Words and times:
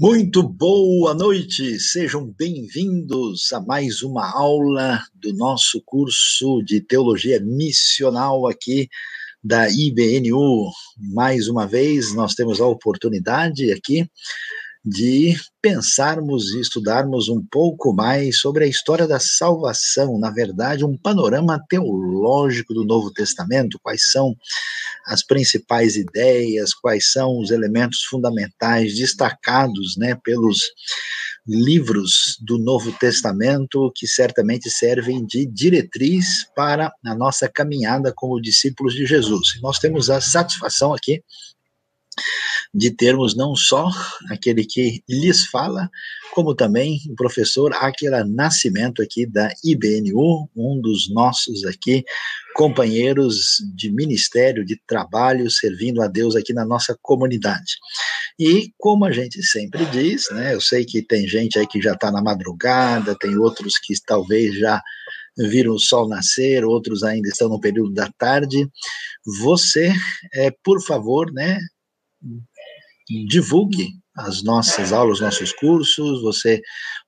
Muito 0.00 0.42
boa 0.42 1.12
noite, 1.12 1.78
sejam 1.78 2.24
bem-vindos 2.24 3.52
a 3.52 3.60
mais 3.60 4.00
uma 4.00 4.34
aula 4.34 4.98
do 5.14 5.30
nosso 5.34 5.78
curso 5.84 6.62
de 6.62 6.80
Teologia 6.80 7.38
Missional 7.38 8.48
aqui 8.48 8.88
da 9.44 9.68
IBNU. 9.68 10.70
Mais 11.12 11.48
uma 11.48 11.66
vez, 11.66 12.14
nós 12.14 12.34
temos 12.34 12.62
a 12.62 12.66
oportunidade 12.66 13.70
aqui 13.70 14.10
de 14.84 15.36
pensarmos 15.60 16.54
e 16.54 16.60
estudarmos 16.60 17.28
um 17.28 17.44
pouco 17.50 17.92
mais 17.92 18.38
sobre 18.38 18.64
a 18.64 18.66
história 18.66 19.06
da 19.06 19.20
salvação, 19.20 20.18
na 20.18 20.30
verdade, 20.30 20.84
um 20.84 20.96
panorama 20.96 21.62
teológico 21.68 22.72
do 22.72 22.84
Novo 22.84 23.12
Testamento, 23.12 23.78
quais 23.82 24.10
são 24.10 24.34
as 25.06 25.22
principais 25.22 25.96
ideias, 25.96 26.72
quais 26.72 27.12
são 27.12 27.38
os 27.38 27.50
elementos 27.50 28.04
fundamentais 28.04 28.94
destacados, 28.94 29.96
né, 29.98 30.14
pelos 30.24 30.70
livros 31.46 32.38
do 32.40 32.58
Novo 32.58 32.92
Testamento 32.92 33.92
que 33.94 34.06
certamente 34.06 34.70
servem 34.70 35.26
de 35.26 35.46
diretriz 35.46 36.46
para 36.54 36.92
a 37.04 37.14
nossa 37.14 37.48
caminhada 37.48 38.12
como 38.14 38.40
discípulos 38.40 38.94
de 38.94 39.04
Jesus. 39.04 39.60
Nós 39.60 39.78
temos 39.78 40.08
a 40.08 40.20
satisfação 40.20 40.94
aqui 40.94 41.22
de 42.72 42.90
termos 42.90 43.36
não 43.36 43.56
só 43.56 43.90
aquele 44.30 44.64
que 44.64 45.02
lhes 45.08 45.46
fala, 45.46 45.90
como 46.32 46.54
também 46.54 47.00
o 47.08 47.14
professor 47.14 47.72
Aquila 47.74 48.24
Nascimento 48.24 49.02
aqui 49.02 49.26
da 49.26 49.52
IBNU, 49.64 50.48
um 50.56 50.80
dos 50.80 51.12
nossos 51.12 51.64
aqui 51.64 52.04
companheiros 52.54 53.56
de 53.74 53.90
ministério, 53.90 54.64
de 54.64 54.80
trabalho, 54.86 55.50
servindo 55.50 56.00
a 56.00 56.06
Deus 56.06 56.36
aqui 56.36 56.52
na 56.52 56.64
nossa 56.64 56.96
comunidade. 57.02 57.76
E 58.38 58.72
como 58.78 59.04
a 59.04 59.12
gente 59.12 59.42
sempre 59.42 59.84
diz, 59.86 60.30
né, 60.30 60.54
eu 60.54 60.60
sei 60.60 60.84
que 60.84 61.02
tem 61.02 61.26
gente 61.26 61.58
aí 61.58 61.66
que 61.66 61.80
já 61.80 61.92
está 61.92 62.10
na 62.10 62.22
madrugada, 62.22 63.16
tem 63.18 63.36
outros 63.36 63.78
que 63.78 63.94
talvez 64.06 64.56
já 64.56 64.80
viram 65.36 65.74
o 65.74 65.78
sol 65.78 66.08
nascer, 66.08 66.64
outros 66.64 67.02
ainda 67.02 67.28
estão 67.28 67.48
no 67.48 67.60
período 67.60 67.92
da 67.92 68.10
tarde. 68.18 68.68
Você, 69.42 69.92
é, 70.34 70.50
por 70.64 70.82
favor, 70.82 71.32
né, 71.32 71.58
divulgue 73.26 73.88
as 74.16 74.42
nossas 74.42 74.92
aulas, 74.92 75.20
nossos 75.20 75.52
cursos. 75.52 76.22
Você 76.22 76.60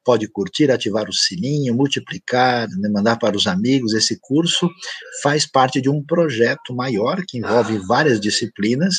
pode 0.05 0.28
curtir, 0.28 0.70
ativar 0.70 1.08
o 1.08 1.12
sininho, 1.12 1.75
multiplicar, 1.75 2.69
né, 2.69 2.89
mandar 2.89 3.17
para 3.17 3.36
os 3.36 3.47
amigos. 3.47 3.92
Esse 3.92 4.19
curso 4.20 4.69
faz 5.23 5.47
parte 5.47 5.80
de 5.80 5.89
um 5.89 6.03
projeto 6.03 6.75
maior 6.75 7.23
que 7.27 7.39
envolve 7.39 7.78
várias 7.86 8.20
disciplinas 8.20 8.97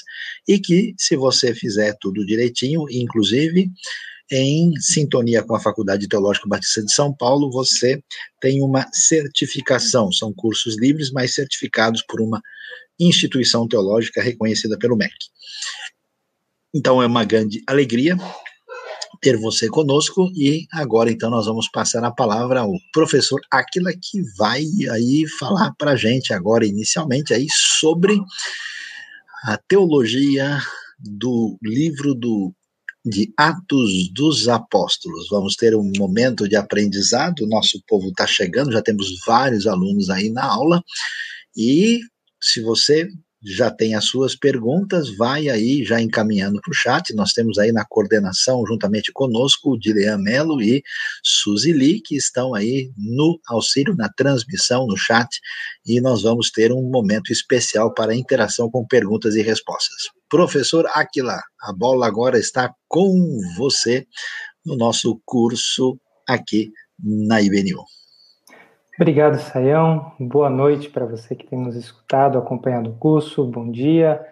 e 0.48 0.59
que, 0.59 0.94
se 0.98 1.16
você 1.16 1.54
fizer 1.54 1.96
tudo 2.00 2.26
direitinho, 2.26 2.86
inclusive 2.90 3.70
em 4.31 4.72
sintonia 4.80 5.44
com 5.44 5.56
a 5.56 5.59
Faculdade 5.59 6.08
Teológica 6.08 6.48
Batista 6.48 6.84
de 6.84 6.92
São 6.92 7.14
Paulo, 7.16 7.52
você 7.52 8.02
tem 8.42 8.62
uma 8.64 8.88
certificação. 8.94 10.12
São 10.12 10.34
cursos 10.34 10.78
livres, 10.80 11.12
mas 11.12 11.36
certificados 11.36 12.04
por 12.08 12.22
uma 12.22 12.42
instituição 13.00 13.68
teológica 13.68 14.22
reconhecida 14.22 14.78
pelo 14.78 14.96
MEC. 14.96 15.14
Então 16.73 17.02
é 17.02 17.05
uma 17.05 17.23
grande 17.23 17.61
alegria 17.67 18.17
ter 19.21 19.38
você 19.38 19.69
conosco 19.69 20.29
e 20.35 20.66
agora 20.71 21.09
então 21.09 21.29
nós 21.29 21.45
vamos 21.45 21.69
passar 21.69 22.03
a 22.03 22.11
palavra 22.11 22.59
ao 22.59 22.73
professor 22.91 23.39
Aquila 23.49 23.93
que 23.93 24.21
vai 24.38 24.66
aí 24.91 25.25
falar 25.39 25.73
para 25.77 25.95
gente 25.95 26.33
agora 26.33 26.66
inicialmente 26.66 27.33
aí 27.33 27.47
sobre 27.49 28.19
a 29.45 29.57
teologia 29.57 30.59
do 30.99 31.57
livro 31.63 32.13
do 32.13 32.53
de 33.05 33.33
Atos 33.38 34.09
dos 34.13 34.47
Apóstolos. 34.47 35.27
Vamos 35.29 35.57
ter 35.57 35.75
um 35.75 35.91
momento 35.97 36.47
de 36.47 36.56
aprendizado. 36.56 37.45
Nosso 37.47 37.81
povo 37.85 38.07
está 38.07 38.25
chegando, 38.25 38.72
já 38.72 38.81
temos 38.81 39.19
vários 39.25 39.67
alunos 39.67 40.09
aí 40.09 40.29
na 40.29 40.45
aula. 40.45 40.81
E 41.56 42.00
se 42.41 42.62
você 42.62 43.09
já 43.46 43.70
tem 43.70 43.94
as 43.94 44.06
suas 44.06 44.36
perguntas, 44.36 45.16
vai 45.16 45.50
aí 45.50 45.84
já 45.84 46.02
encaminhando 46.02 46.62
para 46.62 46.72
o 46.72 46.74
chat. 46.74 47.14
Nós 47.14 47.34
temos 47.34 47.58
aí 47.58 47.72
na 47.72 47.86
coordenação, 47.86 48.66
juntamente 48.66 49.12
conosco, 49.12 49.72
o 49.72 49.78
Dilean 49.78 50.18
Melo 50.18 50.62
e 50.62 50.81
Suzy 51.24 51.74
Lee, 51.74 52.02
que 52.02 52.16
estão 52.16 52.56
aí 52.56 52.92
no 52.96 53.40
auxílio, 53.48 53.96
na 53.96 54.09
transmissão, 54.09 54.88
no 54.88 54.96
chat, 54.96 55.40
e 55.86 56.00
nós 56.00 56.24
vamos 56.24 56.50
ter 56.52 56.72
um 56.72 56.90
momento 56.90 57.31
especial 57.31 57.94
para 57.94 58.16
interação 58.16 58.70
com 58.70 58.86
perguntas 58.88 59.36
e 59.36 59.42
respostas. 59.42 60.10
Professor 60.30 60.86
Aquila, 60.94 61.42
a 61.62 61.74
bola 61.74 62.08
agora 62.08 62.40
está 62.40 62.74
com 62.88 63.40
você 63.58 64.08
no 64.66 64.78
nosso 64.78 65.22
curso 65.25 66.00
aqui 66.28 66.72
na 67.00 67.42
IBNU. 67.42 67.84
Obrigado, 68.96 69.40
Saião. 69.40 70.12
Boa 70.20 70.52
noite 70.52 70.88
para 70.88 71.04
você 71.04 71.36
que 71.36 71.48
tem 71.48 71.58
nos 71.58 71.76
escutado, 71.76 72.38
acompanhando 72.38 72.92
o 72.92 72.94
curso. 72.94 73.44
Bom 73.44 73.72
dia, 73.72 74.24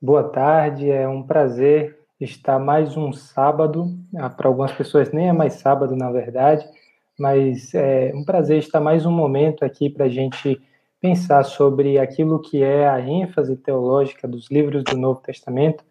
boa 0.00 0.22
tarde. 0.22 0.90
É 0.90 1.08
um 1.08 1.22
prazer 1.22 1.98
estar 2.20 2.58
mais 2.58 2.98
um 2.98 3.14
sábado. 3.14 3.96
Ah, 4.14 4.28
para 4.28 4.46
algumas 4.46 4.72
pessoas 4.72 5.10
nem 5.10 5.30
é 5.30 5.32
mais 5.32 5.54
sábado, 5.54 5.96
na 5.96 6.10
verdade, 6.12 6.68
mas 7.18 7.74
é 7.74 8.12
um 8.14 8.22
prazer 8.22 8.58
estar 8.58 8.78
mais 8.78 9.06
um 9.06 9.10
momento 9.10 9.64
aqui 9.64 9.88
para 9.88 10.04
a 10.04 10.10
gente 10.10 10.60
pensar 11.00 11.42
sobre 11.42 11.98
aquilo 11.98 12.42
que 12.42 12.62
é 12.62 12.86
a 12.86 13.00
ênfase 13.00 13.56
teológica 13.56 14.28
dos 14.28 14.50
livros 14.50 14.84
do 14.84 14.98
Novo 14.98 15.20
Testamento 15.22 15.82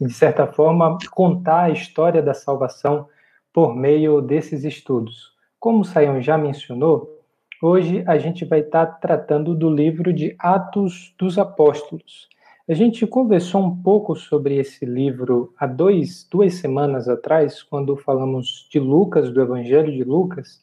e, 0.00 0.06
de 0.06 0.12
certa 0.12 0.44
forma, 0.44 0.98
contar 1.12 1.66
a 1.66 1.70
história 1.70 2.20
da 2.20 2.34
salvação 2.34 3.06
por 3.52 3.76
meio 3.76 4.20
desses 4.20 4.64
estudos. 4.64 5.36
Como 5.60 5.82
o 5.82 5.84
Saião 5.84 6.20
já 6.20 6.36
mencionou, 6.36 7.15
Hoje 7.62 8.04
a 8.06 8.18
gente 8.18 8.44
vai 8.44 8.60
estar 8.60 8.84
tratando 8.84 9.54
do 9.54 9.70
livro 9.70 10.12
de 10.12 10.36
Atos 10.38 11.14
dos 11.18 11.38
Apóstolos. 11.38 12.28
A 12.68 12.74
gente 12.74 13.06
conversou 13.06 13.64
um 13.64 13.74
pouco 13.74 14.14
sobre 14.14 14.56
esse 14.56 14.84
livro 14.84 15.54
há 15.58 15.66
dois, 15.66 16.28
duas 16.30 16.56
semanas 16.56 17.08
atrás, 17.08 17.62
quando 17.62 17.96
falamos 17.96 18.68
de 18.70 18.78
Lucas, 18.78 19.30
do 19.30 19.40
Evangelho 19.40 19.90
de 19.90 20.04
Lucas, 20.04 20.62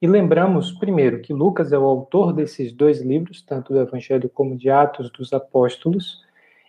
e 0.00 0.06
lembramos, 0.06 0.70
primeiro, 0.70 1.20
que 1.20 1.32
Lucas 1.32 1.72
é 1.72 1.78
o 1.78 1.84
autor 1.84 2.32
desses 2.32 2.70
dois 2.70 3.00
livros, 3.00 3.42
tanto 3.42 3.72
do 3.72 3.80
Evangelho 3.80 4.28
como 4.28 4.56
de 4.56 4.70
Atos 4.70 5.10
dos 5.10 5.32
Apóstolos, 5.32 6.24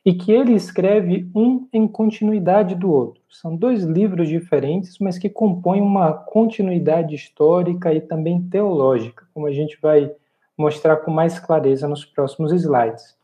e 0.06 0.14
que 0.14 0.32
ele 0.32 0.54
escreve 0.54 1.30
um 1.36 1.68
em 1.74 1.88
continuidade 1.88 2.76
do 2.76 2.92
outro. 2.92 3.22
São 3.30 3.56
dois 3.56 3.84
livros 3.84 4.28
diferentes, 4.28 4.98
mas 5.00 5.18
que 5.18 5.30
compõem 5.30 5.82
uma 5.82 6.14
continuidade 6.14 7.16
histórica 7.16 7.94
e 7.94 8.02
também 8.02 8.42
teológica, 8.44 9.26
como 9.34 9.46
a 9.46 9.52
gente 9.52 9.78
vai 9.82 10.12
mostrar 10.58 10.98
com 10.98 11.12
mais 11.12 11.40
clareza 11.40 11.88
nos 11.88 12.06
próximos 12.06 12.52
slides. 12.52 13.18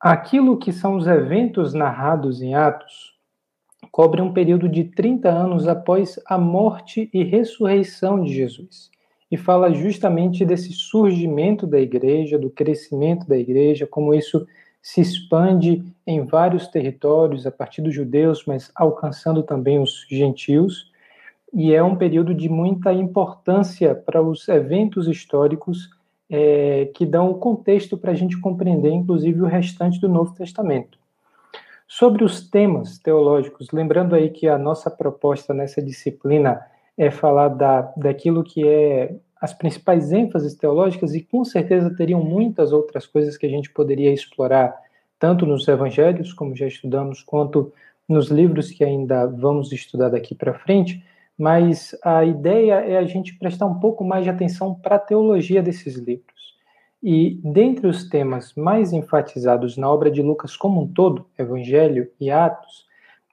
Aquilo 0.00 0.58
que 0.58 0.72
são 0.72 0.96
os 0.96 1.06
eventos 1.06 1.72
narrados 1.72 2.42
em 2.42 2.54
Atos 2.54 3.16
cobre 3.90 4.20
um 4.20 4.32
período 4.32 4.68
de 4.68 4.84
30 4.84 5.28
anos 5.28 5.66
após 5.66 6.20
a 6.26 6.38
morte 6.38 7.08
e 7.12 7.22
ressurreição 7.22 8.22
de 8.22 8.32
Jesus. 8.32 8.90
E 9.30 9.36
fala 9.36 9.72
justamente 9.72 10.44
desse 10.44 10.72
surgimento 10.72 11.66
da 11.66 11.80
igreja, 11.80 12.38
do 12.38 12.50
crescimento 12.50 13.26
da 13.26 13.36
igreja, 13.36 13.86
como 13.86 14.14
isso 14.14 14.46
se 14.86 15.00
expande 15.00 15.82
em 16.06 16.24
vários 16.24 16.68
territórios 16.68 17.44
a 17.44 17.50
partir 17.50 17.82
dos 17.82 17.92
judeus, 17.92 18.44
mas 18.46 18.70
alcançando 18.72 19.42
também 19.42 19.80
os 19.80 20.06
gentios, 20.08 20.92
e 21.52 21.74
é 21.74 21.82
um 21.82 21.96
período 21.96 22.32
de 22.32 22.48
muita 22.48 22.92
importância 22.92 23.96
para 23.96 24.22
os 24.22 24.46
eventos 24.46 25.08
históricos 25.08 25.90
é, 26.30 26.88
que 26.94 27.04
dão 27.04 27.32
o 27.32 27.34
contexto 27.34 27.98
para 27.98 28.12
a 28.12 28.14
gente 28.14 28.40
compreender, 28.40 28.92
inclusive, 28.92 29.42
o 29.42 29.46
restante 29.46 30.00
do 30.00 30.08
Novo 30.08 30.32
Testamento. 30.36 30.96
Sobre 31.88 32.22
os 32.22 32.48
temas 32.48 32.96
teológicos, 32.96 33.72
lembrando 33.72 34.14
aí 34.14 34.30
que 34.30 34.46
a 34.46 34.56
nossa 34.56 34.88
proposta 34.88 35.52
nessa 35.52 35.82
disciplina 35.82 36.64
é 36.96 37.10
falar 37.10 37.48
da, 37.48 37.92
daquilo 37.96 38.44
que 38.44 38.64
é 38.64 39.16
as 39.40 39.52
principais 39.52 40.12
ênfases 40.12 40.54
teológicas 40.54 41.14
e 41.14 41.22
com 41.22 41.44
certeza 41.44 41.94
teriam 41.94 42.22
muitas 42.22 42.72
outras 42.72 43.06
coisas 43.06 43.36
que 43.36 43.46
a 43.46 43.50
gente 43.50 43.70
poderia 43.70 44.12
explorar, 44.12 44.74
tanto 45.18 45.44
nos 45.46 45.66
evangelhos, 45.68 46.32
como 46.32 46.56
já 46.56 46.66
estudamos, 46.66 47.22
quanto 47.22 47.72
nos 48.08 48.28
livros 48.28 48.70
que 48.70 48.84
ainda 48.84 49.26
vamos 49.26 49.72
estudar 49.72 50.10
daqui 50.10 50.34
para 50.34 50.54
frente, 50.54 51.04
mas 51.38 51.94
a 52.02 52.24
ideia 52.24 52.74
é 52.74 52.96
a 52.96 53.04
gente 53.04 53.34
prestar 53.38 53.66
um 53.66 53.78
pouco 53.78 54.04
mais 54.04 54.24
de 54.24 54.30
atenção 54.30 54.74
para 54.74 54.96
a 54.96 55.00
teologia 55.00 55.62
desses 55.62 55.96
livros. 55.96 56.56
E 57.02 57.38
dentre 57.44 57.86
os 57.86 58.08
temas 58.08 58.54
mais 58.54 58.92
enfatizados 58.92 59.76
na 59.76 59.90
obra 59.90 60.10
de 60.10 60.22
Lucas 60.22 60.56
como 60.56 60.80
um 60.80 60.88
todo, 60.88 61.26
Evangelho 61.38 62.10
e 62.18 62.30
Atos, 62.30 62.86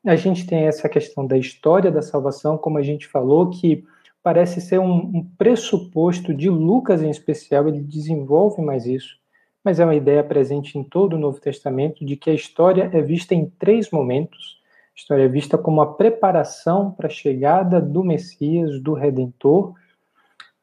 a 0.05 0.17
gente 0.17 0.45
tem 0.45 0.65
essa 0.65 0.89
questão 0.89 1.25
da 1.25 1.37
história 1.37 1.89
da 1.89 2.01
salvação, 2.01 2.57
como 2.57 2.77
a 2.77 2.81
gente 2.81 3.07
falou, 3.07 3.49
que 3.49 3.85
parece 4.23 4.61
ser 4.61 4.79
um, 4.79 4.95
um 4.95 5.29
pressuposto 5.37 6.33
de 6.33 6.49
Lucas 6.49 7.03
em 7.03 7.09
especial, 7.09 7.67
ele 7.67 7.81
desenvolve 7.81 8.61
mais 8.61 8.85
isso, 8.85 9.17
mas 9.63 9.81
é 9.81 9.83
uma 9.83 9.95
ideia 9.95 10.23
presente 10.23 10.77
em 10.77 10.83
todo 10.83 11.13
o 11.13 11.19
Novo 11.19 11.39
Testamento 11.41 12.05
de 12.05 12.15
que 12.15 12.29
a 12.29 12.33
história 12.33 12.89
é 12.93 13.01
vista 13.01 13.35
em 13.35 13.49
três 13.59 13.91
momentos. 13.91 14.61
história 14.95 15.23
é 15.23 15.27
vista 15.27 15.57
como 15.57 15.81
a 15.81 15.93
preparação 15.93 16.91
para 16.91 17.07
a 17.07 17.11
chegada 17.11 17.81
do 17.81 18.03
Messias, 18.03 18.79
do 18.81 18.93
Redentor. 18.93 19.73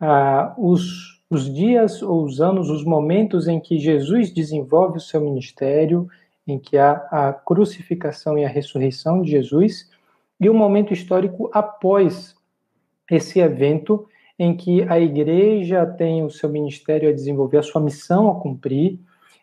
Ah, 0.00 0.54
os, 0.56 1.22
os 1.28 1.52
dias 1.52 2.02
ou 2.02 2.24
os 2.24 2.40
anos, 2.40 2.70
os 2.70 2.84
momentos 2.84 3.46
em 3.46 3.60
que 3.60 3.78
Jesus 3.78 4.32
desenvolve 4.32 4.96
o 4.96 5.00
seu 5.00 5.20
ministério, 5.20 6.08
em 6.46 6.58
que 6.58 6.78
há 6.78 6.92
a 7.10 7.32
crucificação 7.32 8.38
e 8.38 8.44
a 8.44 8.48
ressurreição 8.48 9.20
de 9.20 9.30
Jesus, 9.30 9.90
e 10.40 10.48
o 10.48 10.54
momento 10.54 10.94
histórico 10.94 11.50
após 11.52 12.34
esse 13.10 13.40
evento, 13.40 14.06
em 14.38 14.56
que 14.56 14.82
a 14.88 14.98
igreja 14.98 15.84
tem 15.84 16.24
o 16.24 16.30
seu 16.30 16.48
ministério 16.48 17.08
a 17.08 17.12
desenvolver, 17.12 17.58
a 17.58 17.62
sua 17.62 17.80
missão 17.80 18.30
a 18.30 18.40
cumprir, 18.40 18.98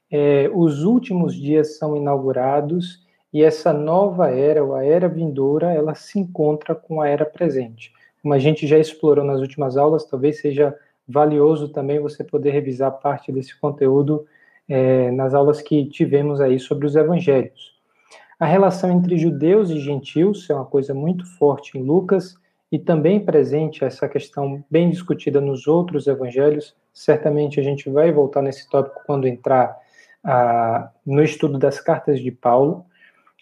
é, 0.09 0.49
os 0.53 0.83
últimos 0.83 1.35
dias 1.35 1.77
são 1.77 1.95
inaugurados 1.95 3.05
e 3.31 3.43
essa 3.43 3.73
nova 3.73 4.29
era, 4.31 4.63
ou 4.63 4.73
a 4.73 4.83
era 4.83 5.07
vindoura, 5.07 5.73
ela 5.73 5.93
se 5.93 6.17
encontra 6.17 6.73
com 6.73 7.01
a 7.01 7.07
era 7.07 7.25
presente. 7.25 7.91
Como 8.21 8.33
a 8.33 8.39
gente 8.39 8.65
já 8.65 8.79
explorou 8.79 9.23
nas 9.23 9.41
últimas 9.41 9.77
aulas, 9.77 10.05
talvez 10.05 10.39
seja 10.39 10.75
valioso 11.07 11.69
também 11.69 11.99
você 11.99 12.23
poder 12.23 12.51
revisar 12.51 12.91
parte 12.91 13.31
desse 13.31 13.57
conteúdo 13.59 14.25
é, 14.67 15.11
nas 15.11 15.33
aulas 15.33 15.61
que 15.61 15.85
tivemos 15.85 16.41
aí 16.41 16.59
sobre 16.59 16.85
os 16.85 16.95
evangelhos. 16.95 17.75
A 18.39 18.45
relação 18.45 18.91
entre 18.91 19.17
judeus 19.17 19.69
e 19.69 19.79
gentios 19.79 20.49
é 20.49 20.53
uma 20.53 20.65
coisa 20.65 20.93
muito 20.93 21.25
forte 21.37 21.77
em 21.77 21.83
Lucas 21.83 22.35
e 22.71 22.77
também 22.77 23.19
presente 23.19 23.83
essa 23.83 24.07
questão 24.09 24.63
bem 24.69 24.89
discutida 24.89 25.39
nos 25.39 25.67
outros 25.67 26.07
evangelhos. 26.07 26.75
Certamente 26.93 27.59
a 27.59 27.63
gente 27.63 27.89
vai 27.89 28.11
voltar 28.11 28.41
nesse 28.41 28.69
tópico 28.69 29.01
quando 29.05 29.27
entrar 29.27 29.77
ah, 30.23 30.89
no 31.05 31.23
estudo 31.23 31.57
das 31.57 31.79
cartas 31.79 32.19
de 32.19 32.31
Paulo 32.31 32.85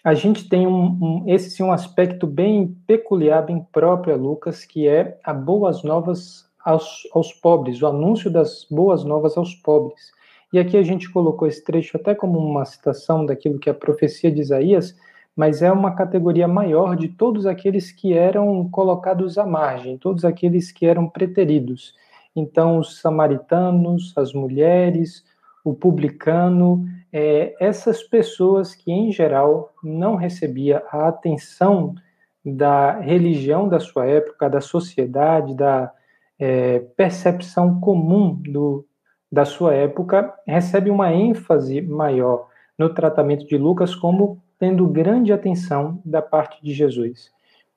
a 0.06 0.14
gente 0.14 0.48
tem 0.48 0.68
um, 0.68 0.86
um, 1.02 1.24
esse 1.26 1.50
sim 1.50 1.64
um 1.64 1.72
aspecto 1.72 2.28
bem 2.28 2.78
peculiar, 2.86 3.42
bem 3.42 3.66
próprio 3.72 4.14
a 4.14 4.18
Lucas, 4.18 4.64
que 4.64 4.88
é 4.88 5.18
a 5.24 5.34
boas 5.34 5.82
novas 5.82 6.48
aos, 6.64 7.10
aos 7.12 7.34
pobres, 7.34 7.82
o 7.82 7.88
anúncio 7.88 8.30
das 8.30 8.68
boas 8.70 9.04
novas 9.04 9.36
aos 9.36 9.56
pobres. 9.56 10.12
E 10.54 10.60
aqui 10.60 10.78
a 10.78 10.84
gente 10.84 11.12
colocou 11.12 11.48
esse 11.48 11.64
trecho 11.64 11.98
até 11.98 12.14
como 12.14 12.38
uma 12.38 12.66
citação 12.66 13.26
daquilo 13.26 13.58
que 13.58 13.68
a 13.68 13.74
profecia 13.74 14.32
de 14.32 14.42
Isaías, 14.42 14.96
mas 15.36 15.62
é 15.62 15.72
uma 15.72 15.94
categoria 15.94 16.48
maior 16.48 16.96
de 16.96 17.10
todos 17.10 17.46
aqueles 17.46 17.92
que 17.92 18.14
eram 18.14 18.70
colocados 18.70 19.38
à 19.38 19.46
margem, 19.46 19.98
todos 19.98 20.24
aqueles 20.24 20.72
que 20.72 20.86
eram 20.86 21.10
preteridos. 21.10 21.94
Então, 22.36 22.80
os 22.80 23.00
samaritanos, 23.02 24.14
as 24.18 24.34
mulheres, 24.34 25.24
o 25.64 25.74
publicano, 25.74 26.86
é, 27.12 27.56
essas 27.60 28.04
pessoas 28.04 28.76
que, 28.76 28.92
em 28.92 29.12
geral, 29.12 29.74
não 29.84 30.16
recebia 30.16 30.84
a 30.92 31.08
atenção 31.08 31.96
da 32.44 33.00
religião 33.00 33.68
da 33.68 33.80
sua 33.80 34.06
época, 34.06 34.50
da 34.50 34.62
sociedade, 34.62 35.56
da 35.56 35.92
é, 36.38 36.80
percepção 36.96 37.80
comum 37.80 38.36
do, 38.36 38.86
da 39.32 39.44
sua 39.44 39.74
época, 39.74 40.34
recebe 40.46 40.90
uma 40.90 41.12
ênfase 41.12 41.82
maior 41.82 42.48
no 42.78 42.94
tratamento 42.94 43.46
de 43.48 43.58
Lucas 43.58 43.96
como 43.96 44.44
tendo 44.60 44.88
grande 44.88 45.34
atenção 45.34 46.02
da 46.06 46.22
parte 46.22 46.64
de 46.64 46.74
Jesus. 46.74 47.32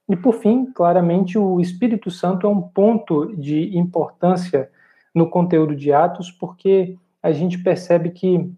E 0.09 0.17
por 0.17 0.35
fim, 0.35 0.67
claramente, 0.67 1.39
o 1.39 1.61
Espírito 1.61 2.11
Santo 2.11 2.47
é 2.47 2.51
um 2.51 2.63
ponto 2.63 3.37
de 3.37 3.77
importância 3.77 4.71
no 5.15 5.29
conteúdo 5.29 5.77
de 5.77 5.93
Atos, 5.93 6.31
porque 6.31 6.97
a 7.23 7.31
gente 7.33 7.59
percebe 7.59 8.11
que 8.11 8.51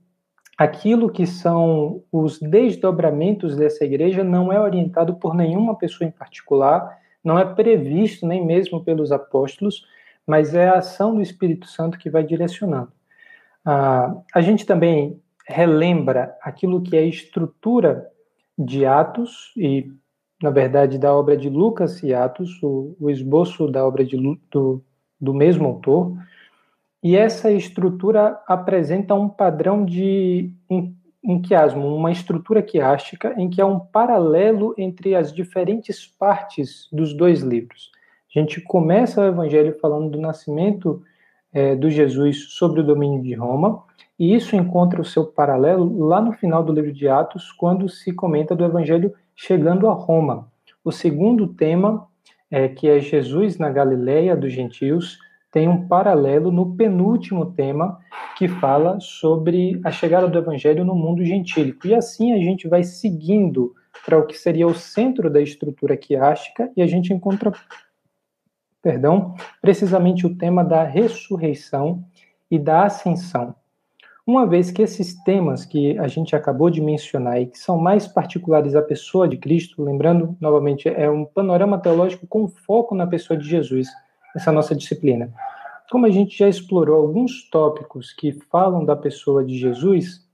aquilo 0.57 1.11
que 1.11 1.27
são 1.27 2.03
os 2.13 2.39
desdobramentos 2.39 3.57
dessa 3.57 3.85
igreja 3.85 4.23
não 4.23 4.53
é 4.53 4.61
orientado 4.61 5.15
por 5.15 5.35
nenhuma 5.35 5.75
pessoa 5.75 6.07
em 6.07 6.13
particular, 6.13 6.99
não 7.25 7.39
é 7.39 7.45
previsto 7.45 8.27
nem 8.27 8.45
mesmo 8.45 8.85
pelos 8.85 9.11
apóstolos, 9.11 9.85
mas 10.27 10.55
é 10.55 10.69
a 10.69 10.79
ação 10.79 11.15
do 11.15 11.23
Espírito 11.23 11.67
Santo 11.67 11.99
que 11.99 12.11
vai 12.11 12.23
direcionando. 12.23 12.93
Ah, 13.65 14.15
a 14.35 14.41
gente 14.41 14.65
também 14.65 15.21
relembra 15.51 16.37
aquilo 16.43 16.81
que 16.81 16.97
é 16.97 17.01
a 17.01 17.07
estrutura 17.07 18.07
de 18.57 18.87
Atos 18.87 19.53
e, 19.57 19.91
na 20.43 20.51
verdade, 20.51 20.99
da 20.99 21.15
obra 21.15 21.37
de 21.37 21.49
Lucas 21.49 22.03
e 22.03 22.15
Atos, 22.15 22.63
o, 22.63 22.97
o 23.01 23.11
esboço 23.11 23.67
da 23.69 23.87
obra 23.87 24.05
de, 24.05 24.17
do, 24.51 24.83
do 25.21 25.35
mesmo 25.35 25.67
autor, 25.67 26.17
e 27.03 27.17
essa 27.17 27.51
estrutura 27.51 28.41
apresenta 28.47 29.15
um 29.15 29.29
padrão 29.29 29.85
de 29.85 30.53
um, 30.69 30.95
um 31.25 31.41
quiasmo, 31.41 31.95
uma 31.95 32.13
estrutura 32.13 32.63
quiástica 32.63 33.35
em 33.39 33.49
que 33.49 33.61
há 33.61 33.67
um 33.67 33.81
paralelo 33.81 34.75
entre 34.77 35.15
as 35.15 35.33
diferentes 35.33 36.07
partes 36.07 36.89
dos 36.93 37.15
dois 37.15 37.41
livros. 37.41 37.91
A 38.35 38.39
gente 38.39 38.61
começa 38.61 39.23
o 39.23 39.27
Evangelho 39.27 39.79
falando 39.81 40.11
do 40.11 40.21
nascimento 40.21 41.03
é, 41.53 41.75
do 41.75 41.91
Jesus 41.91 42.53
sobre 42.55 42.81
o 42.81 42.85
domínio 42.85 43.23
de 43.23 43.35
Roma, 43.35 43.83
e 44.19 44.35
isso 44.35 44.55
encontra 44.55 45.01
o 45.01 45.05
seu 45.05 45.25
paralelo 45.25 46.07
lá 46.07 46.21
no 46.21 46.33
final 46.33 46.63
do 46.63 46.73
livro 46.73 46.93
de 46.93 47.09
Atos, 47.09 47.51
quando 47.53 47.89
se 47.89 48.13
comenta 48.13 48.55
do 48.55 48.65
Evangelho 48.65 49.15
chegando 49.35 49.89
a 49.89 49.95
Roma. 49.95 50.49
O 50.85 50.93
segundo 50.93 51.49
tema, 51.49 52.07
é, 52.51 52.69
que 52.69 52.89
é 52.89 53.01
Jesus 53.01 53.59
na 53.59 53.71
Galileia 53.71 54.37
dos 54.37 54.53
gentios, 54.53 55.19
tem 55.53 55.69
um 55.69 55.89
paralelo 55.89 56.53
no 56.53 56.77
penúltimo 56.77 57.47
tema 57.53 57.99
que 58.37 58.47
fala 58.47 58.99
sobre 59.01 59.81
a 59.85 59.91
chegada 59.91 60.29
do 60.29 60.39
evangelho 60.39 60.85
no 60.85 60.95
mundo 60.95 61.25
gentílico. 61.25 61.87
E 61.87 61.95
assim 61.95 62.33
a 62.33 62.39
gente 62.39 62.69
vai 62.69 62.85
seguindo 62.85 63.75
para 64.05 64.19
o 64.19 64.27
que 64.27 64.39
seria 64.39 64.67
o 64.67 64.75
centro 64.75 65.29
da 65.29 65.41
estrutura 65.41 65.97
quiástica 65.97 66.71
e 66.77 66.83
a 66.83 66.87
gente 66.87 67.13
encontra, 67.13 67.53
perdão, 68.83 69.35
precisamente 69.61 70.27
o 70.27 70.37
tema 70.37 70.65
da 70.65 70.83
ressurreição 70.85 72.05
e 72.51 72.59
da 72.59 72.85
ascensão. 72.85 73.55
Uma 74.27 74.47
vez 74.47 74.71
que 74.71 74.83
esses 74.83 75.15
temas 75.25 75.65
que 75.65 75.99
a 75.99 76.07
gente 76.07 76.37
acabou 76.37 76.71
de 76.71 76.81
mencionar 76.81 77.41
e 77.41 77.47
que 77.47 77.59
são 77.59 77.79
mais 77.79 78.07
particulares 78.07 78.77
à 78.77 78.83
pessoa 78.83 79.27
de 79.27 79.37
Cristo, 79.37 79.83
lembrando 79.83 80.37
novamente, 80.41 80.89
é 80.89 81.11
um 81.11 81.25
panorama 81.25 81.79
teológico 81.79 82.27
com 82.27 82.47
foco 82.47 82.95
na 82.95 83.07
pessoa 83.07 83.37
de 83.37 83.49
Jesus 83.49 83.89
essa 84.35 84.53
nossa 84.53 84.75
disciplina. 84.75 85.33
Como 85.91 86.07
a 86.07 86.11
gente 86.11 86.39
já 86.39 86.49
explorou 86.49 87.03
alguns 87.03 87.49
tópicos 87.51 88.13
que 88.13 88.31
falam 88.31 88.85
da 88.85 88.95
pessoa 88.95 89.45
de 89.45 89.59
Jesus, 89.59 90.25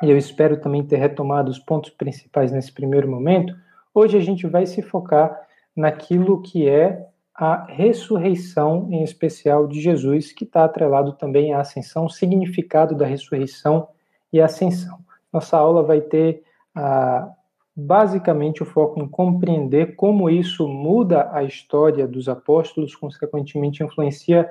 e 0.00 0.08
eu 0.08 0.16
espero 0.16 0.60
também 0.60 0.84
ter 0.84 0.98
retomado 0.98 1.50
os 1.50 1.58
pontos 1.58 1.90
principais 1.90 2.52
nesse 2.52 2.70
primeiro 2.70 3.10
momento, 3.10 3.56
hoje 3.92 4.16
a 4.16 4.20
gente 4.20 4.46
vai 4.46 4.66
se 4.66 4.80
focar 4.82 5.40
naquilo 5.74 6.40
que 6.42 6.68
é 6.68 7.08
a 7.34 7.64
ressurreição, 7.64 8.88
em 8.90 9.02
especial 9.02 9.66
de 9.66 9.80
Jesus, 9.80 10.32
que 10.32 10.44
está 10.44 10.64
atrelado 10.64 11.14
também 11.14 11.52
à 11.52 11.60
ascensão, 11.60 12.08
significado 12.08 12.94
da 12.94 13.06
ressurreição 13.06 13.88
e 14.32 14.40
ascensão. 14.40 14.98
Nossa 15.32 15.56
aula 15.56 15.82
vai 15.82 16.00
ter 16.00 16.42
a 16.74 17.32
basicamente 17.76 18.62
o 18.62 18.66
foco 18.66 19.00
em 19.00 19.08
compreender 19.08 19.96
como 19.96 20.30
isso 20.30 20.68
muda 20.68 21.28
a 21.32 21.42
história 21.42 22.06
dos 22.06 22.28
apóstolos, 22.28 22.94
consequentemente 22.94 23.82
influencia 23.82 24.48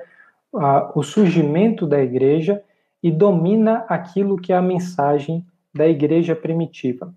uh, 0.52 0.98
o 0.98 1.02
surgimento 1.02 1.86
da 1.86 2.02
igreja 2.02 2.62
e 3.02 3.10
domina 3.10 3.84
aquilo 3.88 4.36
que 4.36 4.52
é 4.52 4.56
a 4.56 4.62
mensagem 4.62 5.44
da 5.72 5.88
igreja 5.88 6.36
primitiva. 6.36 7.14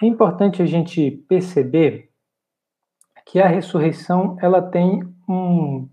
É 0.00 0.06
importante 0.06 0.62
a 0.62 0.66
gente 0.66 1.10
perceber 1.28 2.08
que 3.26 3.40
a 3.40 3.48
ressurreição 3.48 4.36
ela 4.40 4.60
tem 4.60 5.02
um, 5.28 5.88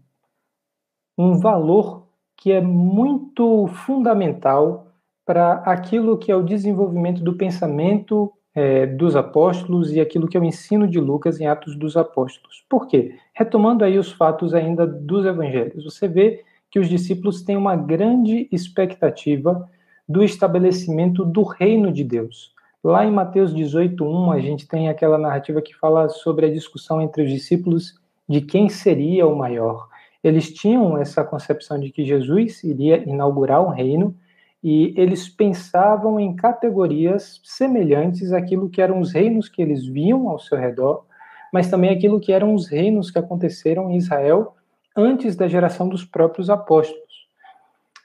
um 1.17 1.39
valor 1.39 2.07
que 2.36 2.51
é 2.51 2.62
muito 2.62 3.67
fundamental 3.67 4.88
para 5.25 5.53
aquilo 5.65 6.17
que 6.17 6.31
é 6.31 6.36
o 6.36 6.43
desenvolvimento 6.43 7.21
do 7.21 7.36
pensamento 7.36 8.31
é, 8.55 8.86
dos 8.86 9.15
apóstolos 9.15 9.91
e 9.91 10.00
aquilo 10.00 10.27
que 10.27 10.36
é 10.36 10.39
o 10.39 10.43
ensino 10.43 10.88
de 10.88 11.00
Lucas 11.00 11.39
em 11.39 11.48
Atos 11.48 11.75
dos 11.75 11.95
Apóstolos. 11.95 12.65
Por 12.69 12.88
quê? 12.88 13.15
Retomando 13.33 13.83
aí 13.83 13.98
os 13.98 14.12
fatos 14.12 14.53
ainda 14.53 14.88
dos 14.88 15.25
evangelhos, 15.25 15.83
você 15.83 16.07
vê 16.07 16.43
que 16.71 16.79
os 16.79 16.89
discípulos 16.89 17.41
têm 17.43 17.57
uma 17.57 17.75
grande 17.75 18.48
expectativa 18.51 19.69
do 20.07 20.24
estabelecimento 20.24 21.24
do 21.24 21.43
reino 21.43 21.91
de 21.91 22.03
Deus. 22.03 22.53
Lá 22.83 23.05
em 23.05 23.12
Mateus 23.12 23.53
18:1, 23.53 24.31
a 24.31 24.39
gente 24.39 24.65
tem 24.65 24.88
aquela 24.88 25.17
narrativa 25.17 25.62
que 25.62 25.75
fala 25.75 26.07
sobre 26.07 26.45
a 26.45 26.51
discussão 26.51 27.01
entre 27.01 27.24
os 27.24 27.29
discípulos 27.29 28.00
de 28.27 28.39
quem 28.39 28.69
seria 28.69 29.27
o 29.27 29.36
maior. 29.36 29.89
Eles 30.24 30.53
tinham 30.53 30.98
essa 30.98 31.24
concepção 31.24 31.77
de 31.77 31.91
que 31.91 32.05
Jesus 32.05 32.63
iria 32.63 32.98
inaugurar 33.03 33.62
um 33.62 33.69
reino 33.69 34.15
e 34.63 34.93
eles 34.95 35.27
pensavam 35.27 36.19
em 36.19 36.36
categorias 36.36 37.41
semelhantes 37.43 38.31
àquilo 38.31 38.69
que 38.69 38.81
eram 38.81 39.01
os 39.01 39.12
reinos 39.12 39.50
que 39.50 39.62
eles 39.62 39.86
viam 39.86 40.29
ao 40.29 40.39
seu 40.39 40.57
redor, 40.57 41.05
mas 41.51 41.69
também 41.69 41.89
aquilo 41.89 42.19
que 42.19 42.31
eram 42.31 42.53
os 42.53 42.67
reinos 42.67 43.12
que 43.12 43.19
aconteceram 43.19 43.89
em 43.89 43.98
Israel 43.98 44.55
antes 44.95 45.36
da 45.36 45.48
geração 45.48 45.89
dos 45.89 46.05
próprios 46.05 46.50
apóstolos. 46.50 47.27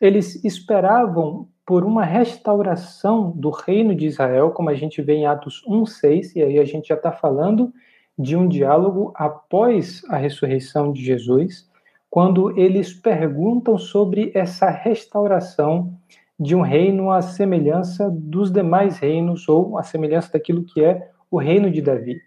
Eles 0.01 0.45
esperavam 0.45 1.49
por 1.67 1.85
uma 1.85 2.05
restauração 2.05 3.31
do 3.31 3.51
reino 3.51 3.95
de 3.95 4.07
Israel, 4.07 4.51
como 4.51 4.71
a 4.71 4.75
gente 4.75 5.01
vê 5.01 5.15
em 5.15 5.27
Atos 5.27 5.63
1:6, 5.67 6.37
e 6.37 6.43
aí 6.43 6.59
a 6.59 6.65
gente 6.65 6.89
já 6.89 6.95
está 6.95 7.11
falando 7.11 7.73
de 8.19 8.37
um 8.37 8.47
diálogo 8.47 9.13
após 9.17 10.03
a 10.09 10.17
ressurreição 10.17 10.93
de 10.93 11.03
Jesus, 11.03 11.69
quando 12.11 12.57
eles 12.59 12.93
perguntam 12.93 13.77
sobre 13.77 14.31
essa 14.35 14.71
restauração 14.71 15.93
de 16.39 16.55
um 16.55 16.61
reino 16.61 17.11
à 17.11 17.23
semelhança 17.23 18.11
dos 18.11 18.53
demais 18.53 18.99
reinos, 18.99 19.49
ou 19.49 19.79
à 19.79 19.83
semelhança 19.83 20.33
daquilo 20.33 20.65
que 20.65 20.85
é 20.85 21.11
o 21.31 21.39
reino 21.39 21.71
de 21.71 21.81
Davi. 21.81 22.21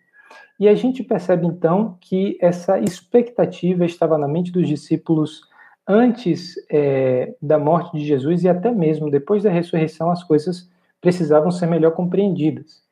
E 0.59 0.67
a 0.67 0.73
gente 0.73 1.03
percebe 1.03 1.45
então 1.45 1.97
que 2.01 2.37
essa 2.41 2.79
expectativa 2.79 3.85
estava 3.85 4.17
na 4.17 4.27
mente 4.27 4.51
dos 4.51 4.67
discípulos 4.67 5.41
antes 5.87 6.55
é, 6.69 7.33
da 7.41 7.57
morte 7.57 7.97
de 7.97 8.05
Jesus 8.05 8.43
e 8.43 8.49
até 8.49 8.71
mesmo 8.71 9.09
depois 9.09 9.43
da 9.43 9.49
ressurreição, 9.49 10.11
as 10.11 10.23
coisas 10.23 10.69
precisavam 10.99 11.51
ser 11.51 11.67
melhor 11.67 11.91
compreendidas. 11.91 12.83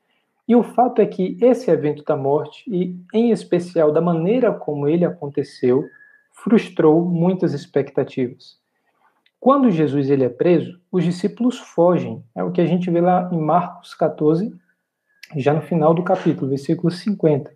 E 0.48 0.56
o 0.56 0.64
fato 0.64 1.02
é 1.02 1.06
que 1.06 1.38
esse 1.42 1.72
evento 1.72 2.04
da 2.04 2.16
morte, 2.16 2.64
e 2.68 2.96
em 3.14 3.32
especial 3.32 3.92
da 3.92 4.00
maneira 4.00 4.54
como 4.54 4.88
ele 4.88 5.04
aconteceu, 5.04 5.84
frustrou 6.32 7.04
muitas 7.04 7.54
expectativas. 7.54 8.60
Quando 9.40 9.72
Jesus 9.72 10.10
ele 10.10 10.24
é 10.24 10.30
preso, 10.30 10.80
os 10.92 11.04
discípulos 11.04 11.58
fogem. 11.58 12.24
É 12.36 12.44
o 12.44 12.52
que 12.52 12.62
a 12.62 12.66
gente 12.66 12.90
vê 12.90 13.02
lá 13.02 13.30
em 13.32 13.40
Marcos 13.40 13.94
14, 13.94 14.54
já 15.36 15.54
no 15.54 15.62
final 15.62 15.94
do 15.94 16.04
capítulo, 16.04 16.50
versículo 16.50 16.92
50. 16.92 17.52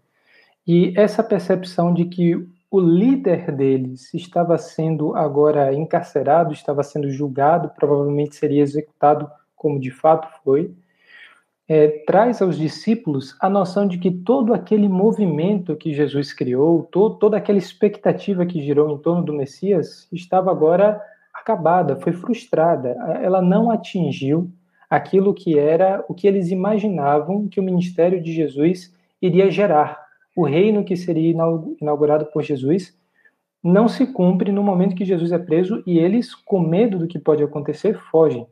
E 0.67 0.93
essa 0.96 1.24
percepção 1.24 1.93
de 1.93 2.05
que 2.05 2.48
o 2.72 2.80
líder 2.80 3.52
deles 3.52 4.14
estava 4.14 4.58
sendo 4.58 5.16
agora 5.16 5.74
encarcerado, 5.74 6.54
estava 6.54 6.84
sendo 6.84 7.10
julgado, 7.12 7.70
provavelmente 7.70 8.36
seria 8.36 8.62
executado, 8.62 9.30
como 9.56 9.80
de 9.80 9.90
fato 9.90 10.28
foi, 10.44 10.74
é, 11.68 11.88
traz 12.06 12.42
aos 12.42 12.58
discípulos 12.58 13.36
a 13.40 13.50
noção 13.50 13.88
de 13.88 13.98
que 13.98 14.12
todo 14.12 14.54
aquele 14.54 14.88
movimento 14.88 15.76
que 15.76 15.94
Jesus 15.94 16.34
criou, 16.34 16.84
todo, 16.84 17.16
toda 17.16 17.38
aquela 17.38 17.58
expectativa 17.58 18.46
que 18.46 18.64
girou 18.64 18.92
em 18.92 18.98
torno 18.98 19.24
do 19.24 19.34
Messias, 19.34 20.08
estava 20.12 20.52
agora 20.52 21.02
acabada, 21.34 21.96
foi 21.96 22.12
frustrada. 22.12 22.90
Ela 23.22 23.42
não 23.42 23.70
atingiu 23.70 24.50
aquilo 24.90 25.34
que 25.34 25.58
era 25.58 26.04
o 26.08 26.14
que 26.14 26.28
eles 26.28 26.50
imaginavam 26.50 27.48
que 27.48 27.60
o 27.60 27.64
ministério 27.64 28.22
de 28.22 28.34
Jesus 28.34 28.94
iria 29.22 29.52
gerar 29.52 30.09
o 30.39 30.46
reino 30.46 30.86
que 30.86 30.96
seria 30.96 31.36
inaugurado 31.81 32.27
por 32.27 32.41
Jesus 32.41 32.98
não 33.62 33.89
se 33.89 34.08
cumpre 34.08 34.53
no 34.53 34.63
momento 34.63 34.96
que 34.96 35.03
Jesus 35.03 35.34
é 35.34 35.38
preso 35.38 35.84
e 35.86 36.00
eles, 36.00 36.34
com 36.34 36.62
medo 36.62 36.98
do 36.98 37.08
que 37.08 37.19
pode 37.19 37.43
acontecer, 37.43 38.00
fogem. 38.10 38.48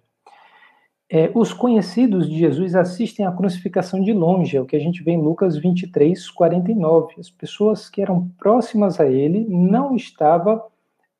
É, 1.09 1.31
os 1.33 1.53
conhecidos 1.53 2.29
de 2.29 2.37
Jesus 2.37 2.75
assistem 2.75 3.25
à 3.25 3.31
crucificação 3.31 4.01
de 4.01 4.11
longe, 4.11 4.57
é 4.57 4.61
o 4.61 4.65
que 4.65 4.75
a 4.75 4.79
gente 4.79 5.01
vê 5.01 5.11
em 5.11 5.21
Lucas 5.21 5.55
23, 5.57 6.29
49. 6.29 7.15
As 7.17 7.29
pessoas 7.29 7.89
que 7.89 8.01
eram 8.01 8.27
próximas 8.37 8.99
a 8.99 9.09
ele 9.09 9.47
não 9.47 9.95
estavam 9.95 10.61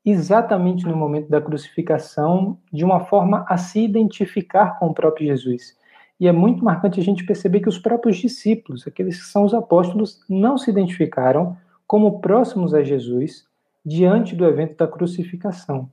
exatamente 0.03 0.85
no 0.85 0.97
momento 0.97 1.29
da 1.29 1.39
crucificação 1.39 2.57
de 2.73 2.83
uma 2.83 3.05
forma 3.05 3.45
a 3.47 3.57
se 3.57 3.79
identificar 3.79 4.77
com 4.77 4.87
o 4.87 4.93
próprio 4.93 5.27
Jesus. 5.27 5.77
E 6.19 6.27
é 6.27 6.31
muito 6.31 6.63
marcante 6.63 6.99
a 6.99 7.03
gente 7.03 7.25
perceber 7.25 7.59
que 7.59 7.69
os 7.69 7.77
próprios 7.77 8.17
discípulos, 8.17 8.87
aqueles 8.87 9.17
que 9.17 9.27
são 9.27 9.43
os 9.43 9.53
apóstolos, 9.53 10.19
não 10.27 10.57
se 10.57 10.69
identificaram 10.69 11.55
como 11.85 12.19
próximos 12.19 12.73
a 12.73 12.83
Jesus 12.83 13.45
diante 13.85 14.35
do 14.35 14.45
evento 14.45 14.75
da 14.75 14.87
crucificação. 14.87 15.89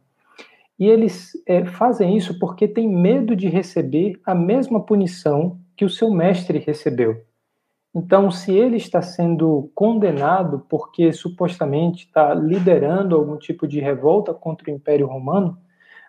E 0.78 0.86
eles 0.86 1.32
é, 1.46 1.64
fazem 1.64 2.16
isso 2.16 2.38
porque 2.38 2.66
têm 2.66 2.88
medo 2.88 3.36
de 3.36 3.48
receber 3.48 4.20
a 4.24 4.34
mesma 4.34 4.80
punição 4.80 5.58
que 5.76 5.84
o 5.84 5.90
seu 5.90 6.10
mestre 6.10 6.58
recebeu. 6.58 7.22
Então, 7.94 8.28
se 8.28 8.52
ele 8.52 8.76
está 8.76 9.00
sendo 9.00 9.70
condenado 9.72 10.66
porque 10.68 11.12
supostamente 11.12 12.06
está 12.06 12.34
liderando 12.34 13.14
algum 13.14 13.36
tipo 13.36 13.68
de 13.68 13.78
revolta 13.78 14.34
contra 14.34 14.68
o 14.68 14.74
Império 14.74 15.06
Romano, 15.06 15.56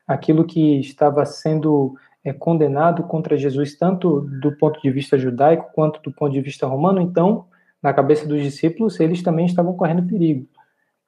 aquilo 0.07 0.45
que 0.45 0.79
estava 0.79 1.23
sendo 1.25 1.95
é 2.25 2.33
condenado 2.33 3.03
contra 3.03 3.37
Jesus, 3.37 3.77
tanto 3.77 4.21
do 4.41 4.51
ponto 4.57 4.81
de 4.81 4.89
vista 4.89 5.15
judaico 5.15 5.71
quanto 5.73 6.01
do 6.01 6.11
ponto 6.11 6.33
de 6.33 6.41
vista 6.41 6.65
romano, 6.65 6.99
então, 6.99 7.45
na 7.81 7.93
cabeça 7.93 8.27
dos 8.27 8.41
discípulos, 8.41 8.99
eles 8.99 9.21
também 9.21 9.45
estavam 9.45 9.75
correndo 9.75 10.07
perigo. 10.07 10.47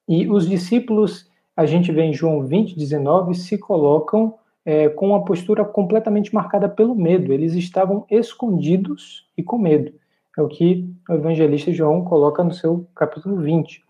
E 0.07 0.29
os 0.29 0.47
discípulos, 0.47 1.27
a 1.55 1.65
gente 1.65 1.91
vê 1.91 2.03
em 2.03 2.13
João 2.13 2.45
20, 2.45 2.77
19, 2.77 3.33
se 3.33 3.57
colocam 3.57 4.36
é, 4.63 4.89
com 4.89 5.07
uma 5.07 5.25
postura 5.25 5.65
completamente 5.65 6.33
marcada 6.36 6.69
pelo 6.69 6.93
medo. 6.93 7.33
Eles 7.33 7.53
estavam 7.55 8.05
escondidos 8.12 9.27
e 9.36 9.41
com 9.41 9.57
medo. 9.57 9.91
É 10.38 10.41
o 10.41 10.47
que 10.47 10.88
o 11.09 11.13
evangelista 11.13 11.71
João 11.71 12.03
coloca 12.03 12.43
no 12.43 12.53
seu 12.53 12.88
capítulo 12.93 13.38
20. 13.38 13.83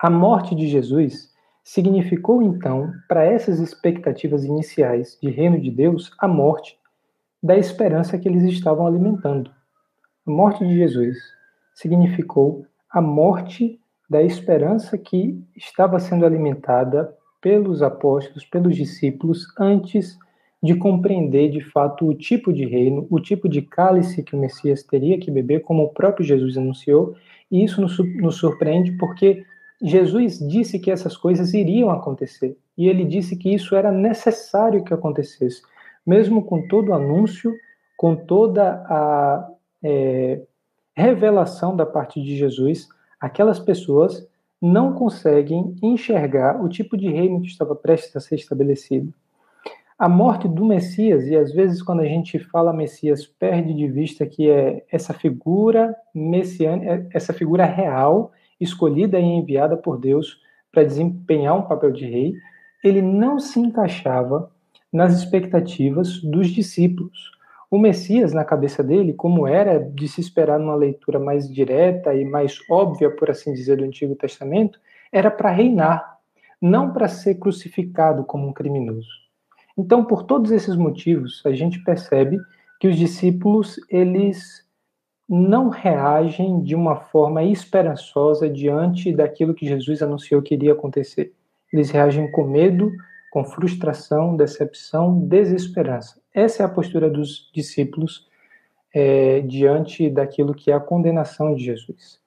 A 0.00 0.10
morte 0.10 0.52
de 0.52 0.66
Jesus 0.66 1.32
significou 1.64 2.42
então, 2.42 2.92
para 3.08 3.24
essas 3.24 3.58
expectativas 3.58 4.44
iniciais 4.44 5.18
de 5.20 5.30
reino 5.30 5.58
de 5.58 5.70
Deus, 5.70 6.12
a 6.18 6.28
morte 6.28 6.78
da 7.42 7.56
esperança 7.56 8.18
que 8.18 8.28
eles 8.28 8.42
estavam 8.44 8.86
alimentando. 8.86 9.50
A 10.26 10.30
morte 10.30 10.64
de 10.66 10.76
Jesus 10.76 11.16
significou 11.74 12.66
a 12.90 13.00
morte 13.00 13.80
da 14.08 14.22
esperança 14.22 14.98
que 14.98 15.42
estava 15.56 15.98
sendo 15.98 16.26
alimentada 16.26 17.16
pelos 17.40 17.82
apóstolos, 17.82 18.44
pelos 18.44 18.76
discípulos, 18.76 19.46
antes 19.58 20.18
de 20.62 20.74
compreender 20.74 21.50
de 21.50 21.60
fato 21.60 22.08
o 22.08 22.14
tipo 22.14 22.52
de 22.52 22.64
reino, 22.64 23.06
o 23.10 23.20
tipo 23.20 23.48
de 23.48 23.60
cálice 23.60 24.22
que 24.22 24.34
o 24.34 24.38
Messias 24.38 24.82
teria 24.82 25.18
que 25.18 25.30
beber, 25.30 25.60
como 25.60 25.82
o 25.82 25.92
próprio 25.92 26.24
Jesus 26.24 26.56
anunciou, 26.56 27.14
e 27.50 27.62
isso 27.62 27.82
nos, 27.82 28.36
surpreende 28.36 28.92
porque 28.92 29.44
Jesus 29.84 30.38
disse 30.38 30.78
que 30.78 30.90
essas 30.90 31.14
coisas 31.14 31.52
iriam 31.52 31.90
acontecer 31.90 32.56
e 32.76 32.88
ele 32.88 33.04
disse 33.04 33.36
que 33.36 33.52
isso 33.52 33.76
era 33.76 33.92
necessário 33.92 34.82
que 34.82 34.94
acontecesse, 34.94 35.60
mesmo 36.06 36.42
com 36.42 36.66
todo 36.66 36.88
o 36.88 36.94
anúncio, 36.94 37.54
com 37.96 38.16
toda 38.16 38.82
a 38.88 39.50
é, 39.82 40.40
revelação 40.96 41.76
da 41.76 41.84
parte 41.84 42.20
de 42.22 42.34
Jesus, 42.34 42.88
aquelas 43.20 43.60
pessoas 43.60 44.26
não 44.60 44.94
conseguem 44.94 45.76
enxergar 45.82 46.64
o 46.64 46.68
tipo 46.68 46.96
de 46.96 47.08
reino 47.08 47.42
que 47.42 47.48
estava 47.48 47.76
prestes 47.76 48.16
a 48.16 48.20
ser 48.20 48.36
estabelecido. 48.36 49.12
A 49.98 50.08
morte 50.08 50.48
do 50.48 50.64
Messias, 50.64 51.26
e 51.26 51.36
às 51.36 51.52
vezes 51.52 51.82
quando 51.82 52.00
a 52.00 52.06
gente 52.06 52.38
fala 52.38 52.72
Messias, 52.72 53.26
perde 53.26 53.74
de 53.74 53.86
vista 53.86 54.24
que 54.24 54.48
é 54.48 54.82
essa 54.90 55.12
figura 55.12 55.94
messiânica, 56.14 57.06
essa 57.12 57.34
figura 57.34 57.66
real 57.66 58.32
escolhida 58.64 59.18
e 59.18 59.24
enviada 59.24 59.76
por 59.76 59.98
Deus 59.98 60.40
para 60.72 60.84
desempenhar 60.84 61.56
um 61.56 61.62
papel 61.62 61.92
de 61.92 62.04
rei, 62.04 62.34
ele 62.82 63.00
não 63.00 63.38
se 63.38 63.60
encaixava 63.60 64.50
nas 64.92 65.16
expectativas 65.18 66.20
dos 66.20 66.48
discípulos. 66.48 67.32
O 67.70 67.78
Messias, 67.78 68.32
na 68.32 68.44
cabeça 68.44 68.82
dele, 68.82 69.12
como 69.12 69.46
era 69.46 69.78
de 69.78 70.06
se 70.06 70.20
esperar 70.20 70.58
numa 70.58 70.74
leitura 70.74 71.18
mais 71.18 71.52
direta 71.52 72.14
e 72.14 72.24
mais 72.24 72.58
óbvia, 72.70 73.10
por 73.10 73.30
assim 73.30 73.52
dizer, 73.52 73.76
do 73.76 73.84
Antigo 73.84 74.14
Testamento, 74.14 74.78
era 75.10 75.30
para 75.30 75.50
reinar, 75.50 76.18
não 76.60 76.92
para 76.92 77.08
ser 77.08 77.36
crucificado 77.36 78.24
como 78.24 78.48
um 78.48 78.52
criminoso. 78.52 79.08
Então, 79.76 80.04
por 80.04 80.22
todos 80.22 80.52
esses 80.52 80.76
motivos, 80.76 81.42
a 81.44 81.52
gente 81.52 81.82
percebe 81.82 82.38
que 82.78 82.86
os 82.86 82.96
discípulos, 82.96 83.76
eles 83.90 84.63
não 85.28 85.68
reagem 85.68 86.62
de 86.62 86.74
uma 86.74 86.96
forma 86.96 87.42
esperançosa 87.42 88.48
diante 88.48 89.12
daquilo 89.12 89.54
que 89.54 89.66
Jesus 89.66 90.02
anunciou 90.02 90.42
que 90.42 90.54
iria 90.54 90.72
acontecer. 90.72 91.32
Eles 91.72 91.90
reagem 91.90 92.30
com 92.30 92.44
medo, 92.44 92.92
com 93.30 93.44
frustração, 93.44 94.36
decepção, 94.36 95.18
desesperança. 95.20 96.20
Essa 96.32 96.62
é 96.62 96.66
a 96.66 96.68
postura 96.68 97.08
dos 97.08 97.50
discípulos 97.54 98.28
é, 98.94 99.40
diante 99.40 100.08
daquilo 100.08 100.54
que 100.54 100.70
é 100.70 100.74
a 100.74 100.80
condenação 100.80 101.54
de 101.54 101.64
Jesus. 101.64 102.20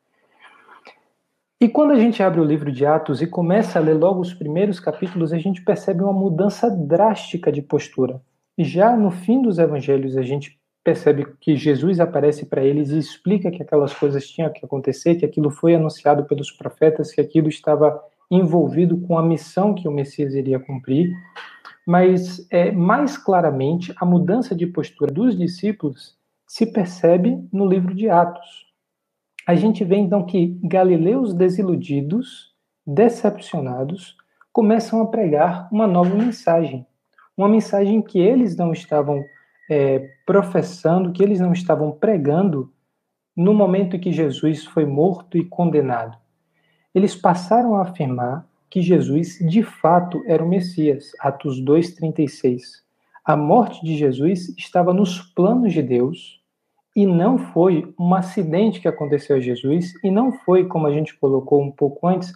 E 1.59 1.67
quando 1.67 1.91
a 1.91 1.99
gente 1.99 2.21
abre 2.21 2.39
o 2.39 2.43
livro 2.43 2.71
de 2.71 2.85
Atos 2.85 3.21
e 3.21 3.25
começa 3.25 3.79
a 3.79 3.81
ler 3.81 3.95
logo 3.95 4.19
os 4.21 4.33
primeiros 4.33 4.79
capítulos, 4.79 5.33
a 5.33 5.39
gente 5.39 5.63
percebe 5.63 6.03
uma 6.03 6.13
mudança 6.13 6.69
drástica 6.69 7.51
de 7.51 7.61
postura. 7.61 8.21
Já 8.59 8.95
no 8.95 9.09
fim 9.09 9.41
dos 9.41 9.57
evangelhos, 9.57 10.17
a 10.17 10.21
gente 10.21 10.59
percebe 10.88 11.27
que 11.41 11.53
Jesus 11.58 12.00
aparece 12.00 12.46
para 12.46 12.63
eles 12.63 12.91
e 12.91 12.98
explica 12.98 13.51
que 13.51 13.62
aquelas 13.62 13.94
coisas 13.94 14.25
tinham 14.25 14.50
que 14.50 14.65
acontecer, 14.65 15.15
que 15.15 15.25
aquilo 15.25 15.51
foi 15.51 15.75
anunciado 15.75 16.24
pelos 16.24 16.50
profetas, 16.50 17.12
que 17.12 17.20
aquilo 17.20 17.50
estava 17.50 18.01
envolvido 18.32 18.98
com 19.01 19.17
a 19.17 19.22
missão 19.22 19.75
que 19.75 19.86
o 19.86 19.91
Messias 19.91 20.34
iria 20.34 20.58
cumprir. 20.58 21.12
Mas, 21.86 22.48
é, 22.50 22.72
mais 22.72 23.17
claramente, 23.17 23.94
a 23.98 24.06
mudança 24.06 24.56
de 24.56 24.65
postura 24.65 25.12
dos 25.12 25.38
discípulos 25.38 26.15
se 26.48 26.65
percebe 26.65 27.38
no 27.51 27.67
livro 27.67 27.94
de 27.94 28.10
Atos. 28.10 28.67
A 29.46 29.56
gente 29.56 29.84
vê 29.84 29.98
então 29.98 30.25
que 30.25 30.58
galileus 30.63 31.34
desiludidos, 31.34 32.53
decepcionados, 32.86 34.15
começam 34.53 35.01
a 35.01 35.08
pregar 35.08 35.67
uma 35.70 35.86
nova 35.86 36.15
mensagem, 36.15 36.88
uma 37.36 37.50
mensagem 37.50 38.01
que 38.01 38.20
eles 38.20 38.56
não 38.56 38.72
estavam 38.72 39.22
é, 39.69 40.09
professando, 40.25 41.12
que 41.12 41.24
eles 41.24 41.39
não 41.39 41.53
estavam 41.53 41.91
pregando 41.91 42.71
no 43.36 43.53
momento 43.53 43.95
em 43.95 44.00
que 44.00 44.12
Jesus 44.12 44.65
foi 44.65 44.86
morto 44.86 45.38
e 45.38 45.45
condenado. 45.45 46.17
Eles 46.93 47.15
passaram 47.15 47.75
a 47.75 47.83
afirmar 47.83 48.47
que 48.69 48.81
Jesus 48.81 49.38
de 49.39 49.62
fato 49.63 50.24
era 50.25 50.43
o 50.43 50.47
Messias, 50.47 51.12
Atos 51.19 51.62
2:36. 51.62 52.83
A 53.24 53.36
morte 53.36 53.83
de 53.86 53.95
Jesus 53.95 54.50
estava 54.57 54.93
nos 54.93 55.21
planos 55.21 55.74
de 55.74 55.81
Deus 55.81 56.41
e 56.95 57.05
não 57.05 57.38
foi 57.38 57.93
um 58.00 58.15
acidente 58.15 58.81
que 58.81 58.88
aconteceu 58.88 59.36
a 59.36 59.39
Jesus 59.39 59.93
e 60.03 60.09
não 60.09 60.31
foi, 60.31 60.65
como 60.65 60.88
a 60.88 60.91
gente 60.91 61.15
colocou 61.19 61.62
um 61.62 61.69
pouco 61.69 62.07
antes, 62.07 62.33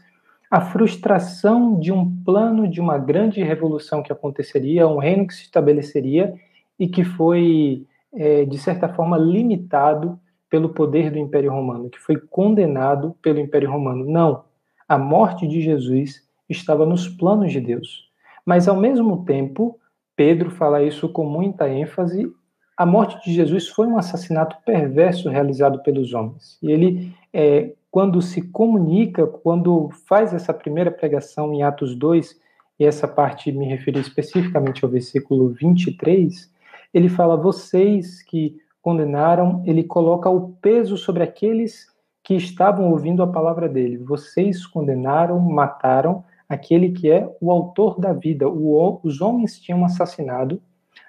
a 0.51 0.61
frustração 0.61 1.79
de 1.79 1.91
um 1.91 2.23
plano 2.23 2.67
de 2.67 2.81
uma 2.81 2.97
grande 2.97 3.41
revolução 3.41 4.03
que 4.03 4.11
aconteceria, 4.11 4.88
um 4.88 5.00
reino 5.00 5.25
que 5.25 5.33
se 5.33 5.43
estabeleceria 5.43 6.35
e 6.81 6.88
que 6.88 7.03
foi, 7.03 7.85
é, 8.11 8.43
de 8.43 8.57
certa 8.57 8.89
forma, 8.89 9.15
limitado 9.15 10.19
pelo 10.50 10.69
poder 10.69 11.11
do 11.11 11.19
Império 11.19 11.51
Romano, 11.51 11.91
que 11.91 12.00
foi 12.00 12.17
condenado 12.17 13.15
pelo 13.21 13.39
Império 13.39 13.69
Romano. 13.69 14.03
Não. 14.03 14.45
A 14.89 14.97
morte 14.97 15.47
de 15.47 15.61
Jesus 15.61 16.27
estava 16.50 16.83
nos 16.83 17.07
planos 17.07 17.51
de 17.51 17.61
Deus. 17.61 18.09
Mas, 18.43 18.67
ao 18.67 18.75
mesmo 18.75 19.23
tempo, 19.25 19.79
Pedro 20.15 20.50
fala 20.50 20.81
isso 20.81 21.07
com 21.07 21.23
muita 21.23 21.69
ênfase. 21.69 22.33
A 22.75 22.83
morte 22.83 23.23
de 23.23 23.31
Jesus 23.31 23.67
foi 23.67 23.85
um 23.85 24.00
assassinato 24.00 24.57
perverso 24.65 25.29
realizado 25.29 25.83
pelos 25.83 26.15
homens. 26.15 26.57
E 26.63 26.71
ele 26.71 27.15
é, 27.31 27.73
quando 27.91 28.23
se 28.23 28.41
comunica, 28.41 29.27
quando 29.27 29.88
faz 30.07 30.33
essa 30.33 30.51
primeira 30.51 30.89
pregação 30.89 31.53
em 31.53 31.61
Atos 31.61 31.93
2, 31.93 32.41
e 32.79 32.85
essa 32.85 33.07
parte 33.07 33.51
me 33.51 33.67
refere 33.67 34.00
especificamente 34.00 34.83
ao 34.83 34.89
versículo 34.89 35.50
23, 35.50 36.50
ele 36.93 37.10
fala: 37.10 37.38
Vocês 37.38 38.21
que 38.24 38.57
condenaram, 38.81 39.63
ele 39.65 39.83
coloca 39.83 40.29
o 40.29 40.53
peso 40.62 40.98
sobre 40.98 41.24
aqueles 41.24 41.88
que 42.24 42.36
estavam 42.36 42.91
ouvindo 42.91 43.24
a 43.24 43.27
palavra 43.27 43.67
dele. 43.67 43.98
Vocês 43.98 44.65
condenaram, 44.65 45.39
mataram 45.39 46.24
aquele 46.48 46.91
que 46.91 47.10
é 47.10 47.27
o 47.39 47.51
autor 47.51 48.00
da 48.00 48.13
vida. 48.13 48.48
O, 48.48 49.00
os 49.03 49.21
homens 49.21 49.60
tinham 49.60 49.83
assassinado 49.86 50.62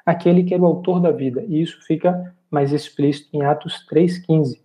aquele 0.04 0.44
que 0.44 0.54
era 0.54 0.62
o 0.62 0.66
autor 0.66 1.00
da 1.00 1.10
vida. 1.10 1.44
E 1.48 1.60
isso 1.60 1.80
fica 1.86 2.34
mais 2.50 2.72
explícito 2.72 3.28
em 3.32 3.42
Atos 3.42 3.86
3,15. 3.90 4.60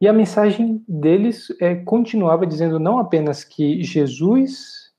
E 0.00 0.06
a 0.06 0.12
mensagem 0.12 0.84
deles 0.86 1.48
é, 1.60 1.74
continuava 1.74 2.46
dizendo 2.46 2.78
não 2.78 2.98
apenas 2.98 3.42
que 3.42 3.82
Jesus 3.82 4.92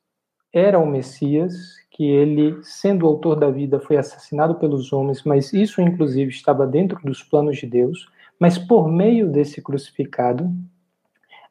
era 0.51 0.77
o 0.77 0.86
Messias, 0.86 1.78
que 2.00 2.06
ele, 2.06 2.58
sendo 2.63 3.03
o 3.03 3.10
autor 3.10 3.36
da 3.36 3.50
vida, 3.50 3.77
foi 3.77 3.98
assassinado 3.98 4.56
pelos 4.56 4.94
homens, 4.94 5.22
mas 5.25 5.51
isso, 5.51 5.82
inclusive, 5.82 6.32
estava 6.32 6.65
dentro 6.65 6.98
dos 7.03 7.22
planos 7.22 7.58
de 7.58 7.68
Deus, 7.68 8.08
mas 8.39 8.58
por 8.58 8.89
meio 8.89 9.27
desse 9.27 9.62
crucificado, 9.62 10.50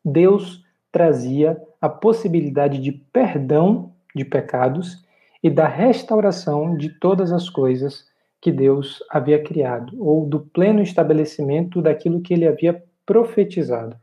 Deus 0.02 0.64
trazia 0.90 1.60
a 1.82 1.88
possibilidade 1.90 2.78
de 2.78 2.92
perdão 2.92 3.92
de 4.16 4.24
pecados 4.24 5.04
e 5.42 5.50
da 5.50 5.68
restauração 5.68 6.78
de 6.78 6.88
todas 6.98 7.30
as 7.30 7.50
coisas 7.50 8.06
que 8.40 8.50
Deus 8.50 9.04
havia 9.10 9.42
criado, 9.42 10.02
ou 10.02 10.24
do 10.24 10.40
pleno 10.40 10.80
estabelecimento 10.80 11.82
daquilo 11.82 12.22
que 12.22 12.32
ele 12.32 12.46
havia 12.46 12.82
profetizado, 13.04 13.98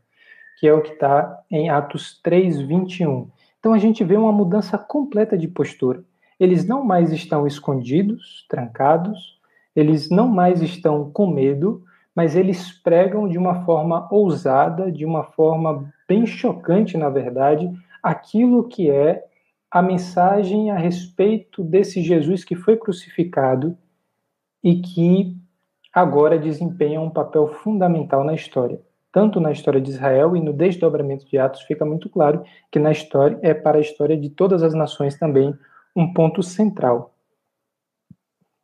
que 0.60 0.68
é 0.68 0.72
o 0.72 0.80
que 0.80 0.92
está 0.92 1.40
em 1.50 1.70
Atos 1.70 2.20
3, 2.22 2.60
21. 2.60 3.28
Então 3.58 3.72
a 3.72 3.78
gente 3.78 4.04
vê 4.04 4.16
uma 4.16 4.30
mudança 4.30 4.78
completa 4.78 5.36
de 5.36 5.48
postura. 5.48 6.04
Eles 6.38 6.66
não 6.66 6.84
mais 6.84 7.12
estão 7.12 7.46
escondidos, 7.46 8.44
trancados, 8.48 9.40
eles 9.74 10.10
não 10.10 10.28
mais 10.28 10.62
estão 10.62 11.10
com 11.10 11.26
medo, 11.26 11.82
mas 12.14 12.34
eles 12.34 12.72
pregam 12.72 13.28
de 13.28 13.36
uma 13.36 13.64
forma 13.64 14.08
ousada, 14.10 14.90
de 14.90 15.04
uma 15.04 15.22
forma 15.22 15.92
bem 16.08 16.24
chocante, 16.24 16.96
na 16.96 17.10
verdade, 17.10 17.70
aquilo 18.02 18.68
que 18.68 18.90
é 18.90 19.24
a 19.70 19.82
mensagem 19.82 20.70
a 20.70 20.78
respeito 20.78 21.62
desse 21.62 22.00
Jesus 22.00 22.44
que 22.44 22.54
foi 22.54 22.76
crucificado 22.76 23.76
e 24.62 24.80
que 24.80 25.36
agora 25.92 26.38
desempenha 26.38 27.00
um 27.00 27.10
papel 27.10 27.48
fundamental 27.48 28.24
na 28.24 28.34
história. 28.34 28.80
Tanto 29.12 29.40
na 29.40 29.52
história 29.52 29.80
de 29.80 29.90
Israel 29.90 30.36
e 30.36 30.40
no 30.40 30.52
desdobramento 30.52 31.26
de 31.26 31.38
Atos, 31.38 31.62
fica 31.62 31.84
muito 31.84 32.08
claro 32.08 32.42
que 32.70 32.78
na 32.78 32.92
história 32.92 33.38
é 33.42 33.54
para 33.54 33.78
a 33.78 33.80
história 33.80 34.16
de 34.16 34.28
todas 34.28 34.62
as 34.62 34.74
nações 34.74 35.18
também 35.18 35.54
um 35.96 36.12
ponto 36.12 36.42
central. 36.42 37.14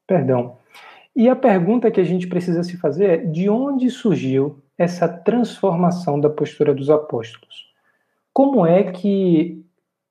Perdão. 0.07 0.59
E 1.17 1.29
a 1.29 1.35
pergunta 1.35 1.91
que 1.91 2.01
a 2.01 2.05
gente 2.05 2.27
precisa 2.27 2.63
se 2.63 2.77
fazer 2.77 3.07
é: 3.07 3.17
de 3.17 3.49
onde 3.49 3.91
surgiu 3.91 4.63
essa 4.77 5.09
transformação 5.09 6.21
da 6.21 6.29
postura 6.29 6.75
dos 6.75 6.91
apóstolos? 6.91 7.73
Como 8.33 8.67
é 8.67 8.85
que 8.85 9.65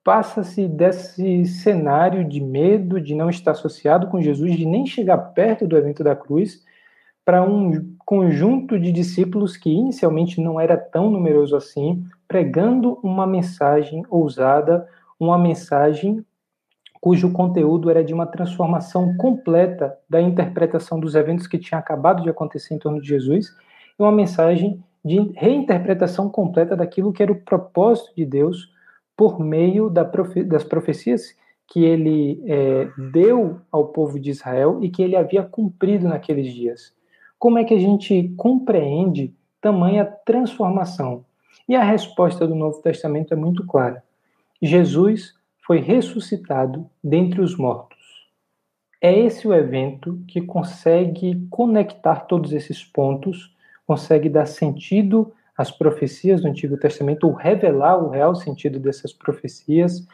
passa-se 0.04 0.68
desse 0.68 1.46
cenário 1.46 2.28
de 2.28 2.42
medo, 2.42 3.00
de 3.00 3.14
não 3.14 3.30
estar 3.30 3.52
associado 3.52 4.08
com 4.08 4.22
Jesus, 4.22 4.56
de 4.56 4.66
nem 4.66 4.86
chegar 4.86 5.18
perto 5.18 5.68
do 5.68 5.78
evento 5.78 6.04
da 6.04 6.16
cruz, 6.16 6.64
para 7.24 7.44
um 7.44 7.96
conjunto 8.00 8.80
de 8.80 8.92
discípulos 8.92 9.56
que 9.56 9.70
inicialmente 9.70 10.42
não 10.42 10.60
era 10.60 10.76
tão 10.76 11.12
numeroso 11.12 11.56
assim, 11.56 12.04
pregando 12.28 13.00
uma 13.04 13.28
mensagem 13.28 14.04
ousada, 14.10 14.88
uma 15.20 15.38
mensagem 15.38 16.26
cujo 17.02 17.32
conteúdo 17.32 17.90
era 17.90 18.04
de 18.04 18.14
uma 18.14 18.28
transformação 18.28 19.18
completa 19.18 19.98
da 20.08 20.22
interpretação 20.22 21.00
dos 21.00 21.16
eventos 21.16 21.48
que 21.48 21.58
tinham 21.58 21.80
acabado 21.80 22.22
de 22.22 22.30
acontecer 22.30 22.76
em 22.76 22.80
torno 22.80 23.02
de 23.02 23.08
Jesus, 23.08 23.48
e 24.00 24.04
uma 24.04 24.12
mensagem 24.12 24.82
de 25.04 25.32
reinterpretação 25.36 26.30
completa 26.30 26.76
daquilo 26.76 27.12
que 27.12 27.24
era 27.24 27.32
o 27.32 27.42
propósito 27.42 28.14
de 28.16 28.24
Deus 28.24 28.72
por 29.18 29.40
meio 29.40 29.90
da 29.90 30.06
profe 30.06 30.44
das 30.44 30.64
profecias 30.64 31.36
que 31.68 31.84
ele 31.84 32.44
é, 32.46 32.88
deu 33.12 33.60
ao 33.72 33.88
povo 33.88 34.20
de 34.20 34.30
Israel 34.30 34.80
e 34.82 34.90
que 34.90 35.02
ele 35.02 35.16
havia 35.16 35.42
cumprido 35.42 36.08
naqueles 36.08 36.54
dias. 36.54 36.94
Como 37.40 37.58
é 37.58 37.64
que 37.64 37.74
a 37.74 37.80
gente 37.80 38.32
compreende 38.38 39.34
tamanha 39.60 40.06
transformação? 40.06 41.26
E 41.68 41.76
a 41.76 41.84
resposta 41.84 42.46
do 42.46 42.54
Novo 42.54 42.82
Testamento 42.82 43.34
é 43.34 43.38
muito 43.38 43.66
clara. 43.66 44.04
Jesus 44.62 45.34
foi 45.72 45.80
ressuscitado 45.80 46.86
dentre 47.02 47.40
os 47.40 47.56
mortos. 47.56 47.98
É 49.00 49.18
esse 49.18 49.48
o 49.48 49.54
evento 49.54 50.22
que 50.28 50.42
consegue 50.42 51.48
conectar 51.50 52.26
todos 52.26 52.52
esses 52.52 52.84
pontos, 52.84 53.56
consegue 53.88 54.28
dar 54.28 54.48
sentido 54.48 55.32
às 55.58 55.72
profecias 55.72 56.42
do 56.42 56.50
Antigo 56.50 56.76
Testamento, 56.76 57.26
ou 57.26 57.32
revelar 57.32 58.04
o 58.04 58.10
real 58.10 58.36
sentido 58.36 58.82
dessas 58.82 59.14
profecias, 59.14 60.06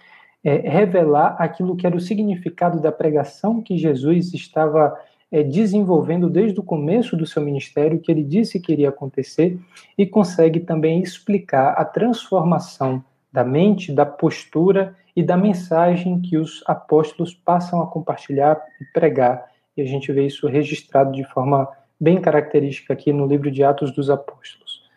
é, 0.43 0.57
revelar 0.57 1.35
aquilo 1.39 1.75
que 1.75 1.87
era 1.87 1.97
o 1.97 1.99
significado 1.99 2.79
da 2.79 2.91
pregação 2.91 3.59
que 3.59 3.79
Jesus 3.79 4.35
estava 4.35 4.95
é, 5.31 5.41
desenvolvendo 5.41 6.29
desde 6.29 6.59
o 6.59 6.63
começo 6.63 7.17
do 7.17 7.25
seu 7.25 7.41
ministério, 7.41 7.99
que 7.99 8.11
ele 8.11 8.23
disse 8.23 8.59
que 8.59 8.73
iria 8.73 8.89
acontecer, 8.89 9.59
e 9.97 10.05
consegue 10.05 10.59
também 10.59 11.01
explicar 11.01 11.69
a 11.69 11.83
transformação 11.83 13.03
da 13.31 13.43
mente, 13.43 13.91
da 13.91 14.05
postura 14.05 14.95
e 15.15 15.23
da 15.23 15.35
mensagem 15.35 16.21
que 16.21 16.37
os 16.37 16.63
apóstolos 16.65 17.33
passam 17.33 17.81
a 17.81 17.87
compartilhar 17.87 18.61
e 18.79 18.85
pregar. 18.93 19.45
E 19.75 19.81
a 19.81 19.85
gente 19.85 20.11
vê 20.11 20.25
isso 20.25 20.47
registrado 20.47 21.11
de 21.11 21.23
forma 21.23 21.67
bem 21.99 22.21
característica 22.21 22.93
aqui 22.93 23.11
no 23.11 23.25
livro 23.25 23.49
de 23.49 23.63
Atos 23.63 23.91
dos 23.91 24.09
Apóstolos. 24.09 24.87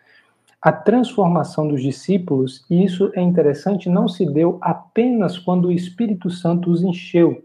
A 0.62 0.70
transformação 0.70 1.66
dos 1.66 1.82
discípulos, 1.82 2.66
e 2.68 2.84
isso 2.84 3.10
é 3.14 3.22
interessante, 3.22 3.88
não 3.88 4.06
se 4.06 4.26
deu 4.26 4.58
apenas 4.60 5.38
quando 5.38 5.68
o 5.68 5.72
Espírito 5.72 6.28
Santo 6.28 6.70
os 6.70 6.82
encheu, 6.82 7.42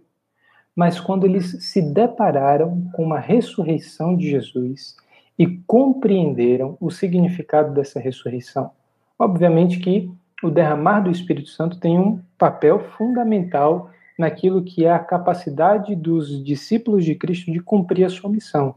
mas 0.76 1.00
quando 1.00 1.26
eles 1.26 1.63
se 1.63 1.82
depararam 1.82 2.89
com 2.93 3.04
uma 3.04 3.19
ressurreição 3.19 4.17
de 4.17 4.30
Jesus 4.30 4.98
e 5.39 5.48
compreenderam 5.48 6.78
o 6.82 6.91
significado 6.91 7.74
dessa 7.74 8.02
ressurreição. 8.02 8.71
Obviamente 9.17 9.80
que 9.80 10.12
o 10.43 10.50
derramar 10.50 11.02
do 11.02 11.12
Espírito 11.12 11.50
Santo 11.50 11.80
tem 11.80 11.98
um 11.98 12.21
papel 12.38 12.80
fundamental 12.80 13.89
naquilo 14.17 14.63
que 14.63 14.86
é 14.86 14.91
a 14.91 15.00
capacidade 15.00 15.95
dos 15.95 16.43
discípulos 16.43 17.04
de 17.04 17.15
Cristo 17.15 17.52
de 17.52 17.60
cumprir 17.60 18.06
a 18.06 18.10
sua 18.10 18.30
missão. 18.30 18.76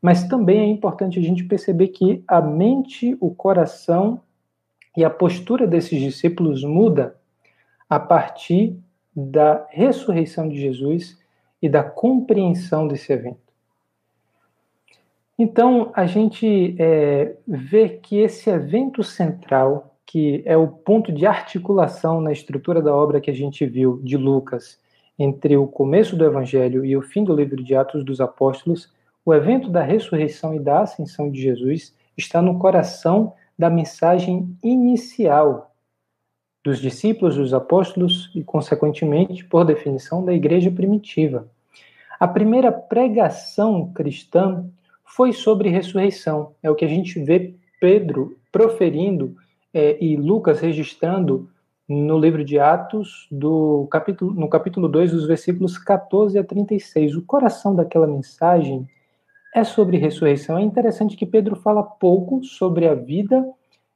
Mas 0.00 0.24
também 0.24 0.60
é 0.60 0.66
importante 0.66 1.18
a 1.18 1.22
gente 1.22 1.44
perceber 1.44 1.88
que 1.88 2.22
a 2.28 2.40
mente, 2.40 3.16
o 3.20 3.34
coração 3.34 4.20
e 4.96 5.04
a 5.04 5.10
postura 5.10 5.66
desses 5.66 5.98
discípulos 6.00 6.62
muda 6.62 7.16
a 7.88 7.98
partir 7.98 8.78
da 9.14 9.66
ressurreição 9.70 10.48
de 10.48 10.60
Jesus 10.60 11.18
e 11.62 11.68
da 11.68 11.82
compreensão 11.82 12.86
desse 12.86 13.12
evento. 13.12 13.44
Então, 15.38 15.90
a 15.94 16.06
gente 16.06 16.76
é, 16.78 17.34
vê 17.46 17.88
que 17.88 18.18
esse 18.18 18.50
evento 18.50 19.02
central, 19.02 19.93
que 20.06 20.42
é 20.44 20.56
o 20.56 20.68
ponto 20.68 21.12
de 21.12 21.26
articulação 21.26 22.20
na 22.20 22.32
estrutura 22.32 22.82
da 22.82 22.94
obra 22.94 23.20
que 23.20 23.30
a 23.30 23.34
gente 23.34 23.64
viu 23.66 24.00
de 24.02 24.16
Lucas, 24.16 24.78
entre 25.18 25.56
o 25.56 25.66
começo 25.66 26.16
do 26.16 26.24
Evangelho 26.24 26.84
e 26.84 26.96
o 26.96 27.02
fim 27.02 27.24
do 27.24 27.34
livro 27.34 27.62
de 27.62 27.74
Atos 27.74 28.04
dos 28.04 28.20
Apóstolos, 28.20 28.92
o 29.24 29.32
evento 29.32 29.70
da 29.70 29.82
ressurreição 29.82 30.54
e 30.54 30.58
da 30.58 30.80
ascensão 30.80 31.30
de 31.30 31.40
Jesus 31.40 31.94
está 32.16 32.42
no 32.42 32.58
coração 32.58 33.32
da 33.58 33.70
mensagem 33.70 34.56
inicial 34.62 35.74
dos 36.62 36.80
discípulos, 36.80 37.36
dos 37.36 37.52
apóstolos 37.52 38.30
e, 38.34 38.42
consequentemente, 38.42 39.44
por 39.44 39.64
definição, 39.64 40.24
da 40.24 40.32
igreja 40.32 40.70
primitiva. 40.70 41.48
A 42.18 42.26
primeira 42.26 42.72
pregação 42.72 43.92
cristã 43.92 44.66
foi 45.04 45.32
sobre 45.32 45.68
ressurreição. 45.68 46.54
É 46.62 46.70
o 46.70 46.74
que 46.74 46.84
a 46.84 46.88
gente 46.88 47.22
vê 47.22 47.54
Pedro 47.78 48.36
proferindo 48.50 49.36
é, 49.74 50.02
e 50.02 50.16
Lucas 50.16 50.60
registrando 50.60 51.50
no 51.88 52.18
livro 52.18 52.44
de 52.44 52.58
Atos, 52.58 53.26
do 53.30 53.86
capítulo, 53.90 54.32
no 54.32 54.48
capítulo 54.48 54.88
2, 54.88 55.10
dos 55.10 55.26
versículos 55.26 55.76
14 55.76 56.38
a 56.38 56.44
36. 56.44 57.16
O 57.16 57.22
coração 57.22 57.74
daquela 57.74 58.06
mensagem 58.06 58.88
é 59.54 59.64
sobre 59.64 59.98
ressurreição. 59.98 60.56
É 60.56 60.62
interessante 60.62 61.16
que 61.16 61.26
Pedro 61.26 61.56
fala 61.56 61.82
pouco 61.82 62.42
sobre 62.44 62.86
a 62.86 62.94
vida 62.94 63.44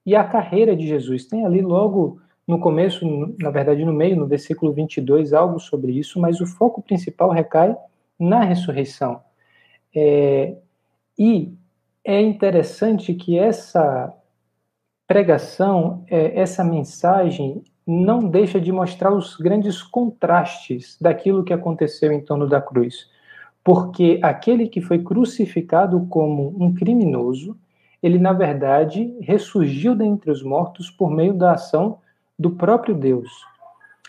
e 0.04 0.14
a 0.14 0.24
carreira 0.24 0.76
de 0.76 0.86
Jesus. 0.86 1.24
Tem 1.26 1.46
ali 1.46 1.62
logo 1.62 2.20
no 2.46 2.58
começo, 2.58 3.06
na 3.38 3.50
verdade 3.50 3.84
no 3.84 3.92
meio, 3.92 4.16
no 4.16 4.26
versículo 4.26 4.72
22, 4.72 5.32
algo 5.32 5.58
sobre 5.60 5.92
isso, 5.92 6.20
mas 6.20 6.40
o 6.40 6.46
foco 6.46 6.82
principal 6.82 7.30
recai 7.30 7.76
na 8.18 8.42
ressurreição. 8.42 9.20
É, 9.94 10.56
e 11.18 11.52
é 12.04 12.20
interessante 12.20 13.14
que 13.14 13.38
essa 13.38 14.14
pregação, 15.08 16.04
é, 16.06 16.38
essa 16.38 16.62
mensagem, 16.62 17.62
não 17.86 18.28
deixa 18.28 18.60
de 18.60 18.70
mostrar 18.70 19.10
os 19.10 19.34
grandes 19.36 19.82
contrastes 19.82 20.98
daquilo 21.00 21.42
que 21.42 21.54
aconteceu 21.54 22.12
em 22.12 22.20
torno 22.20 22.46
da 22.46 22.60
cruz. 22.60 23.10
Porque 23.64 24.20
aquele 24.22 24.68
que 24.68 24.82
foi 24.82 24.98
crucificado 24.98 26.06
como 26.10 26.54
um 26.62 26.74
criminoso, 26.74 27.56
ele 28.02 28.18
na 28.18 28.34
verdade 28.34 29.16
ressurgiu 29.22 29.94
dentre 29.94 30.30
os 30.30 30.42
mortos 30.42 30.90
por 30.90 31.10
meio 31.10 31.32
da 31.32 31.52
ação 31.52 31.98
do 32.38 32.50
próprio 32.50 32.94
Deus. 32.94 33.30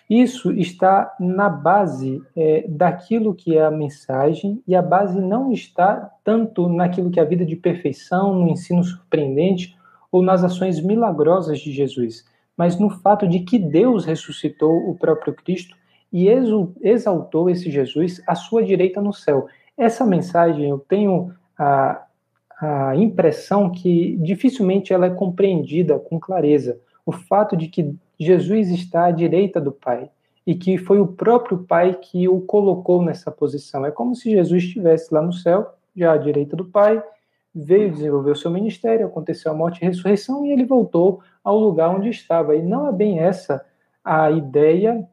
Isso 0.09 0.51
está 0.51 1.15
na 1.19 1.47
base 1.47 2.21
é, 2.35 2.65
daquilo 2.67 3.33
que 3.33 3.57
é 3.57 3.63
a 3.63 3.71
mensagem, 3.71 4.61
e 4.67 4.75
a 4.75 4.81
base 4.81 5.21
não 5.21 5.51
está 5.51 6.11
tanto 6.23 6.67
naquilo 6.67 7.09
que 7.09 7.19
é 7.19 7.23
a 7.23 7.27
vida 7.27 7.45
de 7.45 7.55
perfeição, 7.55 8.33
no 8.33 8.49
ensino 8.49 8.83
surpreendente 8.83 9.78
ou 10.11 10.21
nas 10.21 10.43
ações 10.43 10.81
milagrosas 10.81 11.59
de 11.59 11.71
Jesus, 11.71 12.25
mas 12.57 12.77
no 12.79 12.89
fato 12.89 13.27
de 13.27 13.39
que 13.41 13.57
Deus 13.57 14.05
ressuscitou 14.05 14.89
o 14.89 14.95
próprio 14.95 15.33
Cristo 15.33 15.75
e 16.11 16.27
exaltou 16.81 17.49
esse 17.49 17.69
Jesus 17.69 18.21
à 18.27 18.35
sua 18.35 18.63
direita 18.63 19.01
no 19.01 19.13
céu. 19.13 19.47
Essa 19.77 20.05
mensagem 20.05 20.69
eu 20.69 20.79
tenho 20.79 21.33
a, 21.57 22.03
a 22.59 22.95
impressão 22.95 23.69
que 23.69 24.17
dificilmente 24.17 24.91
ela 24.91 25.05
é 25.05 25.09
compreendida 25.09 25.97
com 25.99 26.19
clareza. 26.19 26.79
O 27.05 27.11
fato 27.11 27.55
de 27.55 27.67
que 27.67 27.95
Jesus 28.19 28.69
está 28.69 29.05
à 29.05 29.11
direita 29.11 29.61
do 29.61 29.71
Pai 29.71 30.09
e 30.45 30.55
que 30.55 30.77
foi 30.77 30.99
o 30.99 31.07
próprio 31.07 31.59
Pai 31.59 31.93
que 31.93 32.27
o 32.27 32.41
colocou 32.41 33.01
nessa 33.01 33.31
posição. 33.31 33.85
É 33.85 33.91
como 33.91 34.15
se 34.15 34.31
Jesus 34.31 34.63
estivesse 34.63 35.13
lá 35.13 35.21
no 35.21 35.31
céu, 35.31 35.73
já 35.95 36.13
à 36.13 36.17
direita 36.17 36.55
do 36.55 36.65
Pai, 36.65 37.01
veio 37.59 37.91
desenvolver 37.91 38.31
o 38.31 38.35
seu 38.35 38.49
ministério, 38.51 39.05
aconteceu 39.05 39.51
a 39.51 39.55
morte 39.55 39.81
e 39.81 39.85
a 39.85 39.89
ressurreição 39.89 40.45
e 40.45 40.51
ele 40.51 40.65
voltou 40.65 41.21
ao 41.43 41.57
lugar 41.57 41.89
onde 41.89 42.09
estava. 42.09 42.55
E 42.55 42.61
não 42.61 42.87
é 42.87 42.91
bem 42.91 43.19
essa 43.19 43.65
a 44.03 44.31
ideia 44.31 45.07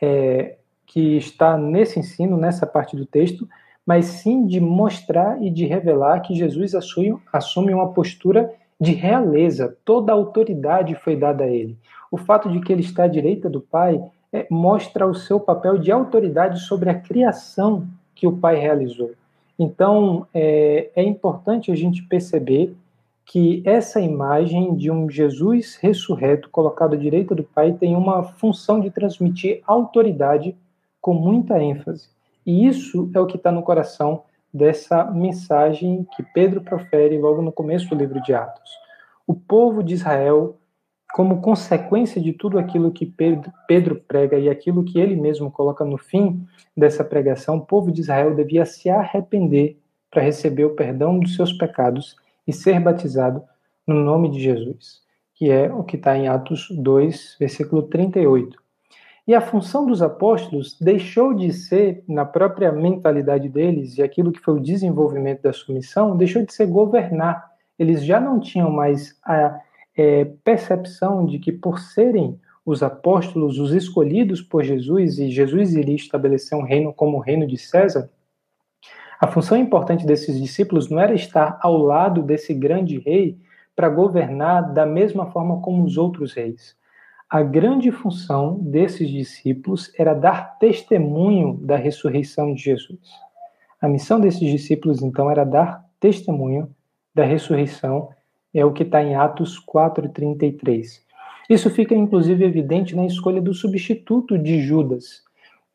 é, 0.00 0.56
que 0.86 1.16
está 1.16 1.58
nesse 1.58 1.98
ensino, 1.98 2.36
nessa 2.36 2.66
parte 2.66 2.96
do 2.96 3.04
texto, 3.04 3.48
mas 3.84 4.06
sim 4.06 4.46
de 4.46 4.60
mostrar 4.60 5.42
e 5.42 5.50
de 5.50 5.66
revelar 5.66 6.20
que 6.20 6.34
Jesus 6.34 6.74
assume, 6.74 7.18
assume 7.32 7.74
uma 7.74 7.92
postura 7.92 8.52
de 8.80 8.92
realeza, 8.92 9.76
toda 9.84 10.12
a 10.12 10.14
autoridade 10.14 10.94
foi 10.96 11.16
dada 11.16 11.44
a 11.44 11.48
ele. 11.48 11.78
O 12.10 12.16
fato 12.16 12.50
de 12.50 12.60
que 12.60 12.72
ele 12.72 12.82
está 12.82 13.04
à 13.04 13.08
direita 13.08 13.48
do 13.48 13.60
Pai 13.60 14.02
é, 14.32 14.46
mostra 14.50 15.06
o 15.06 15.14
seu 15.14 15.38
papel 15.38 15.78
de 15.78 15.92
autoridade 15.92 16.60
sobre 16.60 16.90
a 16.90 16.98
criação 16.98 17.86
que 18.14 18.26
o 18.26 18.36
Pai 18.36 18.56
realizou. 18.56 19.12
Então, 19.58 20.26
é, 20.34 20.90
é 20.96 21.02
importante 21.02 21.70
a 21.70 21.74
gente 21.74 22.02
perceber 22.02 22.74
que 23.24 23.62
essa 23.64 24.00
imagem 24.00 24.74
de 24.74 24.90
um 24.90 25.08
Jesus 25.08 25.76
ressurreto 25.76 26.50
colocado 26.50 26.94
à 26.94 26.96
direita 26.96 27.34
do 27.34 27.42
Pai 27.42 27.72
tem 27.72 27.96
uma 27.96 28.22
função 28.22 28.80
de 28.80 28.90
transmitir 28.90 29.62
autoridade 29.66 30.54
com 31.00 31.14
muita 31.14 31.62
ênfase. 31.62 32.08
E 32.44 32.66
isso 32.66 33.10
é 33.14 33.20
o 33.20 33.26
que 33.26 33.36
está 33.36 33.50
no 33.50 33.62
coração 33.62 34.22
dessa 34.52 35.04
mensagem 35.04 36.06
que 36.14 36.22
Pedro 36.22 36.60
profere 36.60 37.18
logo 37.18 37.42
no 37.42 37.50
começo 37.50 37.88
do 37.88 37.96
livro 37.96 38.22
de 38.22 38.34
Atos. 38.34 38.70
O 39.26 39.34
povo 39.34 39.82
de 39.82 39.94
Israel, 39.94 40.56
como 41.14 41.40
consequência 41.40 42.20
de 42.20 42.32
tudo 42.32 42.58
aquilo 42.58 42.90
que 42.90 43.06
Pedro 43.68 44.02
prega 44.08 44.36
e 44.36 44.48
aquilo 44.48 44.82
que 44.82 44.98
ele 44.98 45.14
mesmo 45.14 45.48
coloca 45.48 45.84
no 45.84 45.96
fim 45.96 46.44
dessa 46.76 47.04
pregação, 47.04 47.58
o 47.58 47.64
povo 47.64 47.92
de 47.92 48.00
Israel 48.00 48.34
devia 48.34 48.66
se 48.66 48.90
arrepender 48.90 49.78
para 50.10 50.22
receber 50.22 50.64
o 50.64 50.74
perdão 50.74 51.20
dos 51.20 51.36
seus 51.36 51.52
pecados 51.52 52.16
e 52.44 52.52
ser 52.52 52.80
batizado 52.80 53.44
no 53.86 53.94
nome 53.94 54.28
de 54.28 54.40
Jesus, 54.40 55.02
que 55.36 55.52
é 55.52 55.72
o 55.72 55.84
que 55.84 55.94
está 55.94 56.18
em 56.18 56.26
Atos 56.26 56.66
2, 56.72 57.36
versículo 57.38 57.84
38. 57.84 58.60
E 59.28 59.36
a 59.36 59.40
função 59.40 59.86
dos 59.86 60.02
apóstolos 60.02 60.76
deixou 60.80 61.32
de 61.32 61.52
ser, 61.52 62.02
na 62.08 62.24
própria 62.24 62.72
mentalidade 62.72 63.48
deles, 63.48 63.98
e 63.98 64.02
aquilo 64.02 64.32
que 64.32 64.40
foi 64.40 64.54
o 64.54 64.60
desenvolvimento 64.60 65.42
da 65.42 65.52
sua 65.52 65.76
missão, 65.76 66.16
deixou 66.16 66.44
de 66.44 66.52
ser 66.52 66.66
governar. 66.66 67.52
Eles 67.78 68.04
já 68.04 68.18
não 68.18 68.40
tinham 68.40 68.68
mais 68.68 69.16
a 69.24 69.60
é, 69.96 70.24
percepção 70.42 71.26
de 71.26 71.38
que, 71.38 71.52
por 71.52 71.78
serem 71.78 72.38
os 72.64 72.82
apóstolos, 72.82 73.58
os 73.58 73.72
escolhidos 73.72 74.40
por 74.40 74.64
Jesus, 74.64 75.18
e 75.18 75.30
Jesus 75.30 75.74
iria 75.74 75.94
estabelecer 75.94 76.56
um 76.56 76.62
reino 76.62 76.92
como 76.92 77.18
o 77.18 77.20
reino 77.20 77.46
de 77.46 77.58
César, 77.58 78.10
a 79.20 79.26
função 79.26 79.56
importante 79.56 80.04
desses 80.04 80.40
discípulos 80.40 80.90
não 80.90 81.00
era 81.00 81.14
estar 81.14 81.58
ao 81.62 81.78
lado 81.78 82.22
desse 82.22 82.52
grande 82.52 82.98
rei 82.98 83.38
para 83.76 83.88
governar 83.88 84.72
da 84.72 84.84
mesma 84.84 85.30
forma 85.30 85.60
como 85.60 85.84
os 85.84 85.96
outros 85.96 86.32
reis 86.32 86.76
a 87.34 87.42
grande 87.42 87.90
função 87.90 88.60
desses 88.60 89.10
discípulos 89.10 89.92
era 89.98 90.14
dar 90.14 90.56
testemunho 90.60 91.54
da 91.54 91.74
ressurreição 91.74 92.54
de 92.54 92.62
Jesus. 92.62 93.00
A 93.80 93.88
missão 93.88 94.20
desses 94.20 94.48
discípulos, 94.48 95.02
então, 95.02 95.28
era 95.28 95.42
dar 95.42 95.84
testemunho 95.98 96.70
da 97.12 97.24
ressurreição, 97.24 98.10
é 98.54 98.64
o 98.64 98.72
que 98.72 98.82
está 98.82 99.02
em 99.02 99.14
Atos 99.14 99.58
4,33. 99.64 101.00
Isso 101.48 101.68
fica, 101.68 101.94
inclusive, 101.94 102.44
evidente 102.44 102.96
na 102.96 103.04
escolha 103.04 103.40
do 103.40 103.52
substituto 103.52 104.38
de 104.38 104.60
Judas, 104.62 105.22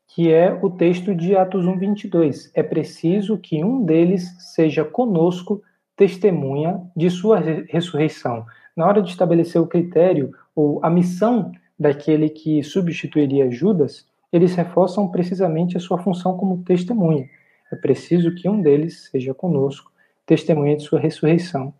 que 0.08 0.32
é 0.32 0.52
o 0.52 0.70
texto 0.70 1.14
de 1.14 1.36
Atos 1.36 1.64
1,22. 1.64 2.50
É 2.54 2.62
preciso 2.62 3.38
que 3.38 3.62
um 3.62 3.84
deles 3.84 4.34
seja 4.54 4.84
conosco 4.84 5.62
testemunha 5.96 6.80
de 6.96 7.10
sua 7.10 7.38
ressurreição. 7.68 8.44
Na 8.76 8.86
hora 8.86 9.02
de 9.02 9.10
estabelecer 9.10 9.60
o 9.60 9.66
critério 9.66 10.32
ou 10.56 10.80
a 10.82 10.90
missão 10.90 11.52
daquele 11.78 12.28
que 12.28 12.62
substituiria 12.62 13.50
Judas, 13.50 14.06
eles 14.32 14.54
reforçam 14.54 15.08
precisamente 15.08 15.76
a 15.76 15.80
sua 15.80 15.98
função 15.98 16.36
como 16.36 16.62
testemunha. 16.64 17.28
É 17.70 17.76
preciso 17.76 18.34
que 18.34 18.48
um 18.48 18.60
deles 18.60 19.08
seja 19.10 19.32
conosco, 19.32 19.92
testemunha 20.26 20.76
de 20.76 20.82
sua 20.82 20.98
ressurreição. 20.98 21.72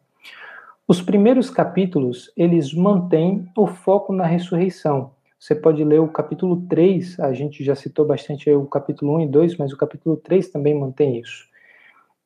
Os 0.90 1.00
primeiros 1.00 1.48
capítulos, 1.50 2.32
eles 2.36 2.74
mantêm 2.74 3.48
o 3.56 3.64
foco 3.64 4.12
na 4.12 4.26
ressurreição. 4.26 5.12
Você 5.38 5.54
pode 5.54 5.84
ler 5.84 6.00
o 6.00 6.08
capítulo 6.08 6.66
3, 6.68 7.20
a 7.20 7.32
gente 7.32 7.62
já 7.62 7.76
citou 7.76 8.04
bastante 8.04 8.50
o 8.50 8.66
capítulo 8.66 9.14
1 9.18 9.20
e 9.20 9.28
2, 9.28 9.56
mas 9.56 9.72
o 9.72 9.76
capítulo 9.76 10.16
3 10.16 10.48
também 10.48 10.76
mantém 10.76 11.20
isso. 11.20 11.46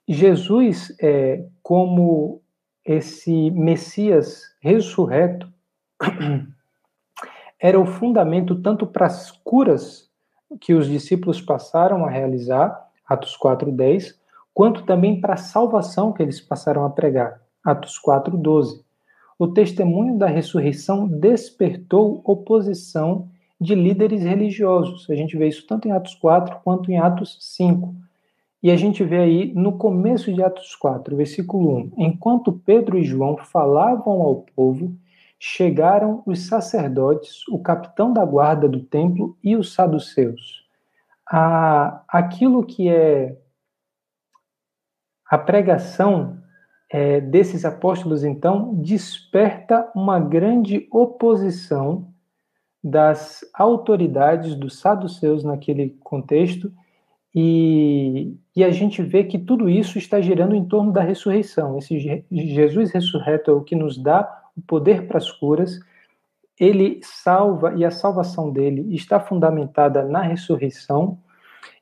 Jesus, 0.08 0.96
é, 0.98 1.44
como 1.62 2.40
esse 2.86 3.50
Messias 3.50 4.44
ressurreto, 4.62 5.46
era 7.60 7.78
o 7.78 7.84
fundamento 7.84 8.62
tanto 8.62 8.86
para 8.86 9.04
as 9.04 9.30
curas 9.30 10.08
que 10.58 10.72
os 10.72 10.88
discípulos 10.88 11.38
passaram 11.38 12.06
a 12.06 12.08
realizar, 12.08 12.88
Atos 13.06 13.36
4:10, 13.36 14.18
quanto 14.54 14.86
também 14.86 15.20
para 15.20 15.34
a 15.34 15.36
salvação 15.36 16.14
que 16.14 16.22
eles 16.22 16.40
passaram 16.40 16.86
a 16.86 16.88
pregar, 16.88 17.43
Atos 17.64 17.98
4:12. 17.98 18.84
O 19.38 19.48
testemunho 19.48 20.18
da 20.18 20.26
ressurreição 20.26 21.08
despertou 21.08 22.20
oposição 22.24 23.28
de 23.60 23.74
líderes 23.74 24.22
religiosos. 24.22 25.08
A 25.10 25.14
gente 25.14 25.36
vê 25.36 25.48
isso 25.48 25.66
tanto 25.66 25.88
em 25.88 25.92
Atos 25.92 26.14
4 26.14 26.60
quanto 26.62 26.90
em 26.90 26.98
Atos 26.98 27.38
5. 27.40 27.94
E 28.62 28.70
a 28.70 28.76
gente 28.76 29.04
vê 29.04 29.18
aí 29.18 29.52
no 29.54 29.76
começo 29.76 30.32
de 30.32 30.42
Atos 30.42 30.74
4, 30.76 31.16
versículo 31.16 31.76
1: 31.76 31.92
Enquanto 31.98 32.52
Pedro 32.52 32.98
e 32.98 33.04
João 33.04 33.36
falavam 33.36 34.22
ao 34.22 34.36
povo, 34.56 34.94
chegaram 35.38 36.22
os 36.26 36.46
sacerdotes, 36.46 37.46
o 37.48 37.58
capitão 37.58 38.12
da 38.12 38.24
guarda 38.24 38.68
do 38.68 38.80
templo 38.80 39.36
e 39.42 39.56
os 39.56 39.74
saduceus. 39.74 40.64
a, 41.30 42.02
aquilo 42.08 42.64
que 42.64 42.88
é 42.88 43.36
a 45.30 45.38
pregação 45.38 46.38
é, 46.96 47.20
desses 47.20 47.64
apóstolos, 47.64 48.22
então, 48.22 48.72
desperta 48.76 49.90
uma 49.96 50.20
grande 50.20 50.86
oposição 50.92 52.06
das 52.80 53.40
autoridades 53.52 54.54
dos 54.54 54.78
saduceus 54.78 55.42
naquele 55.42 55.90
contexto, 56.04 56.72
e, 57.34 58.36
e, 58.54 58.62
a 58.62 58.70
gente 58.70 59.02
vê 59.02 59.24
que 59.24 59.40
tudo 59.40 59.68
isso 59.68 59.98
está 59.98 60.20
girando 60.20 60.54
em 60.54 60.64
torno 60.64 60.92
da 60.92 61.02
ressurreição. 61.02 61.76
Esse 61.78 62.24
Jesus 62.30 62.92
ressurreto 62.92 63.50
é 63.50 63.54
o 63.54 63.64
que 63.64 63.74
nos 63.74 63.98
dá 63.98 64.44
o 64.56 64.62
poder 64.62 65.08
para 65.08 65.18
as 65.18 65.32
curas, 65.32 65.80
ele 66.60 67.00
salva 67.02 67.74
e 67.74 67.84
a 67.84 67.90
salvação 67.90 68.52
dele 68.52 68.94
está 68.94 69.18
fundamentada 69.18 70.04
na 70.04 70.22
ressurreição, 70.22 71.18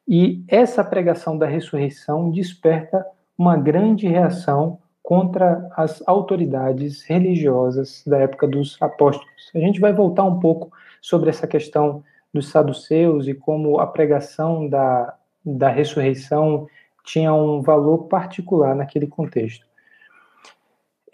e 0.09 0.43
essa 0.49 0.83
pregação 0.83 1.37
da 1.37 1.45
ressurreição 1.45 2.31
desperta 2.31 3.05
uma 3.37 3.59
grande 3.59 4.09
reação 4.09 4.79
contra 5.03 5.69
as 5.77 6.03
autoridades 6.07 7.03
religiosas 7.03 8.03
da 8.07 8.19
época 8.19 8.47
dos 8.47 8.81
apóstolos. 8.81 9.51
A 9.55 9.59
gente 9.59 9.81
vai 9.81 9.93
voltar 9.93 10.25
um 10.25 10.39
pouco 10.39 10.71
sobre 11.01 11.31
essa 11.31 11.47
questão 11.47 12.05
dos 12.33 12.49
saduceus 12.49 13.27
e 13.27 13.35
como 13.35 13.81
a 13.81 13.87
pregação 13.87 14.69
da, 14.69 15.15
da 15.45 15.69
ressurreição 15.69 16.67
tinha 17.05 17.35
um 17.35 17.61
valor 17.61 18.07
particular 18.07 18.75
naquele 18.75 19.07
contexto. 19.07 19.67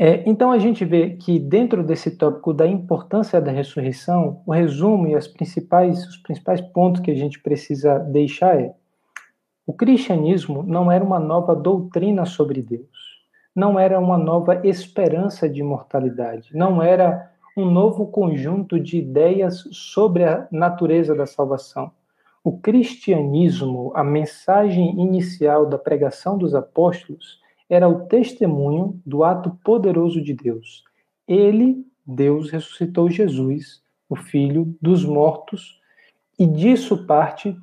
É, 0.00 0.22
então 0.28 0.52
a 0.52 0.58
gente 0.58 0.84
vê 0.84 1.16
que 1.16 1.40
dentro 1.40 1.82
desse 1.82 2.12
tópico 2.12 2.54
da 2.54 2.64
importância 2.64 3.40
da 3.40 3.50
ressurreição, 3.50 4.42
o 4.46 4.52
resumo 4.52 5.08
e 5.08 5.16
as 5.16 5.26
principais, 5.26 6.06
os 6.06 6.16
principais 6.18 6.60
pontos 6.60 7.00
que 7.00 7.10
a 7.10 7.16
gente 7.16 7.40
precisa 7.40 7.98
deixar 7.98 8.60
é: 8.60 8.72
o 9.66 9.72
cristianismo 9.72 10.62
não 10.62 10.92
era 10.92 11.02
uma 11.02 11.18
nova 11.18 11.56
doutrina 11.56 12.24
sobre 12.24 12.62
Deus, 12.62 13.07
não 13.54 13.78
era 13.78 13.98
uma 13.98 14.16
nova 14.16 14.66
esperança 14.66 15.48
de 15.48 15.60
imortalidade, 15.60 16.50
não 16.54 16.82
era 16.82 17.32
um 17.56 17.64
novo 17.64 18.06
conjunto 18.06 18.78
de 18.78 18.98
ideias 18.98 19.64
sobre 19.72 20.24
a 20.24 20.46
natureza 20.50 21.14
da 21.14 21.26
salvação. 21.26 21.90
O 22.44 22.58
cristianismo, 22.58 23.92
a 23.94 24.04
mensagem 24.04 25.00
inicial 25.00 25.66
da 25.66 25.76
pregação 25.76 26.38
dos 26.38 26.54
apóstolos, 26.54 27.40
era 27.68 27.88
o 27.88 28.06
testemunho 28.06 29.00
do 29.04 29.24
ato 29.24 29.50
poderoso 29.64 30.22
de 30.22 30.32
Deus. 30.32 30.84
Ele, 31.26 31.84
Deus, 32.06 32.50
ressuscitou 32.50 33.10
Jesus, 33.10 33.82
o 34.08 34.16
Filho 34.16 34.74
dos 34.80 35.04
mortos, 35.04 35.78
e 36.38 36.46
disso 36.46 37.06
parte 37.06 37.54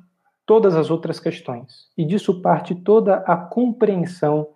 todas 0.44 0.76
as 0.76 0.90
outras 0.90 1.18
questões. 1.18 1.90
E 1.96 2.04
disso 2.04 2.40
parte 2.40 2.74
toda 2.74 3.16
a 3.16 3.36
compreensão 3.36 4.48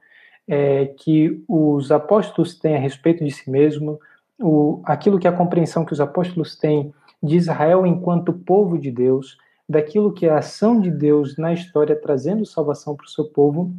é, 0.50 0.86
que 0.86 1.44
os 1.46 1.92
apóstolos 1.92 2.58
têm 2.58 2.74
a 2.74 2.80
respeito 2.80 3.24
de 3.24 3.30
si 3.30 3.48
mesmo, 3.48 4.00
o, 4.36 4.82
aquilo 4.84 5.16
que 5.16 5.28
a 5.28 5.32
compreensão 5.32 5.84
que 5.84 5.92
os 5.92 6.00
apóstolos 6.00 6.56
têm 6.56 6.92
de 7.22 7.36
Israel 7.36 7.86
enquanto 7.86 8.32
povo 8.32 8.76
de 8.76 8.90
Deus, 8.90 9.38
daquilo 9.68 10.12
que 10.12 10.26
é 10.26 10.30
a 10.30 10.38
ação 10.38 10.80
de 10.80 10.90
Deus 10.90 11.36
na 11.36 11.52
história 11.52 11.94
trazendo 11.94 12.44
salvação 12.44 12.96
para 12.96 13.06
o 13.06 13.08
seu 13.08 13.26
povo 13.26 13.72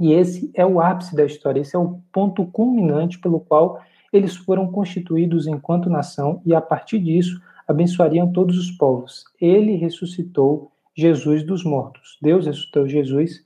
e 0.00 0.14
esse 0.14 0.50
é 0.54 0.64
o 0.64 0.80
ápice 0.80 1.14
da 1.14 1.26
história, 1.26 1.60
esse 1.60 1.76
é 1.76 1.78
o 1.78 2.00
ponto 2.10 2.46
culminante 2.46 3.18
pelo 3.18 3.38
qual 3.38 3.78
eles 4.10 4.34
foram 4.34 4.66
constituídos 4.70 5.46
enquanto 5.46 5.90
nação 5.90 6.40
e 6.46 6.54
a 6.54 6.62
partir 6.62 6.98
disso 6.98 7.38
abençoariam 7.68 8.32
todos 8.32 8.56
os 8.56 8.70
povos. 8.70 9.24
Ele 9.38 9.76
ressuscitou 9.76 10.72
Jesus 10.96 11.42
dos 11.42 11.62
mortos. 11.62 12.16
Deus 12.22 12.46
ressuscitou 12.46 12.88
Jesus 12.88 13.44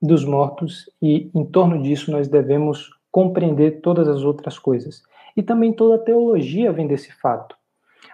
dos 0.00 0.24
mortos 0.24 0.90
e 1.00 1.30
em 1.34 1.44
torno 1.44 1.82
disso 1.82 2.10
nós 2.10 2.28
devemos 2.28 2.90
compreender 3.10 3.80
todas 3.80 4.08
as 4.08 4.22
outras 4.22 4.58
coisas. 4.58 5.02
E 5.36 5.42
também 5.42 5.72
toda 5.72 5.96
a 5.96 6.04
teologia 6.04 6.72
vem 6.72 6.86
desse 6.86 7.12
fato. 7.12 7.56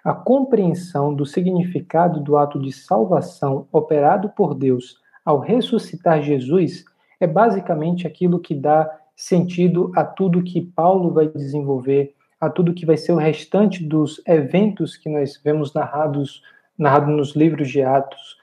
A 0.04 0.12
compreensão 0.14 1.14
do 1.14 1.26
significado 1.26 2.20
do 2.20 2.36
ato 2.36 2.60
de 2.60 2.72
salvação 2.72 3.66
operado 3.72 4.28
por 4.30 4.54
Deus 4.54 4.96
ao 5.24 5.40
ressuscitar 5.40 6.22
Jesus 6.22 6.84
é 7.18 7.26
basicamente 7.26 8.06
aquilo 8.06 8.38
que 8.38 8.54
dá 8.54 8.88
sentido 9.16 9.90
a 9.96 10.04
tudo 10.04 10.42
que 10.42 10.60
Paulo 10.60 11.10
vai 11.10 11.26
desenvolver, 11.28 12.14
a 12.40 12.50
tudo 12.50 12.74
que 12.74 12.86
vai 12.86 12.96
ser 12.96 13.12
o 13.12 13.16
restante 13.16 13.82
dos 13.82 14.20
eventos 14.26 14.96
que 14.96 15.08
nós 15.08 15.40
vemos 15.42 15.72
narrados, 15.72 16.42
narrados 16.78 17.16
nos 17.16 17.34
livros 17.34 17.68
de 17.68 17.82
Atos. 17.82 18.36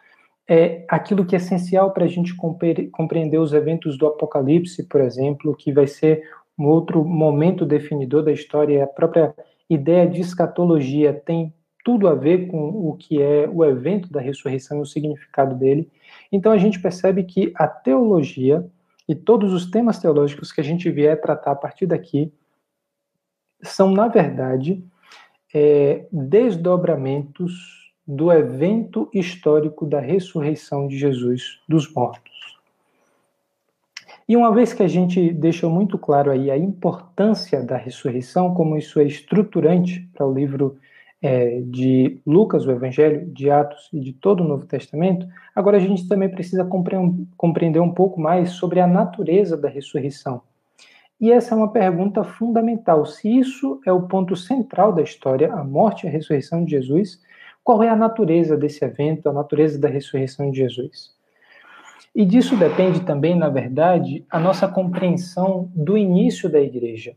É 0.48 0.86
aquilo 0.90 1.26
que 1.26 1.36
é 1.36 1.38
essencial 1.38 1.92
para 1.92 2.06
a 2.06 2.08
gente 2.08 2.36
compreender 2.36 3.38
os 3.38 3.54
eventos 3.54 3.98
do 3.98 4.08
Apocalipse, 4.08 4.84
por 4.88 5.00
exemplo, 5.00 5.56
que 5.56 5.72
vai 5.72 5.88
ser 5.88 6.24
um 6.58 6.66
outro 6.66 7.04
momento 7.04 7.66
definidor 7.66 8.24
da 8.24 8.32
história, 8.32 8.84
a 8.84 8.88
própria 8.88 9.34
ideia 9.70 10.08
de 10.08 10.22
escatologia 10.22 11.14
tem 11.14 11.54
tudo 11.84 12.08
a 12.08 12.16
ver 12.16 12.48
com 12.48 12.70
o 12.70 12.96
que 12.96 13.22
é 13.22 13.50
o 13.50 13.66
evento 13.66 14.12
da 14.12 14.22
ressurreição 14.22 14.78
e 14.78 14.82
o 14.82 14.86
significado 14.86 15.56
dele. 15.56 15.90
Então 16.32 16.52
a 16.52 16.58
gente 16.58 16.82
percebe 16.82 17.24
que 17.24 17.52
a 17.56 17.68
teologia 17.68 18.66
e 19.08 19.14
todos 19.14 19.52
os 19.52 19.70
temas 19.70 20.00
teológicos 20.00 20.52
que 20.52 20.62
a 20.62 20.64
gente 20.64 20.90
vier 20.90 21.20
tratar 21.20 21.52
a 21.52 21.56
partir 21.56 21.86
daqui 21.86 22.32
são, 23.62 23.92
na 23.92 24.08
verdade, 24.08 24.84
é, 25.54 26.06
desdobramentos 26.12 27.83
do 28.06 28.32
evento 28.32 29.10
histórico 29.14 29.86
da 29.86 30.00
ressurreição 30.00 30.88
de 30.88 30.98
Jesus 30.98 31.60
dos 31.68 31.92
mortos. 31.94 32.34
E 34.28 34.38
uma 34.38 34.54
vez 34.54 34.74
que 34.74 34.84
a 34.84 34.88
gente 34.88 35.32
deixou 35.34 35.70
muito 35.70 35.98
claro 35.98 36.32
aí 36.32 36.50
a 36.50 36.58
importância 36.58 37.62
da 37.62 37.76
ressurreição, 37.76 38.54
como 38.54 38.78
isso 38.78 39.00
é 39.00 39.04
estruturante 39.04 40.10
para 40.14 40.26
o 40.26 40.34
livro 40.34 40.78
é, 41.22 41.62
de 41.62 42.20
Lucas, 42.26 42.66
o 42.66 42.72
Evangelho, 42.72 43.26
de 43.32 43.50
Atos 43.50 43.90
e 43.94 44.00
de 44.00 44.14
todo 44.14 44.42
o 44.42 44.48
Novo 44.48 44.66
Testamento, 44.66 45.26
agora 45.56 45.78
a 45.78 45.80
gente 45.80 46.08
também 46.08 46.30
precisa 46.30 46.68
compreender 47.38 47.80
um 47.80 47.94
pouco 47.94 48.20
mais 48.20 48.52
sobre 48.52 48.80
a 48.80 48.88
natureza 48.88 49.56
da 49.58 49.70
ressurreição. 49.70 50.42
E 51.20 51.32
essa 51.32 51.56
é 51.56 51.58
uma 51.58 51.72
pergunta 51.72 52.24
fundamental. 52.24 53.06
Se 53.06 53.30
isso 53.30 53.80
é 53.86 53.92
o 53.92 54.02
ponto 54.02 54.36
central 54.36 54.92
da 54.92 55.02
história, 55.02 55.54
a 55.54 55.64
morte 55.64 56.06
e 56.06 56.10
a 56.10 56.12
ressurreição 56.12 56.66
de 56.66 56.72
Jesus, 56.72 57.22
qual 57.64 57.82
é 57.82 57.90
a 57.90 57.96
natureza 57.96 58.58
desse 58.58 58.84
evento, 58.84 59.30
a 59.30 59.34
natureza 59.34 59.80
da 59.80 59.88
ressurreição 59.88 60.52
de 60.52 60.58
Jesus? 60.58 61.14
E 62.16 62.26
disso 62.26 62.56
depende 62.56 63.02
também, 63.02 63.36
na 63.36 63.50
verdade, 63.50 64.26
a 64.30 64.40
nossa 64.40 64.68
compreensão 64.68 65.72
do 65.74 65.98
início 65.98 66.50
da 66.50 66.60
igreja. 66.60 67.16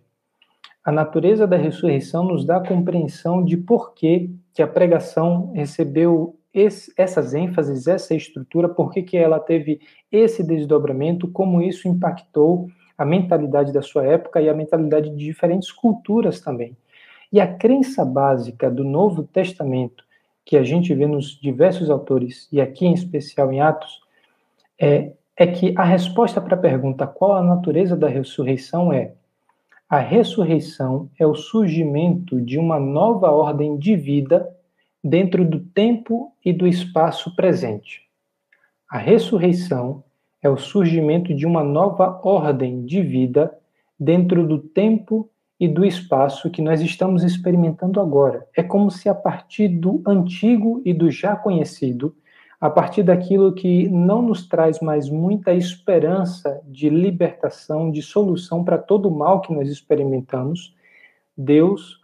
A 0.82 0.92
natureza 0.92 1.46
da 1.46 1.56
ressurreição 1.56 2.24
nos 2.24 2.46
dá 2.46 2.58
a 2.58 2.66
compreensão 2.66 3.44
de 3.44 3.56
por 3.56 3.92
que, 3.92 4.30
que 4.54 4.62
a 4.62 4.68
pregação 4.68 5.52
recebeu 5.52 6.38
esse, 6.54 6.92
essas 6.96 7.34
ênfases, 7.34 7.86
essa 7.86 8.14
estrutura, 8.14 8.68
por 8.68 8.90
que, 8.90 9.02
que 9.02 9.16
ela 9.16 9.38
teve 9.38 9.80
esse 10.10 10.42
desdobramento, 10.42 11.28
como 11.28 11.60
isso 11.60 11.88
impactou 11.88 12.68
a 12.96 13.04
mentalidade 13.04 13.72
da 13.72 13.82
sua 13.82 14.06
época 14.06 14.40
e 14.40 14.48
a 14.48 14.54
mentalidade 14.54 15.10
de 15.10 15.16
diferentes 15.16 15.70
culturas 15.70 16.40
também. 16.40 16.74
E 17.30 17.40
a 17.40 17.52
crença 17.52 18.04
básica 18.04 18.70
do 18.70 18.84
Novo 18.84 19.24
Testamento, 19.24 20.05
que 20.46 20.56
a 20.56 20.62
gente 20.62 20.94
vê 20.94 21.06
nos 21.06 21.38
diversos 21.38 21.90
autores, 21.90 22.48
e 22.50 22.60
aqui 22.60 22.86
em 22.86 22.94
especial 22.94 23.52
em 23.52 23.60
Atos, 23.60 24.00
é, 24.80 25.12
é 25.36 25.46
que 25.46 25.74
a 25.76 25.84
resposta 25.84 26.40
para 26.40 26.54
a 26.54 26.58
pergunta 26.58 27.06
qual 27.06 27.32
a 27.32 27.42
natureza 27.42 27.94
da 27.94 28.08
ressurreição 28.08 28.90
é 28.90 29.12
a 29.88 30.00
ressurreição 30.00 31.08
é 31.16 31.24
o 31.24 31.36
surgimento 31.36 32.40
de 32.40 32.58
uma 32.58 32.78
nova 32.80 33.30
ordem 33.30 33.78
de 33.78 33.94
vida 33.94 34.52
dentro 35.02 35.44
do 35.44 35.60
tempo 35.60 36.32
e 36.44 36.52
do 36.52 36.66
espaço 36.66 37.36
presente. 37.36 38.02
A 38.90 38.98
ressurreição 38.98 40.02
é 40.42 40.48
o 40.48 40.56
surgimento 40.56 41.32
de 41.32 41.46
uma 41.46 41.62
nova 41.62 42.20
ordem 42.24 42.84
de 42.84 43.00
vida 43.00 43.56
dentro 43.98 44.44
do 44.44 44.58
tempo 44.58 45.30
e 45.58 45.66
do 45.66 45.84
espaço 45.84 46.50
que 46.50 46.60
nós 46.60 46.80
estamos 46.80 47.22
experimentando 47.22 48.00
agora. 48.00 48.46
É 48.56 48.62
como 48.62 48.90
se 48.90 49.08
a 49.08 49.14
partir 49.14 49.68
do 49.68 50.02
antigo 50.06 50.82
e 50.84 50.92
do 50.92 51.10
já 51.10 51.34
conhecido 51.34 52.14
a 52.60 52.70
partir 52.70 53.02
daquilo 53.02 53.52
que 53.52 53.88
não 53.88 54.22
nos 54.22 54.48
traz 54.48 54.80
mais 54.80 55.10
muita 55.10 55.52
esperança 55.52 56.60
de 56.64 56.88
libertação, 56.88 57.90
de 57.90 58.02
solução 58.02 58.64
para 58.64 58.78
todo 58.78 59.08
o 59.08 59.16
mal 59.16 59.40
que 59.40 59.52
nós 59.52 59.68
experimentamos, 59.68 60.74
Deus 61.36 62.00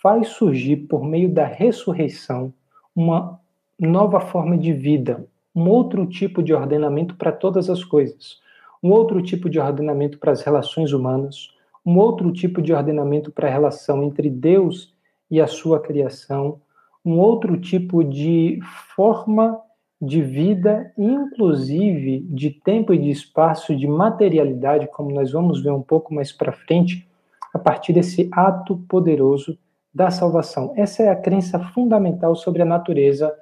faz 0.00 0.28
surgir 0.28 0.76
por 0.88 1.04
meio 1.04 1.28
da 1.28 1.44
ressurreição 1.44 2.52
uma 2.94 3.40
nova 3.78 4.20
forma 4.20 4.56
de 4.56 4.72
vida, 4.72 5.26
um 5.54 5.68
outro 5.68 6.06
tipo 6.06 6.42
de 6.42 6.54
ordenamento 6.54 7.16
para 7.16 7.32
todas 7.32 7.68
as 7.68 7.82
coisas, 7.82 8.38
um 8.82 8.90
outro 8.90 9.20
tipo 9.20 9.50
de 9.50 9.58
ordenamento 9.58 10.18
para 10.18 10.30
as 10.30 10.42
relações 10.42 10.92
humanas, 10.92 11.48
um 11.88 11.96
outro 11.96 12.30
tipo 12.30 12.60
de 12.60 12.70
ordenamento 12.70 13.32
para 13.32 13.48
a 13.48 13.50
relação 13.50 14.04
entre 14.04 14.28
Deus 14.28 14.94
e 15.30 15.40
a 15.40 15.46
sua 15.46 15.80
criação, 15.80 16.60
um 17.02 17.18
outro 17.18 17.58
tipo 17.58 18.04
de 18.04 18.60
forma 18.94 19.58
de 19.98 20.20
vida, 20.20 20.92
inclusive 20.98 22.20
de 22.28 22.50
tempo 22.50 22.92
e 22.92 22.98
de 22.98 23.08
espaço, 23.08 23.74
de 23.74 23.86
materialidade, 23.86 24.86
como 24.88 25.10
nós 25.10 25.32
vamos 25.32 25.62
ver 25.62 25.70
um 25.70 25.80
pouco 25.80 26.12
mais 26.12 26.30
para 26.30 26.52
frente, 26.52 27.08
a 27.54 27.58
partir 27.58 27.94
desse 27.94 28.28
ato 28.32 28.76
poderoso 28.86 29.58
da 29.92 30.10
salvação. 30.10 30.74
Essa 30.76 31.04
é 31.04 31.08
a 31.08 31.16
crença 31.16 31.58
fundamental 31.58 32.36
sobre 32.36 32.60
a 32.60 32.66
natureza 32.66 33.34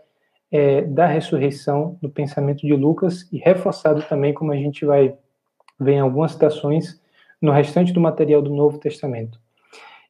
é, 0.53 0.83
da 0.83 1.05
ressurreição 1.05 1.99
no 2.01 2.09
pensamento 2.09 2.65
de 2.65 2.75
Lucas 2.75 3.29
e 3.33 3.39
reforçado 3.39 4.03
também, 4.03 4.33
como 4.33 4.53
a 4.53 4.57
gente 4.57 4.85
vai 4.85 5.17
ver 5.81 5.95
em 5.95 6.01
algumas 6.01 6.31
citações 6.31 7.05
no 7.41 7.53
restante 7.53 7.93
do 7.93 8.01
material 8.01 8.43
do 8.43 8.55
Novo 8.55 8.79
Testamento. 8.79 9.39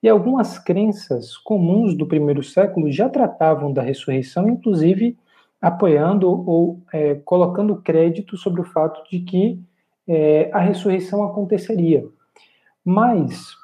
E 0.02 0.08
algumas 0.08 0.58
crenças 0.58 1.36
comuns 1.36 1.96
do 1.96 2.06
primeiro 2.06 2.42
século 2.42 2.90
já 2.90 3.08
tratavam 3.08 3.72
da 3.72 3.82
ressurreição, 3.82 4.48
inclusive 4.48 5.16
apoiando 5.60 6.28
ou 6.28 6.82
é, 6.92 7.14
colocando 7.16 7.82
crédito 7.82 8.36
sobre 8.36 8.60
o 8.60 8.64
fato 8.64 9.02
de 9.10 9.20
que 9.20 9.60
é, 10.06 10.50
a 10.52 10.60
ressurreição 10.60 11.24
aconteceria. 11.24 12.04
Mas 12.84 13.56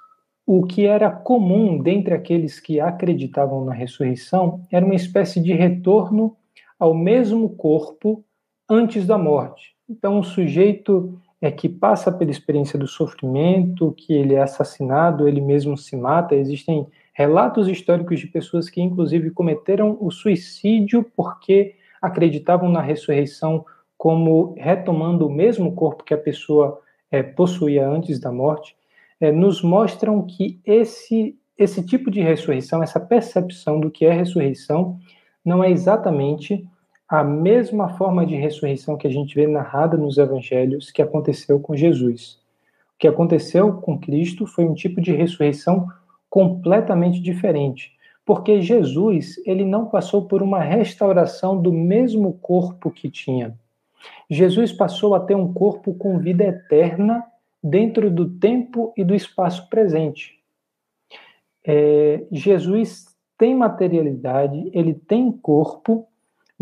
o 0.44 0.66
que 0.66 0.87
era 0.87 1.11
comum 1.11 1.81
dentre 1.81 2.14
aqueles 2.14 2.59
que 2.59 2.81
acreditavam 2.81 3.64
na 3.64 3.72
ressurreição 3.72 4.66
era 4.70 4.85
uma 4.85 4.94
espécie 4.94 5.40
de 5.40 5.53
retorno 5.53 6.37
ao 6.79 6.92
mesmo 6.92 7.51
corpo 7.51 8.25
antes 8.68 9.07
da 9.07 9.16
morte. 9.16 9.77
Então, 9.88 10.18
o 10.18 10.25
sujeito 10.25 11.20
é 11.42 11.50
que 11.50 11.68
passa 11.68 12.12
pela 12.12 12.31
experiência 12.31 12.78
do 12.78 12.87
sofrimento, 12.87 13.92
que 13.96 14.12
ele 14.12 14.37
é 14.37 14.42
assassinado, 14.42 15.26
ele 15.26 15.40
mesmo 15.40 15.76
se 15.76 15.96
mata. 15.96 16.37
Existem 16.37 16.87
relatos 17.12 17.66
históricos 17.66 18.20
de 18.20 18.28
pessoas 18.28 18.70
que, 18.70 18.81
inclusive, 18.81 19.28
cometeram 19.33 19.98
o 20.00 20.09
suicídio 20.12 21.05
porque 21.16 21.74
acreditavam 22.00 22.70
na 22.70 22.81
ressurreição 22.81 23.66
como 23.98 24.55
retomando 24.57 25.26
o 25.26 25.33
mesmo 25.33 25.74
corpo 25.74 26.05
que 26.05 26.14
a 26.14 26.18
pessoa 26.18 26.81
é, 27.11 27.24
possuía 27.24 27.88
antes 27.88 28.20
da 28.20 28.31
morte, 28.31 28.76
é, 29.20 29.33
nos 29.33 29.62
mostram 29.62 30.24
que 30.24 30.61
esse, 30.64 31.37
esse 31.59 31.85
tipo 31.85 32.09
de 32.09 32.20
ressurreição, 32.20 32.85
essa 32.85 33.00
percepção 33.00 33.81
do 33.81 33.90
que 33.90 34.05
é 34.05 34.12
ressurreição, 34.12 34.96
não 35.44 35.62
é 35.62 35.70
exatamente 35.70 36.68
a 37.20 37.25
mesma 37.25 37.90
forma 37.96 38.25
de 38.25 38.35
ressurreição 38.35 38.96
que 38.96 39.07
a 39.07 39.11
gente 39.11 39.35
vê 39.35 39.46
narrada 39.46 39.96
nos 39.96 40.18
evangelhos 40.18 40.90
que 40.90 41.03
aconteceu 41.03 41.61
com 41.61 41.77
Jesus. 41.77 42.40
O 42.94 42.98
que 42.98 43.09
aconteceu 43.09 43.75
com 43.75 43.98
Cristo 43.98 44.46
foi 44.46 44.64
um 44.64 44.75
tipo 44.75 45.01
de 45.01 45.12
ressurreição 45.12 45.88
completamente 46.31 47.20
diferente 47.20 47.92
porque 48.25 48.61
Jesus 48.61 49.37
ele 49.44 49.64
não 49.64 49.87
passou 49.87 50.27
por 50.27 50.42
uma 50.42 50.61
restauração 50.61 51.61
do 51.61 51.72
mesmo 51.72 52.35
corpo 52.35 52.90
que 52.90 53.11
tinha. 53.11 53.59
Jesus 54.29 54.72
passou 54.72 55.14
a 55.14 55.20
ter 55.20 55.35
um 55.35 55.53
corpo 55.53 55.94
com 55.94 56.18
vida 56.18 56.44
eterna 56.44 57.25
dentro 57.62 58.11
do 58.11 58.29
tempo 58.38 58.92
e 58.96 59.05
do 59.05 59.14
espaço 59.14 59.68
presente. 59.68 60.40
É, 61.64 62.25
Jesus 62.31 63.07
tem 63.38 63.55
materialidade, 63.55 64.70
ele 64.72 64.94
tem 64.94 65.31
corpo, 65.31 66.09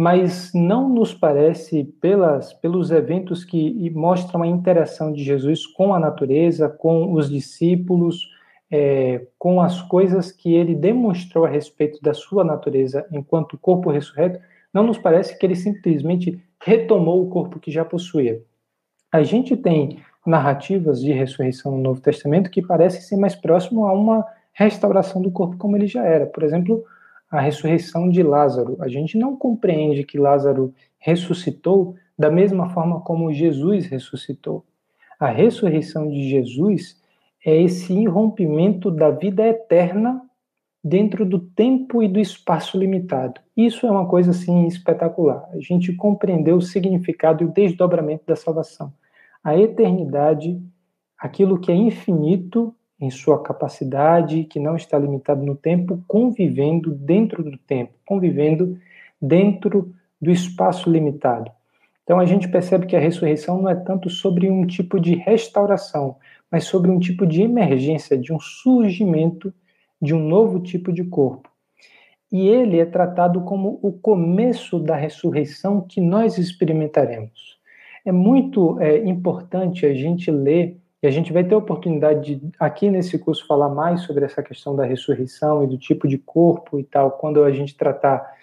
mas 0.00 0.50
não 0.54 0.88
nos 0.88 1.12
parece, 1.12 1.84
pelas, 2.00 2.54
pelos 2.54 2.90
eventos 2.90 3.44
que 3.44 3.90
mostram 3.90 4.42
a 4.42 4.46
interação 4.46 5.12
de 5.12 5.22
Jesus 5.22 5.66
com 5.66 5.92
a 5.92 6.00
natureza, 6.00 6.70
com 6.70 7.12
os 7.12 7.28
discípulos, 7.28 8.26
é, 8.70 9.26
com 9.38 9.60
as 9.60 9.82
coisas 9.82 10.32
que 10.32 10.54
ele 10.54 10.74
demonstrou 10.74 11.44
a 11.44 11.50
respeito 11.50 12.00
da 12.00 12.14
sua 12.14 12.42
natureza 12.42 13.06
enquanto 13.12 13.58
corpo 13.58 13.90
ressurreto, 13.90 14.40
não 14.72 14.84
nos 14.84 14.96
parece 14.96 15.38
que 15.38 15.44
ele 15.44 15.54
simplesmente 15.54 16.42
retomou 16.62 17.22
o 17.22 17.28
corpo 17.28 17.60
que 17.60 17.70
já 17.70 17.84
possuía. 17.84 18.40
A 19.12 19.22
gente 19.22 19.54
tem 19.54 19.98
narrativas 20.26 21.02
de 21.02 21.12
ressurreição 21.12 21.72
no 21.72 21.82
Novo 21.82 22.00
Testamento 22.00 22.48
que 22.48 22.62
parecem 22.62 23.02
ser 23.02 23.18
mais 23.18 23.34
próximo 23.34 23.84
a 23.84 23.92
uma 23.92 24.26
restauração 24.54 25.20
do 25.20 25.30
corpo 25.30 25.58
como 25.58 25.76
ele 25.76 25.86
já 25.86 26.06
era. 26.06 26.24
Por 26.24 26.42
exemplo, 26.42 26.86
a 27.30 27.40
ressurreição 27.40 28.10
de 28.10 28.22
Lázaro. 28.22 28.76
A 28.80 28.88
gente 28.88 29.16
não 29.16 29.36
compreende 29.36 30.04
que 30.04 30.18
Lázaro 30.18 30.74
ressuscitou 30.98 31.94
da 32.18 32.30
mesma 32.30 32.70
forma 32.70 33.00
como 33.00 33.32
Jesus 33.32 33.86
ressuscitou. 33.86 34.64
A 35.18 35.28
ressurreição 35.28 36.08
de 36.08 36.28
Jesus 36.28 37.00
é 37.44 37.62
esse 37.62 37.92
irrompimento 37.92 38.90
da 38.90 39.10
vida 39.10 39.46
eterna 39.46 40.20
dentro 40.82 41.24
do 41.24 41.38
tempo 41.38 42.02
e 42.02 42.08
do 42.08 42.18
espaço 42.18 42.78
limitado. 42.78 43.40
Isso 43.56 43.86
é 43.86 43.90
uma 43.90 44.06
coisa 44.06 44.30
assim 44.30 44.66
espetacular. 44.66 45.48
A 45.52 45.60
gente 45.60 45.92
compreendeu 45.94 46.56
o 46.56 46.62
significado 46.62 47.44
e 47.44 47.46
o 47.46 47.52
desdobramento 47.52 48.24
da 48.26 48.34
salvação. 48.34 48.92
A 49.44 49.56
eternidade, 49.56 50.60
aquilo 51.18 51.60
que 51.60 51.70
é 51.70 51.74
infinito 51.74 52.74
em 53.00 53.10
sua 53.10 53.42
capacidade, 53.42 54.44
que 54.44 54.60
não 54.60 54.76
está 54.76 54.98
limitado 54.98 55.44
no 55.44 55.54
tempo, 55.54 56.02
convivendo 56.06 56.90
dentro 56.90 57.42
do 57.42 57.56
tempo, 57.56 57.94
convivendo 58.04 58.78
dentro 59.20 59.94
do 60.20 60.30
espaço 60.30 60.90
limitado. 60.90 61.50
Então 62.04 62.18
a 62.18 62.26
gente 62.26 62.48
percebe 62.48 62.86
que 62.86 62.96
a 62.96 63.00
ressurreição 63.00 63.62
não 63.62 63.70
é 63.70 63.74
tanto 63.74 64.10
sobre 64.10 64.50
um 64.50 64.66
tipo 64.66 64.98
de 64.98 65.14
restauração, 65.14 66.16
mas 66.50 66.64
sobre 66.64 66.90
um 66.90 66.98
tipo 66.98 67.26
de 67.26 67.42
emergência, 67.42 68.18
de 68.18 68.32
um 68.32 68.40
surgimento 68.40 69.54
de 70.00 70.14
um 70.14 70.18
novo 70.18 70.60
tipo 70.60 70.92
de 70.92 71.04
corpo. 71.04 71.48
E 72.32 72.48
ele 72.48 72.78
é 72.78 72.84
tratado 72.84 73.42
como 73.42 73.78
o 73.82 73.92
começo 73.92 74.78
da 74.78 74.96
ressurreição 74.96 75.80
que 75.80 76.00
nós 76.00 76.38
experimentaremos. 76.38 77.58
É 78.04 78.12
muito 78.12 78.80
é, 78.80 78.98
importante 79.04 79.84
a 79.84 79.92
gente 79.92 80.30
ler, 80.30 80.79
e 81.02 81.06
a 81.06 81.10
gente 81.10 81.32
vai 81.32 81.42
ter 81.42 81.54
a 81.54 81.58
oportunidade 81.58 82.36
de, 82.36 82.50
aqui 82.58 82.90
nesse 82.90 83.18
curso, 83.18 83.46
falar 83.46 83.70
mais 83.70 84.02
sobre 84.02 84.24
essa 84.24 84.42
questão 84.42 84.76
da 84.76 84.84
ressurreição 84.84 85.64
e 85.64 85.66
do 85.66 85.78
tipo 85.78 86.06
de 86.06 86.18
corpo 86.18 86.78
e 86.78 86.84
tal, 86.84 87.12
quando 87.12 87.42
a 87.42 87.50
gente 87.50 87.76
tratar 87.76 88.34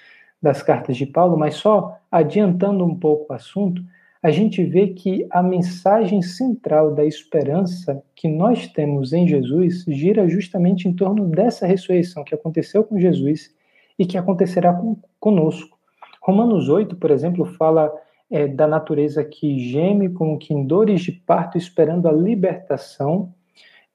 das 0.41 0.62
cartas 0.62 0.98
de 0.98 1.06
Paulo, 1.06 1.38
mas 1.38 1.56
só 1.56 1.98
adiantando 2.12 2.84
um 2.84 2.96
pouco 2.96 3.32
o 3.32 3.36
assunto, 3.36 3.82
a 4.22 4.32
gente 4.32 4.63
vê 4.63 4.88
que 4.88 5.28
a 5.30 5.43
mensagem 5.43 6.22
central 6.22 6.93
da 6.93 7.06
esperança 7.06 8.04
que 8.15 8.28
nós 8.28 8.67
temos 8.67 9.13
em 9.13 9.28
Jesus 9.28 9.86
gira 9.88 10.28
justamente 10.28 10.88
em 10.88 10.93
torno 10.93 11.28
dessa 11.28 11.67
ressurreição 11.67 12.24
que 12.24 12.34
aconteceu 12.34 12.84
com 12.84 13.00
Jesus 13.00 13.54
e 13.98 14.06
que 14.06 14.17
acontecerá 14.17 14.74
com, 14.74 14.98
conosco. 15.20 15.78
Romanos 16.22 16.67
8, 16.67 16.96
por 16.96 17.12
exemplo, 17.12 17.46
fala 17.46 17.91
é, 18.30 18.48
da 18.48 18.68
natureza 18.68 19.24
que 19.24 19.60
geme 19.60 20.10
como 20.10 20.38
que 20.38 20.54
em 20.54 20.66
dores 20.66 21.02
de 21.02 21.12
parto, 21.12 21.58
esperando 21.58 22.08
a 22.08 22.12
libertação, 22.12 23.34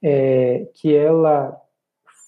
é, 0.03 0.68
que 0.75 0.95
ela 0.95 1.57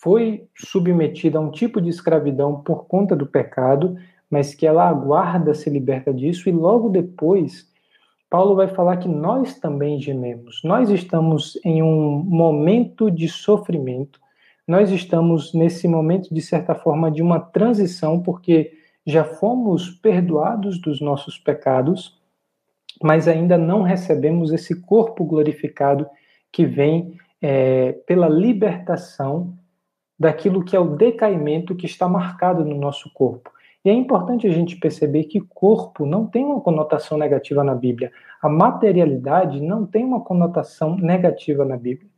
foi 0.00 0.46
submetida 0.54 1.38
a 1.38 1.40
um 1.40 1.50
tipo 1.50 1.80
de 1.80 1.88
escravidão 1.88 2.62
por 2.62 2.86
conta 2.86 3.16
do 3.16 3.26
pecado, 3.26 3.96
mas 4.30 4.54
que 4.54 4.66
ela 4.66 4.88
aguarda 4.88 5.54
se 5.54 5.70
liberta 5.70 6.12
disso 6.12 6.48
e 6.48 6.52
logo 6.52 6.88
depois 6.88 7.72
Paulo 8.34 8.56
vai 8.56 8.66
falar 8.66 8.96
que 8.96 9.08
nós 9.08 9.60
também 9.60 10.00
gememos. 10.00 10.60
Nós 10.64 10.90
estamos 10.90 11.56
em 11.64 11.82
um 11.84 12.18
momento 12.18 13.08
de 13.08 13.28
sofrimento. 13.28 14.18
Nós 14.66 14.90
estamos 14.90 15.54
nesse 15.54 15.86
momento 15.86 16.34
de 16.34 16.40
certa 16.42 16.74
forma 16.74 17.12
de 17.12 17.22
uma 17.22 17.38
transição 17.38 18.20
porque 18.20 18.72
já 19.06 19.24
fomos 19.24 19.90
perdoados 19.90 20.80
dos 20.80 21.00
nossos 21.00 21.38
pecados, 21.38 22.20
mas 23.02 23.28
ainda 23.28 23.58
não 23.58 23.82
recebemos 23.82 24.52
esse 24.52 24.80
corpo 24.80 25.24
glorificado 25.24 26.06
que 26.50 26.64
vem 26.64 27.18
é, 27.42 27.92
pela 28.06 28.28
libertação 28.28 29.54
daquilo 30.18 30.64
que 30.64 30.76
é 30.76 30.80
o 30.80 30.96
decaimento 30.96 31.74
que 31.74 31.86
está 31.86 32.08
marcado 32.08 32.64
no 32.64 32.76
nosso 32.76 33.12
corpo. 33.12 33.50
E 33.84 33.90
é 33.90 33.92
importante 33.92 34.46
a 34.46 34.50
gente 34.50 34.76
perceber 34.76 35.24
que 35.24 35.40
corpo 35.40 36.06
não 36.06 36.26
tem 36.26 36.44
uma 36.44 36.60
conotação 36.60 37.18
negativa 37.18 37.62
na 37.62 37.74
Bíblia. 37.74 38.10
A 38.40 38.48
materialidade 38.48 39.60
não 39.60 39.84
tem 39.84 40.04
uma 40.04 40.20
conotação 40.20 40.96
negativa 40.96 41.64
na 41.64 41.76
Bíblia. 41.76 42.08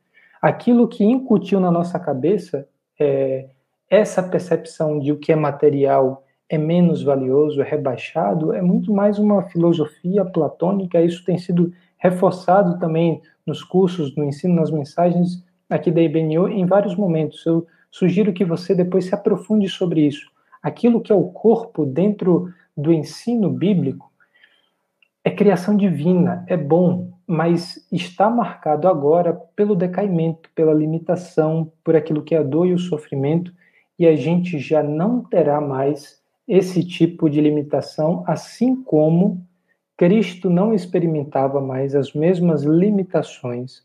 Aquilo 0.40 0.86
que 0.86 1.04
incutiu 1.04 1.58
na 1.58 1.72
nossa 1.72 1.98
cabeça 1.98 2.68
é 3.00 3.48
essa 3.90 4.22
percepção 4.22 5.00
de 5.00 5.10
o 5.10 5.18
que 5.18 5.32
é 5.32 5.36
material 5.36 6.25
é 6.48 6.56
menos 6.56 7.02
valioso, 7.02 7.60
é 7.60 7.64
rebaixado, 7.64 8.52
é 8.52 8.62
muito 8.62 8.92
mais 8.92 9.18
uma 9.18 9.42
filosofia 9.42 10.24
platônica. 10.24 11.00
Isso 11.00 11.24
tem 11.24 11.38
sido 11.38 11.72
reforçado 11.98 12.78
também 12.78 13.20
nos 13.46 13.62
cursos, 13.62 14.14
no 14.16 14.24
ensino, 14.24 14.54
nas 14.54 14.70
mensagens 14.70 15.44
aqui 15.68 15.90
da 15.90 16.00
IBNU 16.00 16.48
em 16.48 16.66
vários 16.66 16.94
momentos. 16.94 17.44
Eu 17.44 17.66
sugiro 17.90 18.32
que 18.32 18.44
você 18.44 18.74
depois 18.74 19.06
se 19.06 19.14
aprofunde 19.14 19.68
sobre 19.68 20.06
isso 20.06 20.30
aquilo 20.66 21.00
que 21.00 21.12
é 21.12 21.14
o 21.14 21.28
corpo 21.28 21.86
dentro 21.86 22.52
do 22.76 22.92
ensino 22.92 23.48
bíblico 23.48 24.10
é 25.22 25.30
criação 25.30 25.76
divina, 25.76 26.44
é 26.48 26.56
bom, 26.56 27.12
mas 27.24 27.86
está 27.90 28.28
marcado 28.28 28.88
agora 28.88 29.32
pelo 29.54 29.76
decaimento, 29.76 30.50
pela 30.56 30.74
limitação, 30.74 31.72
por 31.84 31.94
aquilo 31.94 32.22
que 32.22 32.34
é 32.34 32.38
a 32.38 32.42
dor 32.42 32.66
e 32.66 32.72
o 32.72 32.78
sofrimento, 32.78 33.52
e 33.96 34.08
a 34.08 34.16
gente 34.16 34.58
já 34.58 34.82
não 34.82 35.22
terá 35.22 35.60
mais 35.60 36.20
esse 36.46 36.84
tipo 36.84 37.28
de 37.28 37.40
limitação, 37.40 38.22
assim 38.26 38.76
como 38.82 39.44
Cristo 39.96 40.48
não 40.50 40.74
experimentava 40.74 41.60
mais 41.60 41.94
as 41.94 42.12
mesmas 42.12 42.62
limitações, 42.62 43.82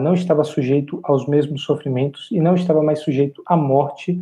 não 0.00 0.14
estava 0.14 0.44
sujeito 0.44 1.00
aos 1.02 1.26
mesmos 1.26 1.62
sofrimentos 1.62 2.28
e 2.30 2.40
não 2.40 2.54
estava 2.54 2.82
mais 2.82 3.00
sujeito 3.00 3.42
à 3.46 3.56
morte 3.56 4.20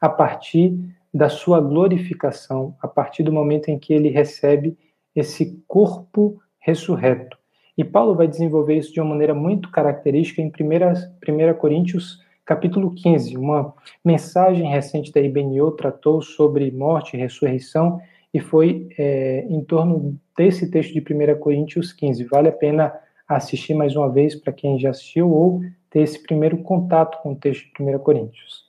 a 0.00 0.08
partir 0.08 0.78
da 1.12 1.28
sua 1.28 1.60
glorificação, 1.60 2.76
a 2.80 2.86
partir 2.86 3.22
do 3.22 3.32
momento 3.32 3.68
em 3.68 3.78
que 3.78 3.92
ele 3.92 4.08
recebe 4.08 4.76
esse 5.16 5.60
corpo 5.66 6.40
ressurreto. 6.58 7.36
E 7.76 7.82
Paulo 7.82 8.14
vai 8.14 8.28
desenvolver 8.28 8.76
isso 8.76 8.92
de 8.92 9.00
uma 9.00 9.10
maneira 9.10 9.34
muito 9.34 9.70
característica 9.70 10.42
em 10.42 10.48
1, 10.48 11.52
1 11.52 11.54
Coríntios 11.54 12.20
capítulo 12.50 12.92
15. 12.92 13.36
Uma 13.36 13.72
mensagem 14.04 14.68
recente 14.68 15.12
da 15.12 15.20
IBNU 15.20 15.70
tratou 15.70 16.20
sobre 16.20 16.68
morte 16.72 17.16
e 17.16 17.20
ressurreição 17.20 18.00
e 18.34 18.40
foi 18.40 18.88
é, 18.98 19.46
em 19.48 19.62
torno 19.62 20.18
desse 20.36 20.68
texto 20.68 20.92
de 20.92 20.98
1 20.98 21.38
Coríntios 21.38 21.92
15. 21.92 22.24
Vale 22.24 22.48
a 22.48 22.52
pena 22.52 22.92
assistir 23.28 23.72
mais 23.72 23.94
uma 23.94 24.10
vez 24.10 24.34
para 24.34 24.52
quem 24.52 24.80
já 24.80 24.90
assistiu 24.90 25.30
ou 25.30 25.60
ter 25.88 26.00
esse 26.00 26.20
primeiro 26.20 26.58
contato 26.58 27.22
com 27.22 27.34
o 27.34 27.36
texto 27.36 27.68
de 27.72 27.84
1 27.84 27.98
Coríntios. 28.00 28.68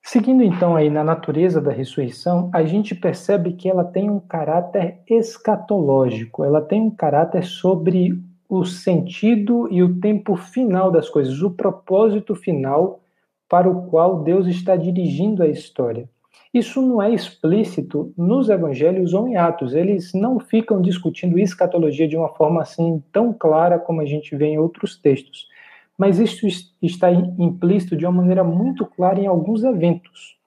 Seguindo 0.00 0.44
então 0.44 0.76
aí 0.76 0.88
na 0.88 1.02
natureza 1.02 1.60
da 1.60 1.72
ressurreição, 1.72 2.48
a 2.54 2.62
gente 2.64 2.94
percebe 2.94 3.54
que 3.54 3.68
ela 3.68 3.82
tem 3.82 4.08
um 4.08 4.20
caráter 4.20 5.00
escatológico, 5.08 6.44
ela 6.44 6.62
tem 6.62 6.82
um 6.82 6.90
caráter 6.90 7.42
sobre 7.42 8.16
o 8.48 8.64
sentido 8.64 9.68
e 9.70 9.82
o 9.82 9.98
tempo 10.00 10.36
final 10.36 10.90
das 10.90 11.08
coisas, 11.08 11.42
o 11.42 11.50
propósito 11.50 12.34
final 12.34 13.00
para 13.48 13.68
o 13.68 13.86
qual 13.86 14.22
Deus 14.22 14.46
está 14.46 14.76
dirigindo 14.76 15.42
a 15.42 15.48
história. 15.48 16.08
Isso 16.52 16.80
não 16.80 17.02
é 17.02 17.12
explícito 17.12 18.14
nos 18.16 18.48
evangelhos 18.48 19.12
ou 19.12 19.28
em 19.28 19.36
Atos. 19.36 19.74
Eles 19.74 20.14
não 20.14 20.40
ficam 20.40 20.80
discutindo 20.80 21.38
escatologia 21.38 22.08
de 22.08 22.16
uma 22.16 22.30
forma 22.30 22.62
assim 22.62 23.02
tão 23.12 23.32
clara 23.32 23.78
como 23.78 24.00
a 24.00 24.06
gente 24.06 24.34
vê 24.34 24.46
em 24.46 24.58
outros 24.58 24.96
textos. 24.96 25.48
Mas 25.98 26.18
isso 26.18 26.46
está 26.80 27.10
implícito 27.10 27.96
de 27.96 28.06
uma 28.06 28.12
maneira 28.12 28.42
muito 28.42 28.86
clara 28.86 29.20
em 29.20 29.26
alguns 29.26 29.64
eventos. 29.64 30.38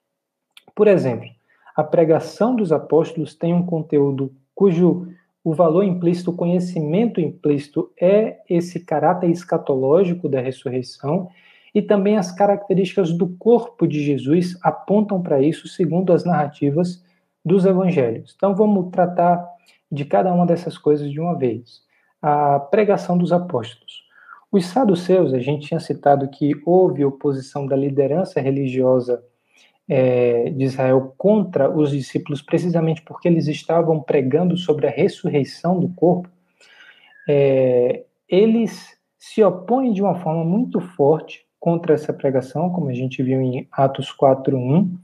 Por 0.74 0.88
exemplo, 0.88 1.28
a 1.76 1.84
pregação 1.84 2.56
dos 2.56 2.72
apóstolos 2.72 3.34
tem 3.34 3.54
um 3.54 3.64
conteúdo 3.64 4.32
cujo 4.54 5.08
o 5.42 5.54
valor 5.54 5.84
implícito, 5.84 6.30
o 6.30 6.36
conhecimento 6.36 7.20
implícito 7.20 7.90
é 8.00 8.38
esse 8.48 8.80
caráter 8.80 9.30
escatológico 9.30 10.28
da 10.28 10.40
ressurreição 10.40 11.28
e 11.74 11.80
também 11.80 12.16
as 12.16 12.30
características 12.30 13.12
do 13.12 13.28
corpo 13.28 13.86
de 13.86 14.02
Jesus 14.02 14.58
apontam 14.62 15.22
para 15.22 15.40
isso, 15.40 15.68
segundo 15.68 16.12
as 16.12 16.24
narrativas 16.24 17.02
dos 17.44 17.64
evangelhos. 17.64 18.34
Então 18.36 18.54
vamos 18.54 18.90
tratar 18.90 19.46
de 19.90 20.04
cada 20.04 20.32
uma 20.32 20.44
dessas 20.44 20.76
coisas 20.76 21.10
de 21.10 21.18
uma 21.18 21.36
vez. 21.36 21.82
A 22.20 22.60
pregação 22.60 23.16
dos 23.16 23.32
apóstolos. 23.32 24.04
Os 24.52 24.66
saduceus, 24.66 25.32
a 25.32 25.38
gente 25.38 25.68
tinha 25.68 25.80
citado 25.80 26.28
que 26.28 26.52
houve 26.66 27.04
oposição 27.04 27.66
da 27.66 27.76
liderança 27.76 28.40
religiosa 28.40 29.22
é, 29.92 30.50
de 30.50 30.62
Israel 30.62 31.12
contra 31.18 31.68
os 31.68 31.90
discípulos, 31.90 32.40
precisamente 32.40 33.02
porque 33.02 33.26
eles 33.26 33.48
estavam 33.48 34.00
pregando 34.00 34.56
sobre 34.56 34.86
a 34.86 34.90
ressurreição 34.90 35.80
do 35.80 35.88
corpo. 35.88 36.28
É, 37.28 38.04
eles 38.28 38.96
se 39.18 39.42
opõem 39.42 39.92
de 39.92 40.00
uma 40.00 40.14
forma 40.14 40.44
muito 40.44 40.80
forte 40.80 41.44
contra 41.58 41.92
essa 41.92 42.12
pregação, 42.12 42.70
como 42.70 42.88
a 42.88 42.94
gente 42.94 43.20
viu 43.20 43.42
em 43.42 43.66
Atos 43.72 44.12
4:1, 44.12 44.96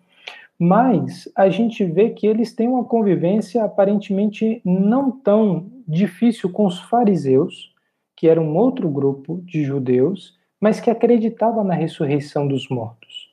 mas 0.57 1.29
a 1.35 1.51
gente 1.51 1.85
vê 1.85 2.11
que 2.11 2.27
eles 2.27 2.55
têm 2.55 2.69
uma 2.69 2.85
convivência 2.85 3.65
aparentemente 3.65 4.63
não 4.65 5.11
tão 5.11 5.69
difícil 5.87 6.51
com 6.53 6.65
os 6.65 6.79
fariseus, 6.79 7.75
que 8.17 8.29
era 8.29 8.41
um 8.41 8.57
outro 8.57 8.89
grupo 8.89 9.43
de 9.45 9.65
judeus, 9.65 10.35
mas 10.61 10.79
que 10.79 10.91
acreditava 10.91 11.65
na 11.65 11.75
ressurreição 11.75 12.47
dos 12.47 12.69
mortos. 12.69 13.26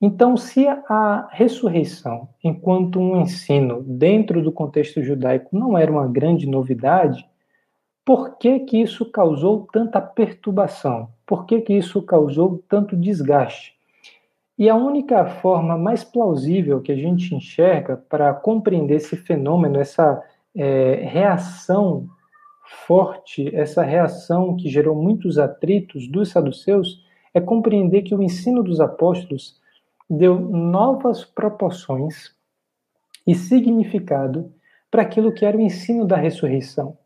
Então, 0.00 0.34
se 0.36 0.66
a 0.66 1.28
ressurreição, 1.30 2.30
enquanto 2.42 2.98
um 2.98 3.20
ensino 3.20 3.82
dentro 3.82 4.42
do 4.42 4.50
contexto 4.50 5.02
judaico, 5.02 5.56
não 5.56 5.76
era 5.76 5.92
uma 5.92 6.08
grande 6.08 6.46
novidade, 6.46 7.28
por 8.02 8.38
que, 8.38 8.60
que 8.60 8.80
isso 8.80 9.10
causou 9.10 9.68
tanta 9.70 10.00
perturbação? 10.00 11.10
Por 11.26 11.44
que, 11.44 11.60
que 11.60 11.74
isso 11.74 12.00
causou 12.00 12.64
tanto 12.66 12.96
desgaste? 12.96 13.74
E 14.58 14.70
a 14.70 14.74
única 14.74 15.24
forma 15.26 15.76
mais 15.76 16.02
plausível 16.02 16.80
que 16.80 16.92
a 16.92 16.96
gente 16.96 17.34
enxerga 17.34 17.96
para 18.08 18.32
compreender 18.32 18.96
esse 18.96 19.16
fenômeno, 19.16 19.78
essa 19.78 20.22
é, 20.56 20.94
reação 21.04 22.06
forte, 22.86 23.54
essa 23.54 23.82
reação 23.82 24.56
que 24.56 24.68
gerou 24.68 24.94
muitos 24.94 25.38
atritos 25.38 26.08
dos 26.08 26.30
saduceus, 26.30 27.04
é 27.34 27.40
compreender 27.40 28.02
que 28.02 28.14
o 28.14 28.22
ensino 28.22 28.62
dos 28.62 28.80
apóstolos 28.80 29.59
deu 30.10 30.40
novas 30.40 31.24
proporções 31.24 32.34
e 33.24 33.34
significado 33.34 34.52
para 34.90 35.02
aquilo 35.02 35.32
que 35.32 35.44
era 35.44 35.56
o 35.56 35.60
ensino 35.60 36.04
da 36.04 36.16
ressurreição. 36.16 36.98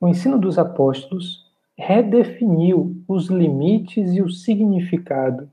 O 0.00 0.08
ensino 0.08 0.36
dos 0.36 0.58
apóstolos 0.58 1.46
redefiniu 1.78 3.00
os 3.06 3.28
limites 3.28 4.12
e 4.12 4.20
o 4.20 4.28
significado 4.28 5.48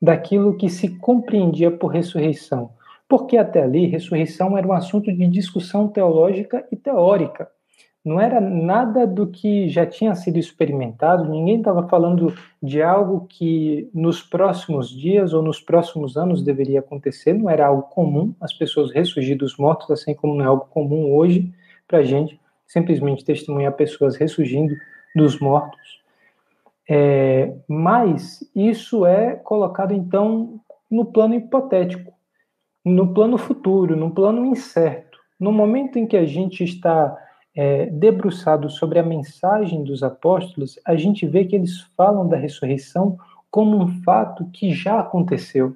daquilo 0.00 0.56
que 0.56 0.70
se 0.70 0.96
compreendia 0.96 1.70
por 1.70 1.88
ressurreição. 1.88 2.70
Porque 3.08 3.36
até 3.36 3.62
ali, 3.62 3.86
ressurreição 3.86 4.56
era 4.56 4.66
um 4.66 4.72
assunto 4.72 5.12
de 5.12 5.26
discussão 5.28 5.86
teológica 5.86 6.66
e 6.72 6.76
teórica. 6.76 7.50
Não 8.06 8.20
era 8.20 8.40
nada 8.40 9.04
do 9.04 9.26
que 9.26 9.68
já 9.68 9.84
tinha 9.84 10.14
sido 10.14 10.38
experimentado, 10.38 11.28
ninguém 11.28 11.58
estava 11.58 11.88
falando 11.88 12.32
de 12.62 12.80
algo 12.80 13.26
que 13.28 13.90
nos 13.92 14.22
próximos 14.22 14.88
dias 14.88 15.32
ou 15.34 15.42
nos 15.42 15.60
próximos 15.60 16.16
anos 16.16 16.40
deveria 16.40 16.78
acontecer, 16.78 17.32
não 17.32 17.50
era 17.50 17.66
algo 17.66 17.82
comum 17.82 18.32
as 18.40 18.52
pessoas 18.52 18.92
ressurgir 18.92 19.36
dos 19.36 19.58
mortos, 19.58 19.90
assim 19.90 20.14
como 20.14 20.36
não 20.36 20.44
é 20.44 20.46
algo 20.46 20.66
comum 20.66 21.16
hoje 21.16 21.52
para 21.88 21.98
a 21.98 22.02
gente 22.04 22.40
simplesmente 22.64 23.24
testemunhar 23.24 23.72
pessoas 23.72 24.14
ressurgindo 24.14 24.72
dos 25.16 25.40
mortos. 25.40 26.00
É, 26.88 27.52
mas 27.66 28.48
isso 28.54 29.04
é 29.04 29.34
colocado 29.34 29.92
então 29.92 30.60
no 30.88 31.06
plano 31.06 31.34
hipotético, 31.34 32.12
no 32.84 33.12
plano 33.12 33.36
futuro, 33.36 33.96
no 33.96 34.12
plano 34.12 34.44
incerto. 34.44 35.18
No 35.40 35.50
momento 35.50 35.98
em 35.98 36.06
que 36.06 36.16
a 36.16 36.24
gente 36.24 36.62
está 36.62 37.25
é, 37.56 37.86
debruçado 37.86 38.68
sobre 38.68 38.98
a 38.98 39.02
mensagem 39.02 39.82
dos 39.82 40.02
apóstolos, 40.02 40.78
a 40.84 40.94
gente 40.94 41.26
vê 41.26 41.46
que 41.46 41.56
eles 41.56 41.80
falam 41.96 42.28
da 42.28 42.36
ressurreição 42.36 43.16
como 43.50 43.82
um 43.82 44.02
fato 44.02 44.44
que 44.52 44.74
já 44.74 45.00
aconteceu. 45.00 45.74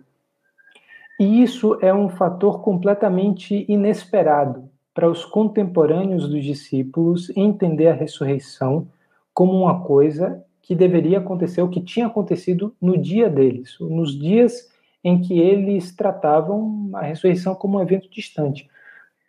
E 1.19 1.43
isso 1.43 1.79
é 1.81 1.93
um 1.93 2.11
fator 2.11 2.61
completamente 2.61 3.65
inesperado 3.67 4.69
para 4.93 5.09
os 5.09 5.25
contemporâneos 5.25 6.29
dos 6.29 6.45
discípulos 6.45 7.35
entender 7.35 7.89
a 7.89 7.95
ressurreição 7.95 8.87
como 9.33 9.53
uma 9.53 9.81
coisa 9.81 10.45
que 10.61 10.75
deveria 10.75 11.19
acontecer, 11.19 11.63
o 11.63 11.69
que 11.69 11.81
tinha 11.81 12.07
acontecido 12.07 12.75
no 12.81 12.99
dia 12.99 13.31
deles, 13.31 13.77
nos 13.81 14.19
dias 14.19 14.69
em 15.03 15.21
que 15.21 15.39
eles 15.39 15.95
tratavam 15.97 16.91
a 16.93 17.03
ressurreição 17.03 17.55
como 17.55 17.79
um 17.79 17.83
evento 17.83 18.11
distante. 18.11 18.69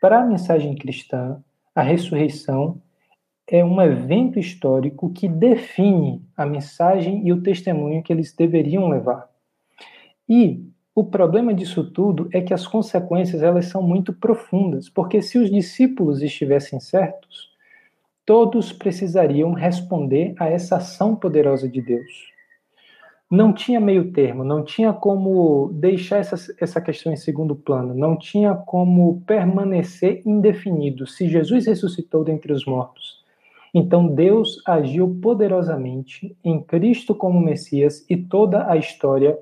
Para 0.02 0.22
a 0.22 0.26
mensagem 0.26 0.76
cristã, 0.76 1.42
a 1.76 1.82
ressurreição 1.82 2.82
é 3.48 3.64
um 3.64 3.82
evento 3.82 4.40
histórico 4.40 5.12
que 5.12 5.28
define 5.28 6.22
a 6.38 6.46
mensagem 6.46 7.28
e 7.28 7.34
o 7.34 7.42
testemunho 7.42 8.02
que 8.02 8.14
eles 8.14 8.34
deveriam 8.34 8.88
levar. 8.90 9.30
E 10.28 10.66
o 10.96 11.04
problema 11.04 11.54
disso 11.54 11.90
tudo 11.92 12.30
é 12.34 12.42
que 12.42 12.54
as 12.54 12.68
consequências 12.68 13.42
elas 13.42 13.66
são 13.66 13.82
muito 13.82 14.14
profundas, 14.14 14.90
porque 14.90 15.22
se 15.22 15.38
os 15.38 15.50
discípulos 15.50 16.22
estivessem 16.22 16.80
certos, 16.80 17.50
todos 18.26 18.72
precisariam 18.72 19.52
responder 19.54 20.34
a 20.40 20.48
essa 20.48 20.78
ação 20.78 21.16
poderosa 21.16 21.68
de 21.68 21.82
Deus. 21.82 22.31
Não 23.32 23.54
tinha 23.54 23.80
meio 23.80 24.12
termo, 24.12 24.44
não 24.44 24.62
tinha 24.62 24.92
como 24.92 25.72
deixar 25.72 26.18
essa, 26.18 26.36
essa 26.60 26.82
questão 26.82 27.14
em 27.14 27.16
segundo 27.16 27.56
plano, 27.56 27.96
não 27.96 28.18
tinha 28.18 28.54
como 28.54 29.22
permanecer 29.26 30.22
indefinido. 30.26 31.08
Se 31.08 31.30
Jesus 31.30 31.66
ressuscitou 31.66 32.26
dentre 32.26 32.52
os 32.52 32.66
mortos, 32.66 33.24
então 33.74 34.06
Deus 34.06 34.62
agiu 34.68 35.18
poderosamente 35.22 36.36
em 36.44 36.62
Cristo 36.62 37.16
como 37.16 37.40
Messias 37.40 38.06
e 38.10 38.18
toda 38.18 38.70
a 38.70 38.76
história 38.76 39.40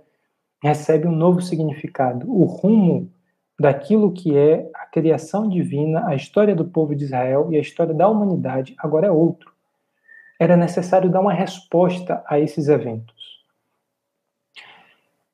recebe 0.61 1.07
um 1.07 1.15
novo 1.15 1.41
significado. 1.41 2.31
O 2.31 2.45
rumo 2.45 3.11
daquilo 3.59 4.11
que 4.11 4.37
é 4.37 4.69
a 4.75 4.85
criação 4.85 5.49
divina, 5.49 6.05
a 6.05 6.13
história 6.13 6.55
do 6.55 6.65
povo 6.65 6.95
de 6.95 7.05
Israel 7.05 7.47
e 7.51 7.57
a 7.57 7.61
história 7.61 7.93
da 7.95 8.07
humanidade 8.07 8.75
agora 8.77 9.07
é 9.07 9.11
outro. 9.11 9.51
Era 10.39 10.55
necessário 10.55 11.09
dar 11.09 11.21
uma 11.21 11.33
resposta 11.33 12.23
a 12.27 12.39
esses 12.39 12.67
eventos. 12.67 13.18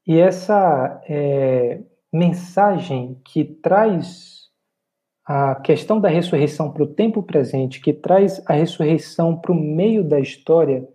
E 0.07 0.19
essa 0.19 1.01
é, 1.07 1.81
mensagem 2.13 3.19
que 3.25 3.43
traz 3.43 4.45
a 5.25 5.55
questão 5.55 5.99
da 5.99 6.07
ressurreição 6.07 6.71
para 6.71 6.83
o 6.83 6.87
tempo 6.87 7.23
presente, 7.23 7.81
que 7.81 7.91
traz 7.91 8.41
a 8.45 8.53
ressurreição 8.53 9.35
para 9.35 9.51
o 9.51 9.55
meio 9.55 10.03
da 10.03 10.19
história, 10.19 10.87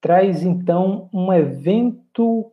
traz 0.00 0.42
então 0.42 1.10
um 1.12 1.32
evento 1.32 2.50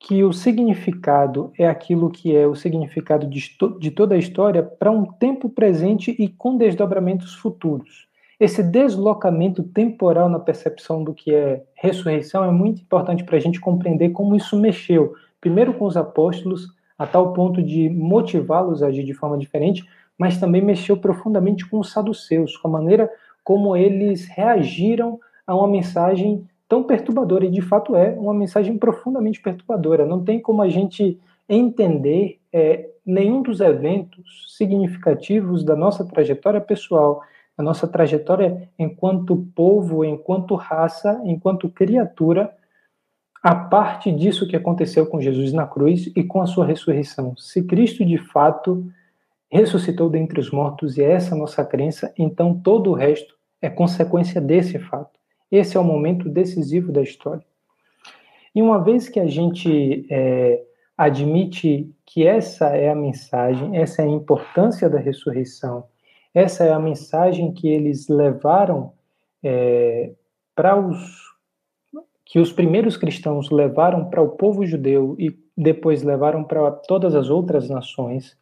que 0.00 0.22
o 0.24 0.32
significado 0.32 1.52
é 1.58 1.66
aquilo 1.66 2.10
que 2.10 2.36
é 2.36 2.46
o 2.46 2.54
significado 2.54 3.26
de, 3.26 3.56
de 3.78 3.90
toda 3.90 4.14
a 4.14 4.18
história 4.18 4.62
para 4.62 4.90
um 4.90 5.04
tempo 5.04 5.48
presente 5.48 6.14
e 6.18 6.28
com 6.28 6.56
desdobramentos 6.56 7.34
futuros. 7.34 8.08
Esse 8.38 8.62
deslocamento 8.62 9.62
temporal 9.62 10.28
na 10.28 10.38
percepção 10.38 11.04
do 11.04 11.14
que 11.14 11.32
é 11.34 11.62
ressurreição 11.74 12.44
é 12.44 12.50
muito 12.50 12.82
importante 12.82 13.24
para 13.24 13.36
a 13.36 13.40
gente 13.40 13.60
compreender 13.60 14.10
como 14.10 14.34
isso 14.34 14.58
mexeu, 14.58 15.14
primeiro 15.40 15.74
com 15.74 15.84
os 15.84 15.96
apóstolos, 15.96 16.68
a 16.98 17.06
tal 17.06 17.32
ponto 17.32 17.62
de 17.62 17.88
motivá-los 17.88 18.82
a 18.82 18.88
agir 18.88 19.04
de 19.04 19.14
forma 19.14 19.38
diferente, 19.38 19.84
mas 20.18 20.38
também 20.38 20.62
mexeu 20.62 20.96
profundamente 20.96 21.68
com 21.68 21.78
os 21.78 21.90
saduceus, 21.90 22.56
com 22.56 22.68
a 22.68 22.70
maneira 22.70 23.10
como 23.42 23.76
eles 23.76 24.26
reagiram 24.26 25.20
a 25.46 25.54
uma 25.54 25.68
mensagem 25.68 26.46
tão 26.68 26.82
perturbadora, 26.82 27.44
e 27.44 27.50
de 27.50 27.60
fato 27.60 27.94
é 27.94 28.10
uma 28.18 28.32
mensagem 28.32 28.78
profundamente 28.78 29.40
perturbadora. 29.40 30.06
Não 30.06 30.24
tem 30.24 30.40
como 30.40 30.62
a 30.62 30.68
gente 30.68 31.20
entender 31.48 32.38
é, 32.52 32.88
nenhum 33.04 33.42
dos 33.42 33.60
eventos 33.60 34.54
significativos 34.56 35.62
da 35.62 35.76
nossa 35.76 36.04
trajetória 36.04 36.60
pessoal, 36.60 37.20
da 37.56 37.62
nossa 37.62 37.86
trajetória 37.86 38.68
enquanto 38.78 39.48
povo, 39.54 40.04
enquanto 40.04 40.54
raça, 40.54 41.20
enquanto 41.24 41.68
criatura, 41.68 42.54
a 43.42 43.54
parte 43.54 44.10
disso 44.10 44.48
que 44.48 44.56
aconteceu 44.56 45.06
com 45.06 45.20
Jesus 45.20 45.52
na 45.52 45.66
cruz 45.66 46.10
e 46.16 46.24
com 46.24 46.40
a 46.40 46.46
sua 46.46 46.64
ressurreição. 46.64 47.36
Se 47.36 47.62
Cristo 47.62 48.04
de 48.04 48.16
fato 48.16 48.90
ressuscitou 49.50 50.08
dentre 50.08 50.40
os 50.40 50.50
mortos 50.50 50.96
e 50.96 51.02
é 51.02 51.12
essa 51.12 51.34
a 51.34 51.38
nossa 51.38 51.64
crença, 51.64 52.12
então 52.18 52.58
todo 52.58 52.90
o 52.90 52.94
resto 52.94 53.36
é 53.60 53.68
consequência 53.68 54.40
desse 54.40 54.78
fato. 54.78 55.20
Esse 55.50 55.76
é 55.76 55.80
o 55.80 55.84
momento 55.84 56.28
decisivo 56.28 56.90
da 56.90 57.02
história. 57.02 57.44
E 58.54 58.62
uma 58.62 58.82
vez 58.82 59.08
que 59.08 59.20
a 59.20 59.26
gente 59.26 60.06
é, 60.10 60.62
admite 60.96 61.92
que 62.06 62.26
essa 62.26 62.68
é 62.68 62.90
a 62.90 62.94
mensagem, 62.94 63.76
essa 63.76 64.02
é 64.02 64.04
a 64.04 64.08
importância 64.08 64.88
da 64.88 64.98
ressurreição, 64.98 65.84
essa 66.34 66.64
é 66.64 66.72
a 66.72 66.80
mensagem 66.80 67.52
que 67.52 67.68
eles 67.68 68.08
levaram 68.08 68.92
é, 69.42 70.12
para 70.54 70.76
os 70.76 71.22
que 72.24 72.40
os 72.40 72.50
primeiros 72.50 72.96
cristãos 72.96 73.50
levaram 73.50 74.06
para 74.06 74.20
o 74.20 74.30
povo 74.30 74.66
judeu 74.66 75.14
e 75.18 75.38
depois 75.56 76.02
levaram 76.02 76.42
para 76.42 76.70
todas 76.70 77.14
as 77.14 77.30
outras 77.30 77.68
nações. 77.68 78.36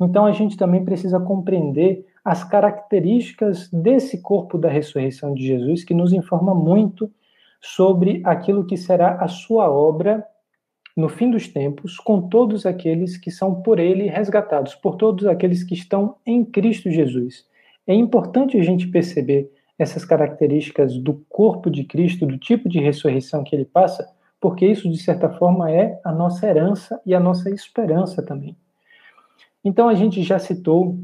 Então 0.00 0.26
a 0.26 0.32
gente 0.32 0.56
também 0.56 0.84
precisa 0.84 1.18
compreender 1.18 2.04
as 2.24 2.44
características 2.44 3.70
desse 3.72 4.20
corpo 4.20 4.58
da 4.58 4.68
ressurreição 4.68 5.32
de 5.32 5.46
Jesus, 5.46 5.84
que 5.84 5.94
nos 5.94 6.12
informa 6.12 6.54
muito 6.54 7.10
sobre 7.62 8.20
aquilo 8.24 8.66
que 8.66 8.76
será 8.76 9.14
a 9.14 9.28
sua 9.28 9.70
obra 9.70 10.24
no 10.96 11.08
fim 11.08 11.30
dos 11.30 11.48
tempos, 11.48 11.96
com 11.96 12.28
todos 12.28 12.66
aqueles 12.66 13.16
que 13.16 13.30
são 13.30 13.62
por 13.62 13.78
ele 13.78 14.06
resgatados, 14.06 14.74
por 14.74 14.96
todos 14.96 15.26
aqueles 15.26 15.62
que 15.62 15.74
estão 15.74 16.16
em 16.26 16.44
Cristo 16.44 16.90
Jesus. 16.90 17.46
É 17.86 17.94
importante 17.94 18.56
a 18.56 18.62
gente 18.62 18.88
perceber 18.88 19.50
essas 19.78 20.04
características 20.04 20.98
do 20.98 21.24
corpo 21.28 21.70
de 21.70 21.84
Cristo, 21.84 22.26
do 22.26 22.36
tipo 22.36 22.68
de 22.68 22.78
ressurreição 22.78 23.42
que 23.42 23.56
ele 23.56 23.64
passa, 23.64 24.06
porque 24.40 24.66
isso, 24.66 24.90
de 24.90 24.98
certa 24.98 25.28
forma, 25.30 25.70
é 25.70 25.98
a 26.04 26.12
nossa 26.12 26.46
herança 26.46 27.00
e 27.04 27.14
a 27.14 27.20
nossa 27.20 27.50
esperança 27.50 28.22
também. 28.22 28.56
Então, 29.64 29.88
a 29.88 29.94
gente 29.94 30.22
já 30.22 30.38
citou 30.38 30.98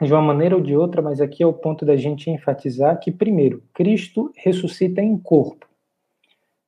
de 0.00 0.12
uma 0.12 0.22
maneira 0.22 0.56
ou 0.56 0.62
de 0.62 0.76
outra, 0.76 1.02
mas 1.02 1.20
aqui 1.20 1.42
é 1.42 1.46
o 1.46 1.52
ponto 1.52 1.84
da 1.84 1.96
gente 1.96 2.30
enfatizar 2.30 2.98
que, 2.98 3.10
primeiro, 3.10 3.62
Cristo 3.72 4.32
ressuscita 4.36 5.00
em 5.00 5.18
corpo. 5.18 5.67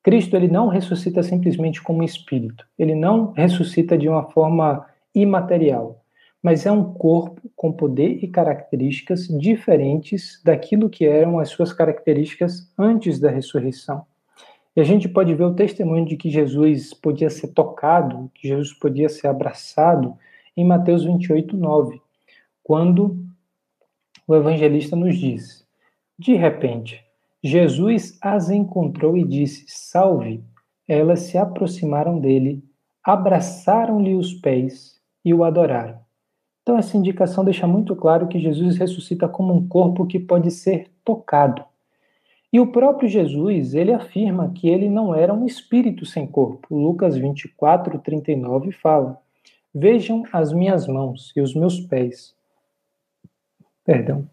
Cristo 0.02 0.34
ele 0.34 0.48
não 0.48 0.68
ressuscita 0.68 1.22
simplesmente 1.22 1.82
como 1.82 2.02
espírito, 2.02 2.66
ele 2.78 2.94
não 2.94 3.32
ressuscita 3.32 3.98
de 3.98 4.08
uma 4.08 4.24
forma 4.30 4.86
imaterial, 5.14 6.02
mas 6.42 6.64
é 6.64 6.72
um 6.72 6.92
corpo 6.94 7.50
com 7.54 7.72
poder 7.72 8.22
e 8.22 8.28
características 8.28 9.28
diferentes 9.28 10.40
daquilo 10.44 10.88
que 10.88 11.04
eram 11.04 11.38
as 11.38 11.50
suas 11.50 11.72
características 11.72 12.72
antes 12.78 13.18
da 13.20 13.30
ressurreição. 13.30 14.06
E 14.74 14.80
a 14.80 14.84
gente 14.84 15.08
pode 15.08 15.34
ver 15.34 15.44
o 15.44 15.54
testemunho 15.54 16.06
de 16.06 16.16
que 16.16 16.30
Jesus 16.30 16.94
podia 16.94 17.28
ser 17.28 17.48
tocado, 17.48 18.30
que 18.34 18.48
Jesus 18.48 18.72
podia 18.72 19.08
ser 19.08 19.26
abraçado 19.26 20.16
em 20.56 20.64
Mateus 20.64 21.04
28, 21.04 21.56
9 21.56 22.00
quando 22.70 23.18
o 24.28 24.34
evangelista 24.36 24.94
nos 24.94 25.18
diz: 25.18 25.66
De 26.16 26.34
repente, 26.34 27.04
Jesus 27.42 28.18
as 28.20 28.50
encontrou 28.50 29.16
e 29.16 29.24
disse: 29.24 29.64
Salve! 29.68 30.42
Elas 30.86 31.20
se 31.20 31.38
aproximaram 31.38 32.18
dele, 32.18 32.62
abraçaram-lhe 33.02 34.14
os 34.14 34.34
pés 34.34 35.00
e 35.24 35.32
o 35.32 35.44
adoraram. 35.44 36.00
Então, 36.62 36.76
essa 36.76 36.96
indicação 36.96 37.44
deixa 37.44 37.66
muito 37.66 37.96
claro 37.96 38.28
que 38.28 38.38
Jesus 38.38 38.76
ressuscita 38.76 39.28
como 39.28 39.54
um 39.54 39.66
corpo 39.66 40.06
que 40.06 40.18
pode 40.18 40.50
ser 40.50 40.90
tocado. 41.04 41.64
E 42.52 42.58
o 42.58 42.72
próprio 42.72 43.08
Jesus, 43.08 43.74
ele 43.74 43.92
afirma 43.92 44.52
que 44.52 44.68
ele 44.68 44.90
não 44.90 45.14
era 45.14 45.32
um 45.32 45.46
espírito 45.46 46.04
sem 46.04 46.26
corpo. 46.26 46.76
Lucas 46.76 47.16
24, 47.16 47.98
39 48.00 48.72
fala: 48.72 49.20
Vejam 49.74 50.24
as 50.32 50.52
minhas 50.52 50.86
mãos 50.86 51.32
e 51.36 51.40
os 51.40 51.54
meus 51.54 51.80
pés, 51.80 52.34
Perdão. 53.84 54.28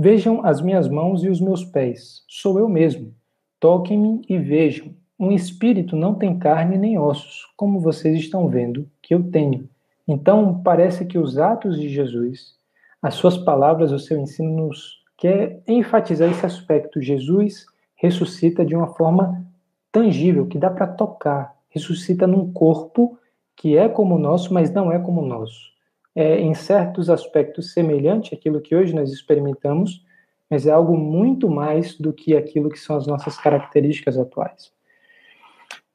Vejam 0.00 0.46
as 0.46 0.60
minhas 0.60 0.88
mãos 0.88 1.24
e 1.24 1.28
os 1.28 1.40
meus 1.40 1.64
pés. 1.64 2.22
Sou 2.28 2.56
eu 2.60 2.68
mesmo. 2.68 3.12
Toquem-me 3.58 4.22
e 4.28 4.38
vejam. 4.38 4.94
Um 5.18 5.32
espírito 5.32 5.96
não 5.96 6.14
tem 6.14 6.38
carne 6.38 6.78
nem 6.78 6.96
ossos, 6.96 7.52
como 7.56 7.80
vocês 7.80 8.16
estão 8.16 8.46
vendo 8.46 8.88
que 9.02 9.12
eu 9.12 9.28
tenho. 9.28 9.68
Então, 10.06 10.62
parece 10.62 11.04
que 11.04 11.18
os 11.18 11.36
atos 11.36 11.80
de 11.80 11.88
Jesus, 11.88 12.54
as 13.02 13.14
suas 13.14 13.36
palavras, 13.36 13.90
o 13.90 13.98
seu 13.98 14.20
ensino 14.20 14.68
nos 14.68 15.02
quer 15.16 15.60
enfatizar 15.66 16.30
esse 16.30 16.46
aspecto. 16.46 17.02
Jesus 17.02 17.66
ressuscita 17.96 18.64
de 18.64 18.76
uma 18.76 18.94
forma 18.94 19.44
tangível, 19.90 20.46
que 20.46 20.58
dá 20.58 20.70
para 20.70 20.86
tocar. 20.86 21.56
Ressuscita 21.70 22.24
num 22.24 22.52
corpo 22.52 23.18
que 23.56 23.76
é 23.76 23.88
como 23.88 24.14
o 24.14 24.18
nosso, 24.20 24.54
mas 24.54 24.70
não 24.70 24.92
é 24.92 24.98
como 25.00 25.22
o 25.22 25.26
nosso 25.26 25.76
é, 26.14 26.40
em 26.40 26.54
certos 26.54 27.08
aspectos, 27.10 27.72
semelhante 27.72 28.34
àquilo 28.34 28.60
que 28.60 28.74
hoje 28.74 28.94
nós 28.94 29.12
experimentamos, 29.12 30.04
mas 30.50 30.66
é 30.66 30.70
algo 30.70 30.96
muito 30.96 31.48
mais 31.48 31.96
do 31.98 32.12
que 32.12 32.36
aquilo 32.36 32.70
que 32.70 32.78
são 32.78 32.96
as 32.96 33.06
nossas 33.06 33.36
características 33.36 34.18
atuais. 34.18 34.72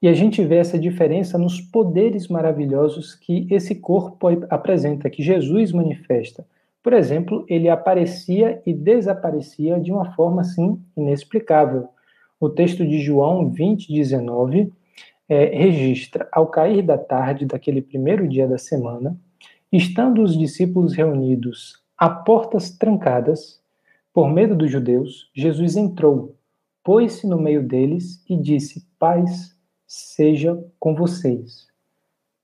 E 0.01 0.07
a 0.07 0.13
gente 0.13 0.43
vê 0.43 0.57
essa 0.57 0.77
diferença 0.77 1.37
nos 1.37 1.61
poderes 1.61 2.27
maravilhosos 2.27 3.15
que 3.15 3.47
esse 3.49 3.75
corpo 3.75 4.27
apresenta, 4.49 5.09
que 5.09 5.23
Jesus 5.23 5.71
manifesta. 5.71 6.45
Por 6.83 6.91
exemplo, 6.91 7.45
ele 7.47 7.69
aparecia 7.69 8.61
e 8.65 8.73
desaparecia 8.73 9.79
de 9.79 9.93
uma 9.93 10.11
forma 10.13 10.41
assim 10.41 10.77
inexplicável. 10.97 11.87
O 12.37 12.49
texto 12.49 12.85
de 12.85 12.99
João 12.99 13.49
20, 13.49 13.93
19 13.93 14.73
é, 15.29 15.45
registra: 15.45 16.27
ao 16.29 16.47
cair 16.47 16.81
da 16.81 16.97
tarde 16.97 17.45
daquele 17.45 17.81
primeiro 17.81 18.27
dia 18.27 18.45
da 18.45 18.57
semana, 18.57 19.15
Estando 19.75 20.21
os 20.21 20.37
discípulos 20.37 20.93
reunidos 20.93 21.81
a 21.97 22.07
portas 22.07 22.69
trancadas, 22.69 23.59
por 24.13 24.29
medo 24.29 24.55
dos 24.55 24.69
judeus, 24.69 25.31
Jesus 25.33 25.75
entrou, 25.75 26.35
pôs-se 26.83 27.25
no 27.25 27.41
meio 27.41 27.67
deles 27.67 28.23
e 28.29 28.37
disse: 28.37 28.85
Paz 28.99 29.57
seja 29.87 30.63
com 30.79 30.93
vocês. 30.93 31.65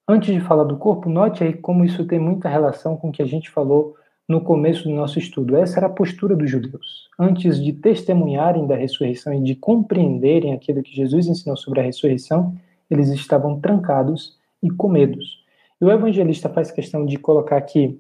Antes 0.08 0.34
de 0.34 0.42
falar 0.42 0.64
do 0.64 0.78
corpo, 0.78 1.08
note 1.08 1.44
aí 1.44 1.54
como 1.54 1.86
isso 1.86 2.04
tem 2.04 2.18
muita 2.18 2.50
relação 2.50 2.98
com 2.98 3.10
o 3.10 3.12
que 3.12 3.22
a 3.22 3.28
gente 3.28 3.52
falou 3.52 3.96
no 4.28 4.42
começo 4.42 4.86
do 4.86 4.96
nosso 4.96 5.20
estudo. 5.20 5.56
Essa 5.56 5.78
era 5.78 5.86
a 5.86 5.92
postura 5.92 6.36
dos 6.36 6.50
judeus. 6.50 7.12
Antes 7.20 7.64
de 7.64 7.74
testemunharem 7.74 8.66
da 8.66 8.76
ressurreição 8.76 9.32
e 9.36 9.44
de 9.44 9.54
compreenderem 9.54 10.52
aquilo 10.52 10.82
que 10.82 10.96
Jesus 10.96 11.28
ensinou 11.28 11.56
sobre 11.56 11.80
a 11.80 11.84
ressurreição, 11.84 12.56
eles 12.90 13.10
estavam 13.10 13.60
trancados 13.60 14.36
e 14.64 14.72
com 14.72 14.90
medos. 14.90 15.48
E 15.82 15.86
o 15.86 15.92
evangelista 15.92 16.50
faz 16.50 16.72
questão 16.72 17.06
de 17.06 17.18
colocar 17.18 17.62
que 17.62 18.00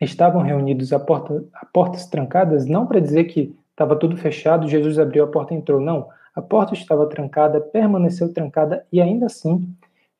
estavam 0.00 0.42
reunidos 0.42 0.92
a, 0.92 1.00
porta, 1.00 1.44
a 1.52 1.66
portas 1.66 2.06
trancadas, 2.06 2.66
não 2.66 2.86
para 2.86 3.00
dizer 3.00 3.24
que 3.24 3.54
estava 3.70 3.96
tudo 3.96 4.16
fechado, 4.16 4.68
Jesus 4.68 4.98
abriu 4.98 5.24
a 5.24 5.26
porta 5.26 5.54
e 5.54 5.56
entrou. 5.56 5.80
Não. 5.80 6.08
A 6.34 6.40
porta 6.40 6.74
estava 6.74 7.06
trancada, 7.08 7.60
permaneceu 7.60 8.32
trancada 8.32 8.86
e 8.92 9.00
ainda 9.00 9.26
assim 9.26 9.68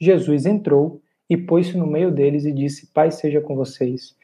Jesus 0.00 0.46
entrou 0.46 1.00
e 1.28 1.36
pôs-se 1.36 1.76
no 1.76 1.86
meio 1.86 2.10
deles 2.10 2.44
e 2.44 2.52
disse: 2.52 2.86
Pai 2.92 3.10
seja 3.10 3.40
com 3.40 3.54
vocês. 3.54 4.16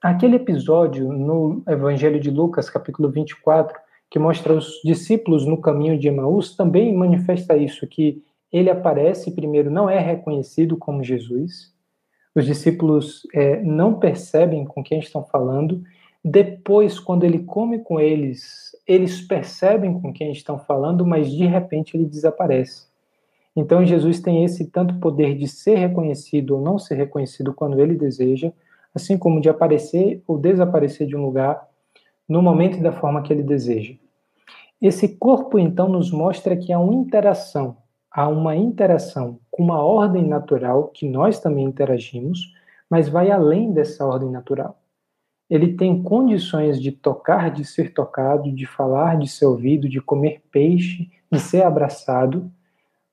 Aquele 0.00 0.36
episódio 0.36 1.12
no 1.12 1.62
Evangelho 1.66 2.18
de 2.18 2.30
Lucas, 2.30 2.68
capítulo 2.68 3.08
24, 3.08 3.78
que 4.10 4.18
mostra 4.18 4.52
os 4.52 4.80
discípulos 4.84 5.46
no 5.46 5.60
caminho 5.60 5.98
de 5.98 6.08
Emaús, 6.08 6.56
também 6.56 6.94
manifesta 6.94 7.56
isso, 7.56 7.86
que 7.86 8.22
ele 8.50 8.68
aparece 8.68 9.30
primeiro, 9.30 9.70
não 9.70 9.88
é 9.88 9.98
reconhecido 9.98 10.76
como 10.76 11.04
Jesus, 11.04 11.72
Os 12.34 12.46
discípulos 12.46 13.26
é, 13.34 13.60
não 13.62 13.94
percebem 13.98 14.64
com 14.64 14.82
quem 14.82 15.00
estão 15.00 15.22
falando. 15.22 15.82
Depois, 16.24 16.98
quando 16.98 17.24
ele 17.24 17.40
come 17.40 17.80
com 17.80 18.00
eles, 18.00 18.72
eles 18.86 19.20
percebem 19.20 20.00
com 20.00 20.12
quem 20.12 20.32
estão 20.32 20.58
falando, 20.58 21.04
mas 21.04 21.30
de 21.30 21.44
repente 21.44 21.96
ele 21.96 22.06
desaparece. 22.06 22.86
Então, 23.54 23.84
Jesus 23.84 24.20
tem 24.20 24.44
esse 24.44 24.70
tanto 24.70 24.94
poder 24.98 25.36
de 25.36 25.46
ser 25.46 25.74
reconhecido 25.76 26.56
ou 26.56 26.62
não 26.62 26.78
ser 26.78 26.94
reconhecido 26.94 27.52
quando 27.52 27.80
ele 27.80 27.94
deseja, 27.94 28.50
assim 28.94 29.18
como 29.18 29.40
de 29.40 29.50
aparecer 29.50 30.22
ou 30.26 30.38
desaparecer 30.38 31.06
de 31.06 31.14
um 31.14 31.24
lugar 31.24 31.68
no 32.26 32.40
momento 32.40 32.78
e 32.78 32.82
da 32.82 32.92
forma 32.92 33.22
que 33.22 33.32
ele 33.32 33.42
deseja. 33.42 33.94
Esse 34.80 35.16
corpo, 35.16 35.58
então, 35.58 35.88
nos 35.88 36.10
mostra 36.10 36.56
que 36.56 36.72
há 36.72 36.78
uma 36.78 36.94
interação, 36.94 37.76
há 38.12 38.28
uma 38.28 38.54
interação 38.54 39.38
com 39.50 39.62
uma 39.62 39.82
ordem 39.82 40.26
natural 40.26 40.88
que 40.88 41.08
nós 41.08 41.40
também 41.40 41.64
interagimos, 41.64 42.52
mas 42.88 43.08
vai 43.08 43.30
além 43.30 43.72
dessa 43.72 44.06
ordem 44.06 44.30
natural. 44.30 44.78
Ele 45.48 45.74
tem 45.74 46.02
condições 46.02 46.80
de 46.80 46.92
tocar, 46.92 47.50
de 47.50 47.64
ser 47.64 47.92
tocado, 47.92 48.50
de 48.52 48.66
falar, 48.66 49.18
de 49.18 49.28
ser 49.28 49.46
ouvido, 49.46 49.88
de 49.88 50.00
comer 50.00 50.42
peixe, 50.50 51.10
de 51.30 51.38
ser 51.38 51.62
abraçado, 51.62 52.50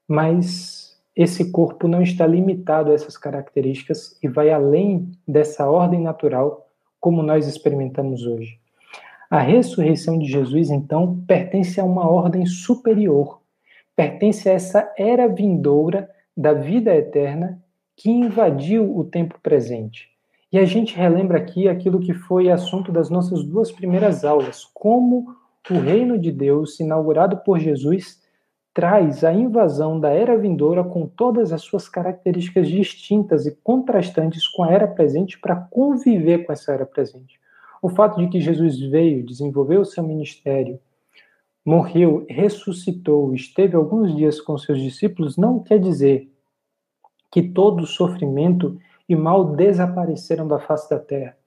mas 0.07 0.97
esse 1.15 1.51
corpo 1.51 1.87
não 1.87 2.01
está 2.01 2.25
limitado 2.25 2.91
a 2.91 2.93
essas 2.93 3.17
características 3.17 4.17
e 4.23 4.27
vai 4.27 4.51
além 4.51 5.11
dessa 5.27 5.69
ordem 5.69 6.01
natural 6.01 6.65
como 6.99 7.21
nós 7.21 7.47
experimentamos 7.47 8.25
hoje. 8.25 8.59
A 9.29 9.39
ressurreição 9.39 10.17
de 10.17 10.25
Jesus, 10.25 10.69
então, 10.69 11.23
pertence 11.27 11.79
a 11.79 11.83
uma 11.83 12.09
ordem 12.09 12.45
superior, 12.45 13.38
pertence 13.99 14.47
a 14.47 14.53
essa 14.53 14.93
era 14.97 15.27
vindoura 15.27 16.09
da 16.35 16.53
vida 16.53 16.95
eterna 16.95 17.61
que 17.97 18.09
invadiu 18.09 18.97
o 18.97 19.03
tempo 19.03 19.37
presente. 19.43 20.07
E 20.53 20.57
a 20.57 20.63
gente 20.63 20.95
relembra 20.95 21.37
aqui 21.37 21.67
aquilo 21.67 21.99
que 21.99 22.13
foi 22.13 22.49
assunto 22.49 22.93
das 22.93 23.09
nossas 23.09 23.43
duas 23.43 23.73
primeiras 23.73 24.23
aulas, 24.23 24.63
como 24.73 25.35
o 25.69 25.79
reino 25.79 26.17
de 26.17 26.31
Deus, 26.31 26.79
inaugurado 26.79 27.39
por 27.43 27.59
Jesus, 27.59 28.21
traz 28.73 29.25
a 29.25 29.33
invasão 29.33 29.99
da 29.99 30.11
era 30.11 30.37
vindoura 30.37 30.81
com 30.81 31.05
todas 31.05 31.51
as 31.51 31.61
suas 31.61 31.89
características 31.89 32.69
distintas 32.69 33.45
e 33.45 33.53
contrastantes 33.61 34.47
com 34.47 34.63
a 34.63 34.71
era 34.71 34.87
presente 34.87 35.37
para 35.37 35.57
conviver 35.57 36.45
com 36.45 36.53
essa 36.53 36.71
era 36.71 36.85
presente. 36.85 37.37
O 37.81 37.89
fato 37.89 38.21
de 38.21 38.29
que 38.29 38.39
Jesus 38.39 38.79
veio, 38.79 39.25
desenvolveu 39.25 39.81
o 39.81 39.85
seu 39.85 40.05
ministério, 40.05 40.79
morreu, 41.69 42.25
ressuscitou, 42.27 43.31
esteve 43.35 43.75
alguns 43.75 44.15
dias 44.15 44.41
com 44.41 44.57
seus 44.57 44.81
discípulos, 44.81 45.37
não 45.37 45.59
quer 45.59 45.77
dizer 45.77 46.27
que 47.31 47.43
todo 47.43 47.85
sofrimento 47.85 48.79
e 49.07 49.15
mal 49.15 49.55
desapareceram 49.55 50.47
da 50.47 50.57
face 50.57 50.89
da 50.89 50.97
terra. 50.97 51.37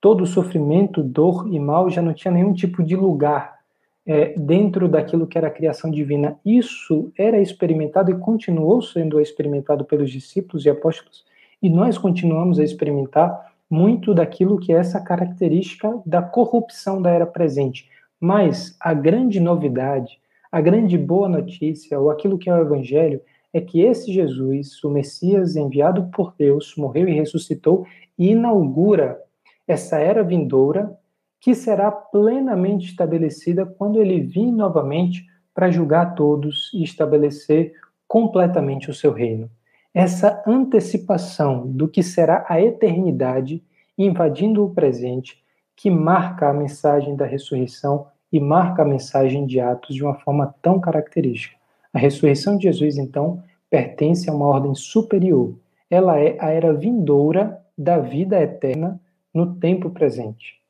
Todo 0.00 0.26
sofrimento, 0.26 1.02
dor 1.02 1.52
e 1.52 1.58
mal 1.58 1.90
já 1.90 2.00
não 2.00 2.14
tinha 2.14 2.30
nenhum 2.30 2.52
tipo 2.52 2.84
de 2.84 2.94
lugar 2.94 3.58
é, 4.06 4.38
dentro 4.38 4.88
daquilo 4.88 5.26
que 5.26 5.36
era 5.36 5.48
a 5.48 5.50
criação 5.50 5.90
divina. 5.90 6.38
Isso 6.44 7.10
era 7.18 7.40
experimentado 7.40 8.12
e 8.12 8.18
continuou 8.18 8.80
sendo 8.80 9.20
experimentado 9.20 9.84
pelos 9.84 10.08
discípulos 10.08 10.64
e 10.64 10.70
apóstolos, 10.70 11.24
e 11.60 11.68
nós 11.68 11.98
continuamos 11.98 12.60
a 12.60 12.64
experimentar 12.64 13.52
muito 13.68 14.14
daquilo 14.14 14.60
que 14.60 14.72
é 14.72 14.76
essa 14.76 15.00
característica 15.00 16.00
da 16.06 16.22
corrupção 16.22 17.02
da 17.02 17.10
era 17.10 17.26
presente. 17.26 17.92
Mas 18.20 18.76
a 18.80 18.94
grande 18.94 19.40
novidade, 19.40 20.18
a 20.50 20.60
grande 20.60 20.96
boa 20.96 21.28
notícia, 21.28 21.98
ou 21.98 22.10
aquilo 22.10 22.38
que 22.38 22.48
é 22.48 22.54
o 22.54 22.60
evangelho, 22.60 23.20
é 23.52 23.60
que 23.60 23.80
esse 23.80 24.12
Jesus, 24.12 24.82
o 24.82 24.90
Messias 24.90 25.56
enviado 25.56 26.10
por 26.12 26.34
Deus, 26.36 26.74
morreu 26.76 27.08
e 27.08 27.14
ressuscitou 27.14 27.86
e 28.18 28.30
inaugura 28.30 29.20
essa 29.66 29.98
era 29.98 30.22
vindoura 30.22 30.96
que 31.40 31.54
será 31.54 31.90
plenamente 31.90 32.86
estabelecida 32.86 33.66
quando 33.66 34.00
ele 34.00 34.20
vir 34.20 34.50
novamente 34.50 35.24
para 35.54 35.70
julgar 35.70 36.14
todos 36.14 36.70
e 36.74 36.82
estabelecer 36.82 37.72
completamente 38.08 38.90
o 38.90 38.94
seu 38.94 39.12
reino. 39.12 39.50
Essa 39.92 40.42
antecipação 40.46 41.66
do 41.66 41.86
que 41.86 42.02
será 42.02 42.44
a 42.48 42.60
eternidade 42.60 43.62
invadindo 43.96 44.64
o 44.64 44.74
presente, 44.74 45.43
que 45.76 45.90
marca 45.90 46.48
a 46.48 46.52
mensagem 46.52 47.16
da 47.16 47.26
ressurreição 47.26 48.06
e 48.32 48.40
marca 48.40 48.82
a 48.82 48.84
mensagem 48.84 49.46
de 49.46 49.60
Atos 49.60 49.94
de 49.94 50.02
uma 50.02 50.14
forma 50.14 50.54
tão 50.60 50.80
característica. 50.80 51.56
A 51.92 51.98
ressurreição 51.98 52.56
de 52.56 52.64
Jesus, 52.64 52.98
então, 52.98 53.42
pertence 53.70 54.28
a 54.28 54.32
uma 54.32 54.46
ordem 54.46 54.74
superior. 54.74 55.54
Ela 55.90 56.18
é 56.18 56.36
a 56.40 56.50
era 56.50 56.72
vindoura 56.72 57.60
da 57.76 57.98
vida 57.98 58.40
eterna 58.40 59.00
no 59.32 59.54
tempo 59.56 59.90
presente. 59.90 60.60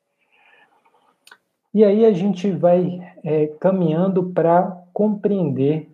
E 1.73 1.83
aí 1.83 2.05
a 2.05 2.13
gente 2.13 2.49
vai 2.51 3.01
é, 3.23 3.47
caminhando 3.59 4.31
para 4.31 4.83
compreender 4.93 5.89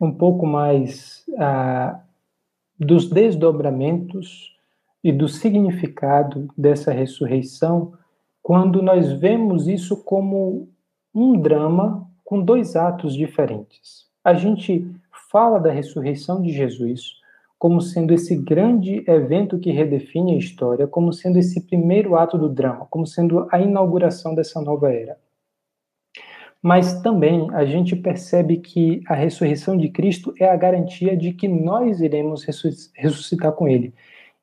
um 0.00 0.10
pouco 0.10 0.46
mais 0.46 1.24
ah, 1.38 2.00
dos 2.78 3.10
desdobramentos 3.10 4.56
e 5.04 5.12
do 5.12 5.28
significado 5.28 6.48
dessa 6.56 6.90
ressurreição 6.90 7.92
quando 8.42 8.82
nós 8.82 9.12
vemos 9.12 9.68
isso 9.68 10.02
como 10.02 10.68
um 11.14 11.40
drama 11.40 12.08
com 12.24 12.40
dois 12.40 12.76
atos 12.76 13.14
diferentes. 13.14 14.06
A 14.24 14.34
gente 14.34 14.86
fala 15.30 15.58
da 15.58 15.70
ressurreição 15.70 16.40
de 16.40 16.52
Jesus 16.52 17.20
como 17.58 17.80
sendo 17.82 18.14
esse 18.14 18.34
grande 18.36 19.04
evento 19.06 19.58
que 19.58 19.70
redefine 19.70 20.34
a 20.34 20.38
história, 20.38 20.86
como 20.86 21.12
sendo 21.12 21.38
esse 21.38 21.60
primeiro 21.66 22.16
ato 22.16 22.38
do 22.38 22.48
drama, 22.48 22.86
como 22.88 23.06
sendo 23.06 23.46
a 23.52 23.60
inauguração 23.60 24.34
dessa 24.34 24.62
nova 24.62 24.90
era. 24.90 25.18
Mas 26.62 27.02
também 27.02 27.48
a 27.52 27.66
gente 27.66 27.94
percebe 27.94 28.56
que 28.56 29.02
a 29.06 29.14
ressurreição 29.14 29.76
de 29.76 29.90
Cristo 29.90 30.32
é 30.38 30.48
a 30.48 30.56
garantia 30.56 31.14
de 31.14 31.34
que 31.34 31.48
nós 31.48 32.00
iremos 32.00 32.44
ressuscitar 32.94 33.52
com 33.52 33.68
Ele. 33.68 33.92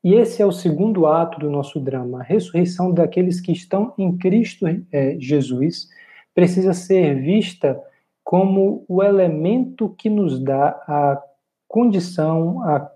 E 0.03 0.13
esse 0.13 0.41
é 0.41 0.45
o 0.45 0.51
segundo 0.51 1.05
ato 1.05 1.39
do 1.39 1.49
nosso 1.49 1.79
drama. 1.79 2.19
A 2.19 2.23
ressurreição 2.23 2.93
daqueles 2.93 3.41
que 3.41 3.51
estão 3.51 3.93
em 3.97 4.15
Cristo 4.17 4.65
é, 4.91 5.17
Jesus 5.19 5.87
precisa 6.33 6.73
ser 6.73 7.15
vista 7.21 7.81
como 8.23 8.85
o 8.87 9.01
elemento 9.01 9.89
que 9.97 10.09
nos 10.09 10.39
dá 10.39 10.69
a 10.87 11.21
condição, 11.67 12.61
a 12.63 12.91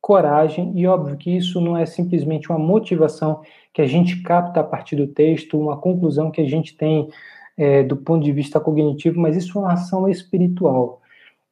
coragem, 0.00 0.72
e 0.76 0.86
óbvio 0.86 1.16
que 1.16 1.36
isso 1.36 1.60
não 1.60 1.76
é 1.76 1.84
simplesmente 1.84 2.48
uma 2.48 2.58
motivação 2.58 3.42
que 3.74 3.82
a 3.82 3.86
gente 3.86 4.22
capta 4.22 4.60
a 4.60 4.64
partir 4.64 4.94
do 4.94 5.08
texto, 5.08 5.58
uma 5.58 5.76
conclusão 5.76 6.30
que 6.30 6.40
a 6.40 6.48
gente 6.48 6.76
tem 6.76 7.08
é, 7.56 7.82
do 7.82 7.96
ponto 7.96 8.22
de 8.22 8.30
vista 8.30 8.60
cognitivo, 8.60 9.18
mas 9.18 9.36
isso 9.36 9.58
é 9.58 9.62
uma 9.62 9.72
ação 9.72 10.08
espiritual. 10.08 11.00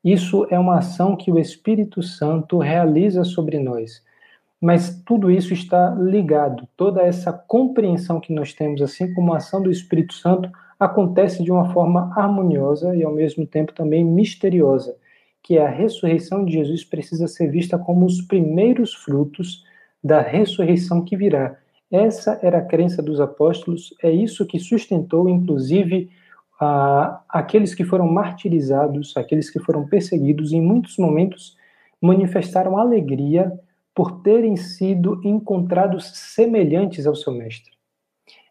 Isso 0.04 0.46
é 0.50 0.58
uma 0.58 0.78
ação 0.78 1.16
que 1.16 1.32
o 1.32 1.38
Espírito 1.38 2.02
Santo 2.02 2.58
realiza 2.58 3.24
sobre 3.24 3.58
nós. 3.58 4.02
Mas 4.64 4.98
tudo 5.04 5.30
isso 5.30 5.52
está 5.52 5.90
ligado, 5.90 6.66
toda 6.74 7.02
essa 7.02 7.30
compreensão 7.30 8.18
que 8.18 8.32
nós 8.32 8.54
temos, 8.54 8.80
assim 8.80 9.12
como 9.12 9.34
a 9.34 9.36
ação 9.36 9.62
do 9.62 9.70
Espírito 9.70 10.14
Santo, 10.14 10.50
acontece 10.80 11.44
de 11.44 11.52
uma 11.52 11.70
forma 11.70 12.10
harmoniosa 12.16 12.96
e 12.96 13.04
ao 13.04 13.12
mesmo 13.12 13.46
tempo 13.46 13.74
também 13.74 14.02
misteriosa 14.02 14.96
que 15.42 15.58
a 15.58 15.68
ressurreição 15.68 16.46
de 16.46 16.54
Jesus 16.54 16.82
precisa 16.82 17.28
ser 17.28 17.50
vista 17.50 17.78
como 17.78 18.06
os 18.06 18.22
primeiros 18.22 18.94
frutos 18.94 19.62
da 20.02 20.22
ressurreição 20.22 21.04
que 21.04 21.14
virá. 21.14 21.58
Essa 21.92 22.40
era 22.42 22.56
a 22.56 22.64
crença 22.64 23.02
dos 23.02 23.20
apóstolos, 23.20 23.94
é 24.02 24.10
isso 24.10 24.46
que 24.46 24.58
sustentou, 24.58 25.28
inclusive, 25.28 26.08
a, 26.58 27.20
aqueles 27.28 27.74
que 27.74 27.84
foram 27.84 28.10
martirizados, 28.10 29.14
aqueles 29.14 29.50
que 29.50 29.58
foram 29.58 29.86
perseguidos, 29.86 30.54
em 30.54 30.62
muitos 30.62 30.96
momentos 30.96 31.54
manifestaram 32.00 32.78
alegria 32.78 33.52
por 33.94 34.22
terem 34.22 34.56
sido 34.56 35.20
encontrados 35.24 36.10
semelhantes 36.14 37.06
ao 37.06 37.14
seu 37.14 37.32
mestre. 37.32 37.72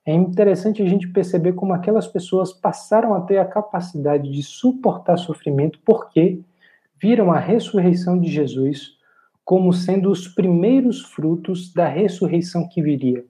É 0.05 0.13
interessante 0.13 0.81
a 0.81 0.85
gente 0.85 1.07
perceber 1.07 1.53
como 1.53 1.73
aquelas 1.73 2.07
pessoas 2.07 2.51
passaram 2.51 3.13
a 3.13 3.21
ter 3.21 3.37
a 3.37 3.45
capacidade 3.45 4.31
de 4.31 4.43
suportar 4.43 5.17
sofrimento, 5.17 5.79
porque 5.85 6.39
viram 7.01 7.31
a 7.31 7.39
ressurreição 7.39 8.19
de 8.19 8.29
Jesus 8.29 8.97
como 9.45 9.73
sendo 9.73 10.09
os 10.09 10.27
primeiros 10.27 11.01
frutos 11.01 11.73
da 11.73 11.87
ressurreição 11.87 12.67
que 12.67 12.81
viria. 12.81 13.25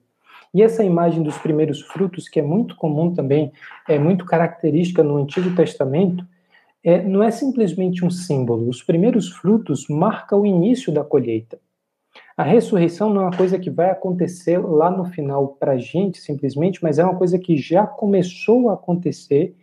E 0.52 0.62
essa 0.62 0.84
imagem 0.84 1.22
dos 1.22 1.36
primeiros 1.38 1.80
frutos, 1.80 2.28
que 2.28 2.38
é 2.38 2.42
muito 2.42 2.76
comum 2.76 3.12
também, 3.12 3.52
é 3.88 3.98
muito 3.98 4.24
característica 4.24 5.02
no 5.02 5.16
Antigo 5.16 5.54
Testamento, 5.56 6.24
é, 6.84 7.02
não 7.02 7.22
é 7.22 7.30
simplesmente 7.30 8.04
um 8.04 8.10
símbolo. 8.10 8.68
Os 8.68 8.82
primeiros 8.82 9.30
frutos 9.30 9.88
marcam 9.88 10.42
o 10.42 10.46
início 10.46 10.92
da 10.92 11.02
colheita. 11.02 11.58
A 12.36 12.42
ressurreição 12.42 13.10
não 13.10 13.22
é 13.22 13.24
uma 13.26 13.36
coisa 13.36 13.58
que 13.60 13.70
vai 13.70 13.90
acontecer 13.90 14.58
lá 14.58 14.90
no 14.90 15.04
final 15.04 15.48
para 15.48 15.72
a 15.72 15.78
gente, 15.78 16.18
simplesmente, 16.18 16.82
mas 16.82 16.98
é 16.98 17.04
uma 17.04 17.14
coisa 17.14 17.38
que 17.38 17.56
já 17.56 17.86
começou 17.86 18.70
a 18.70 18.74
acontecer 18.74 19.54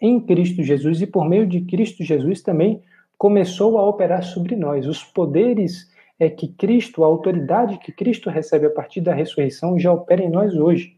em 0.00 0.18
Cristo 0.18 0.60
Jesus 0.62 1.00
e 1.00 1.06
por 1.06 1.28
meio 1.28 1.46
de 1.46 1.60
Cristo 1.60 2.02
Jesus 2.02 2.42
também 2.42 2.82
começou 3.16 3.78
a 3.78 3.88
operar 3.88 4.24
sobre 4.24 4.56
nós. 4.56 4.88
Os 4.88 5.04
poderes 5.04 5.88
é 6.18 6.28
que 6.28 6.48
Cristo, 6.48 7.04
a 7.04 7.06
autoridade 7.06 7.78
que 7.78 7.92
Cristo 7.92 8.28
recebe 8.28 8.66
a 8.66 8.70
partir 8.70 9.00
da 9.00 9.14
ressurreição, 9.14 9.78
já 9.78 9.92
opera 9.92 10.22
em 10.22 10.30
nós 10.30 10.56
hoje. 10.56 10.96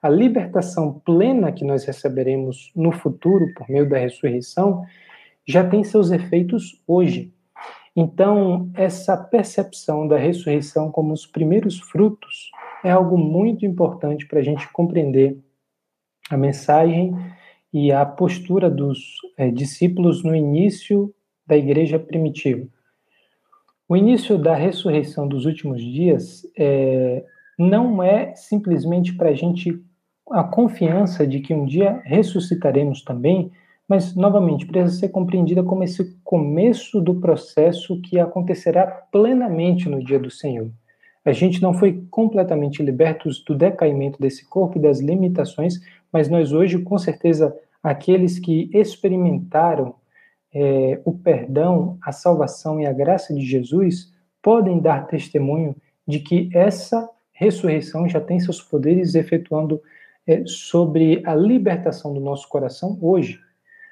A 0.00 0.08
libertação 0.08 1.02
plena 1.04 1.52
que 1.52 1.64
nós 1.64 1.84
receberemos 1.84 2.72
no 2.74 2.90
futuro 2.90 3.52
por 3.54 3.68
meio 3.68 3.86
da 3.88 3.98
ressurreição 3.98 4.82
já 5.46 5.68
tem 5.68 5.84
seus 5.84 6.10
efeitos 6.10 6.80
hoje. 6.86 7.33
Então, 7.96 8.70
essa 8.74 9.16
percepção 9.16 10.08
da 10.08 10.18
ressurreição 10.18 10.90
como 10.90 11.12
os 11.12 11.26
primeiros 11.26 11.78
frutos 11.78 12.50
é 12.84 12.90
algo 12.90 13.16
muito 13.16 13.64
importante 13.64 14.26
para 14.26 14.40
a 14.40 14.42
gente 14.42 14.70
compreender 14.72 15.38
a 16.28 16.36
mensagem 16.36 17.14
e 17.72 17.92
a 17.92 18.04
postura 18.04 18.68
dos 18.68 19.18
é, 19.36 19.50
discípulos 19.50 20.24
no 20.24 20.34
início 20.34 21.14
da 21.46 21.56
igreja 21.56 21.98
primitiva. 21.98 22.66
O 23.88 23.96
início 23.96 24.38
da 24.38 24.54
ressurreição 24.54 25.28
dos 25.28 25.44
últimos 25.44 25.80
dias 25.80 26.42
é, 26.56 27.24
não 27.58 28.02
é 28.02 28.34
simplesmente 28.34 29.14
para 29.14 29.30
a 29.30 29.34
gente 29.34 29.80
a 30.30 30.42
confiança 30.42 31.26
de 31.26 31.40
que 31.40 31.52
um 31.52 31.66
dia 31.66 32.00
ressuscitaremos 32.04 33.02
também, 33.02 33.52
mas 33.88 34.14
novamente 34.14 34.66
precisa 34.66 35.00
ser 35.00 35.08
compreendida 35.10 35.62
como 35.62 35.84
esse 35.84 36.16
começo 36.24 37.00
do 37.00 37.16
processo 37.16 38.00
que 38.00 38.18
acontecerá 38.18 38.86
plenamente 38.86 39.88
no 39.88 40.02
dia 40.02 40.18
do 40.18 40.30
Senhor. 40.30 40.70
A 41.24 41.32
gente 41.32 41.62
não 41.62 41.72
foi 41.72 42.04
completamente 42.10 42.82
libertos 42.82 43.42
do 43.42 43.54
decaimento 43.54 44.20
desse 44.20 44.48
corpo 44.48 44.78
e 44.78 44.82
das 44.82 45.00
limitações, 45.00 45.80
mas 46.12 46.28
nós 46.28 46.52
hoje, 46.52 46.78
com 46.78 46.98
certeza, 46.98 47.54
aqueles 47.82 48.38
que 48.38 48.70
experimentaram 48.72 49.94
é, 50.52 51.00
o 51.04 51.12
perdão, 51.12 51.98
a 52.02 52.12
salvação 52.12 52.80
e 52.80 52.86
a 52.86 52.92
graça 52.92 53.34
de 53.34 53.44
Jesus 53.44 54.12
podem 54.42 54.78
dar 54.78 55.06
testemunho 55.06 55.74
de 56.06 56.20
que 56.20 56.48
essa 56.52 57.08
ressurreição 57.32 58.08
já 58.08 58.20
tem 58.20 58.38
seus 58.38 58.60
poderes 58.60 59.14
efetuando 59.14 59.82
é, 60.26 60.42
sobre 60.46 61.22
a 61.26 61.34
libertação 61.34 62.14
do 62.14 62.20
nosso 62.20 62.48
coração 62.48 62.98
hoje 63.00 63.40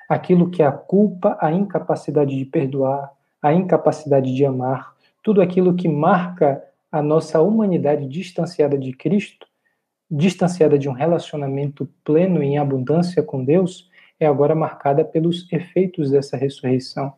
aquilo 0.09 0.51
que 0.51 0.63
é 0.63 0.67
a 0.67 0.73
culpa, 0.73 1.37
a 1.41 1.53
incapacidade 1.53 2.37
de 2.37 2.45
perdoar, 2.45 3.13
a 3.41 3.53
incapacidade 3.53 4.35
de 4.35 4.45
amar, 4.45 4.95
tudo 5.23 5.41
aquilo 5.41 5.75
que 5.75 5.89
marca 5.89 6.63
a 6.91 7.01
nossa 7.01 7.41
humanidade 7.41 8.07
distanciada 8.07 8.77
de 8.77 8.93
Cristo, 8.93 9.47
distanciada 10.11 10.79
de 10.79 10.89
um 10.89 10.93
relacionamento 10.93 11.89
pleno 12.05 12.43
em 12.43 12.59
abundância 12.59 13.23
com 13.23 13.45
Deus, 13.45 13.91
é 14.21 14.27
agora 14.27 14.55
marcada 14.55 15.05
pelos 15.05 15.51
efeitos 15.53 16.11
dessa 16.11 16.37
ressurreição. 16.37 17.15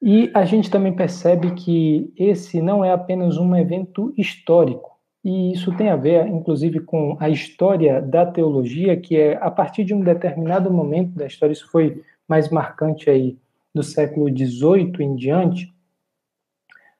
E 0.00 0.30
a 0.32 0.44
gente 0.44 0.70
também 0.70 0.94
percebe 0.94 1.54
que 1.54 2.12
esse 2.16 2.62
não 2.62 2.84
é 2.84 2.92
apenas 2.92 3.36
um 3.36 3.54
evento 3.56 4.14
histórico, 4.16 4.97
e 5.24 5.52
isso 5.52 5.76
tem 5.76 5.88
a 5.90 5.96
ver, 5.96 6.26
inclusive, 6.26 6.80
com 6.80 7.16
a 7.20 7.28
história 7.28 8.00
da 8.00 8.24
teologia, 8.24 8.96
que 8.96 9.16
é 9.16 9.36
a 9.36 9.50
partir 9.50 9.84
de 9.84 9.92
um 9.92 10.00
determinado 10.00 10.70
momento 10.70 11.10
da 11.10 11.26
história, 11.26 11.52
isso 11.52 11.70
foi 11.70 12.02
mais 12.26 12.50
marcante 12.50 13.10
aí 13.10 13.36
do 13.74 13.82
século 13.82 14.28
XVIII 14.28 14.92
em 15.00 15.14
diante, 15.16 15.72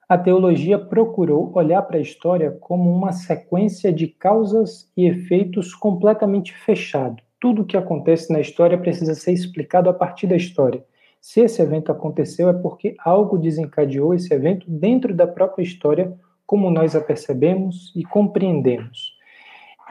a 0.09 0.16
teologia 0.16 0.79
procurou 0.79 1.53
olhar 1.55 1.83
para 1.83 1.99
a 1.99 2.01
história 2.01 2.51
como 2.51 2.91
uma 2.91 3.12
sequência 3.12 3.93
de 3.93 4.07
causas 4.07 4.91
e 4.97 5.07
efeitos 5.07 5.75
completamente 5.75 6.55
fechado. 6.55 7.23
Tudo 7.39 7.61
o 7.61 7.64
que 7.64 7.77
acontece 7.77 8.33
na 8.33 8.41
história 8.41 8.79
precisa 8.79 9.14
ser 9.14 9.33
explicado 9.33 9.91
a 9.91 9.93
partir 9.93 10.27
da 10.27 10.35
história. 10.35 10.83
Se 11.21 11.41
esse 11.41 11.61
evento 11.61 11.93
aconteceu, 11.93 12.49
é 12.49 12.55
porque 12.55 12.97
algo 13.05 13.37
desencadeou 13.37 14.14
esse 14.14 14.33
evento 14.33 14.64
dentro 14.71 15.14
da 15.14 15.27
própria 15.27 15.62
história 15.62 16.16
como 16.49 16.71
nós 16.71 16.97
a 16.97 17.01
percebemos 17.03 17.93
e 17.95 18.03
compreendemos. 18.03 19.15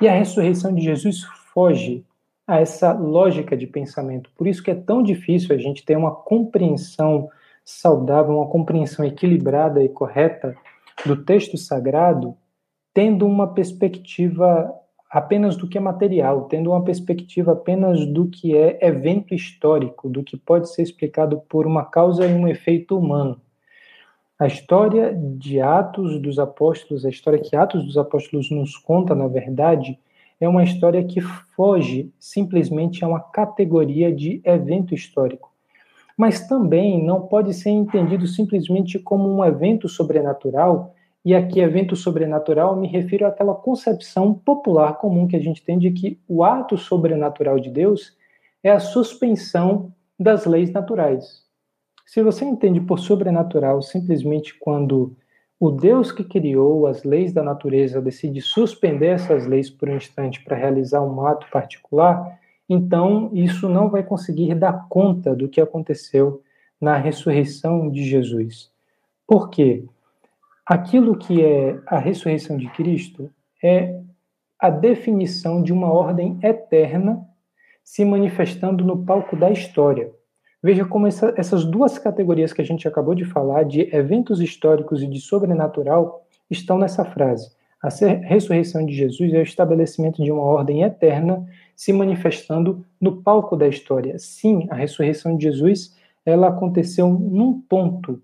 E 0.02 0.10
a 0.10 0.14
ressurreição 0.14 0.74
de 0.74 0.82
Jesus 0.82 1.24
foge 1.54 2.04
a 2.48 2.60
essa 2.60 2.92
lógica 2.94 3.56
de 3.56 3.68
pensamento. 3.68 4.32
Por 4.36 4.48
isso 4.48 4.64
que 4.64 4.72
é 4.72 4.76
tão 4.76 5.04
difícil 5.04 5.56
a 5.56 5.60
gente 5.60 5.86
ter 5.86 5.96
uma 5.96 6.16
compreensão 6.16 7.30
saudável, 7.64 8.38
uma 8.38 8.48
compreensão 8.48 9.06
equilibrada 9.06 9.84
e 9.84 9.90
correta 9.90 10.58
do 11.06 11.24
texto 11.24 11.60
sagrado, 11.60 12.36
tendo 12.92 13.28
uma 13.28 13.54
perspectiva 13.54 14.74
apenas 15.12 15.56
do 15.56 15.68
que 15.68 15.78
é 15.78 15.82
material, 15.82 16.46
tendo 16.46 16.72
uma 16.72 16.84
perspectiva 16.84 17.52
apenas 17.52 18.04
do 18.04 18.28
que 18.28 18.58
é 18.58 18.80
evento 18.82 19.36
histórico, 19.36 20.10
do 20.10 20.24
que 20.24 20.36
pode 20.36 20.74
ser 20.74 20.82
explicado 20.82 21.40
por 21.48 21.68
uma 21.68 21.86
causa 21.86 22.26
e 22.26 22.34
um 22.34 22.48
efeito 22.48 22.98
humano. 22.98 23.40
A 24.40 24.46
história 24.46 25.18
de 25.20 25.60
Atos 25.60 26.22
dos 26.22 26.38
Apóstolos, 26.38 27.04
a 27.04 27.10
história 27.10 27.40
que 27.40 27.56
Atos 27.56 27.84
dos 27.84 27.98
Apóstolos 27.98 28.52
nos 28.52 28.78
conta, 28.78 29.16
na 29.16 29.28
verdade, 29.28 30.00
é 30.40 30.48
uma 30.48 30.64
história 30.64 31.04
que 31.04 31.20
foge 31.20 32.14
simplesmente 32.20 33.04
a 33.04 33.08
uma 33.08 33.20
categoria 33.20 34.14
de 34.14 34.40
evento 34.44 34.94
histórico. 34.94 35.52
Mas 36.16 36.48
também 36.48 37.04
não 37.04 37.22
pode 37.22 37.52
ser 37.52 37.72
entendido 37.72 38.28
simplesmente 38.28 39.00
como 39.00 39.28
um 39.28 39.44
evento 39.44 39.90
sobrenatural, 39.90 40.94
e 41.26 41.34
aqui 41.34 41.60
evento 41.60 41.96
sobrenatural 41.96 42.76
me 42.76 42.88
refiro 42.88 43.26
àquela 43.26 43.56
concepção 43.56 44.36
popular 44.36 45.00
comum 45.00 45.28
que 45.28 45.36
a 45.36 45.42
gente 45.42 45.64
tem 45.64 45.80
de 45.80 45.90
que 45.90 46.20
o 46.28 46.44
ato 46.44 46.78
sobrenatural 46.78 47.60
de 47.60 47.72
Deus 47.72 48.16
é 48.64 48.70
a 48.70 48.80
suspensão 48.80 49.92
das 50.20 50.46
leis 50.46 50.72
naturais. 50.72 51.47
Se 52.08 52.24
você 52.24 52.46
entende 52.46 52.80
por 52.80 53.00
sobrenatural 53.00 53.82
simplesmente 53.82 54.58
quando 54.58 55.14
o 55.60 55.70
Deus 55.70 56.10
que 56.10 56.24
criou 56.24 56.88
as 56.88 57.04
leis 57.04 57.34
da 57.34 57.44
natureza 57.44 58.02
decide 58.02 58.42
suspender 58.42 59.08
essas 59.08 59.46
leis 59.46 59.70
por 59.70 59.90
um 59.90 59.98
instante 59.98 60.42
para 60.42 60.56
realizar 60.56 61.02
um 61.02 61.26
ato 61.28 61.46
particular, 61.52 62.40
então 62.70 63.30
isso 63.34 63.68
não 63.68 63.90
vai 63.90 64.04
conseguir 64.04 64.56
dar 64.56 64.88
conta 64.88 65.36
do 65.36 65.50
que 65.50 65.60
aconteceu 65.60 66.42
na 66.80 66.96
ressurreição 66.96 67.90
de 67.92 68.06
Jesus. 68.06 68.72
Por 69.28 69.50
quê? 69.50 69.84
Aquilo 70.66 71.18
que 71.18 71.44
é 71.44 71.78
a 71.88 72.00
ressurreição 72.00 72.56
de 72.56 72.70
Cristo 72.70 73.30
é 73.62 74.00
a 74.58 74.70
definição 74.70 75.62
de 75.62 75.74
uma 75.74 75.92
ordem 75.92 76.40
eterna 76.42 77.28
se 77.84 78.06
manifestando 78.06 78.86
no 78.86 79.04
palco 79.04 79.36
da 79.36 79.52
história. 79.52 80.10
Veja 80.68 80.84
como 80.84 81.08
essa, 81.08 81.34
essas 81.38 81.64
duas 81.64 81.98
categorias 81.98 82.52
que 82.52 82.62
a 82.62 82.66
gente 82.66 82.86
acabou 82.90 83.16
de 83.16 83.24
falar, 83.24 83.64
de 83.64 83.88
eventos 83.96 84.42
históricos 84.42 85.02
e 85.02 85.08
de 85.08 85.22
sobrenatural, 85.22 86.28
estão 86.52 86.78
nessa 86.78 87.06
frase. 87.06 87.50
A 87.82 87.88
ressurreição 87.88 88.86
de 88.86 88.94
Jesus 88.94 89.34
é 89.34 89.40
o 89.40 89.44
estabelecimento 89.44 90.22
de 90.22 90.30
uma 90.30 90.44
ordem 90.44 90.84
eterna 90.84 91.48
se 91.74 91.94
manifestando 91.94 92.86
no 93.00 93.22
palco 93.22 93.56
da 93.56 93.66
história. 93.66 94.20
Sim, 94.20 94.68
a 94.70 94.76
ressurreição 94.76 95.38
de 95.38 95.44
Jesus 95.44 95.96
ela 96.26 96.50
aconteceu 96.50 97.08
num 97.08 97.62
ponto 97.62 98.22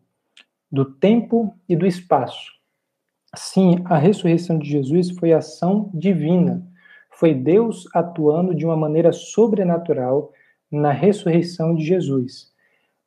do 0.69 0.83
tempo 0.83 1.55
e 1.69 1.77
do 1.77 1.87
espaço. 1.87 2.51
Sim, 3.33 3.77
a 3.85 3.97
ressurreição 3.97 4.59
de 4.59 4.69
Jesus 4.69 5.11
foi 5.11 5.31
ação 5.31 5.89
divina. 5.93 6.61
Foi 7.09 7.33
Deus 7.33 7.87
atuando 7.95 8.53
de 8.53 8.65
uma 8.65 8.75
maneira 8.75 9.13
sobrenatural 9.13 10.33
na 10.73 10.91
ressurreição 10.91 11.75
de 11.75 11.85
Jesus. 11.85 12.51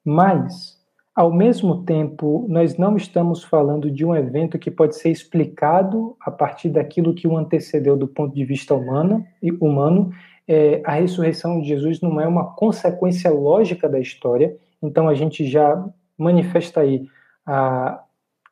Mas, 0.04 0.76
ao 1.14 1.32
mesmo 1.32 1.84
tempo, 1.84 2.46
nós 2.48 2.76
não 2.76 2.96
estamos 2.96 3.42
falando 3.42 3.90
de 3.90 4.04
um 4.04 4.14
evento 4.14 4.58
que 4.58 4.70
pode 4.70 4.96
ser 4.96 5.10
explicado 5.10 6.16
a 6.20 6.30
partir 6.30 6.68
daquilo 6.70 7.14
que 7.14 7.26
o 7.26 7.36
antecedeu 7.36 7.96
do 7.96 8.06
ponto 8.06 8.34
de 8.34 8.44
vista 8.44 8.74
humano. 8.74 9.26
E 9.42 9.50
humano. 9.50 10.10
É, 10.48 10.80
a 10.84 10.92
ressurreição 10.92 11.60
de 11.60 11.66
Jesus 11.66 12.00
não 12.00 12.20
é 12.20 12.28
uma 12.28 12.54
consequência 12.54 13.30
lógica 13.30 13.88
da 13.88 13.98
história, 13.98 14.56
então 14.80 15.08
a 15.08 15.14
gente 15.14 15.44
já 15.44 15.84
manifesta 16.16 16.82
aí 16.82 17.04
a, 17.44 18.00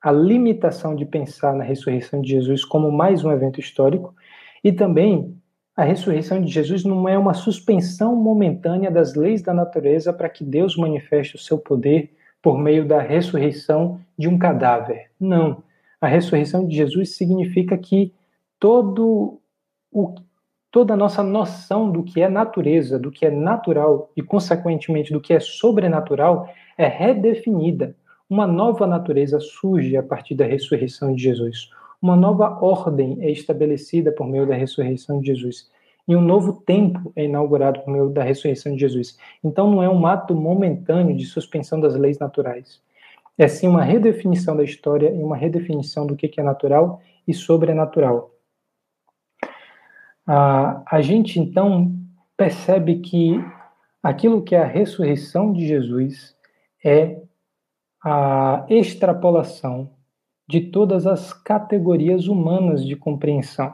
a 0.02 0.10
limitação 0.10 0.96
de 0.96 1.06
pensar 1.06 1.54
na 1.54 1.62
ressurreição 1.62 2.20
de 2.20 2.30
Jesus 2.30 2.64
como 2.64 2.90
mais 2.90 3.24
um 3.24 3.30
evento 3.30 3.60
histórico, 3.60 4.12
e 4.64 4.72
também 4.72 5.36
a 5.76 5.82
ressurreição 5.82 6.40
de 6.40 6.52
Jesus 6.52 6.84
não 6.84 7.08
é 7.08 7.18
uma 7.18 7.34
suspensão 7.34 8.14
momentânea 8.14 8.90
das 8.90 9.14
leis 9.14 9.42
da 9.42 9.52
natureza 9.52 10.12
para 10.12 10.28
que 10.28 10.44
Deus 10.44 10.76
manifeste 10.76 11.34
o 11.34 11.38
seu 11.38 11.58
poder 11.58 12.14
por 12.40 12.58
meio 12.58 12.86
da 12.86 13.00
ressurreição 13.00 14.00
de 14.16 14.28
um 14.28 14.38
cadáver. 14.38 15.10
Não. 15.18 15.62
A 16.00 16.06
ressurreição 16.06 16.66
de 16.66 16.76
Jesus 16.76 17.16
significa 17.16 17.76
que 17.76 18.12
todo 18.60 19.40
o, 19.90 20.14
toda 20.70 20.94
a 20.94 20.96
nossa 20.96 21.22
noção 21.22 21.90
do 21.90 22.04
que 22.04 22.20
é 22.20 22.28
natureza, 22.28 22.98
do 22.98 23.10
que 23.10 23.26
é 23.26 23.30
natural 23.30 24.10
e, 24.16 24.22
consequentemente, 24.22 25.12
do 25.12 25.20
que 25.20 25.32
é 25.32 25.40
sobrenatural 25.40 26.48
é 26.78 26.86
redefinida. 26.86 27.96
Uma 28.28 28.46
nova 28.46 28.86
natureza 28.86 29.40
surge 29.40 29.96
a 29.96 30.02
partir 30.02 30.34
da 30.34 30.44
ressurreição 30.44 31.14
de 31.14 31.22
Jesus. 31.22 31.70
Uma 32.04 32.16
nova 32.16 32.62
ordem 32.62 33.16
é 33.22 33.30
estabelecida 33.30 34.12
por 34.12 34.26
meio 34.26 34.46
da 34.46 34.54
ressurreição 34.54 35.22
de 35.22 35.28
Jesus. 35.28 35.70
E 36.06 36.14
um 36.14 36.20
novo 36.20 36.52
tempo 36.52 37.10
é 37.16 37.24
inaugurado 37.24 37.80
por 37.80 37.90
meio 37.90 38.10
da 38.10 38.22
ressurreição 38.22 38.74
de 38.74 38.80
Jesus. 38.80 39.16
Então 39.42 39.70
não 39.70 39.82
é 39.82 39.88
um 39.88 40.06
ato 40.06 40.34
momentâneo 40.34 41.16
de 41.16 41.24
suspensão 41.24 41.80
das 41.80 41.96
leis 41.96 42.18
naturais. 42.18 42.82
é 43.38 43.48
sim 43.48 43.66
uma 43.66 43.82
redefinição 43.82 44.54
da 44.54 44.62
história 44.62 45.08
e 45.08 45.22
uma 45.22 45.34
redefinição 45.34 46.06
do 46.06 46.14
que 46.14 46.30
é 46.38 46.42
natural 46.42 47.00
e 47.26 47.32
sobrenatural. 47.32 48.34
A, 50.26 50.82
a 50.86 51.00
gente 51.00 51.40
então 51.40 51.90
percebe 52.36 52.98
que 52.98 53.42
aquilo 54.02 54.42
que 54.42 54.54
é 54.54 54.60
a 54.60 54.66
ressurreição 54.66 55.54
de 55.54 55.66
Jesus 55.66 56.36
é 56.84 57.22
a 58.04 58.66
extrapolação 58.68 59.93
de 60.46 60.60
todas 60.60 61.06
as 61.06 61.32
categorias 61.32 62.28
humanas 62.28 62.84
de 62.84 62.96
compreensão. 62.96 63.72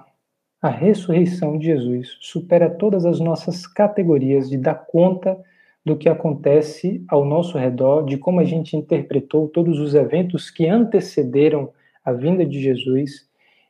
A 0.62 0.68
ressurreição 0.68 1.58
de 1.58 1.66
Jesus 1.66 2.16
supera 2.20 2.68
todas 2.68 3.04
as 3.06 3.18
nossas 3.18 3.66
categorias 3.66 4.48
de 4.48 4.58
dar 4.58 4.74
conta 4.74 5.38
do 5.84 5.96
que 5.96 6.08
acontece 6.08 7.04
ao 7.08 7.24
nosso 7.24 7.56
redor, 7.56 8.04
de 8.04 8.18
como 8.18 8.40
a 8.40 8.44
gente 8.44 8.76
interpretou 8.76 9.48
todos 9.48 9.80
os 9.80 9.94
eventos 9.94 10.50
que 10.50 10.66
antecederam 10.66 11.70
a 12.04 12.12
vinda 12.12 12.44
de 12.44 12.60
Jesus 12.60 13.28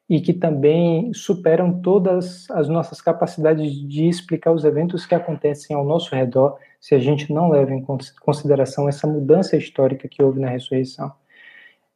e 0.09 0.20
que 0.20 0.32
também 0.32 1.14
superam 1.14 1.80
todas 1.80 2.51
as 2.51 2.68
nossas 2.68 3.01
capacidades 3.01 3.72
de 3.72 4.09
explicar 4.09 4.51
os 4.51 4.64
eventos 4.64 5.07
que 5.07 5.14
acontecem 5.14 5.76
ao 5.76 5.84
nosso 5.84 6.12
redor, 6.12 6.59
se 6.80 6.96
a 6.96 6.98
gente 6.98 7.32
não 7.32 7.48
leva 7.48 7.72
em 7.72 7.86
consideração 8.20 8.88
essa 8.88 9.07
mudança 9.07 9.57
histórica 9.57 10.09
que 10.09 10.20
houve 10.20 10.40
na 10.40 10.48
ressurreição. 10.48 11.12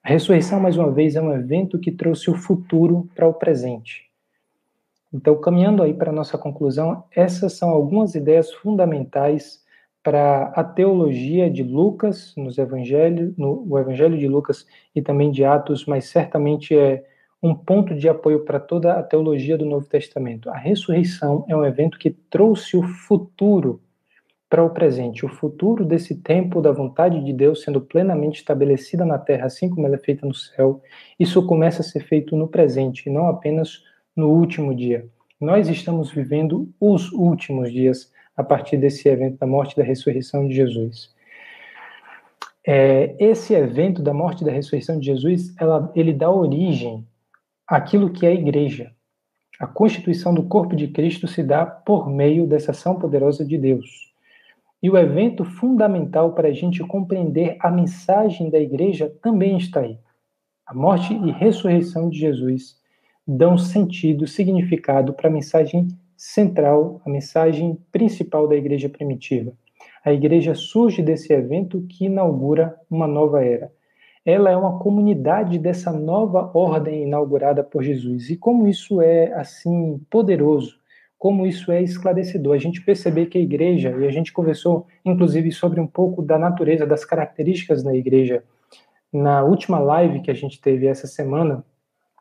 A 0.04 0.10
ressurreição, 0.10 0.60
mais 0.60 0.76
uma 0.76 0.90
vez, 0.90 1.16
é 1.16 1.22
um 1.22 1.32
evento 1.32 1.78
que 1.78 1.90
trouxe 1.90 2.30
o 2.30 2.34
futuro 2.34 3.08
para 3.14 3.26
o 3.26 3.32
presente. 3.32 4.02
Então, 5.10 5.40
caminhando 5.40 5.82
aí 5.82 5.94
para 5.94 6.10
a 6.10 6.14
nossa 6.14 6.36
conclusão, 6.36 7.04
essas 7.10 7.54
são 7.54 7.70
algumas 7.70 8.14
ideias 8.14 8.52
fundamentais 8.52 9.64
para 10.02 10.52
a 10.54 10.62
teologia 10.62 11.50
de 11.50 11.62
Lucas, 11.62 12.34
nos 12.36 12.58
evangelhos, 12.58 13.34
no 13.38 13.64
o 13.66 13.78
Evangelho 13.78 14.18
de 14.18 14.28
Lucas 14.28 14.66
e 14.94 15.00
também 15.00 15.30
de 15.30 15.42
Atos, 15.42 15.86
mas 15.86 16.04
certamente 16.04 16.76
é 16.76 17.02
um 17.42 17.54
ponto 17.54 17.94
de 17.94 18.06
apoio 18.06 18.44
para 18.44 18.60
toda 18.60 18.92
a 18.92 19.02
teologia 19.02 19.56
do 19.56 19.64
Novo 19.64 19.88
Testamento. 19.88 20.50
A 20.50 20.58
ressurreição 20.58 21.46
é 21.48 21.56
um 21.56 21.64
evento 21.64 21.98
que 21.98 22.10
trouxe 22.10 22.76
o 22.76 22.82
futuro 22.82 23.80
para 24.54 24.64
o 24.64 24.70
presente, 24.70 25.26
o 25.26 25.28
futuro 25.28 25.84
desse 25.84 26.14
tempo 26.14 26.60
da 26.60 26.70
vontade 26.70 27.24
de 27.24 27.32
Deus 27.32 27.62
sendo 27.62 27.80
plenamente 27.80 28.38
estabelecida 28.38 29.04
na 29.04 29.18
terra, 29.18 29.46
assim 29.46 29.68
como 29.68 29.84
ela 29.84 29.96
é 29.96 29.98
feita 29.98 30.24
no 30.24 30.32
céu. 30.32 30.80
Isso 31.18 31.44
começa 31.44 31.82
a 31.82 31.84
ser 31.84 31.98
feito 32.04 32.36
no 32.36 32.46
presente, 32.46 33.08
e 33.08 33.12
não 33.12 33.26
apenas 33.26 33.82
no 34.14 34.28
último 34.28 34.72
dia. 34.72 35.08
Nós 35.40 35.68
estamos 35.68 36.12
vivendo 36.12 36.72
os 36.78 37.10
últimos 37.10 37.72
dias 37.72 38.12
a 38.36 38.44
partir 38.44 38.76
desse 38.76 39.08
evento 39.08 39.38
da 39.38 39.46
morte 39.48 39.72
e 39.72 39.76
da 39.76 39.82
ressurreição 39.82 40.46
de 40.46 40.54
Jesus. 40.54 41.12
É, 42.64 43.16
esse 43.18 43.54
evento 43.54 44.00
da 44.02 44.14
morte 44.14 44.42
e 44.42 44.44
da 44.44 44.52
ressurreição 44.52 45.00
de 45.00 45.06
Jesus, 45.06 45.52
ela, 45.58 45.90
ele 45.96 46.12
dá 46.12 46.30
origem 46.30 47.04
aquilo 47.66 48.08
que 48.08 48.24
é 48.24 48.28
a 48.28 48.34
igreja. 48.34 48.92
A 49.58 49.66
constituição 49.66 50.32
do 50.32 50.44
corpo 50.44 50.76
de 50.76 50.86
Cristo 50.86 51.26
se 51.26 51.42
dá 51.42 51.66
por 51.66 52.08
meio 52.08 52.46
dessa 52.46 52.70
ação 52.70 52.96
poderosa 52.96 53.44
de 53.44 53.58
Deus. 53.58 54.13
E 54.84 54.90
o 54.90 54.98
evento 54.98 55.46
fundamental 55.46 56.34
para 56.34 56.48
a 56.48 56.52
gente 56.52 56.84
compreender 56.84 57.56
a 57.58 57.70
mensagem 57.70 58.50
da 58.50 58.58
igreja 58.58 59.10
também 59.22 59.56
está 59.56 59.80
aí. 59.80 59.98
A 60.66 60.74
morte 60.74 61.14
e 61.14 61.30
ressurreição 61.30 62.10
de 62.10 62.18
Jesus 62.18 62.76
dão 63.26 63.56
sentido, 63.56 64.26
significado 64.26 65.14
para 65.14 65.30
a 65.30 65.32
mensagem 65.32 65.88
central, 66.14 67.00
a 67.02 67.08
mensagem 67.08 67.78
principal 67.90 68.46
da 68.46 68.56
igreja 68.56 68.90
primitiva. 68.90 69.54
A 70.04 70.12
igreja 70.12 70.54
surge 70.54 71.00
desse 71.00 71.32
evento 71.32 71.86
que 71.88 72.04
inaugura 72.04 72.78
uma 72.90 73.06
nova 73.06 73.42
era 73.42 73.72
ela 74.24 74.50
é 74.50 74.56
uma 74.56 74.78
comunidade 74.78 75.58
dessa 75.58 75.92
nova 75.92 76.50
ordem 76.54 77.02
inaugurada 77.02 77.62
por 77.62 77.82
Jesus. 77.82 78.30
E 78.30 78.36
como 78.36 78.66
isso 78.66 79.02
é 79.02 79.30
assim 79.34 80.00
poderoso, 80.08 80.78
como 81.24 81.46
isso 81.46 81.72
é 81.72 81.82
esclarecedor. 81.82 82.54
A 82.54 82.58
gente 82.58 82.82
perceber 82.82 83.24
que 83.24 83.38
a 83.38 83.40
igreja, 83.40 83.96
e 83.98 84.06
a 84.06 84.10
gente 84.10 84.30
conversou 84.30 84.86
inclusive 85.02 85.50
sobre 85.52 85.80
um 85.80 85.86
pouco 85.86 86.20
da 86.20 86.38
natureza, 86.38 86.86
das 86.86 87.02
características 87.02 87.82
da 87.82 87.94
igreja, 87.94 88.44
na 89.10 89.42
última 89.42 89.78
live 89.78 90.20
que 90.20 90.30
a 90.30 90.34
gente 90.34 90.60
teve 90.60 90.86
essa 90.86 91.06
semana, 91.06 91.64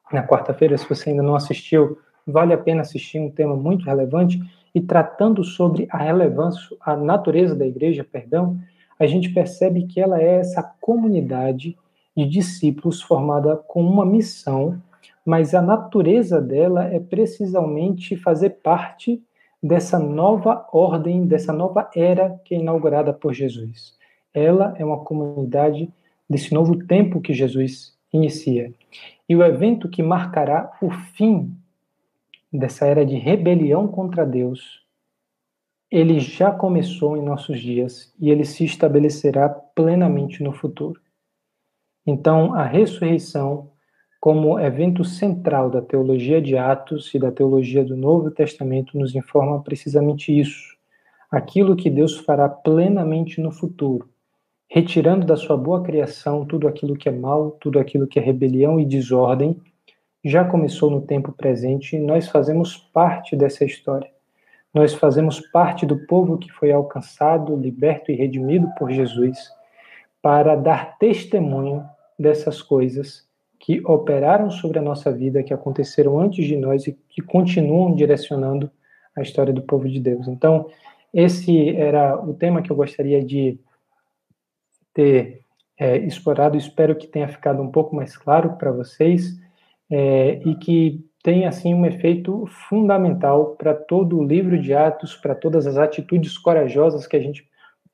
na 0.10 0.26
quarta-feira, 0.26 0.78
se 0.78 0.88
você 0.88 1.10
ainda 1.10 1.22
não 1.22 1.36
assistiu, 1.36 1.98
vale 2.26 2.54
a 2.54 2.58
pena 2.58 2.80
assistir, 2.80 3.20
um 3.20 3.30
tema 3.30 3.58
muito 3.58 3.84
relevante, 3.84 4.40
e 4.74 4.80
tratando 4.80 5.44
sobre 5.44 5.86
a 5.92 5.98
relevância, 5.98 6.62
a 6.80 6.96
natureza 6.96 7.54
da 7.54 7.68
igreja, 7.68 8.08
perdão, 8.10 8.58
a 8.98 9.06
gente 9.06 9.34
percebe 9.34 9.86
que 9.86 10.00
ela 10.00 10.22
é 10.22 10.36
essa 10.40 10.64
comunidade 10.80 11.78
de 12.16 12.26
discípulos 12.26 13.02
formada 13.02 13.58
com 13.68 13.82
uma 13.82 14.06
missão, 14.06 14.82
mas 15.26 15.54
a 15.54 15.62
natureza 15.62 16.42
dela 16.42 16.86
é 16.86 17.00
precisamente 17.00 18.16
fazer 18.18 18.50
parte 18.62 19.24
dessa 19.62 19.98
nova 19.98 20.68
ordem, 20.74 21.26
dessa 21.26 21.54
nova 21.54 21.90
era 21.96 22.40
que 22.44 22.54
é 22.54 22.60
inaugurada 22.60 23.14
por 23.14 23.34
Jesus. 23.34 23.98
Ela 24.34 24.76
é 24.78 24.84
uma 24.84 25.04
comunidade 25.04 25.90
desse 26.30 26.54
novo 26.54 26.78
tempo 26.86 27.22
que 27.22 27.34
Jesus 27.34 27.98
inicia. 28.12 28.74
E 29.28 29.36
o 29.36 29.44
evento 29.44 29.88
que 29.88 30.04
marcará 30.04 30.72
o 30.82 30.90
fim 30.90 31.56
dessa 32.52 32.86
era 32.86 33.06
de 33.06 33.16
rebelião 33.16 33.88
contra 33.88 34.26
Deus, 34.26 34.84
ele 35.90 36.20
já 36.20 36.52
começou 36.52 37.16
em 37.16 37.22
nossos 37.22 37.60
dias 37.60 38.14
e 38.20 38.30
ele 38.30 38.46
se 38.46 38.66
estabelecerá 38.66 39.48
plenamente 39.48 40.44
no 40.44 40.52
futuro. 40.52 41.00
Então, 42.06 42.54
a 42.54 42.66
ressurreição, 42.66 43.72
como 44.24 44.58
evento 44.58 45.04
central 45.04 45.70
da 45.70 45.82
teologia 45.82 46.42
de 46.42 46.56
Atos 46.56 47.14
e 47.14 47.20
da 47.20 47.30
teologia 47.30 47.84
do 47.84 47.98
Novo 47.98 48.32
Testamento, 48.32 48.98
nos 48.98 49.14
informa 49.14 49.62
precisamente 49.62 50.32
isso. 50.32 50.78
Aquilo 51.30 51.76
que 51.76 51.90
Deus 51.90 52.20
fará 52.20 52.48
plenamente 52.48 53.42
no 53.42 53.52
futuro, 53.52 54.08
retirando 54.70 55.28
da 55.28 55.36
sua 55.36 55.58
boa 55.58 55.84
criação 55.84 56.46
tudo 56.46 56.70
aquilo 56.70 56.96
que 56.96 57.10
é 57.10 57.12
mal, 57.12 57.58
tudo 57.60 57.78
aquilo 57.78 58.08
que 58.08 58.18
é 58.18 58.22
rebelião 58.22 58.80
e 58.80 58.86
desordem, 58.86 59.60
já 60.24 60.46
começou 60.46 60.90
no 60.90 61.02
tempo 61.02 61.34
presente 61.34 61.98
e 61.98 62.00
nós 62.00 62.30
fazemos 62.30 62.78
parte 62.78 63.36
dessa 63.36 63.66
história. 63.66 64.10
Nós 64.74 64.94
fazemos 64.94 65.42
parte 65.52 65.86
do 65.86 65.98
povo 66.08 66.38
que 66.38 66.50
foi 66.50 66.72
alcançado, 66.72 67.58
liberto 67.58 68.10
e 68.10 68.16
redimido 68.16 68.70
por 68.80 68.90
Jesus 68.90 69.38
para 70.22 70.56
dar 70.56 70.98
testemunho 70.98 71.84
dessas 72.18 72.62
coisas 72.62 73.33
que 73.64 73.82
operaram 73.86 74.52
sobre 74.52 74.78
a 74.78 74.82
nossa 74.82 75.10
vida, 75.10 75.42
que 75.42 75.54
aconteceram 75.54 76.20
antes 76.20 76.46
de 76.46 76.58
nós 76.58 76.86
e 76.86 76.92
que 77.08 77.22
continuam 77.22 77.96
direcionando 77.96 78.70
a 79.16 79.22
história 79.22 79.54
do 79.54 79.62
povo 79.62 79.88
de 79.88 80.02
Deus. 80.02 80.28
Então, 80.28 80.70
esse 81.14 81.74
era 81.78 82.22
o 82.22 82.34
tema 82.34 82.62
que 82.62 82.70
eu 82.70 82.76
gostaria 82.76 83.24
de 83.24 83.58
ter 84.94 85.46
é, 85.80 85.96
explorado. 86.00 86.58
Espero 86.58 86.94
que 86.94 87.08
tenha 87.08 87.30
ficado 87.30 87.62
um 87.62 87.72
pouco 87.72 87.96
mais 87.96 88.18
claro 88.18 88.58
para 88.58 88.70
vocês 88.70 89.40
é, 89.90 90.42
e 90.46 90.56
que 90.56 91.00
tenha 91.24 91.48
assim 91.48 91.74
um 91.74 91.86
efeito 91.86 92.46
fundamental 92.68 93.56
para 93.56 93.74
todo 93.74 94.20
o 94.20 94.28
livro 94.28 94.62
de 94.62 94.74
Atos, 94.74 95.16
para 95.16 95.34
todas 95.34 95.66
as 95.66 95.78
atitudes 95.78 96.38
corajosas 96.38 97.08
que 97.08 97.16
a 97.16 97.22
gente 97.22 97.48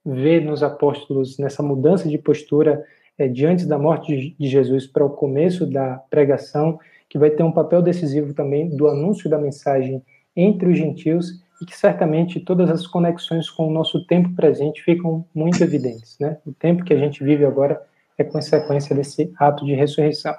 vê 0.04 0.40
nos 0.40 0.64
apóstolos 0.64 1.38
nessa 1.38 1.62
mudança 1.62 2.10
de 2.10 2.18
postura 2.18 2.84
é, 3.20 3.28
da 3.66 3.78
morte 3.78 4.36
de 4.40 4.48
Jesus 4.48 4.88
para 4.88 5.06
o 5.06 5.10
começo 5.10 5.66
da 5.66 5.98
pregação, 6.10 6.80
que 7.10 7.20
vai 7.20 7.30
ter 7.30 7.44
um 7.44 7.52
papel 7.52 7.82
decisivo 7.82 8.34
também 8.34 8.70
do 8.70 8.88
anúncio 8.88 9.30
da 9.30 9.38
mensagem 9.38 10.02
entre 10.36 10.70
os 10.70 10.78
gentios 10.78 11.42
e 11.62 11.66
que 11.66 11.78
certamente 11.78 12.40
todas 12.40 12.70
as 12.70 12.88
conexões 12.88 13.50
com 13.50 13.68
o 13.68 13.72
nosso 13.72 14.06
tempo 14.08 14.34
presente 14.34 14.82
ficam 14.82 15.26
muito 15.36 15.62
evidentes. 15.62 16.18
Né? 16.18 16.38
O 16.46 16.54
tempo 16.54 16.86
que 16.86 16.94
a 16.94 16.98
gente 16.98 17.22
vive 17.22 17.44
agora 17.46 17.82
é 18.18 18.24
consequência 18.24 18.96
desse 18.96 19.34
ato 19.38 19.66
de 19.66 19.74
ressurreição. 19.74 20.34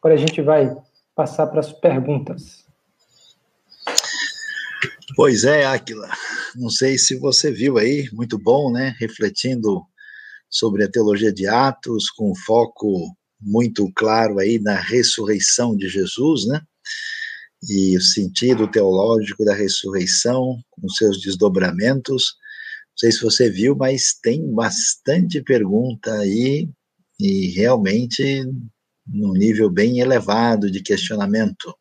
Agora 0.00 0.14
a 0.14 0.18
gente 0.18 0.42
vai 0.42 0.76
passar 1.14 1.46
para 1.46 1.60
as 1.60 1.72
perguntas. 1.72 2.64
Pois 5.14 5.44
é, 5.44 5.64
Aquila. 5.64 6.08
Não 6.56 6.70
sei 6.70 6.98
se 6.98 7.16
você 7.16 7.52
viu 7.52 7.78
aí, 7.78 8.08
muito 8.12 8.38
bom, 8.38 8.72
né? 8.72 8.94
Refletindo 8.98 9.82
sobre 10.54 10.84
a 10.84 10.90
teologia 10.90 11.32
de 11.32 11.48
Atos, 11.48 12.08
com 12.10 12.32
foco 12.46 13.12
muito 13.40 13.90
claro 13.94 14.38
aí 14.38 14.60
na 14.60 14.80
ressurreição 14.80 15.76
de 15.76 15.88
Jesus, 15.88 16.46
né? 16.46 16.60
E 17.68 17.96
o 17.96 18.00
sentido 18.00 18.70
teológico 18.70 19.44
da 19.44 19.54
ressurreição, 19.54 20.60
com 20.70 20.88
seus 20.88 21.20
desdobramentos. 21.20 22.36
Não 22.90 22.98
sei 22.98 23.10
se 23.10 23.20
você 23.20 23.50
viu, 23.50 23.74
mas 23.74 24.14
tem 24.22 24.54
bastante 24.54 25.42
pergunta 25.42 26.12
aí, 26.14 26.68
e 27.18 27.48
realmente 27.48 28.44
num 29.06 29.32
nível 29.32 29.68
bem 29.68 29.98
elevado 29.98 30.70
de 30.70 30.80
questionamento. 30.80 31.74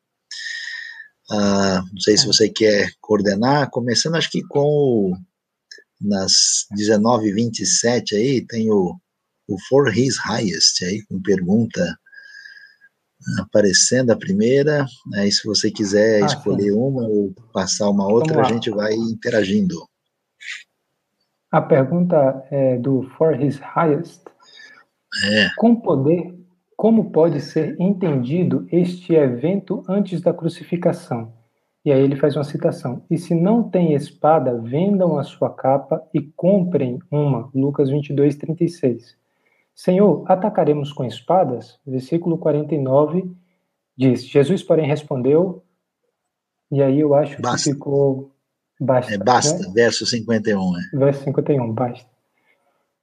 Ah, 1.30 1.84
não 1.92 2.02
sei 2.02 2.18
se 2.18 2.26
você 2.26 2.50
quer 2.50 2.92
coordenar, 3.00 3.70
começando 3.70 4.16
acho 4.16 4.32
que 4.32 4.42
com 4.42 5.12
o 5.12 5.16
nas 6.04 6.66
19h27 6.78 8.14
aí, 8.14 8.46
tem 8.46 8.70
o 8.70 8.96
o 9.48 9.58
For 9.68 9.96
His 9.96 10.18
Highest, 10.18 10.84
aí 10.84 11.02
com 11.06 11.22
pergunta 11.22 11.98
aparecendo 13.40 14.12
a 14.12 14.16
primeira. 14.16 14.86
Aí, 15.16 15.32
se 15.32 15.46
você 15.46 15.72
quiser 15.72 16.24
ah, 16.24 16.26
escolher 16.26 16.72
sim. 16.72 16.78
uma 16.78 17.04
ou 17.08 17.34
passar 17.54 17.90
uma 17.90 18.08
outra, 18.08 18.42
a 18.42 18.44
gente 18.44 18.70
vai 18.70 18.94
interagindo. 18.94 19.76
A 21.52 21.62
pergunta 21.62 22.46
é 22.52 22.78
do 22.78 23.04
For 23.18 23.40
His 23.40 23.60
Highest. 23.60 24.24
É. 25.26 25.50
Com 25.58 25.76
poder, 25.76 26.34
como 26.76 27.12
pode 27.12 27.40
ser 27.40 27.80
entendido 27.80 28.68
este 28.72 29.14
evento 29.14 29.84
antes 29.88 30.20
da 30.22 30.34
crucificação? 30.34 31.32
E 31.86 31.92
aí 31.92 32.02
ele 32.02 32.16
faz 32.16 32.36
uma 32.36 32.44
citação: 32.44 33.04
E 33.10 33.18
se 33.18 33.36
não 33.36 33.70
tem 33.70 33.94
espada, 33.94 34.58
vendam 34.58 35.18
a 35.18 35.24
sua 35.24 35.50
capa 35.50 36.02
e 36.14 36.22
comprem 36.22 37.00
uma. 37.12 37.50
Lucas 37.54 37.90
22, 37.90 38.36
36. 38.38 39.18
Senhor, 39.76 40.24
atacaremos 40.28 40.94
com 40.94 41.04
espadas? 41.04 41.80
Versículo 41.86 42.38
49 42.38 43.30
diz: 43.98 44.26
Jesus, 44.26 44.64
porém, 44.64 44.88
respondeu, 44.88 45.64
e 46.72 46.82
aí 46.82 47.00
eu 47.00 47.14
acho 47.14 47.42
basta. 47.42 47.70
que 47.70 47.76
ficou. 47.76 48.32
Basta. 48.80 49.14
É, 49.14 49.18
basta, 49.18 49.60
né? 49.60 49.72
verso 49.74 50.06
51. 50.06 50.60
É. 50.60 50.98
Verso 50.98 51.24
51, 51.24 51.72
basta. 51.72 52.10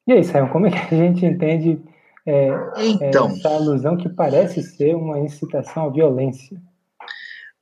E 0.06 0.12
aí, 0.12 0.24
Sayão, 0.24 0.48
como 0.48 0.66
é 0.66 0.70
que 0.70 0.94
a 0.94 0.98
gente 0.98 1.24
entende 1.24 1.80
é, 2.26 2.48
então, 2.78 3.28
essa 3.28 3.48
alusão 3.48 3.96
que 3.96 4.08
parece 4.08 4.62
ser 4.62 4.96
uma 4.96 5.18
incitação 5.18 5.86
à 5.86 5.88
violência? 5.88 6.60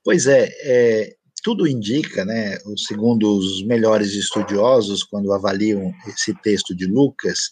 Pois 0.03 0.27
é, 0.27 0.49
é, 0.63 1.13
tudo 1.43 1.67
indica, 1.67 2.25
né, 2.25 2.57
segundo 2.87 3.37
os 3.37 3.65
melhores 3.65 4.13
estudiosos, 4.13 5.03
quando 5.03 5.33
avaliam 5.33 5.91
esse 6.07 6.33
texto 6.41 6.75
de 6.75 6.85
Lucas, 6.85 7.49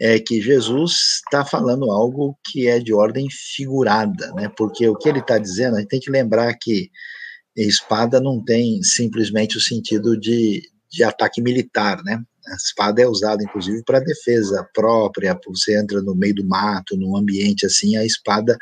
é 0.00 0.18
que 0.18 0.40
Jesus 0.40 1.22
está 1.24 1.44
falando 1.44 1.90
algo 1.90 2.38
que 2.44 2.66
é 2.68 2.78
de 2.78 2.92
ordem 2.92 3.26
figurada, 3.30 4.30
né? 4.34 4.50
Porque 4.56 4.86
o 4.86 4.94
que 4.94 5.08
ele 5.08 5.20
está 5.20 5.38
dizendo, 5.38 5.76
a 5.76 5.80
gente 5.80 5.88
tem 5.88 6.00
que 6.00 6.10
lembrar 6.10 6.54
que 6.60 6.90
espada 7.56 8.20
não 8.20 8.44
tem 8.44 8.82
simplesmente 8.82 9.56
o 9.56 9.60
sentido 9.60 10.18
de, 10.18 10.62
de 10.90 11.02
ataque 11.02 11.40
militar, 11.40 12.02
né? 12.04 12.22
A 12.46 12.54
espada 12.54 13.02
é 13.02 13.08
usada, 13.08 13.42
inclusive, 13.42 13.82
para 13.84 13.98
defesa 13.98 14.68
própria. 14.72 15.38
Você 15.46 15.76
entra 15.76 16.00
no 16.00 16.14
meio 16.14 16.34
do 16.34 16.46
mato, 16.46 16.96
num 16.96 17.16
ambiente 17.16 17.66
assim, 17.66 17.96
a 17.96 18.04
espada 18.04 18.56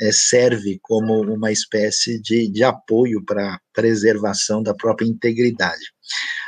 é, 0.00 0.12
serve 0.12 0.78
como 0.82 1.20
uma 1.22 1.50
espécie 1.50 2.20
de, 2.20 2.48
de 2.48 2.62
apoio 2.62 3.24
para 3.24 3.60
preservação 3.72 4.62
da 4.62 4.74
própria 4.74 5.06
integridade. 5.06 5.92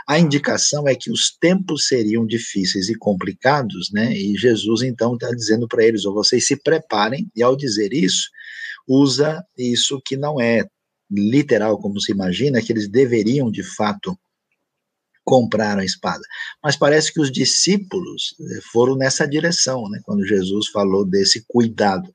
A 0.09 0.19
indicação 0.19 0.89
é 0.89 0.95
que 0.95 1.11
os 1.11 1.37
tempos 1.39 1.87
seriam 1.87 2.27
difíceis 2.27 2.89
e 2.89 2.95
complicados, 2.95 3.91
né? 3.93 4.13
E 4.13 4.37
Jesus 4.37 4.83
então 4.83 5.15
está 5.15 5.31
dizendo 5.31 5.69
para 5.69 5.85
eles: 5.85 6.05
ou 6.05 6.15
vocês 6.15 6.47
se 6.47 6.57
preparem, 6.57 7.31
e 7.37 7.43
ao 7.43 7.57
dizer 7.57 7.93
isso, 7.93 8.29
usa 8.89 9.45
isso 9.57 10.01
que 10.05 10.17
não 10.17 10.41
é 10.41 10.65
literal 11.11 11.79
como 11.79 12.01
se 12.01 12.13
imagina, 12.13 12.63
que 12.63 12.73
eles 12.73 12.89
deveriam 12.89 13.51
de 13.51 13.63
fato 13.63 14.17
comprar 15.31 15.79
a 15.79 15.85
espada. 15.85 16.23
Mas 16.61 16.75
parece 16.75 17.15
que 17.15 17.21
os 17.21 17.31
discípulos 17.31 18.35
eh, 18.41 18.61
foram 18.73 18.97
nessa 18.97 19.29
direção, 19.29 19.89
né, 19.89 20.01
quando 20.05 20.27
Jesus 20.27 20.67
falou 20.71 21.05
desse 21.05 21.45
cuidado. 21.47 22.11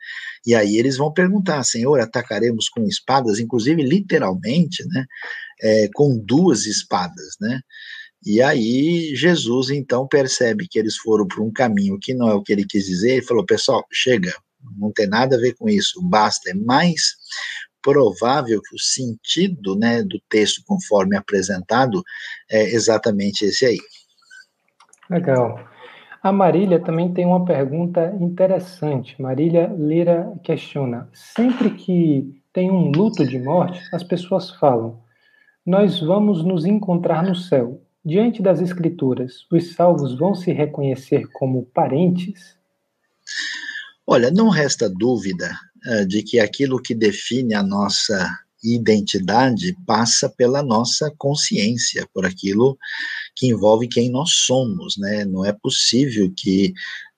E 0.45 0.53
aí 0.53 0.75
eles 0.75 0.97
vão 0.97 1.13
perguntar, 1.13 1.63
Senhor, 1.63 1.97
atacaremos 2.01 2.67
com 2.67 2.83
espadas, 2.83 3.39
inclusive 3.39 3.81
literalmente, 3.81 4.85
né, 4.89 5.05
é, 5.61 5.89
com 5.93 6.17
duas 6.17 6.65
espadas, 6.65 7.37
né? 7.39 7.61
E 8.25 8.41
aí 8.41 9.15
Jesus 9.15 9.69
então 9.69 10.05
percebe 10.07 10.67
que 10.67 10.77
eles 10.77 10.97
foram 10.97 11.25
por 11.25 11.41
um 11.41 11.51
caminho 11.53 11.97
que 12.01 12.13
não 12.13 12.27
é 12.27 12.33
o 12.33 12.43
que 12.43 12.51
ele 12.51 12.65
quis 12.65 12.85
dizer, 12.85 13.19
e 13.19 13.25
falou: 13.25 13.45
pessoal, 13.45 13.85
chega, 13.93 14.33
não 14.77 14.91
tem 14.91 15.07
nada 15.07 15.37
a 15.37 15.39
ver 15.39 15.53
com 15.53 15.69
isso, 15.69 16.01
basta, 16.01 16.49
é 16.49 16.53
mais 16.53 17.15
provável 17.85 18.59
que 18.63 18.75
o 18.75 18.79
sentido 18.79 19.75
né, 19.75 20.01
do 20.01 20.19
texto 20.27 20.63
conforme 20.65 21.15
apresentado 21.15 22.01
é 22.49 22.63
exatamente 22.63 23.45
esse 23.45 23.63
aí. 23.63 23.77
Legal. 25.07 25.59
A 26.23 26.31
Marília 26.31 26.79
também 26.79 27.13
tem 27.13 27.27
uma 27.27 27.45
pergunta 27.45 28.11
interessante. 28.19 29.21
Marília 29.21 29.67
Lira 29.77 30.33
questiona: 30.43 31.07
sempre 31.13 31.69
que 31.69 32.41
tem 32.51 32.71
um 32.71 32.89
luto 32.89 33.23
de 33.23 33.37
morte, 33.37 33.79
as 33.93 34.03
pessoas 34.03 34.49
falam: 34.49 34.99
nós 35.63 35.99
vamos 35.99 36.43
nos 36.43 36.65
encontrar 36.65 37.21
no 37.21 37.35
céu. 37.35 37.79
Diante 38.03 38.41
das 38.41 38.61
Escrituras, 38.61 39.45
os 39.51 39.75
salvos 39.75 40.17
vão 40.17 40.33
se 40.33 40.51
reconhecer 40.51 41.27
como 41.33 41.65
parentes? 41.65 42.57
Olha, 44.07 44.31
não 44.31 44.49
resta 44.49 44.89
dúvida 44.89 45.51
de 46.07 46.23
que 46.23 46.39
aquilo 46.39 46.81
que 46.81 46.95
define 46.95 47.53
a 47.53 47.63
nossa 47.63 48.29
identidade 48.63 49.75
passa 49.85 50.27
pela 50.27 50.63
nossa 50.63 51.13
consciência, 51.17 52.07
por 52.13 52.25
aquilo 52.25 52.77
que 53.35 53.47
envolve 53.47 53.87
quem 53.87 54.09
nós 54.09 54.31
somos, 54.31 54.97
né? 54.97 55.25
Não 55.25 55.45
é 55.45 55.53
possível 55.53 56.31
que 56.35 56.73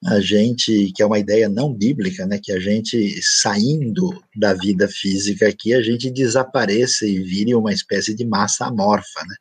a 0.05 0.19
gente, 0.19 0.91
que 0.95 1.01
é 1.01 1.05
uma 1.05 1.17
ideia 1.17 1.49
não 1.49 1.73
bíblica, 1.73 2.25
né, 2.27 2.39
que 2.41 2.51
a 2.51 2.59
gente 2.59 3.19
saindo 3.21 4.09
da 4.35 4.53
vida 4.53 4.87
física 4.87 5.47
aqui, 5.47 5.73
a 5.73 5.81
gente 5.81 6.11
desapareça 6.11 7.07
e 7.07 7.19
vire 7.19 7.55
uma 7.55 7.73
espécie 7.73 8.13
de 8.13 8.23
massa 8.23 8.67
amorfa, 8.67 9.21
né? 9.21 9.35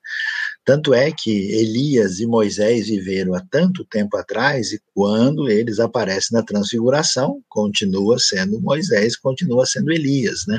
Tanto 0.67 0.93
é 0.93 1.13
que 1.13 1.31
Elias 1.31 2.19
e 2.19 2.27
Moisés 2.27 2.89
viveram 2.89 3.35
há 3.35 3.41
tanto 3.41 3.85
tempo 3.85 4.17
atrás 4.17 4.73
e 4.73 4.83
quando 4.93 5.49
eles 5.49 5.79
aparecem 5.79 6.37
na 6.37 6.45
transfiguração, 6.45 7.41
continua 7.49 8.19
sendo 8.19 8.61
Moisés, 8.61 9.17
continua 9.17 9.65
sendo 9.65 9.93
Elias, 9.93 10.41
né? 10.49 10.59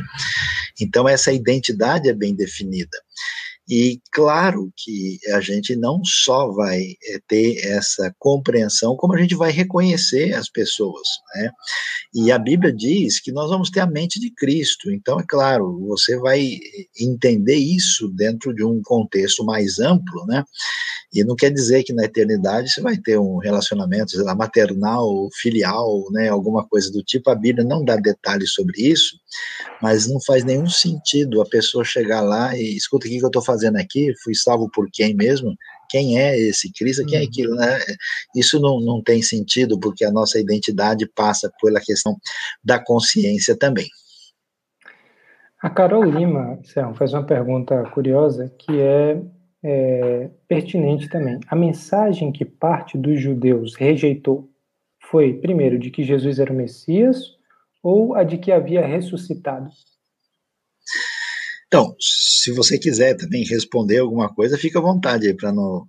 Então 0.80 1.10
essa 1.10 1.34
identidade 1.34 2.08
é 2.08 2.14
bem 2.14 2.34
definida. 2.34 2.98
E 3.70 4.00
claro 4.14 4.72
que 4.78 5.20
a 5.34 5.42
gente 5.42 5.76
não 5.76 6.00
só 6.06 6.50
vai 6.54 6.80
é, 6.82 7.20
ter 7.28 7.58
essa 7.66 8.16
compreensão, 8.18 8.96
como 8.96 9.14
a 9.14 9.20
gente 9.20 9.36
vai 9.36 9.52
reconhecer 9.52 10.34
as 10.34 10.50
pessoas, 10.50 11.06
né? 11.36 11.52
E 12.16 12.32
a 12.32 12.40
Bíblia 12.40 12.72
diz 12.72 13.20
que 13.20 13.32
nós 13.32 13.50
vamos 13.50 13.70
ter 13.70 13.82
a 13.82 13.86
mente 13.86 14.22
de 14.22 14.32
Cristo. 14.34 14.90
Então, 14.90 15.20
é 15.20 15.26
claro, 15.28 15.86
você 15.86 16.18
vai 16.18 16.48
entender 16.98 17.58
isso 17.58 18.08
dentro 18.16 18.56
de 18.56 18.64
um 18.64 18.82
contexto 18.82 19.44
mais 19.44 19.80
amplo, 19.80 20.26
né? 20.26 20.46
E 21.14 21.24
não 21.24 21.36
quer 21.36 21.52
dizer 21.52 21.84
que 21.84 21.94
na 21.94 22.04
eternidade 22.04 22.70
você 22.70 22.82
vai 22.82 22.98
ter 22.98 23.18
um 23.18 23.38
relacionamento 23.38 24.12
sei 24.12 24.24
lá, 24.24 24.36
maternal, 24.36 25.28
filial, 25.42 26.04
né, 26.12 26.28
alguma 26.30 26.68
coisa 26.68 26.92
do 26.92 27.02
tipo. 27.02 27.30
A 27.30 27.36
Bíblia 27.36 27.66
não 27.66 27.84
dá 27.84 27.96
detalhes 27.96 28.54
sobre 28.54 28.82
isso, 28.82 29.16
mas 29.82 30.06
não 30.06 30.20
faz 30.22 30.44
nenhum 30.44 30.70
sentido 30.70 31.42
a 31.42 31.46
pessoa 31.46 31.84
chegar 31.84 32.22
lá 32.22 32.58
e 32.58 32.76
escuta 32.76 33.08
o 33.08 33.10
que 33.10 33.18
eu 33.24 33.28
estou 33.28 33.42
fazendo 33.42 33.57
aqui, 33.66 34.14
fui 34.24 34.36
salvo 34.36 34.70
por 34.72 34.88
quem 34.92 35.16
mesmo? 35.16 35.56
Quem 35.90 36.20
é 36.20 36.38
esse 36.38 36.72
Cristo? 36.72 37.06
Quem 37.06 37.18
é 37.18 37.22
uhum. 37.22 37.28
aquilo? 37.28 37.56
Né? 37.56 37.80
Isso 38.36 38.60
não, 38.60 38.80
não 38.80 39.02
tem 39.02 39.22
sentido, 39.22 39.80
porque 39.80 40.06
a 40.06 40.12
nossa 40.12 40.40
identidade 40.40 41.10
passa 41.16 41.52
pela 41.62 41.80
questão 41.80 42.18
da 42.64 42.80
consciência 42.80 43.58
também. 43.58 43.88
A 45.62 45.70
Carol 45.70 46.04
Lima, 46.04 46.60
Céu, 46.64 46.94
faz 46.94 47.14
uma 47.14 47.24
pergunta 47.24 47.84
curiosa 47.92 48.54
que 48.60 48.80
é 48.80 49.20
é, 49.64 50.30
pertinente 50.48 51.10
também. 51.10 51.40
A 51.48 51.56
mensagem 51.56 52.32
que 52.32 52.46
parte 52.46 52.98
dos 52.98 53.20
judeus 53.20 53.76
rejeitou 53.76 54.50
foi, 55.10 55.34
primeiro, 55.34 55.80
de 55.80 55.90
que 55.90 56.04
Jesus 56.04 56.40
era 56.40 56.52
o 56.52 56.56
Messias 56.56 57.38
ou 57.82 58.16
a 58.16 58.24
de 58.24 58.38
que 58.38 58.52
havia 58.52 58.86
ressuscitado? 58.86 59.70
Então, 61.68 61.96
se 62.00 62.52
você 62.54 62.78
quiser 62.78 63.16
também 63.16 63.44
responder 63.44 64.00
alguma 64.00 64.34
coisa, 64.34 64.58
fica 64.58 64.80
à 64.80 64.82
vontade 64.82 65.28
aí 65.28 65.34
para 65.36 65.52
não. 65.52 65.86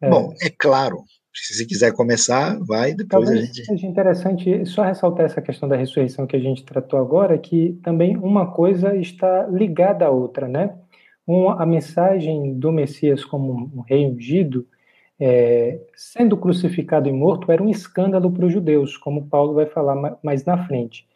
É. 0.00 0.08
Bom, 0.08 0.32
é 0.40 0.50
claro. 0.50 1.02
Se 1.34 1.66
quiser 1.66 1.92
começar, 1.92 2.58
vai, 2.66 2.94
depois 2.94 3.26
Talvez 3.26 3.42
a 3.42 3.46
gente. 3.46 3.64
Seja 3.66 3.86
interessante 3.86 4.64
só 4.64 4.82
ressaltar 4.82 5.26
essa 5.26 5.42
questão 5.42 5.68
da 5.68 5.76
ressurreição 5.76 6.26
que 6.26 6.36
a 6.36 6.40
gente 6.40 6.64
tratou 6.64 6.98
agora, 6.98 7.36
que 7.36 7.78
também 7.82 8.16
uma 8.16 8.52
coisa 8.52 8.96
está 8.96 9.46
ligada 9.46 10.06
à 10.06 10.10
outra, 10.10 10.48
né? 10.48 10.74
uma, 11.26 11.60
a 11.60 11.66
mensagem 11.66 12.54
do 12.54 12.70
Messias 12.70 13.24
como 13.24 13.70
um 13.74 13.80
rei 13.80 14.06
ungido, 14.06 14.66
é, 15.18 15.80
sendo 15.94 16.36
crucificado 16.36 17.08
e 17.08 17.12
morto, 17.12 17.50
era 17.50 17.62
um 17.62 17.68
escândalo 17.68 18.30
para 18.30 18.46
os 18.46 18.52
judeus, 18.52 18.96
como 18.96 19.26
Paulo 19.26 19.54
vai 19.54 19.66
falar 19.66 20.18
mais 20.22 20.44
na 20.44 20.66
frente. 20.66 21.06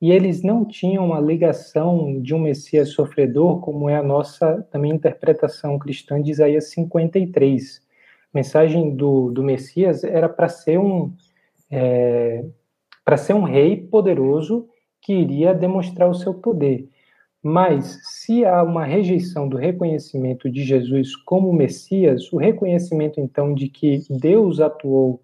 E 0.00 0.10
eles 0.10 0.42
não 0.42 0.64
tinham 0.64 1.04
uma 1.06 1.20
ligação 1.20 2.20
de 2.22 2.34
um 2.34 2.38
Messias 2.38 2.90
sofredor, 2.90 3.60
como 3.60 3.88
é 3.88 3.96
a 3.96 4.02
nossa 4.02 4.66
também 4.70 4.92
interpretação 4.92 5.78
cristã 5.78 6.20
de 6.22 6.30
Isaías 6.30 6.70
53. 6.70 7.82
A 8.32 8.38
mensagem 8.38 8.94
do, 8.96 9.30
do 9.30 9.42
Messias 9.42 10.02
era 10.02 10.28
para 10.28 10.48
ser 10.48 10.78
um 10.78 11.12
é, 11.70 12.44
para 13.04 13.16
ser 13.16 13.34
um 13.34 13.42
rei 13.42 13.76
poderoso 13.76 14.68
que 15.02 15.12
iria 15.12 15.54
demonstrar 15.54 16.08
o 16.08 16.14
seu 16.14 16.34
poder. 16.34 16.88
Mas, 17.42 17.98
se 18.04 18.44
há 18.44 18.62
uma 18.62 18.84
rejeição 18.84 19.48
do 19.48 19.56
reconhecimento 19.56 20.50
de 20.50 20.62
Jesus 20.62 21.16
como 21.16 21.52
Messias, 21.52 22.30
o 22.32 22.36
reconhecimento 22.36 23.18
então 23.18 23.54
de 23.54 23.68
que 23.68 24.02
Deus 24.10 24.60
atuou 24.60 25.22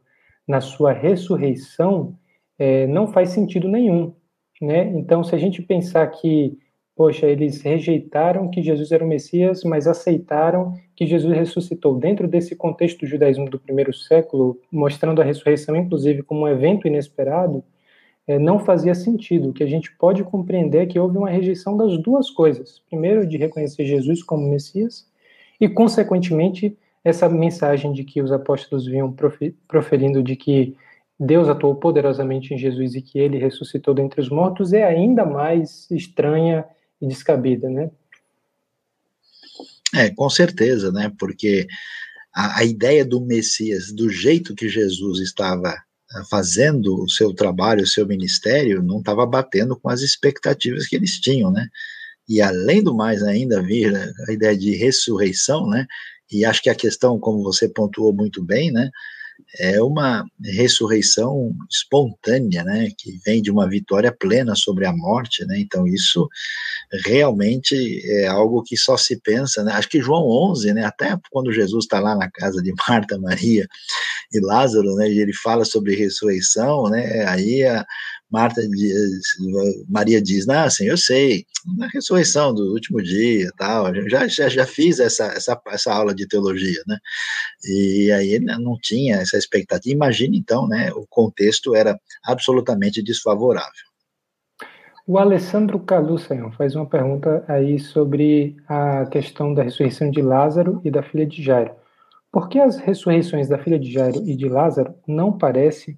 na 0.48 0.60
sua 0.60 0.92
ressurreição, 0.92 2.16
é, 2.58 2.86
não 2.86 3.06
faz 3.06 3.30
sentido 3.30 3.68
nenhum. 3.68 4.14
Né? 4.60 4.84
Então, 4.94 5.22
se 5.22 5.34
a 5.34 5.38
gente 5.38 5.60
pensar 5.62 6.06
que, 6.08 6.58
poxa, 6.94 7.26
eles 7.26 7.60
rejeitaram 7.60 8.50
que 8.50 8.62
Jesus 8.62 8.90
era 8.90 9.04
o 9.04 9.08
Messias, 9.08 9.62
mas 9.64 9.86
aceitaram 9.86 10.74
que 10.94 11.06
Jesus 11.06 11.36
ressuscitou 11.36 11.98
dentro 11.98 12.26
desse 12.26 12.56
contexto 12.56 13.00
do 13.00 13.06
judaísmo 13.06 13.50
do 13.50 13.58
primeiro 13.58 13.92
século, 13.92 14.58
mostrando 14.72 15.20
a 15.20 15.24
ressurreição, 15.24 15.76
inclusive, 15.76 16.22
como 16.22 16.42
um 16.42 16.48
evento 16.48 16.86
inesperado, 16.86 17.62
é, 18.26 18.38
não 18.38 18.58
fazia 18.58 18.94
sentido. 18.94 19.50
O 19.50 19.52
que 19.52 19.62
a 19.62 19.68
gente 19.68 19.94
pode 19.96 20.24
compreender 20.24 20.82
é 20.82 20.86
que 20.86 20.98
houve 20.98 21.16
uma 21.16 21.30
rejeição 21.30 21.76
das 21.76 21.96
duas 21.98 22.30
coisas. 22.30 22.82
Primeiro, 22.88 23.26
de 23.26 23.36
reconhecer 23.36 23.84
Jesus 23.84 24.22
como 24.22 24.48
Messias, 24.48 25.06
e, 25.60 25.68
consequentemente, 25.68 26.76
essa 27.04 27.28
mensagem 27.28 27.92
de 27.92 28.04
que 28.04 28.20
os 28.20 28.32
apóstolos 28.32 28.86
vinham 28.86 29.14
proferindo 29.68 30.22
de 30.22 30.34
que 30.34 30.76
Deus 31.18 31.48
atuou 31.48 31.74
poderosamente 31.74 32.52
em 32.52 32.58
Jesus 32.58 32.94
e 32.94 33.00
que 33.00 33.18
ele 33.18 33.38
ressuscitou 33.38 33.94
dentre 33.94 34.20
os 34.20 34.28
mortos 34.28 34.72
é 34.72 34.84
ainda 34.84 35.24
mais 35.24 35.90
estranha 35.90 36.64
e 37.00 37.06
descabida, 37.06 37.68
né? 37.68 37.90
É, 39.94 40.10
com 40.10 40.28
certeza, 40.28 40.92
né? 40.92 41.10
Porque 41.18 41.66
a, 42.34 42.60
a 42.60 42.64
ideia 42.64 43.04
do 43.04 43.20
Messias, 43.20 43.92
do 43.92 44.10
jeito 44.10 44.54
que 44.54 44.68
Jesus 44.68 45.20
estava 45.20 45.70
ah, 45.70 46.24
fazendo 46.30 47.02
o 47.02 47.08
seu 47.08 47.32
trabalho, 47.32 47.82
o 47.82 47.86
seu 47.86 48.06
ministério, 48.06 48.82
não 48.82 48.98
estava 48.98 49.24
batendo 49.24 49.74
com 49.74 49.88
as 49.88 50.02
expectativas 50.02 50.86
que 50.86 50.96
eles 50.96 51.18
tinham, 51.18 51.50
né? 51.50 51.66
E 52.28 52.42
além 52.42 52.82
do 52.82 52.94
mais 52.94 53.22
ainda 53.22 53.62
vir 53.62 53.94
a 54.28 54.32
ideia 54.32 54.56
de 54.56 54.76
ressurreição, 54.76 55.66
né? 55.66 55.86
E 56.30 56.44
acho 56.44 56.62
que 56.62 56.68
a 56.68 56.74
questão, 56.74 57.18
como 57.18 57.42
você 57.42 57.68
pontuou 57.68 58.12
muito 58.12 58.42
bem, 58.42 58.70
né? 58.70 58.90
É 59.58 59.82
uma 59.82 60.24
ressurreição 60.44 61.52
espontânea, 61.70 62.62
né, 62.64 62.90
que 62.96 63.18
vem 63.24 63.42
de 63.42 63.50
uma 63.50 63.68
vitória 63.68 64.12
plena 64.12 64.54
sobre 64.54 64.86
a 64.86 64.92
morte, 64.92 65.44
né, 65.46 65.58
então 65.58 65.86
isso 65.86 66.28
realmente 67.04 68.02
é 68.04 68.26
algo 68.26 68.62
que 68.62 68.76
só 68.76 68.96
se 68.96 69.20
pensa, 69.20 69.64
né, 69.64 69.72
acho 69.72 69.88
que 69.88 70.00
João 70.00 70.28
11, 70.50 70.72
né, 70.74 70.84
até 70.84 71.16
quando 71.30 71.52
Jesus 71.52 71.84
está 71.84 72.00
lá 72.00 72.14
na 72.14 72.30
casa 72.30 72.62
de 72.62 72.72
Marta, 72.88 73.18
Maria 73.18 73.66
e 74.32 74.40
Lázaro, 74.40 74.94
né, 74.96 75.10
e 75.10 75.20
ele 75.20 75.32
fala 75.32 75.64
sobre 75.64 75.94
ressurreição, 75.94 76.84
né, 76.90 77.24
aí 77.26 77.64
a, 77.64 77.84
Marta 78.30 78.60
diz, 78.68 79.22
Maria 79.88 80.20
diz, 80.20 80.48
ah, 80.48 80.68
sim, 80.68 80.86
eu 80.86 80.96
sei, 80.96 81.44
na 81.78 81.86
ressurreição 81.86 82.52
do 82.52 82.72
último 82.72 83.00
dia, 83.02 83.50
tal, 83.56 83.94
já, 84.08 84.26
já, 84.26 84.48
já 84.48 84.66
fiz 84.66 84.98
essa, 84.98 85.26
essa, 85.26 85.60
essa 85.68 85.92
aula 85.92 86.14
de 86.14 86.26
teologia, 86.26 86.82
né, 86.88 86.98
e 87.64 88.10
aí 88.10 88.40
não 88.40 88.76
tinha 88.82 89.16
essa 89.16 89.38
expectativa, 89.38 89.94
imagine 89.94 90.38
então, 90.38 90.66
né, 90.66 90.92
o 90.92 91.06
contexto 91.08 91.74
era 91.74 91.98
absolutamente 92.24 93.02
desfavorável. 93.02 93.86
O 95.06 95.18
Alessandro 95.18 95.78
Calu, 95.78 96.18
Senhor, 96.18 96.52
faz 96.56 96.74
uma 96.74 96.84
pergunta 96.84 97.44
aí 97.46 97.78
sobre 97.78 98.56
a 98.66 99.06
questão 99.06 99.54
da 99.54 99.62
ressurreição 99.62 100.10
de 100.10 100.20
Lázaro 100.20 100.80
e 100.84 100.90
da 100.90 101.00
filha 101.00 101.24
de 101.24 101.40
Jairo. 101.40 101.70
Por 102.32 102.48
que 102.48 102.58
as 102.58 102.76
ressurreições 102.76 103.48
da 103.48 103.56
filha 103.56 103.78
de 103.78 103.92
Jairo 103.92 104.28
e 104.28 104.34
de 104.34 104.48
Lázaro 104.48 104.96
não 105.06 105.38
parecem 105.38 105.96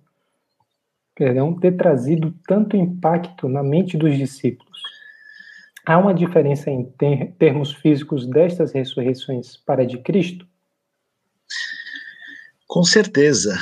perdão, 1.19 1.53
ter 1.59 1.77
trazido 1.77 2.33
tanto 2.47 2.77
impacto 2.77 3.49
na 3.49 3.61
mente 3.61 3.97
dos 3.97 4.17
discípulos. 4.17 4.81
Há 5.85 5.99
uma 5.99 6.15
diferença 6.15 6.71
em 6.71 6.85
ter, 6.85 7.33
termos 7.39 7.73
físicos 7.73 8.25
destas 8.25 8.73
ressurreições 8.73 9.57
para 9.57 9.83
a 9.83 9.85
de 9.85 9.99
Cristo? 9.99 10.47
Com 12.69 12.85
certeza. 12.85 13.59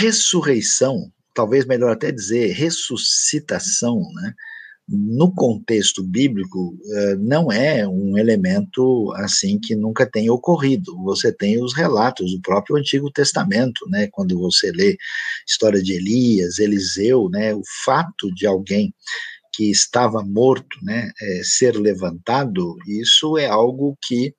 Ressurreição, 0.00 1.12
talvez 1.32 1.64
melhor 1.64 1.92
até 1.92 2.10
dizer 2.10 2.52
ressuscitação, 2.52 4.00
né? 4.14 4.34
No 4.88 5.32
contexto 5.34 6.02
bíblico, 6.02 6.78
eh, 6.94 7.16
não 7.16 7.50
é 7.50 7.86
um 7.88 8.16
elemento 8.16 9.12
assim 9.16 9.58
que 9.58 9.74
nunca 9.74 10.08
tenha 10.08 10.32
ocorrido. 10.32 10.96
Você 11.02 11.32
tem 11.32 11.62
os 11.62 11.74
relatos 11.74 12.32
do 12.32 12.40
próprio 12.40 12.76
Antigo 12.76 13.10
Testamento, 13.10 13.88
né? 13.88 14.08
Quando 14.12 14.38
você 14.38 14.70
lê 14.70 14.96
história 15.46 15.82
de 15.82 15.94
Elias, 15.94 16.58
Eliseu, 16.58 17.28
né? 17.30 17.54
O 17.54 17.62
fato 17.84 18.32
de 18.32 18.46
alguém 18.46 18.94
que 19.56 19.70
estava 19.70 20.22
morto, 20.22 20.76
né, 20.82 21.10
é, 21.18 21.40
ser 21.42 21.76
levantado, 21.76 22.76
isso 22.86 23.38
é 23.38 23.46
algo 23.46 23.96
que 24.02 24.34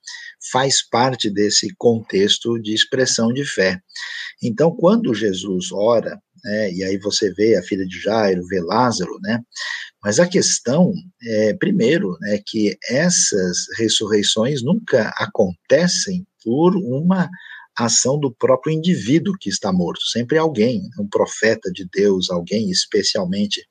faz 0.52 0.88
parte 0.88 1.28
desse 1.32 1.74
contexto 1.76 2.60
de 2.60 2.72
expressão 2.76 3.34
de 3.34 3.43
fé. 3.43 3.82
Então, 4.43 4.70
quando 4.70 5.16
Jesus 5.16 5.72
ora, 5.72 6.22
né, 6.44 6.72
e 6.72 6.84
aí 6.84 6.98
você 6.98 7.32
vê 7.34 7.56
a 7.56 7.64
filha 7.64 7.86
de 7.86 8.00
Jairo, 8.00 8.46
vê 8.48 8.60
Lázaro, 8.62 9.18
né, 9.22 9.42
mas 10.04 10.20
a 10.20 10.28
questão 10.28 10.94
é, 11.24 11.54
primeiro, 11.54 12.18
é 12.26 12.42
que 12.46 12.78
essas 12.90 13.58
ressurreições 13.78 14.64
nunca 14.64 15.10
acontecem 15.18 16.26
por 16.44 16.76
uma 16.76 17.30
ação 17.78 18.20
do 18.20 18.34
próprio 18.34 18.74
indivíduo 18.74 19.38
que 19.40 19.50
está 19.50 19.72
morto, 19.72 20.02
sempre 20.08 20.38
alguém, 20.38 20.82
um 21.00 21.08
profeta 21.08 21.72
de 21.72 21.88
Deus, 21.92 22.30
alguém 22.30 22.72
especialmente 22.72 23.64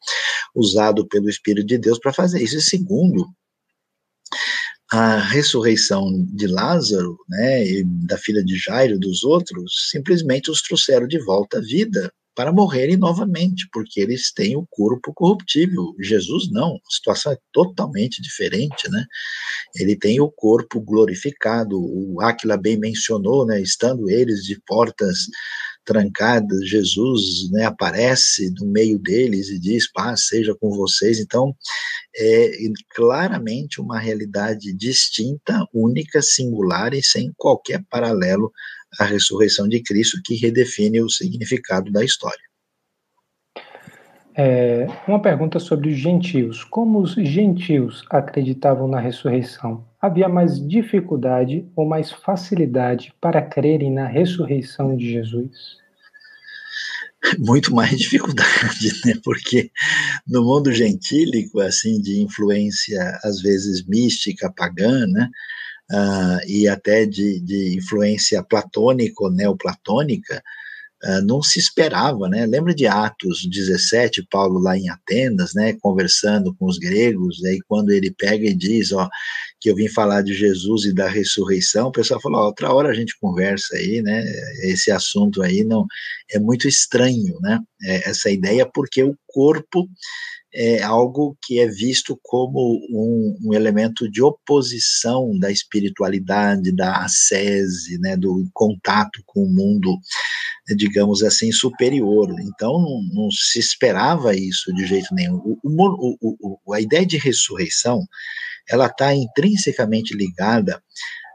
usado 0.55 1.07
pelo 1.09 1.29
Espírito 1.29 1.67
de 1.67 1.79
Deus 1.79 1.99
para 1.99 2.13
fazer 2.13 2.41
isso. 2.41 2.57
E 2.57 2.63
segundo, 2.63 3.27
a 4.93 5.19
ressurreição 5.19 6.25
de 6.33 6.47
Lázaro, 6.47 7.19
né, 7.29 7.67
e 7.67 7.85
da 8.07 8.17
filha 8.17 8.45
de 8.45 8.57
Jairo, 8.57 8.99
dos 8.99 9.25
outros, 9.25 9.89
simplesmente 9.91 10.51
os 10.51 10.63
trouxeram 10.63 11.09
de 11.09 11.19
volta 11.25 11.59
à 11.59 11.61
vida 11.61 12.13
para 12.37 12.53
morrerem 12.53 12.99
novamente, 12.99 13.67
porque 13.73 13.99
eles 13.99 14.31
têm 14.31 14.57
o 14.57 14.67
corpo 14.71 15.13
corruptível. 15.15 15.95
Jesus 15.99 16.51
não, 16.53 16.77
a 16.77 16.91
situação 16.91 17.33
é 17.33 17.39
totalmente 17.51 18.21
diferente, 18.21 18.89
né? 18.91 19.05
Ele 19.75 19.97
tem 19.97 20.21
o 20.21 20.31
corpo 20.31 20.79
glorificado. 20.81 21.81
O 21.81 22.21
Aquila 22.21 22.59
bem 22.59 22.79
mencionou, 22.79 23.47
né, 23.47 23.61
estando 23.61 24.11
eles 24.11 24.43
de 24.43 24.61
portas 24.67 25.17
trancadas, 25.87 26.69
Jesus 26.69 27.51
né, 27.53 27.65
aparece 27.65 28.53
no 28.59 28.67
meio 28.67 28.99
deles 28.99 29.49
e 29.49 29.59
diz: 29.59 29.91
paz 29.91 30.27
seja 30.27 30.55
com 30.55 30.71
vocês. 30.71 31.19
Então, 31.21 31.57
é 32.15 32.51
claramente 32.95 33.81
uma 33.81 33.99
realidade 33.99 34.75
distinta, 34.75 35.67
única, 35.73 36.21
singular 36.21 36.93
e 36.93 37.03
sem 37.03 37.33
qualquer 37.37 37.83
paralelo 37.89 38.53
à 38.99 39.05
ressurreição 39.05 39.69
de 39.69 39.83
Cristo, 39.83 40.21
que 40.25 40.35
redefine 40.35 41.01
o 41.01 41.09
significado 41.09 41.91
da 41.91 42.05
história. 42.05 42.45
É, 44.39 44.87
uma 45.09 45.21
pergunta 45.21 45.59
sobre 45.59 45.89
os 45.89 45.97
gentios. 45.97 46.63
Como 46.63 47.01
os 47.01 47.15
gentios 47.15 48.05
acreditavam 48.11 48.87
na 48.87 49.01
ressurreição? 49.01 49.83
Havia 49.99 50.29
mais 50.29 50.61
dificuldade 50.61 51.67
ou 51.75 51.89
mais 51.89 52.13
facilidade 52.13 53.15
para 53.19 53.41
crerem 53.41 53.91
na 53.91 54.07
ressurreição 54.07 54.95
de 54.95 55.11
Jesus? 55.11 55.79
Muito 57.39 57.75
mais 57.75 57.91
dificuldade, 57.97 58.93
né? 59.07 59.15
Porque 59.25 59.71
no 60.29 60.45
mundo 60.45 60.71
gentílico, 60.71 61.59
assim, 61.61 61.99
de 61.99 62.21
influência 62.21 63.19
às 63.25 63.41
vezes 63.41 63.87
mística, 63.87 64.53
pagã, 64.53 65.07
né? 65.07 65.31
Uh, 65.91 66.47
e 66.47 66.69
até 66.69 67.07
de, 67.07 67.41
de 67.41 67.75
influência 67.79 68.43
platônico, 68.43 69.31
neoplatônica, 69.31 70.43
uh, 71.05 71.23
não 71.25 71.43
se 71.43 71.59
esperava, 71.59 72.29
né? 72.29 72.47
Lembra 72.47 72.75
de 72.75 72.87
Atos 72.87 73.49
17, 73.49 74.27
Paulo 74.31 74.59
lá 74.59 74.77
em 74.77 74.89
Atenas, 74.89 75.55
né, 75.55 75.75
conversando 75.81 76.55
com 76.55 76.67
os 76.67 76.79
gregos, 76.79 77.45
aí 77.45 77.59
quando 77.69 77.91
ele 77.91 78.11
pega 78.11 78.47
e 78.47 78.55
diz, 78.55 78.93
ó, 78.93 79.09
que 79.61 79.71
eu 79.71 79.75
vim 79.75 79.89
falar 79.89 80.23
de 80.23 80.35
Jesus 80.35 80.85
e 80.85 80.95
da 80.95 81.09
ressurreição, 81.09 81.89
o 81.89 81.93
pessoal 81.93 82.21
falou, 82.21 82.41
ó, 82.41 82.47
outra 82.47 82.73
hora 82.73 82.91
a 82.91 82.95
gente 82.95 83.19
conversa 83.21 83.77
aí, 83.77 84.03
né? 84.03 84.25
Esse 84.63 84.91
assunto 84.91 85.43
aí 85.43 85.65
não 85.65 85.87
é 86.31 86.39
muito 86.39 86.69
estranho, 86.69 87.39
né? 87.41 87.59
É, 87.83 88.11
essa 88.11 88.31
ideia 88.31 88.69
porque 88.73 89.03
o 89.03 89.17
corpo 89.27 89.89
é 90.59 90.83
algo 90.83 91.37
que 91.43 91.61
é 91.61 91.67
visto 91.67 92.19
como 92.23 92.81
um, 92.91 93.37
um, 93.45 93.55
elemento 93.55 94.11
de 94.11 94.23
oposição 94.23 95.39
da 95.39 95.51
espiritualidade, 95.51 96.75
da 96.75 97.05
ascese, 97.05 97.99
né, 97.99 98.17
do 98.17 98.49
contato 98.55 99.23
com 99.27 99.45
o 99.45 99.53
mundo, 99.53 99.95
digamos 100.75 101.23
assim, 101.23 101.53
superior. 101.53 102.35
Então, 102.41 102.73
não, 103.13 103.31
se 103.31 103.59
esperava 103.59 104.35
isso 104.35 104.73
de 104.75 104.87
jeito 104.87 105.15
nenhum. 105.15 105.37
O, 105.37 105.59
o, 105.63 106.59
o, 106.65 106.73
a 106.73 106.81
ideia 106.81 107.05
de 107.05 107.19
ressurreição, 107.19 108.01
ela 108.67 108.87
está 108.87 109.15
intrinsecamente 109.15 110.17
ligada 110.17 110.83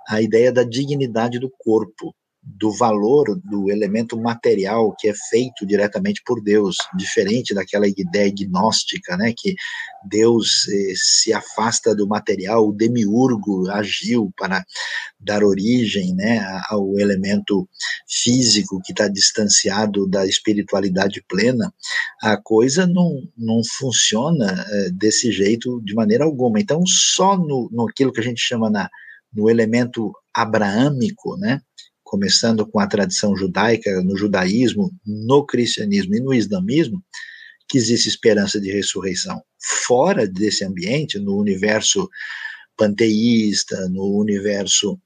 à 0.08 0.20
ideia 0.20 0.52
da 0.52 0.64
dignidade 0.64 1.38
do 1.38 1.52
corpo. 1.60 2.16
Do 2.44 2.72
valor 2.76 3.40
do 3.44 3.70
elemento 3.70 4.20
material 4.20 4.96
que 4.98 5.08
é 5.08 5.14
feito 5.30 5.66
diretamente 5.66 6.24
por 6.26 6.42
Deus, 6.42 6.76
diferente 6.98 7.54
daquela 7.54 7.88
ideia 7.88 8.34
gnóstica, 8.34 9.16
né, 9.16 9.32
que 9.38 9.56
Deus 10.04 10.68
eh, 10.68 10.94
se 10.96 11.32
afasta 11.32 11.96
do 11.96 12.08
material, 12.08 12.68
o 12.68 12.74
demiurgo 12.74 13.70
agiu 13.70 14.34
para 14.36 14.66
dar 15.20 15.44
origem, 15.44 16.16
né, 16.16 16.44
ao 16.68 16.98
elemento 17.00 17.70
físico 18.10 18.82
que 18.84 18.92
está 18.92 19.08
distanciado 19.08 20.08
da 20.08 20.26
espiritualidade 20.26 21.24
plena, 21.30 21.72
a 22.24 22.38
coisa 22.38 22.88
não, 22.88 23.22
não 23.38 23.62
funciona 23.78 24.66
eh, 24.68 24.90
desse 24.92 25.32
jeito 25.32 25.80
de 25.84 25.94
maneira 25.94 26.26
alguma. 26.26 26.60
Então, 26.60 26.82
só 26.88 27.38
no, 27.38 27.70
no 27.72 27.88
aquilo 27.88 28.12
que 28.12 28.20
a 28.20 28.24
gente 28.24 28.42
chama 28.42 28.68
na, 28.68 28.90
no 29.32 29.48
elemento 29.48 30.12
abraâmico, 30.34 31.38
né, 31.38 31.62
começando 32.12 32.68
com 32.68 32.78
a 32.78 32.86
tradição 32.86 33.38
judaica, 33.38 34.04
no 34.04 34.18
judaísmo, 34.18 34.92
no 35.06 35.46
cristianismo 35.46 36.14
e 36.14 36.20
no 36.20 36.34
islamismo, 36.34 37.02
que 37.70 37.78
existe 37.78 38.10
esperança 38.10 38.60
de 38.60 38.70
ressurreição. 38.70 39.42
Fora 39.88 40.28
desse 40.28 40.66
ambiente, 40.66 41.18
no 41.18 41.38
universo 41.38 42.10
panteísta, 42.76 43.88
no 43.88 44.18
universo 44.18 45.00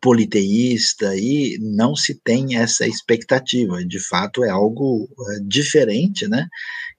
politeísta, 0.00 1.16
e 1.16 1.56
não 1.60 1.94
se 1.94 2.16
tem 2.16 2.56
essa 2.56 2.84
expectativa. 2.84 3.84
De 3.84 4.00
fato, 4.00 4.42
é 4.42 4.50
algo 4.50 5.08
é, 5.08 5.38
diferente, 5.46 6.26
né? 6.26 6.48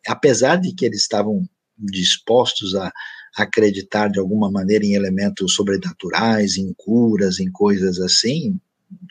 Apesar 0.07 0.55
de 0.55 0.73
que 0.73 0.85
eles 0.85 1.01
estavam 1.01 1.45
dispostos 1.77 2.73
a 2.73 2.89
acreditar 3.35 4.07
de 4.07 4.17
alguma 4.17 4.49
maneira 4.49 4.85
em 4.85 4.93
elementos 4.93 5.55
sobrenaturais, 5.55 6.55
em 6.55 6.73
curas, 6.77 7.41
em 7.41 7.51
coisas 7.51 7.99
assim, 7.99 8.57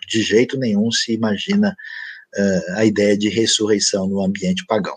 de 0.09 0.23
jeito 0.23 0.59
nenhum 0.59 0.91
se 0.91 1.15
imagina 1.15 1.75
uh, 2.37 2.79
a 2.79 2.85
ideia 2.85 3.17
de 3.17 3.29
ressurreição 3.29 4.07
no 4.07 4.21
ambiente 4.23 4.65
pagão. 4.67 4.97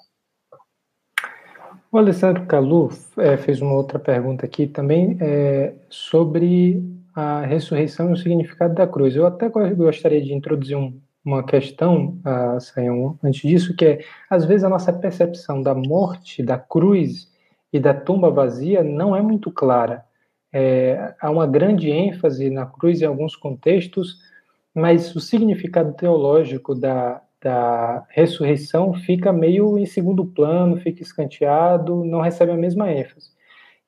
O 1.92 1.98
Alessandro 1.98 2.46
Calu 2.46 2.90
é, 3.18 3.38
fez 3.38 3.62
uma 3.62 3.74
outra 3.74 3.98
pergunta 3.98 4.46
aqui 4.46 4.68
também 4.68 5.18
é, 5.22 5.74
sobre 5.90 6.84
a 7.16 7.46
ressurreição 7.46 8.10
e 8.10 8.14
o 8.14 8.18
significado 8.18 8.76
da 8.76 8.86
cruz. 8.86 9.16
Eu 9.16 9.26
até 9.26 9.48
gostaria 9.48 10.22
de 10.22 10.34
introduzir 10.34 10.76
um, 10.76 11.00
uma 11.24 11.42
questão, 11.42 12.20
uh, 12.26 12.60
Sayão, 12.60 13.18
antes 13.24 13.42
disso, 13.42 13.74
que 13.74 13.86
é, 13.86 14.06
às 14.30 14.44
vezes, 14.44 14.66
a 14.66 14.70
nossa 14.70 14.92
percepção 14.92 15.62
da 15.62 15.74
morte, 15.74 16.44
da 16.44 16.58
cruz 16.58 17.32
e 17.72 17.80
da 17.80 17.94
tumba 17.94 18.30
vazia 18.30 18.84
não 18.84 19.16
é 19.16 19.22
muito 19.22 19.50
clara. 19.50 20.04
É, 20.54 21.16
há 21.20 21.32
uma 21.32 21.48
grande 21.48 21.90
ênfase 21.90 22.50
na 22.50 22.66
cruz 22.66 23.02
em 23.02 23.06
alguns 23.06 23.36
contextos, 23.36 24.18
mas 24.76 25.16
o 25.16 25.22
significado 25.22 25.94
teológico 25.94 26.76
da, 26.76 27.22
da 27.42 28.06
ressurreição 28.10 28.94
fica 28.94 29.32
meio 29.32 29.78
em 29.78 29.86
segundo 29.86 30.26
plano, 30.26 30.76
fica 30.82 31.02
escanteado, 31.02 32.04
não 32.04 32.20
recebe 32.20 32.52
a 32.52 32.58
mesma 32.58 32.92
ênfase. 32.92 33.30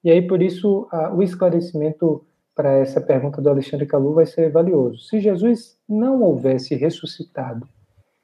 E 0.02 0.10
aí, 0.10 0.26
por 0.26 0.42
isso, 0.42 0.88
a, 0.90 1.14
o 1.14 1.22
esclarecimento 1.22 2.26
para 2.56 2.78
essa 2.78 3.02
pergunta 3.02 3.42
do 3.42 3.50
Alexandre 3.50 3.86
Calu 3.86 4.14
vai 4.14 4.26
ser 4.26 4.50
valioso. 4.50 5.00
Se 5.00 5.20
Jesus 5.20 5.78
não 5.88 6.22
houvesse 6.22 6.74
ressuscitado, 6.74 7.68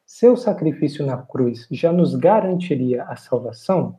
seu 0.05 0.37
sacrifício 0.37 1.05
na 1.05 1.17
cruz 1.17 1.67
já 1.69 1.91
nos 1.91 2.15
garantiria 2.15 3.03
a 3.03 3.15
salvação? 3.15 3.97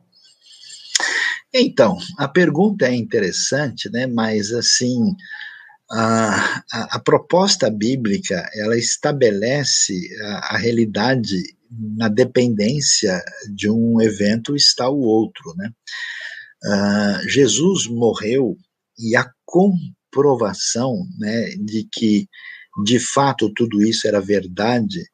Então, 1.53 1.97
a 2.17 2.27
pergunta 2.27 2.85
é 2.85 2.95
interessante, 2.95 3.89
né? 3.89 4.07
Mas 4.07 4.51
assim, 4.51 5.15
a, 5.91 6.63
a, 6.71 6.99
proposta 6.99 7.69
bíblica 7.69 8.49
ela 8.55 8.77
estabelece 8.77 9.93
a, 10.21 10.55
a, 10.55 10.57
realidade 10.57 11.37
na 11.69 12.07
dependência 12.07 13.21
de 13.53 13.69
um 13.69 14.01
evento 14.01 14.55
está 14.55 14.89
o 14.89 14.99
outro, 14.99 15.53
né? 15.55 15.69
Uh, 16.63 17.29
Jesus 17.29 17.85
morreu 17.87 18.57
e 18.97 19.15
a 19.15 19.29
comprovação, 19.45 21.05
né, 21.19 21.49
de 21.59 21.87
que 21.91 22.27
de 22.83 22.99
fato 22.99 23.53
tudo 23.53 23.83
isso 23.83 24.07
era 24.07 24.19
verdade, 24.19 25.05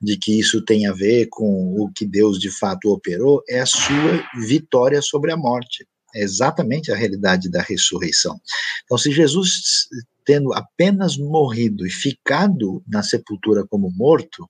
de 0.00 0.16
que 0.16 0.38
isso 0.38 0.62
tem 0.62 0.86
a 0.86 0.92
ver 0.92 1.28
com 1.30 1.74
o 1.78 1.90
que 1.92 2.06
Deus 2.06 2.38
de 2.38 2.50
fato 2.50 2.90
operou, 2.90 3.42
é 3.48 3.60
a 3.60 3.66
sua 3.66 4.22
vitória 4.46 5.00
sobre 5.02 5.32
a 5.32 5.36
morte. 5.36 5.86
É 6.14 6.22
exatamente 6.22 6.90
a 6.90 6.96
realidade 6.96 7.50
da 7.50 7.60
ressurreição. 7.62 8.40
Então, 8.84 8.96
se 8.96 9.10
Jesus 9.12 9.88
tendo 10.28 10.52
apenas 10.52 11.16
morrido 11.16 11.86
e 11.86 11.90
ficado 11.90 12.82
na 12.86 13.02
sepultura 13.02 13.66
como 13.66 13.90
morto, 13.90 14.46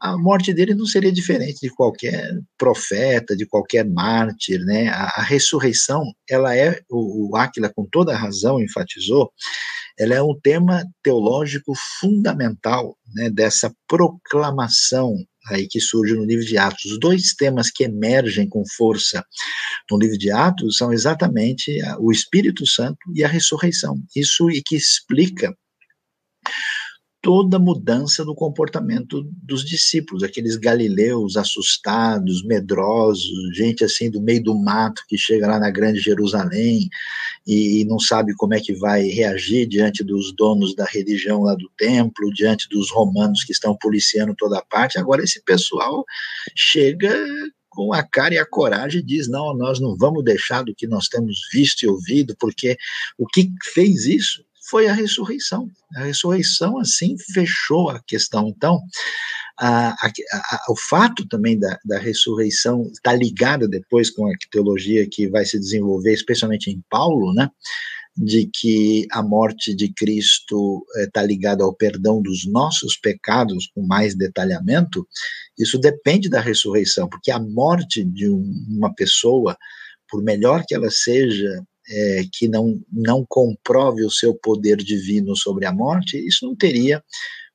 a 0.00 0.16
morte 0.16 0.54
dele 0.54 0.76
não 0.76 0.86
seria 0.86 1.10
diferente 1.10 1.58
de 1.60 1.74
qualquer 1.74 2.30
profeta, 2.56 3.36
de 3.36 3.44
qualquer 3.44 3.84
mártir, 3.84 4.60
né? 4.60 4.90
A, 4.90 5.06
a 5.16 5.22
ressurreição, 5.22 6.04
ela 6.30 6.56
é, 6.56 6.78
o, 6.88 7.32
o 7.32 7.36
Aquila 7.36 7.68
com 7.74 7.84
toda 7.84 8.16
razão 8.16 8.62
enfatizou, 8.62 9.32
ela 9.98 10.14
é 10.14 10.22
um 10.22 10.38
tema 10.40 10.84
teológico 11.02 11.72
fundamental, 12.00 12.96
né, 13.12 13.28
dessa 13.28 13.74
proclamação 13.88 15.16
aí 15.48 15.66
que 15.68 15.80
surge 15.80 16.14
no 16.14 16.24
livro 16.24 16.44
de 16.44 16.56
Atos. 16.56 16.84
Os 16.84 16.98
dois 16.98 17.34
temas 17.34 17.70
que 17.70 17.84
emergem 17.84 18.48
com 18.48 18.62
força 18.76 19.24
no 19.90 19.98
livro 19.98 20.16
de 20.18 20.30
Atos 20.30 20.76
são 20.76 20.92
exatamente 20.92 21.78
o 21.98 22.12
Espírito 22.12 22.66
Santo 22.66 22.98
e 23.14 23.24
a 23.24 23.28
ressurreição. 23.28 24.00
Isso 24.14 24.50
e 24.50 24.62
que 24.62 24.76
explica 24.76 25.54
toda 27.22 27.56
mudança 27.56 28.24
no 28.24 28.34
comportamento 28.34 29.22
dos 29.44 29.64
discípulos, 29.64 30.24
aqueles 30.24 30.56
galileus 30.56 31.36
assustados, 31.36 32.44
medrosos, 32.44 33.56
gente 33.56 33.84
assim 33.84 34.10
do 34.10 34.20
meio 34.20 34.42
do 34.42 34.58
mato 34.58 35.04
que 35.06 35.16
chega 35.16 35.46
lá 35.46 35.58
na 35.60 35.70
grande 35.70 36.00
Jerusalém 36.00 36.90
e, 37.46 37.84
não 37.84 38.00
sabe 38.00 38.34
como 38.34 38.54
é 38.54 38.60
que 38.60 38.74
vai 38.74 39.04
reagir 39.04 39.66
diante 39.66 40.02
dos 40.02 40.34
donos 40.34 40.74
da 40.74 40.84
religião 40.84 41.42
lá 41.42 41.54
do 41.54 41.70
templo, 41.76 42.32
diante 42.34 42.68
dos 42.68 42.90
romanos 42.90 43.44
que 43.44 43.52
estão 43.52 43.76
policiando 43.76 44.34
toda 44.36 44.58
a 44.58 44.64
parte. 44.64 44.98
Agora 44.98 45.22
esse 45.22 45.42
pessoal 45.44 46.04
chega 46.56 47.14
com 47.68 47.92
a 47.92 48.02
cara 48.02 48.34
e 48.34 48.38
a 48.38 48.46
coragem 48.46 49.00
e 49.00 49.04
diz: 49.04 49.28
não, 49.28 49.56
nós 49.56 49.78
não 49.80 49.96
vamos 49.96 50.24
deixar 50.24 50.62
do 50.62 50.74
que 50.74 50.88
nós 50.88 51.08
temos 51.08 51.38
visto 51.52 51.82
e 51.82 51.88
ouvido, 51.88 52.34
porque 52.38 52.76
o 53.16 53.26
que 53.26 53.48
fez 53.72 54.06
isso 54.06 54.44
foi 54.72 54.88
a 54.88 54.94
ressurreição. 54.94 55.68
A 55.94 56.04
ressurreição, 56.04 56.78
assim, 56.78 57.14
fechou 57.34 57.90
a 57.90 58.02
questão. 58.06 58.48
Então, 58.48 58.80
a, 59.60 59.90
a, 59.90 60.12
a, 60.32 60.64
o 60.70 60.76
fato 60.88 61.28
também 61.28 61.58
da, 61.58 61.78
da 61.84 61.98
ressurreição 61.98 62.88
está 62.90 63.12
ligado 63.12 63.68
depois 63.68 64.08
com 64.08 64.26
a 64.26 64.32
teologia 64.50 65.06
que 65.06 65.28
vai 65.28 65.44
se 65.44 65.60
desenvolver, 65.60 66.14
especialmente 66.14 66.70
em 66.70 66.82
Paulo, 66.88 67.34
né? 67.34 67.50
de 68.16 68.50
que 68.52 69.06
a 69.10 69.22
morte 69.22 69.74
de 69.74 69.92
Cristo 69.92 70.84
está 70.96 71.22
eh, 71.22 71.26
ligada 71.26 71.64
ao 71.64 71.74
perdão 71.74 72.20
dos 72.20 72.46
nossos 72.46 72.96
pecados, 72.96 73.70
com 73.74 73.86
mais 73.86 74.14
detalhamento, 74.14 75.06
isso 75.58 75.78
depende 75.78 76.28
da 76.28 76.40
ressurreição, 76.40 77.08
porque 77.08 77.30
a 77.30 77.38
morte 77.38 78.04
de 78.04 78.28
um, 78.28 78.44
uma 78.68 78.94
pessoa, 78.94 79.56
por 80.10 80.22
melhor 80.22 80.62
que 80.66 80.74
ela 80.74 80.90
seja, 80.90 81.62
é, 81.88 82.24
que 82.32 82.48
não, 82.48 82.80
não 82.90 83.24
comprove 83.28 84.04
o 84.04 84.10
seu 84.10 84.34
poder 84.34 84.76
divino 84.76 85.36
sobre 85.36 85.66
a 85.66 85.72
morte, 85.72 86.16
isso 86.16 86.46
não 86.46 86.54
teria 86.54 87.02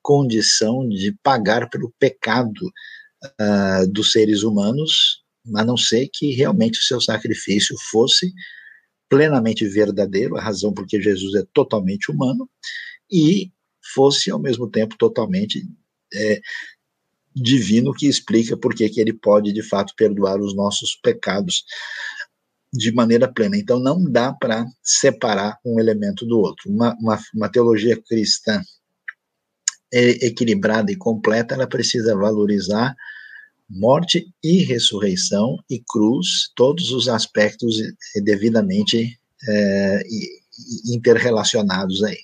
condição 0.01 0.87
de 0.87 1.11
pagar 1.23 1.69
pelo 1.69 1.93
pecado 1.99 2.71
uh, 3.23 3.87
dos 3.89 4.11
seres 4.11 4.43
humanos, 4.43 5.21
a 5.55 5.63
não 5.63 5.77
ser 5.77 6.09
que 6.11 6.31
realmente 6.33 6.79
o 6.79 6.83
seu 6.83 7.01
sacrifício 7.01 7.75
fosse 7.89 8.31
plenamente 9.09 9.67
verdadeiro, 9.67 10.35
a 10.35 10.41
razão 10.41 10.73
porque 10.73 11.01
Jesus 11.01 11.35
é 11.35 11.45
totalmente 11.53 12.11
humano, 12.11 12.49
e 13.11 13.51
fosse 13.93 14.29
ao 14.29 14.39
mesmo 14.39 14.69
tempo 14.69 14.97
totalmente 14.97 15.65
é, 16.13 16.41
divino, 17.35 17.93
que 17.93 18.07
explica 18.07 18.57
por 18.57 18.75
que 18.75 18.91
ele 18.97 19.13
pode 19.13 19.53
de 19.53 19.61
fato 19.61 19.93
perdoar 19.95 20.39
os 20.39 20.55
nossos 20.55 20.95
pecados 20.95 21.63
de 22.73 22.91
maneira 22.91 23.31
plena. 23.31 23.57
Então, 23.57 23.79
não 23.79 24.03
dá 24.03 24.33
para 24.33 24.65
separar 24.83 25.57
um 25.65 25.79
elemento 25.79 26.25
do 26.25 26.39
outro. 26.39 26.69
Uma, 26.69 26.95
uma, 26.99 27.19
uma 27.33 27.49
teologia 27.49 28.01
cristã 28.07 28.61
equilibrada 29.91 30.91
e 30.91 30.97
completa, 30.97 31.55
ela 31.55 31.67
precisa 31.67 32.15
valorizar 32.15 32.93
morte 33.69 34.25
e 34.43 34.63
ressurreição 34.63 35.57
e 35.69 35.81
cruz, 35.87 36.51
todos 36.55 36.91
os 36.91 37.07
aspectos 37.09 37.77
devidamente 38.23 39.17
é, 39.47 40.03
interrelacionados 40.93 42.03
aí. 42.03 42.17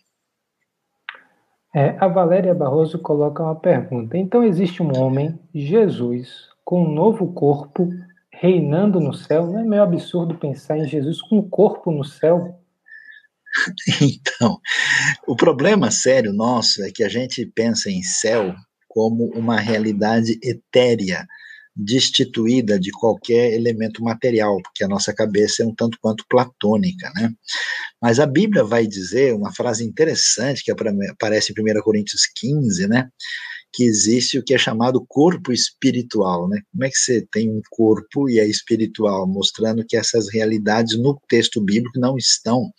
É, 1.76 1.98
a 2.00 2.08
Valéria 2.08 2.54
Barroso 2.54 3.00
coloca 3.00 3.44
uma 3.44 3.56
pergunta. 3.56 4.18
Então 4.18 4.44
existe 4.44 4.82
um 4.82 4.96
homem, 4.98 5.38
Jesus, 5.54 6.48
com 6.64 6.84
um 6.84 6.94
novo 6.94 7.34
corpo 7.34 7.90
reinando 8.34 9.00
no 9.00 9.14
céu, 9.14 9.48
não 9.48 9.60
é 9.60 9.64
meio 9.64 9.84
absurdo 9.84 10.38
pensar 10.38 10.78
em 10.78 10.88
Jesus 10.88 11.22
com 11.22 11.38
um 11.40 11.50
corpo 11.50 11.92
no 11.92 12.04
céu? 12.04 12.60
Então, 14.02 14.60
o 15.28 15.36
problema 15.36 15.92
sério 15.92 16.34
nosso 16.34 16.84
é 16.84 16.90
que 16.92 17.04
a 17.04 17.10
gente 17.10 17.46
pensa 17.46 17.90
em 17.90 18.02
céu 18.02 18.56
como 18.88 19.26
uma 19.36 19.60
realidade 19.60 20.40
etérea, 20.44 21.26
destituída 21.76 22.80
de 22.80 22.92
qualquer 22.92 23.54
elemento 23.54 24.04
material, 24.04 24.60
porque 24.64 24.84
a 24.84 24.88
nossa 24.88 25.14
cabeça 25.14 25.64
é 25.64 25.66
um 25.66 25.74
tanto 25.74 25.98
quanto 26.02 26.26
platônica, 26.28 27.12
né? 27.16 27.32
Mas 28.02 28.20
a 28.20 28.26
Bíblia 28.26 28.64
vai 28.64 28.86
dizer 28.86 29.34
uma 29.34 29.54
frase 29.54 29.84
interessante 29.84 30.64
que 30.64 30.72
aparece 30.72 31.52
em 31.52 31.62
1 31.62 31.82
Coríntios 31.82 32.28
15, 32.36 32.88
né? 32.88 33.10
Que 33.74 33.84
existe 33.84 34.38
o 34.38 34.44
que 34.44 34.54
é 34.54 34.58
chamado 34.58 35.04
corpo 35.08 35.52
espiritual, 35.52 36.48
né? 36.48 36.62
Como 36.72 36.84
é 36.84 36.90
que 36.90 36.98
você 36.98 37.28
tem 37.32 37.50
um 37.50 37.62
corpo 37.72 38.30
e 38.30 38.40
é 38.40 38.48
espiritual, 38.48 39.28
mostrando 39.28 39.84
que 39.84 39.98
essas 39.98 40.32
realidades 40.32 40.98
no 40.98 41.20
texto 41.28 41.60
bíblico 41.60 42.00
não 42.00 42.16
estão 42.16 42.72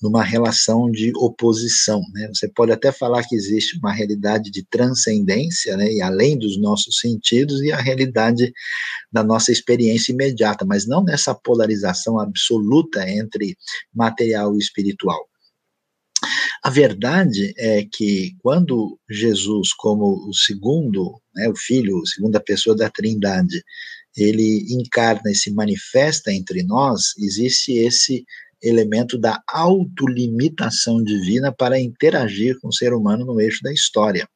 numa 0.00 0.22
relação 0.22 0.90
de 0.90 1.12
oposição, 1.16 2.00
né? 2.14 2.30
Você 2.32 2.48
pode 2.48 2.72
até 2.72 2.92
falar 2.92 3.24
que 3.24 3.34
existe 3.34 3.76
uma 3.78 3.92
realidade 3.92 4.50
de 4.50 4.64
transcendência, 4.64 5.76
né, 5.76 5.92
e 5.92 6.00
além 6.00 6.38
dos 6.38 6.58
nossos 6.58 7.00
sentidos 7.00 7.60
e 7.60 7.72
a 7.72 7.80
realidade 7.80 8.52
da 9.12 9.22
nossa 9.22 9.50
experiência 9.52 10.12
imediata, 10.12 10.64
mas 10.64 10.86
não 10.86 11.02
nessa 11.02 11.34
polarização 11.34 12.18
absoluta 12.18 13.08
entre 13.08 13.56
material 13.94 14.54
e 14.54 14.58
espiritual. 14.58 15.29
A 16.62 16.68
verdade 16.68 17.54
é 17.56 17.86
que 17.90 18.34
quando 18.42 18.98
Jesus, 19.08 19.72
como 19.72 20.28
o 20.28 20.34
segundo, 20.34 21.20
né, 21.34 21.48
o 21.48 21.56
Filho, 21.56 22.04
segunda 22.06 22.38
pessoa 22.38 22.76
da 22.76 22.90
Trindade, 22.90 23.64
ele 24.14 24.66
encarna 24.70 25.30
e 25.30 25.34
se 25.34 25.50
manifesta 25.52 26.32
entre 26.32 26.62
nós, 26.62 27.14
existe 27.18 27.72
esse 27.72 28.24
elemento 28.62 29.16
da 29.16 29.42
autolimitação 29.48 31.02
divina 31.02 31.50
para 31.50 31.80
interagir 31.80 32.58
com 32.60 32.68
o 32.68 32.74
ser 32.74 32.92
humano 32.92 33.24
no 33.24 33.40
eixo 33.40 33.62
da 33.62 33.72
história. 33.72 34.28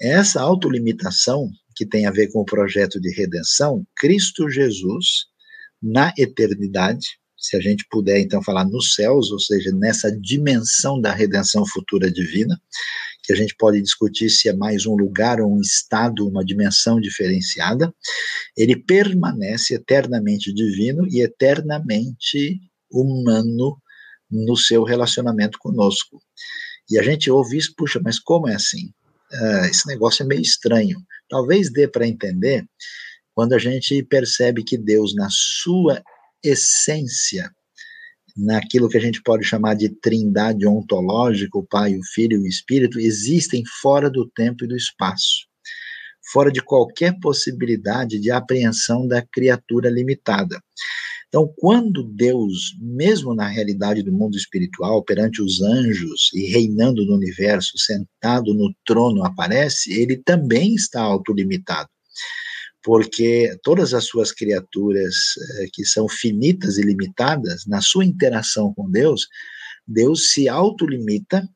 Essa 0.00 0.40
autolimitação, 0.40 1.48
que 1.76 1.86
tem 1.86 2.06
a 2.06 2.10
ver 2.10 2.32
com 2.32 2.40
o 2.40 2.44
projeto 2.44 3.00
de 3.00 3.14
redenção, 3.14 3.86
Cristo 3.96 4.50
Jesus, 4.50 5.26
na 5.80 6.12
eternidade, 6.18 7.17
se 7.38 7.56
a 7.56 7.60
gente 7.60 7.86
puder 7.88 8.18
então 8.18 8.42
falar 8.42 8.64
nos 8.64 8.94
céus, 8.94 9.30
ou 9.30 9.38
seja, 9.38 9.70
nessa 9.72 10.10
dimensão 10.20 11.00
da 11.00 11.12
redenção 11.12 11.64
futura 11.64 12.10
divina, 12.10 12.60
que 13.22 13.32
a 13.32 13.36
gente 13.36 13.54
pode 13.56 13.80
discutir 13.80 14.28
se 14.28 14.48
é 14.48 14.52
mais 14.52 14.86
um 14.86 14.96
lugar 14.96 15.40
ou 15.40 15.54
um 15.54 15.60
estado, 15.60 16.26
uma 16.26 16.44
dimensão 16.44 17.00
diferenciada, 17.00 17.94
ele 18.56 18.74
permanece 18.74 19.74
eternamente 19.74 20.52
divino 20.52 21.06
e 21.08 21.22
eternamente 21.22 22.58
humano 22.90 23.80
no 24.30 24.56
seu 24.56 24.82
relacionamento 24.82 25.58
conosco. 25.58 26.20
E 26.90 26.98
a 26.98 27.02
gente 27.02 27.30
ouve 27.30 27.58
isso, 27.58 27.74
puxa, 27.76 28.00
mas 28.02 28.18
como 28.18 28.48
é 28.48 28.54
assim? 28.54 28.92
Uh, 29.30 29.66
esse 29.66 29.86
negócio 29.86 30.22
é 30.22 30.26
meio 30.26 30.40
estranho. 30.40 30.98
Talvez 31.28 31.70
dê 31.70 31.86
para 31.86 32.06
entender 32.06 32.66
quando 33.34 33.52
a 33.52 33.58
gente 33.58 34.02
percebe 34.04 34.64
que 34.64 34.78
Deus, 34.78 35.14
na 35.14 35.28
sua 35.30 36.02
essência, 36.42 37.50
naquilo 38.36 38.88
que 38.88 38.96
a 38.96 39.00
gente 39.00 39.20
pode 39.22 39.44
chamar 39.44 39.74
de 39.74 39.88
trindade 39.88 40.66
ontológica, 40.66 41.58
o 41.58 41.66
Pai, 41.66 41.96
o 41.96 42.04
Filho 42.14 42.38
e 42.38 42.42
o 42.42 42.46
Espírito, 42.46 43.00
existem 43.00 43.64
fora 43.80 44.08
do 44.08 44.28
tempo 44.28 44.64
e 44.64 44.68
do 44.68 44.76
espaço, 44.76 45.46
fora 46.32 46.50
de 46.50 46.62
qualquer 46.62 47.18
possibilidade 47.20 48.18
de 48.18 48.30
apreensão 48.30 49.06
da 49.06 49.22
criatura 49.22 49.90
limitada. 49.90 50.62
Então, 51.28 51.52
quando 51.58 52.04
Deus, 52.04 52.74
mesmo 52.80 53.34
na 53.34 53.46
realidade 53.46 54.02
do 54.02 54.12
mundo 54.12 54.36
espiritual, 54.36 55.04
perante 55.04 55.42
os 55.42 55.60
anjos 55.60 56.30
e 56.32 56.46
reinando 56.46 57.04
no 57.04 57.14
universo, 57.14 57.76
sentado 57.76 58.54
no 58.54 58.74
trono, 58.86 59.22
aparece, 59.24 59.92
ele 59.92 60.16
também 60.16 60.74
está 60.74 61.02
autolimitado 61.02 61.90
porque 62.82 63.56
todas 63.62 63.92
as 63.94 64.04
suas 64.04 64.32
criaturas 64.32 65.14
eh, 65.60 65.66
que 65.72 65.84
são 65.84 66.08
finitas 66.08 66.78
e 66.78 66.82
limitadas, 66.82 67.66
na 67.66 67.80
sua 67.80 68.04
interação 68.04 68.72
com 68.74 68.90
Deus, 68.90 69.26
Deus 69.86 70.32
se 70.32 70.48
autolimita 70.48 71.48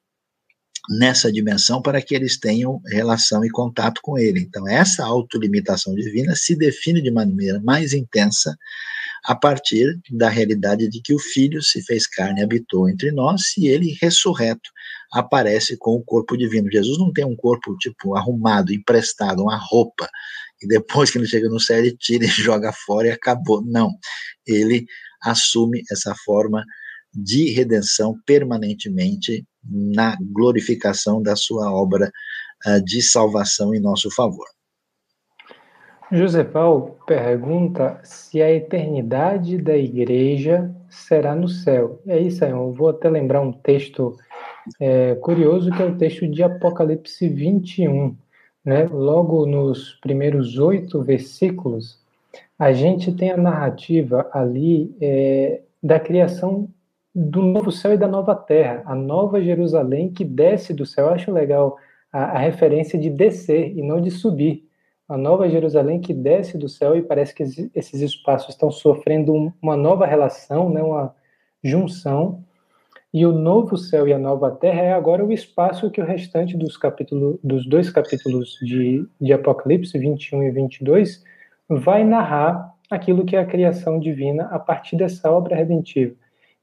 nessa 0.91 1.31
dimensão 1.31 1.81
para 1.81 2.03
que 2.03 2.15
eles 2.15 2.39
tenham 2.39 2.81
relação 2.87 3.45
e 3.45 3.51
contato 3.51 4.01
com 4.03 4.19
Ele. 4.19 4.41
Então, 4.41 4.67
essa 4.69 5.05
autolimitação 5.05 5.95
divina 5.95 6.35
se 6.35 6.57
define 6.57 7.01
de 7.01 7.11
maneira 7.11 7.61
mais 7.61 7.93
intensa 7.93 8.57
a 9.25 9.37
partir 9.37 10.01
da 10.11 10.29
realidade 10.29 10.89
de 10.89 11.01
que 11.01 11.15
o 11.15 11.19
Filho 11.19 11.63
se 11.63 11.83
fez 11.85 12.09
carne 12.09 12.41
e 12.41 12.43
habitou 12.43 12.89
entre 12.89 13.13
nós 13.13 13.57
e 13.57 13.69
ele, 13.69 13.97
ressurreto, 14.01 14.69
aparece 15.13 15.77
com 15.77 15.93
o 15.93 16.03
corpo 16.03 16.37
divino. 16.37 16.71
Jesus 16.71 16.99
não 16.99 17.13
tem 17.13 17.25
um 17.25 17.37
corpo, 17.37 17.77
tipo, 17.77 18.17
arrumado, 18.17 18.73
emprestado, 18.73 19.43
uma 19.43 19.57
roupa 19.57 20.09
e 20.63 20.67
depois 20.67 21.11
que 21.11 21.19
ele 21.19 21.27
chega 21.27 21.49
no 21.49 21.59
ele 21.71 21.97
tira 21.97 22.25
e 22.25 22.29
joga 22.29 22.73
fora 22.73 23.09
e 23.09 23.11
acabou. 23.11 23.63
Não. 23.65 23.91
Ele 24.47 24.87
assume 25.23 25.83
essa 25.91 26.15
forma 26.25 26.65
de 27.15 27.51
redenção 27.51 28.15
permanentemente 28.27 29.45
na 29.65 30.17
glorificação 30.33 31.23
da 31.23 31.37
sua 31.37 31.73
obra 31.73 32.11
uh, 32.67 32.83
de 32.85 33.03
salvação 33.03 33.75
em 33.75 33.81
nosso 33.81 34.11
favor. 34.11 34.47
José 36.11 36.45
Paulo 36.45 36.99
pergunta 37.07 37.99
se 38.05 38.43
a 38.43 38.51
eternidade 38.53 39.57
da 39.57 39.77
igreja 39.77 40.71
será 40.91 41.35
no 41.35 41.49
céu. 41.49 42.03
E 42.05 42.13
aí, 42.13 42.31
Sayão, 42.31 42.67
eu 42.67 42.73
vou 42.73 42.91
até 42.91 43.09
lembrar 43.09 43.41
um 43.41 43.53
texto 43.53 44.15
é, 44.79 45.15
curioso, 45.15 45.71
que 45.71 45.83
é 45.83 45.87
o 45.87 45.97
texto 45.97 46.29
de 46.29 46.43
Apocalipse 46.43 47.27
21, 47.27 48.15
né, 48.65 48.89
logo 48.91 49.47
nos 49.47 49.95
primeiros 49.95 50.59
oito 50.59 51.03
versículos, 51.03 52.01
a 52.59 52.73
gente 52.73 53.13
tem 53.13 53.31
a 53.31 53.37
narrativa 53.37 54.29
ali 54.33 54.95
é, 55.01 55.63
da 55.83 55.99
criação 55.99 56.69
do 57.15 57.43
novo 57.43 57.71
céu 57.71 57.93
e 57.93 57.99
da 57.99 58.09
nova 58.09 58.35
terra, 58.35 58.83
a 58.87 58.95
nova 58.95 59.43
Jerusalém 59.43 60.11
que 60.13 60.25
desce 60.25 60.73
do 60.73 60.87
céu. 60.87 61.07
Eu 61.07 61.13
acho 61.13 61.33
legal 61.33 61.77
a, 62.13 62.37
a 62.37 62.39
referência 62.39 62.99
de 62.99 63.11
descer 63.11 63.77
e 63.77 63.83
não 63.83 64.01
de 64.01 64.11
subir. 64.11 64.67
A 65.09 65.17
nova 65.17 65.49
Jerusalém 65.49 66.01
que 66.01 66.15
desce 66.15 66.57
do 66.57 66.69
céu 66.69 66.97
e 66.97 67.03
parece 67.03 67.35
que 67.35 67.43
esses 67.75 68.01
espaços 68.01 68.51
estão 68.51 68.71
sofrendo 68.71 69.53
uma 69.61 69.77
nova 69.77 70.07
relação, 70.07 70.71
né, 70.71 70.83
uma 70.83 71.15
junção 71.63 72.43
e 73.13 73.27
o 73.27 73.33
novo 73.33 73.77
céu 73.77 74.09
e 74.09 74.13
a 74.13 74.19
nova 74.19 74.51
terra 74.51 74.81
é 74.81 74.93
agora 74.93 75.25
o 75.25 75.33
espaço 75.33 75.91
que 75.91 76.01
o 76.01 76.05
restante 76.05 76.57
dos 76.57 76.77
capítulos, 76.79 77.39
dos 77.45 77.67
dois 77.67 77.91
capítulos 77.91 78.57
de, 78.63 79.07
de 79.21 79.33
Apocalipse, 79.33 79.99
21 79.99 80.45
e 80.45 80.51
22, 80.51 81.23
vai 81.69 82.05
narrar 82.05 82.75
aquilo 82.91 83.25
que 83.25 83.37
é 83.37 83.41
a 83.41 83.47
criação 83.47 83.99
divina 83.99 84.45
a 84.47 84.59
partir 84.59 84.97
dessa 84.97 85.31
obra 85.31 85.57
redentiva. 85.57 86.15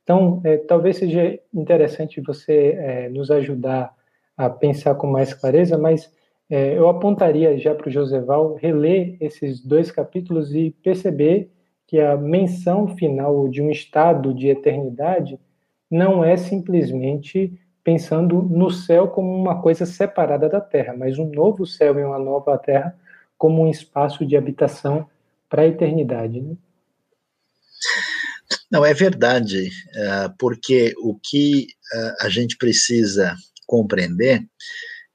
Então, 0.03 0.41
é, 0.43 0.57
talvez 0.57 0.97
seja 0.97 1.39
interessante 1.53 2.19
você 2.19 2.75
é, 2.79 3.09
nos 3.09 3.29
ajudar 3.29 3.93
a 4.35 4.49
pensar 4.49 4.95
com 4.95 5.05
mais 5.05 5.33
clareza, 5.33 5.77
mas 5.77 6.11
é, 6.49 6.75
eu 6.75 6.89
apontaria 6.89 7.55
já 7.59 7.75
para 7.75 7.87
o 7.87 7.91
Joseval 7.91 8.55
reler 8.55 9.17
esses 9.21 9.63
dois 9.63 9.91
capítulos 9.91 10.55
e 10.55 10.71
perceber 10.81 11.51
que 11.85 11.99
a 11.99 12.17
menção 12.17 12.87
final 12.87 13.47
de 13.49 13.61
um 13.61 13.69
estado 13.69 14.33
de 14.33 14.47
eternidade 14.47 15.39
não 15.89 16.23
é 16.23 16.37
simplesmente 16.37 17.59
pensando 17.83 18.41
no 18.41 18.69
céu 18.69 19.07
como 19.07 19.35
uma 19.35 19.61
coisa 19.61 19.85
separada 19.85 20.47
da 20.47 20.61
terra, 20.61 20.95
mas 20.95 21.17
um 21.17 21.29
novo 21.29 21.65
céu 21.65 21.97
e 21.99 22.03
uma 22.03 22.19
nova 22.19 22.57
terra 22.57 22.95
como 23.37 23.63
um 23.63 23.69
espaço 23.69 24.25
de 24.25 24.35
habitação 24.35 25.07
para 25.49 25.63
a 25.63 25.67
eternidade. 25.67 26.41
Né? 26.41 26.55
Não, 28.69 28.85
é 28.85 28.93
verdade, 28.93 29.69
é, 29.95 30.29
porque 30.37 30.93
o 30.99 31.15
que 31.15 31.67
é, 31.93 32.25
a 32.25 32.29
gente 32.29 32.57
precisa 32.57 33.35
compreender 33.65 34.45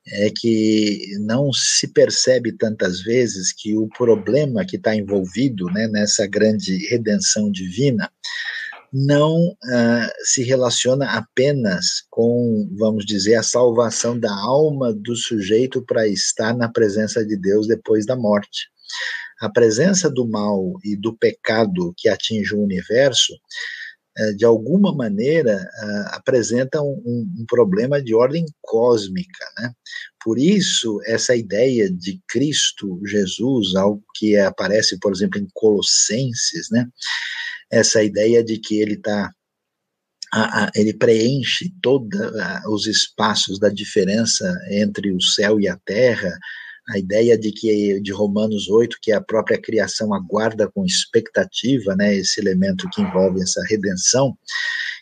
é 0.06 0.30
que 0.36 1.16
não 1.20 1.52
se 1.52 1.88
percebe 1.88 2.52
tantas 2.52 3.00
vezes 3.00 3.52
que 3.52 3.76
o 3.76 3.88
problema 3.88 4.64
que 4.64 4.76
está 4.76 4.94
envolvido 4.94 5.66
né, 5.66 5.86
nessa 5.86 6.26
grande 6.26 6.76
redenção 6.88 7.50
divina 7.50 8.10
não 8.96 9.48
uh, 9.48 10.08
se 10.22 10.44
relaciona 10.44 11.18
apenas 11.18 12.04
com, 12.08 12.70
vamos 12.78 13.04
dizer, 13.04 13.34
a 13.34 13.42
salvação 13.42 14.16
da 14.16 14.32
alma 14.32 14.94
do 14.94 15.16
sujeito 15.16 15.84
para 15.84 16.06
estar 16.06 16.56
na 16.56 16.68
presença 16.68 17.26
de 17.26 17.36
Deus 17.36 17.66
depois 17.66 18.06
da 18.06 18.14
morte. 18.14 18.68
A 19.40 19.50
presença 19.50 20.08
do 20.08 20.28
mal 20.28 20.78
e 20.84 20.94
do 20.94 21.12
pecado 21.12 21.92
que 21.96 22.08
atinge 22.08 22.54
o 22.54 22.62
universo, 22.62 23.32
uh, 24.16 24.36
de 24.36 24.44
alguma 24.44 24.94
maneira, 24.94 25.56
uh, 25.56 26.14
apresenta 26.14 26.80
um, 26.80 27.02
um, 27.04 27.44
problema 27.48 28.00
de 28.00 28.14
ordem 28.14 28.46
cósmica. 28.62 29.44
Né? 29.58 29.72
Por 30.22 30.38
isso, 30.38 31.00
essa 31.04 31.34
ideia 31.34 31.90
de 31.90 32.22
Cristo, 32.28 33.00
Jesus, 33.04 33.74
algo 33.74 34.04
que 34.14 34.36
aparece, 34.36 35.00
por 35.00 35.12
exemplo, 35.12 35.40
em 35.40 35.48
Colossenses, 35.52 36.68
né? 36.70 36.88
Essa 37.74 38.02
ideia 38.02 38.42
de 38.42 38.58
que 38.58 38.80
ele 38.80 38.94
está 38.94 39.30
ele 40.74 40.92
preenche 40.92 41.72
todos 41.80 42.18
os 42.66 42.86
espaços 42.88 43.58
da 43.58 43.68
diferença 43.68 44.44
entre 44.68 45.12
o 45.12 45.20
céu 45.20 45.60
e 45.60 45.68
a 45.68 45.78
terra, 45.84 46.36
a 46.88 46.98
ideia 46.98 47.38
de 47.38 47.52
que 47.52 48.00
de 48.00 48.12
Romanos 48.12 48.68
8 48.68 48.98
que 49.00 49.12
a 49.12 49.20
própria 49.20 49.60
criação 49.60 50.12
aguarda 50.12 50.68
com 50.68 50.84
expectativa, 50.84 51.94
né, 51.94 52.16
esse 52.16 52.40
elemento 52.40 52.90
que 52.90 53.00
envolve 53.00 53.40
essa 53.40 53.62
redenção. 53.68 54.36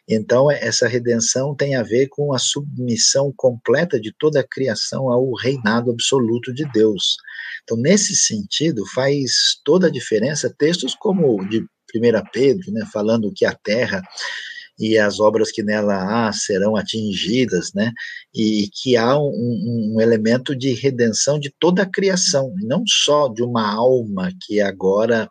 Então 0.07 0.51
essa 0.51 0.87
redenção 0.87 1.55
tem 1.55 1.77
a 1.77 1.83
ver 1.83 2.09
com 2.09 2.35
a 2.35 2.39
submissão 2.39 3.33
completa 3.35 3.99
de 3.99 4.13
toda 4.19 4.41
a 4.41 4.47
criação 4.47 5.11
ao 5.11 5.33
reinado 5.33 5.91
absoluto 5.91 6.53
de 6.53 6.71
Deus. 6.73 7.17
Então 7.63 7.79
nesse 7.79 8.15
sentido 8.15 8.85
faz 8.95 9.59
toda 9.65 9.87
a 9.87 9.91
diferença 9.91 10.55
textos 10.59 10.95
como 10.95 11.49
de 11.49 11.65
1 11.95 12.01
Pedro, 12.33 12.73
né, 12.73 12.87
falando 12.93 13.33
que 13.35 13.45
a 13.45 13.55
terra 13.55 14.03
e 14.79 14.99
as 14.99 15.21
obras 15.21 15.53
que 15.53 15.63
nela 15.63 16.27
há 16.29 16.33
serão 16.33 16.77
atingidas, 16.77 17.73
né? 17.75 17.93
E 18.35 18.69
que 18.73 18.97
há 18.97 19.17
um, 19.19 19.95
um, 19.95 20.01
elemento 20.01 20.57
de 20.57 20.73
redenção 20.73 21.39
de 21.39 21.55
toda 21.59 21.83
a 21.83 21.91
criação, 21.91 22.53
não 22.63 22.83
só 22.87 23.29
de 23.29 23.43
uma 23.43 23.71
alma 23.71 24.33
que 24.43 24.61
agora 24.61 25.29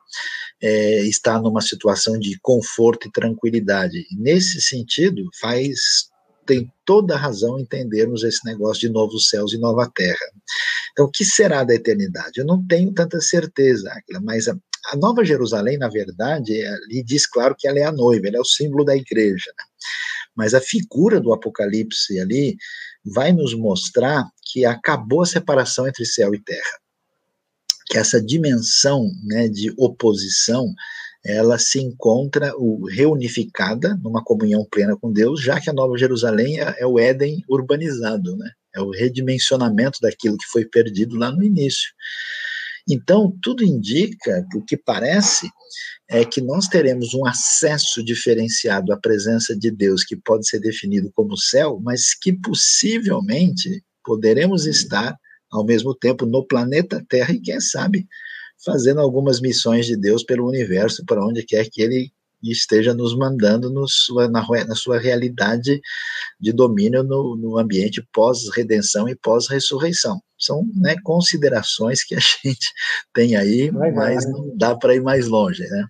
é, 0.62 1.00
está 1.02 1.40
numa 1.40 1.62
situação 1.62 2.18
de 2.20 2.38
conforto 2.42 3.08
e 3.08 3.12
tranquilidade. 3.12 4.06
Nesse 4.18 4.62
sentido, 4.62 5.24
faz 5.40 6.10
tem 6.46 6.72
toda 6.86 7.14
a 7.14 7.18
razão 7.18 7.60
entendermos 7.60 8.24
esse 8.24 8.44
negócio 8.46 8.82
de 8.82 8.90
novos 8.90 9.30
céus 9.30 9.54
e 9.54 9.60
nova 9.60 9.90
terra. 9.96 10.18
Então, 10.92 11.06
o 11.06 11.12
que 11.12 11.24
será 11.24 11.64
da 11.64 11.74
eternidade? 11.74 12.40
Eu 12.40 12.46
não 12.46 12.66
tenho 12.66 12.92
tanta 12.94 13.22
certeza, 13.22 13.90
mas 14.24 14.48
a, 14.88 14.98
Nova 14.98 15.24
Jerusalém, 15.24 15.78
na 15.78 15.90
verdade, 15.90 16.66
ali 16.66 17.04
diz 17.04 17.28
claro 17.28 17.56
que 17.58 17.68
ela 17.68 17.80
é 17.80 17.84
a 17.84 17.92
noiva, 17.92 18.28
ela 18.28 18.38
é 18.38 18.42
o 18.42 18.46
símbolo 18.46 18.84
da 18.86 18.96
igreja. 18.96 19.52
Né? 19.58 19.64
Mas 20.36 20.54
a 20.54 20.62
figura 20.62 21.20
do 21.20 21.34
Apocalipse 21.34 22.20
ali 22.20 22.58
vai 23.04 23.32
nos 23.32 23.54
mostrar 23.54 24.26
que 24.52 24.66
acabou 24.66 25.22
a 25.22 25.26
separação 25.26 25.88
entre 25.88 26.06
céu 26.06 26.34
e 26.34 26.40
terra. 26.42 26.80
Que 27.88 27.98
essa 27.98 28.22
dimensão 28.22 29.10
né, 29.24 29.48
de 29.48 29.74
oposição 29.78 30.74
ela 31.24 31.60
se 31.60 31.80
encontra 31.80 32.52
reunificada 32.90 33.96
numa 34.04 34.24
comunhão 34.24 34.66
plena 34.66 34.98
com 34.98 35.12
Deus, 35.12 35.42
já 35.42 35.60
que 35.60 35.70
a 35.70 35.74
Nova 35.74 35.96
Jerusalém 35.96 36.60
é, 36.60 36.76
é 36.80 36.86
o 36.86 36.98
Éden 36.98 37.44
urbanizado, 37.48 38.36
né? 38.38 38.50
é 38.76 38.82
o 38.82 38.90
redimensionamento 38.90 40.00
daquilo 40.02 40.38
que 40.38 40.48
foi 40.48 40.66
perdido 40.66 41.18
lá 41.18 41.32
no 41.32 41.44
início. 41.44 41.92
Então, 42.90 43.36
tudo 43.42 43.64
indica, 43.64 44.46
o 44.56 44.64
que 44.64 44.76
parece, 44.76 45.50
é 46.10 46.26
que 46.26 46.42
nós 46.42 46.68
teremos 46.68 47.14
um 47.14 47.26
acesso 47.26 48.04
diferenciado 48.04 48.92
à 48.92 48.98
presença 48.98 49.58
de 49.58 49.72
Deus, 49.72 50.04
que 50.04 50.16
pode 50.16 50.48
ser 50.48 50.60
definido 50.60 51.12
como 51.14 51.38
céu, 51.38 51.80
mas 51.82 52.14
que 52.14 52.34
possivelmente 52.34 53.84
poderemos 54.04 54.66
estar 54.66 55.16
ao 55.52 55.66
mesmo 55.66 55.94
tempo 55.94 56.26
no 56.26 56.46
planeta 56.46 57.04
Terra 57.08 57.34
e, 57.34 57.40
quem 57.40 57.60
sabe, 57.60 58.08
fazendo 58.64 59.00
algumas 59.00 59.42
missões 59.42 59.86
de 59.86 59.96
Deus 59.96 60.24
pelo 60.24 60.48
universo, 60.48 61.04
para 61.06 61.26
onde 61.26 61.44
quer 61.44 61.70
que 61.70 61.82
ele 61.82 62.12
esteja 62.44 62.94
nos 62.94 63.16
mandando 63.16 63.70
no 63.70 63.88
sua, 63.88 64.28
na, 64.28 64.46
na, 64.68 64.76
sua 64.76 64.98
realidade 64.98 65.80
de 66.40 66.52
domínio 66.52 67.04
no, 67.04 67.36
no 67.36 67.58
ambiente 67.58 68.06
pós-redenção 68.12 69.08
e 69.08 69.16
pós-ressurreição. 69.16 70.20
São 70.44 70.66
né, 70.76 70.96
considerações 71.04 72.04
que 72.04 72.16
a 72.16 72.20
gente 72.44 72.68
tem 73.14 73.36
aí, 73.36 73.72
legal, 73.72 73.94
mas 73.94 74.26
né? 74.26 74.32
não 74.32 74.58
dá 74.58 74.76
para 74.76 74.96
ir 74.96 75.02
mais 75.02 75.28
longe, 75.28 75.64
né? 75.64 75.86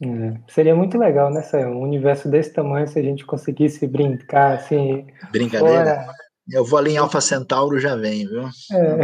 É, 0.00 0.52
seria 0.52 0.76
muito 0.76 0.96
legal, 0.96 1.32
né, 1.32 1.42
Sam? 1.42 1.70
Um 1.70 1.82
universo 1.82 2.28
desse 2.28 2.52
tamanho, 2.52 2.86
se 2.86 2.98
a 2.98 3.02
gente 3.02 3.26
conseguisse 3.26 3.86
brincar 3.86 4.54
assim. 4.54 5.06
Brincadeira. 5.32 6.04
Fora... 6.04 6.06
Eu 6.50 6.64
vou 6.64 6.78
ali 6.78 6.92
em 6.92 6.96
Alpha 6.96 7.20
Centauro 7.20 7.78
já 7.78 7.94
venho, 7.94 8.28
viu? 8.30 8.42
É. 8.72 9.00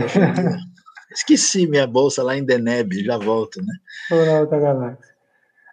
Esqueci 1.13 1.67
minha 1.67 1.87
bolsa 1.87 2.23
lá 2.23 2.37
em 2.37 2.45
Deneb, 2.45 3.05
já 3.05 3.19
volto, 3.19 3.61
né? 3.61 3.75
Ou 4.11 4.27
na 4.27 4.41
outra 4.41 4.59
galáxia. 4.59 5.15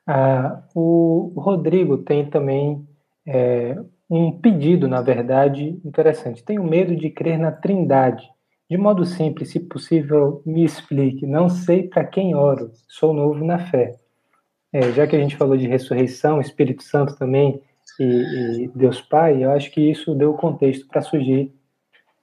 Ah, 0.06 0.64
o 0.76 1.34
Rodrigo 1.38 2.00
tem 2.00 2.30
também 2.30 2.86
é, 3.26 3.78
um 4.10 4.32
pedido, 4.40 4.88
na 4.88 5.02
verdade, 5.02 5.80
interessante. 5.86 6.44
Tenho 6.44 6.64
medo 6.64 6.96
de 6.96 7.10
crer 7.10 7.40
na 7.40 7.52
Trindade. 7.52 8.30
De 8.72 8.78
modo 8.78 9.06
simples, 9.06 9.50
se 9.50 9.60
possível, 9.60 10.42
me 10.46 10.64
explique. 10.64 11.28
Não 11.28 11.50
sei 11.50 11.84
para 11.84 12.06
quem 12.06 12.34
oro, 12.34 12.72
sou 12.88 13.14
novo 13.14 13.44
na 13.44 13.60
fé. 13.68 14.00
É, 14.72 14.94
já 14.94 15.06
que 15.06 15.14
a 15.14 15.20
gente 15.20 15.36
falou 15.36 15.58
de 15.58 15.68
ressurreição, 15.68 16.40
Espírito 16.40 16.82
Santo 16.82 17.18
também 17.18 17.62
e, 18.00 18.64
e 18.64 18.68
Deus 18.74 19.02
Pai, 19.02 19.44
eu 19.44 19.52
acho 19.52 19.70
que 19.72 19.92
isso 19.92 20.16
deu 20.16 20.34
contexto 20.36 20.88
para 20.88 21.02
surgir 21.02 21.54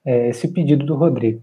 é, 0.07 0.31
esse 0.31 0.49
pedido 0.49 0.87
do 0.87 0.97
Rodrigo. 0.97 1.43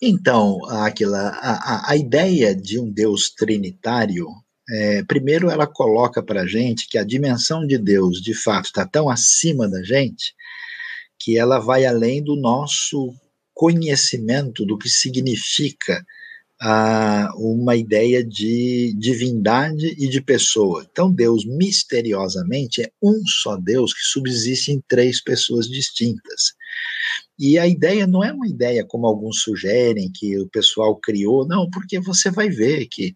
Então, 0.00 0.56
Aquila, 0.70 1.28
a, 1.42 1.90
a, 1.90 1.96
ideia 1.98 2.56
de 2.56 2.80
um 2.80 2.90
Deus 2.90 3.28
trinitário 3.28 4.26
é, 4.70 5.02
primeiro, 5.02 5.50
ela 5.50 5.66
coloca 5.66 6.22
para 6.22 6.44
a 6.44 6.46
gente 6.46 6.88
que 6.88 6.96
a 6.96 7.04
dimensão 7.04 7.66
de 7.66 7.76
Deus, 7.76 8.22
de 8.22 8.32
fato, 8.32 8.64
está 8.64 8.86
tão 8.86 9.10
acima 9.10 9.68
da 9.68 9.82
gente 9.82 10.34
que 11.18 11.36
ela 11.36 11.58
vai 11.58 11.84
além 11.84 12.24
do 12.24 12.36
nosso 12.36 13.14
conhecimento 13.60 14.64
do 14.64 14.78
que 14.78 14.88
significa 14.88 16.02
ah, 16.62 17.30
uma 17.36 17.76
ideia 17.76 18.24
de 18.24 18.94
divindade 18.98 19.94
e 19.98 20.08
de 20.08 20.22
pessoa. 20.22 20.86
Então, 20.90 21.12
Deus, 21.12 21.44
misteriosamente, 21.44 22.80
é 22.80 22.90
um 23.02 23.20
só 23.26 23.58
Deus 23.58 23.92
que 23.92 24.00
subsiste 24.00 24.72
em 24.72 24.82
três 24.88 25.22
pessoas 25.22 25.68
distintas. 25.68 26.54
E 27.38 27.58
a 27.58 27.68
ideia 27.68 28.06
não 28.06 28.24
é 28.24 28.32
uma 28.32 28.48
ideia 28.48 28.82
como 28.82 29.06
alguns 29.06 29.42
sugerem, 29.42 30.10
que 30.10 30.38
o 30.38 30.48
pessoal 30.48 30.96
criou, 30.96 31.46
não, 31.46 31.68
porque 31.68 32.00
você 32.00 32.30
vai 32.30 32.48
ver 32.48 32.86
que 32.86 33.12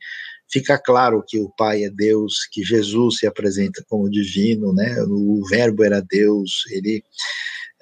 fica 0.53 0.77
claro 0.77 1.25
que 1.27 1.39
o 1.39 1.49
Pai 1.57 1.85
é 1.85 1.91
Deus, 1.91 2.47
que 2.53 2.62
Jesus 2.62 3.16
se 3.16 3.27
apresenta 3.27 3.83
como 3.89 4.11
divino, 4.11 4.75
né? 4.75 4.95
O 5.09 5.43
Verbo 5.49 5.83
era 5.85 6.03
Deus, 6.03 6.65
ele 6.71 7.03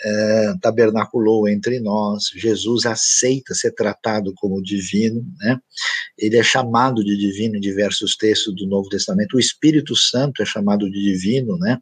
é, 0.04 0.54
tabernaculou 0.60 1.48
entre 1.48 1.80
nós. 1.80 2.30
Jesus 2.34 2.86
aceita 2.86 3.54
ser 3.54 3.72
tratado 3.72 4.32
como 4.36 4.62
divino, 4.62 5.24
né? 5.38 5.58
Ele 6.18 6.36
é 6.36 6.42
chamado 6.42 7.04
de 7.04 7.16
divino 7.16 7.56
em 7.56 7.60
diversos 7.60 8.16
textos 8.16 8.54
do 8.54 8.66
Novo 8.66 8.88
Testamento. 8.88 9.36
O 9.36 9.40
Espírito 9.40 9.94
Santo 9.96 10.42
é 10.42 10.46
chamado 10.46 10.90
de 10.90 11.00
divino, 11.00 11.56
né? 11.58 11.78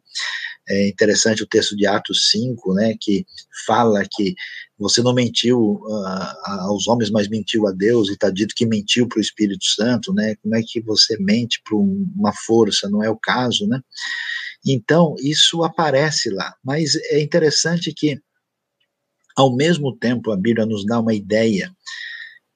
É 0.69 0.87
interessante 0.87 1.43
o 1.43 1.47
texto 1.47 1.75
de 1.75 1.85
Atos 1.85 2.29
5, 2.29 2.73
né, 2.75 2.95
que 2.99 3.25
fala 3.65 4.05
que 4.09 4.35
você 4.77 5.01
não 5.01 5.13
mentiu 5.13 5.59
uh, 5.59 6.61
aos 6.61 6.87
homens, 6.87 7.09
mas 7.09 7.27
mentiu 7.27 7.67
a 7.67 7.71
Deus, 7.71 8.09
e 8.09 8.13
está 8.13 8.29
dito 8.29 8.55
que 8.55 8.65
mentiu 8.65 9.07
para 9.07 9.17
o 9.17 9.21
Espírito 9.21 9.65
Santo, 9.65 10.13
né? 10.13 10.35
Como 10.41 10.55
é 10.55 10.61
que 10.65 10.81
você 10.81 11.17
mente 11.19 11.61
para 11.63 11.77
uma 11.77 12.33
força? 12.45 12.89
Não 12.89 13.03
é 13.03 13.09
o 13.09 13.17
caso, 13.17 13.67
né? 13.67 13.81
Então, 14.65 15.15
isso 15.19 15.63
aparece 15.63 16.29
lá. 16.29 16.55
Mas 16.63 16.95
é 16.95 17.19
interessante 17.21 17.93
que, 17.93 18.19
ao 19.35 19.55
mesmo 19.55 19.95
tempo, 19.97 20.31
a 20.31 20.37
Bíblia 20.37 20.65
nos 20.65 20.85
dá 20.85 20.99
uma 20.99 21.13
ideia 21.13 21.71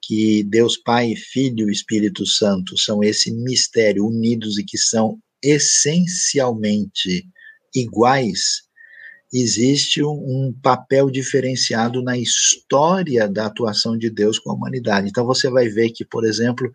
que 0.02 0.44
Deus 0.44 0.76
Pai, 0.76 1.16
Filho 1.16 1.68
e 1.68 1.72
Espírito 1.72 2.24
Santo 2.24 2.78
são 2.78 3.02
esse 3.02 3.32
mistério 3.32 4.06
unidos 4.06 4.56
e 4.56 4.64
que 4.64 4.78
são 4.78 5.18
essencialmente 5.42 7.26
iguais, 7.74 8.62
existe 9.32 10.02
um, 10.02 10.12
um, 10.12 10.52
papel 10.62 11.10
diferenciado 11.10 12.02
na 12.02 12.16
história 12.16 13.28
da 13.28 13.46
atuação 13.46 13.98
de 13.98 14.08
Deus 14.08 14.38
com 14.38 14.50
a 14.50 14.54
humanidade. 14.54 15.08
Então 15.08 15.26
você 15.26 15.50
vai 15.50 15.68
ver 15.68 15.90
que, 15.90 16.04
por 16.04 16.24
exemplo, 16.24 16.70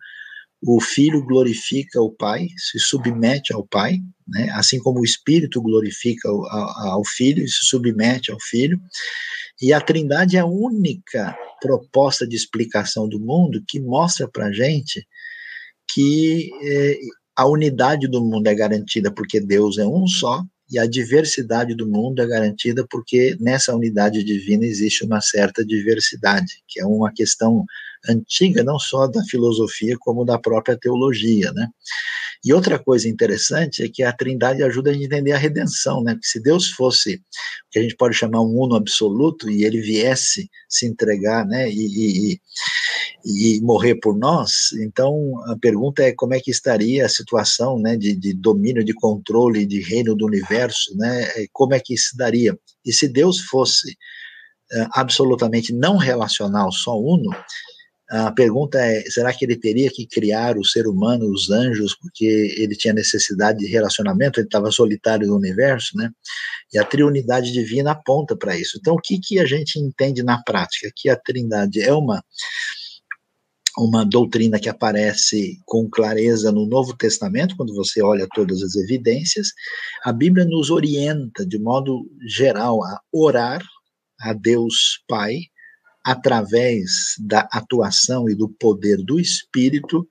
o 0.64 0.80
filho 0.80 1.24
glorifica 1.24 2.00
o 2.00 2.10
pai, 2.10 2.46
se 2.56 2.78
submete 2.78 3.52
ao 3.52 3.66
pai, 3.66 3.98
né? 4.28 4.48
assim 4.52 4.78
como 4.78 5.00
o 5.00 5.04
espírito 5.04 5.60
glorifica 5.60 6.28
ao, 6.28 6.46
ao 6.46 7.04
filho 7.04 7.42
e 7.42 7.48
se 7.48 7.64
submete 7.64 8.30
ao 8.30 8.38
filho. 8.40 8.80
E 9.60 9.72
a 9.72 9.80
Trindade 9.80 10.36
é 10.36 10.40
a 10.40 10.46
única 10.46 11.36
proposta 11.60 12.26
de 12.26 12.36
explicação 12.36 13.08
do 13.08 13.18
mundo 13.18 13.62
que 13.66 13.80
mostra 13.80 14.28
para 14.28 14.52
gente 14.52 15.06
que 15.92 16.50
eh, 16.62 16.98
a 17.36 17.46
unidade 17.46 18.08
do 18.08 18.24
mundo 18.24 18.46
é 18.46 18.54
garantida 18.54 19.12
porque 19.12 19.40
Deus 19.40 19.78
é 19.78 19.86
um 19.86 20.06
só 20.06 20.42
e 20.72 20.78
a 20.78 20.86
diversidade 20.86 21.74
do 21.74 21.86
mundo 21.86 22.22
é 22.22 22.26
garantida 22.26 22.86
porque 22.90 23.36
nessa 23.38 23.76
unidade 23.76 24.24
divina 24.24 24.64
existe 24.64 25.04
uma 25.04 25.20
certa 25.20 25.62
diversidade, 25.62 26.62
que 26.66 26.80
é 26.80 26.86
uma 26.86 27.12
questão 27.12 27.66
antiga 28.08 28.64
não 28.64 28.78
só 28.78 29.06
da 29.06 29.22
filosofia 29.24 29.96
como 30.00 30.24
da 30.24 30.38
própria 30.38 30.76
teologia, 30.76 31.52
né? 31.52 31.68
E 32.44 32.52
outra 32.52 32.76
coisa 32.76 33.08
interessante 33.08 33.84
é 33.84 33.88
que 33.88 34.02
a 34.02 34.12
Trindade 34.12 34.64
ajuda 34.64 34.90
a 34.90 34.94
entender 34.94 35.32
a 35.32 35.38
redenção, 35.38 36.02
né? 36.02 36.18
Se 36.22 36.42
Deus 36.42 36.70
fosse 36.70 37.16
o 37.16 37.20
que 37.70 37.78
a 37.78 37.82
gente 37.82 37.94
pode 37.94 38.16
chamar 38.16 38.40
um 38.40 38.58
uno 38.58 38.74
absoluto 38.74 39.48
e 39.48 39.64
ele 39.64 39.80
viesse 39.80 40.50
se 40.68 40.86
entregar, 40.86 41.46
né? 41.46 41.70
E, 41.70 42.32
e, 42.32 42.40
e 43.24 43.60
morrer 43.62 43.96
por 43.96 44.16
nós, 44.16 44.72
então 44.80 45.40
a 45.46 45.56
pergunta 45.56 46.02
é 46.02 46.12
como 46.12 46.34
é 46.34 46.40
que 46.40 46.50
estaria 46.50 47.06
a 47.06 47.08
situação 47.08 47.78
né, 47.78 47.96
de, 47.96 48.14
de 48.14 48.32
domínio, 48.32 48.84
de 48.84 48.92
controle, 48.92 49.66
de 49.66 49.80
reino 49.80 50.14
do 50.14 50.26
universo, 50.26 50.96
né, 50.96 51.28
como 51.52 51.74
é 51.74 51.80
que 51.80 51.96
se 51.96 52.16
daria? 52.16 52.58
E 52.84 52.92
se 52.92 53.08
Deus 53.08 53.40
fosse 53.40 53.92
uh, 53.92 54.88
absolutamente 54.92 55.72
não 55.72 55.96
relacional, 55.96 56.72
só 56.72 56.98
uno, 56.98 57.30
a 58.12 58.30
pergunta 58.30 58.78
é: 58.78 59.00
será 59.08 59.32
que 59.32 59.42
ele 59.42 59.56
teria 59.56 59.88
que 59.90 60.06
criar 60.06 60.58
o 60.58 60.64
ser 60.64 60.86
humano, 60.86 61.30
os 61.30 61.50
anjos, 61.50 61.94
porque 61.94 62.54
ele 62.58 62.76
tinha 62.76 62.92
necessidade 62.92 63.60
de 63.60 63.66
relacionamento, 63.66 64.38
ele 64.38 64.46
estava 64.46 64.70
solitário 64.70 65.28
no 65.28 65.36
universo, 65.36 65.96
né? 65.96 66.10
E 66.70 66.78
a 66.78 66.84
triunidade 66.84 67.50
divina 67.50 67.92
aponta 67.92 68.36
para 68.36 68.54
isso. 68.54 68.76
Então, 68.78 68.94
o 68.94 69.00
que, 69.00 69.18
que 69.18 69.38
a 69.38 69.46
gente 69.46 69.78
entende 69.78 70.22
na 70.22 70.42
prática? 70.42 70.90
Que 70.94 71.08
a 71.08 71.16
trindade 71.16 71.80
é 71.80 71.92
uma 71.92 72.22
uma 73.78 74.04
doutrina 74.04 74.58
que 74.58 74.68
aparece 74.68 75.58
com 75.64 75.88
clareza 75.88 76.52
no 76.52 76.66
Novo 76.66 76.96
Testamento, 76.96 77.56
quando 77.56 77.74
você 77.74 78.02
olha 78.02 78.28
todas 78.34 78.62
as 78.62 78.74
evidências, 78.76 79.48
a 80.04 80.12
Bíblia 80.12 80.44
nos 80.44 80.70
orienta 80.70 81.46
de 81.46 81.58
modo 81.58 82.04
geral 82.26 82.84
a 82.84 83.00
orar 83.12 83.62
a 84.20 84.32
Deus 84.32 85.02
Pai 85.08 85.40
através 86.04 87.14
da 87.20 87.48
atuação 87.52 88.28
e 88.28 88.34
do 88.34 88.48
poder 88.48 88.98
do 88.98 89.18
Espírito 89.18 90.06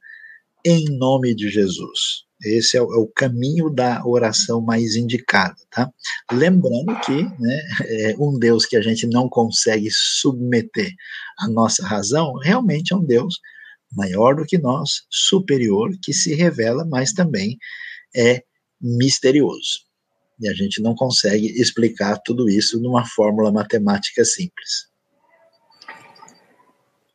em 0.66 0.86
nome 0.98 1.34
de 1.36 1.50
Jesus. 1.50 2.26
Esse 2.44 2.76
é 2.76 2.82
o, 2.82 2.92
é 2.94 2.98
o 2.98 3.08
caminho 3.08 3.70
da 3.70 4.06
oração 4.06 4.62
mais 4.62 4.96
indicada, 4.96 5.56
tá? 5.70 5.92
Lembrando 6.32 7.00
que 7.06 7.24
né, 7.40 7.62
é 7.86 8.16
um 8.18 8.38
Deus 8.38 8.66
que 8.66 8.76
a 8.76 8.82
gente 8.82 9.06
não 9.06 9.30
consegue 9.30 9.90
submeter 9.92 10.92
à 11.40 11.48
nossa 11.48 11.86
razão, 11.86 12.34
realmente 12.34 12.94
é 12.94 12.96
um 12.96 13.06
Deus 13.06 13.40
maior 13.94 14.36
do 14.36 14.46
que 14.46 14.58
nós, 14.58 15.04
superior, 15.10 15.92
que 16.02 16.14
se 16.14 16.34
revela, 16.34 16.86
mas 16.86 17.14
também 17.14 17.58
é 18.16 18.44
misterioso. 18.82 19.82
E 20.40 20.50
a 20.50 20.54
gente 20.54 20.82
não 20.82 20.96
consegue 20.96 21.48
explicar 21.62 22.18
tudo 22.26 22.50
isso 22.50 22.82
numa 22.82 23.06
fórmula 23.06 23.52
matemática 23.52 24.26
simples. 24.26 24.90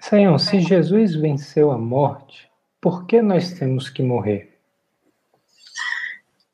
Senhor, 0.00 0.38
se 0.38 0.60
Jesus 0.60 1.16
venceu 1.16 1.72
a 1.72 1.78
morte, 1.78 2.45
por 2.86 3.04
que 3.04 3.20
nós 3.20 3.50
temos 3.50 3.90
que 3.90 4.00
morrer? 4.00 4.60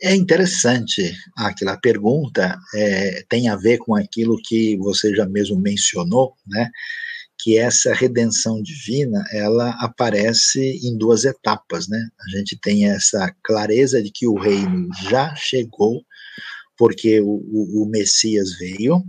É 0.01 0.15
interessante 0.15 1.15
aquela 1.37 1.77
pergunta, 1.77 2.59
é, 2.75 3.23
tem 3.29 3.51
a 3.51 3.57
ver 3.57 3.77
com 3.77 3.95
aquilo 3.95 4.41
que 4.43 4.75
você 4.79 5.15
já 5.15 5.27
mesmo 5.27 5.61
mencionou, 5.61 6.33
né? 6.47 6.71
Que 7.39 7.59
essa 7.59 7.93
redenção 7.93 8.63
divina 8.63 9.23
ela 9.31 9.77
aparece 9.79 10.81
em 10.83 10.97
duas 10.97 11.27
etapas, 11.27 11.87
né? 11.87 12.03
A 12.27 12.39
gente 12.39 12.59
tem 12.59 12.89
essa 12.89 13.31
clareza 13.45 14.03
de 14.03 14.11
que 14.11 14.27
o 14.27 14.39
reino 14.39 14.89
já 15.11 15.35
chegou, 15.35 16.03
porque 16.79 17.21
o, 17.21 17.27
o, 17.29 17.83
o 17.83 17.87
Messias 17.91 18.57
veio, 18.57 19.05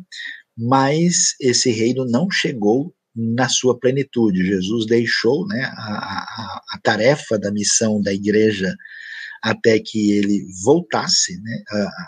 mas 0.58 1.36
esse 1.40 1.72
reino 1.72 2.04
não 2.04 2.30
chegou 2.30 2.94
na 3.16 3.48
sua 3.48 3.78
plenitude. 3.78 4.46
Jesus 4.46 4.86
deixou 4.86 5.48
né, 5.48 5.64
a, 5.64 5.94
a, 5.94 6.62
a 6.74 6.80
tarefa 6.82 7.38
da 7.38 7.52
missão 7.52 8.02
da 8.02 8.14
igreja 8.14 8.74
até 9.44 9.78
que 9.78 10.14
ele 10.14 10.46
voltasse, 10.64 11.36
né, 11.42 11.64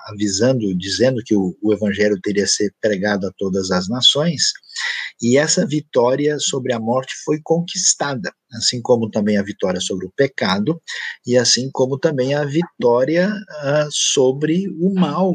avisando, 0.07 0.73
dizendo 0.77 1.22
que 1.26 1.36
o, 1.36 1.53
o, 1.61 1.73
evangelho 1.73 2.18
teria 2.23 2.48
ser 2.48 2.73
pregado 2.80 3.27
a 3.27 3.32
todas 3.38 3.72
as 3.72 3.90
nações, 3.90 4.53
e 5.22 5.38
essa 5.38 5.68
vitória 5.68 6.40
sobre 6.40 6.73
a 6.73 6.80
morte 6.80 7.14
foi 7.26 7.38
conquistada, 7.44 8.34
assim 8.53 8.82
como 8.82 9.10
também 9.11 9.38
a 9.38 9.44
vitória 9.44 9.82
sobre 9.82 10.06
o 10.06 10.14
pecado, 10.15 10.82
e 11.27 11.38
assim 11.38 11.69
como 11.73 11.99
também 11.99 12.34
a 12.34 12.45
vitória 12.45 13.30
uh, 13.30 13.90
sobre 13.91 14.69
o 14.80 14.94
mal, 14.94 15.34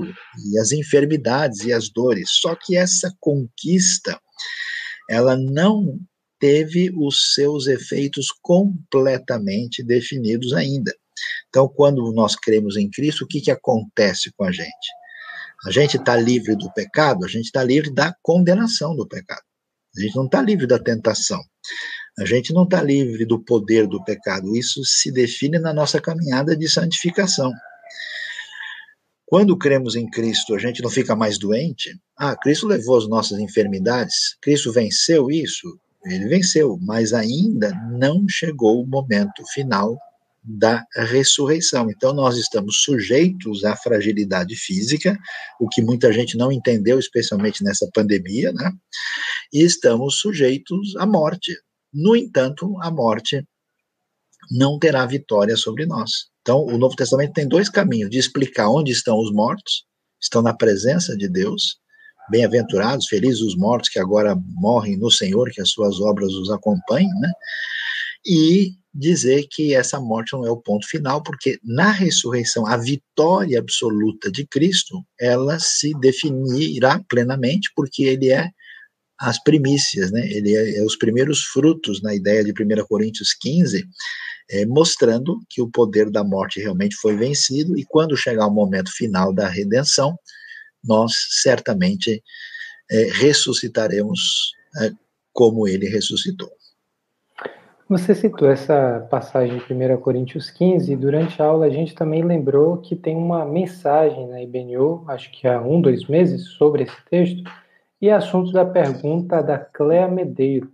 e 0.53 0.59
as 0.59 0.73
enfermidades 0.73 1.65
e 1.65 1.73
as 1.73 1.91
dores. 1.91 2.31
Só 2.41 2.55
que 2.55 2.79
essa 2.79 3.13
conquista 3.21 4.19
ela 5.11 5.37
não 5.37 5.99
teve 6.39 6.91
os 6.97 7.35
seus 7.35 7.67
efeitos 7.67 8.29
completamente 8.41 9.83
definidos 9.83 10.55
ainda. 10.55 10.95
Então, 11.49 11.69
quando 11.69 12.13
nós 12.13 12.37
cremos 12.37 12.77
em 12.77 12.89
Cristo, 12.89 13.25
o 13.25 13.27
que, 13.27 13.41
que 13.41 13.51
acontece 13.51 14.33
com 14.37 14.45
a 14.45 14.53
gente? 14.53 14.89
A 15.67 15.71
gente 15.71 15.97
está 15.97 16.17
livre 16.17 16.57
do 16.57 16.73
pecado, 16.73 17.25
a 17.25 17.29
gente 17.29 17.47
está 17.47 17.63
livre 17.63 17.93
da 17.93 18.15
condenação 18.23 18.97
do 18.97 19.07
pecado. 19.07 19.43
A 19.97 20.01
gente 20.01 20.15
não 20.15 20.27
está 20.27 20.41
livre 20.41 20.67
da 20.67 20.79
tentação. 20.79 21.43
A 22.19 22.25
gente 22.25 22.53
não 22.55 22.63
está 22.63 22.81
livre 22.81 23.27
do 23.27 23.43
poder 23.43 23.87
do 23.87 24.03
pecado. 24.05 24.57
Isso 24.57 24.83
se 24.85 25.11
define 25.11 25.59
na 25.59 25.75
nossa 25.75 26.01
caminhada 26.01 26.57
de 26.57 26.69
santificação. 26.69 27.53
Quando 29.31 29.57
cremos 29.57 29.95
em 29.95 30.11
Cristo, 30.11 30.57
a 30.57 30.59
gente 30.59 30.83
não 30.83 30.91
fica 30.91 31.15
mais 31.15 31.39
doente? 31.39 31.97
Ah, 32.19 32.35
Cristo 32.35 32.67
levou 32.67 32.99
as 32.99 33.09
nossas 33.09 33.39
enfermidades, 33.39 34.37
Cristo 34.43 34.73
venceu 34.73 35.31
isso? 35.31 35.79
Ele 36.05 36.27
venceu, 36.27 36.77
mas 36.83 37.13
ainda 37.13 37.73
não 37.93 38.29
chegou 38.29 38.83
o 38.83 38.87
momento 38.89 39.45
final 39.55 39.97
da 40.43 40.85
ressurreição. 40.97 41.89
Então, 41.89 42.13
nós 42.13 42.39
estamos 42.39 42.83
sujeitos 42.83 43.65
à 43.65 43.77
fragilidade 43.77 44.57
física, 44.57 45.17
o 45.61 45.69
que 45.69 45.81
muita 45.81 46.13
gente 46.13 46.37
não 46.37 46.51
entendeu, 46.51 46.99
especialmente 46.99 47.63
nessa 47.63 47.89
pandemia, 47.95 48.51
né? 48.53 48.73
E 49.53 49.63
estamos 49.63 50.19
sujeitos 50.19 50.97
à 50.97 51.07
morte. 51.07 51.55
No 51.95 52.17
entanto, 52.17 52.77
a 52.83 52.91
morte 52.91 53.47
não 54.51 54.77
terá 54.77 55.07
vitória 55.07 55.57
sobre 55.57 55.87
nós. 55.87 56.31
Então, 56.51 56.65
o 56.65 56.77
Novo 56.77 56.97
Testamento 56.97 57.33
tem 57.33 57.47
dois 57.47 57.69
caminhos: 57.69 58.11
de 58.11 58.19
explicar 58.19 58.69
onde 58.69 58.91
estão 58.91 59.17
os 59.17 59.33
mortos, 59.33 59.85
estão 60.21 60.43
na 60.43 60.53
presença 60.53 61.17
de 61.17 61.29
Deus, 61.29 61.77
bem-aventurados, 62.29 63.07
felizes 63.07 63.41
os 63.41 63.57
mortos 63.57 63.89
que 63.89 64.01
agora 64.01 64.37
morrem 64.57 64.97
no 64.97 65.13
Senhor, 65.13 65.49
que 65.53 65.61
as 65.61 65.71
suas 65.71 66.01
obras 66.01 66.33
os 66.33 66.51
acompanhem, 66.51 67.09
né? 67.21 67.31
E 68.27 68.73
dizer 68.93 69.47
que 69.49 69.73
essa 69.75 70.01
morte 70.01 70.33
não 70.33 70.45
é 70.45 70.51
o 70.51 70.57
ponto 70.57 70.89
final, 70.89 71.23
porque 71.23 71.57
na 71.63 71.93
ressurreição, 71.93 72.67
a 72.67 72.77
vitória 72.77 73.61
absoluta 73.61 74.29
de 74.29 74.45
Cristo, 74.45 75.05
ela 75.21 75.57
se 75.61 75.93
definirá 76.01 77.01
plenamente, 77.09 77.71
porque 77.77 78.03
ele 78.03 78.29
é 78.29 78.51
as 79.21 79.41
primícias, 79.41 80.11
né? 80.11 80.27
Ele 80.29 80.57
é, 80.57 80.79
é 80.79 80.83
os 80.83 80.97
primeiros 80.97 81.45
frutos 81.45 82.03
na 82.03 82.13
ideia 82.13 82.43
de 82.43 82.51
1 82.51 82.85
Coríntios 82.89 83.35
15, 83.41 83.87
é, 84.51 84.67
mostrando 84.67 85.39
que 85.49 85.63
o 85.63 85.71
poder 85.71 86.11
da 86.11 86.25
morte 86.25 86.61
realmente 86.61 86.97
foi 86.97 87.17
vencido, 87.17 87.79
e 87.79 87.85
quando 87.85 88.17
chegar 88.17 88.47
o 88.47 88.51
momento 88.51 88.91
final 88.93 89.33
da 89.33 89.49
redenção, 89.49 90.19
nós 90.85 91.13
certamente 91.43 92.23
é, 92.91 93.09
ressuscitaremos 93.13 94.53
é, 94.83 94.91
como 95.33 95.69
ele 95.69 95.89
ressuscitou. 95.89 96.51
Você 97.89 98.15
citou 98.15 98.49
essa 98.49 99.07
passagem 99.11 99.59
de 99.59 99.75
1 99.75 100.01
Coríntios 100.01 100.49
15, 100.49 100.93
e 100.93 100.97
durante 100.97 101.43
a 101.43 101.47
aula 101.47 101.67
a 101.67 101.71
gente 101.71 101.95
também 101.95 102.23
lembrou 102.23 102.77
que 102.79 102.95
tem 102.95 103.17
uma 103.17 103.45
mensagem 103.45 104.29
na 104.29 104.41
IBNU, 104.41 105.05
acho 105.09 105.31
que 105.33 105.47
há 105.49 105.61
um, 105.61 105.81
dois 105.81 106.07
meses, 106.07 106.51
sobre 106.51 106.85
esse 106.85 107.05
texto, 107.11 107.43
e 108.01 108.09
assunto 108.09 108.53
da 108.53 108.65
pergunta 108.65 109.43
da 109.43 109.59
Cléa 109.59 110.09
Medeiros. 110.09 110.71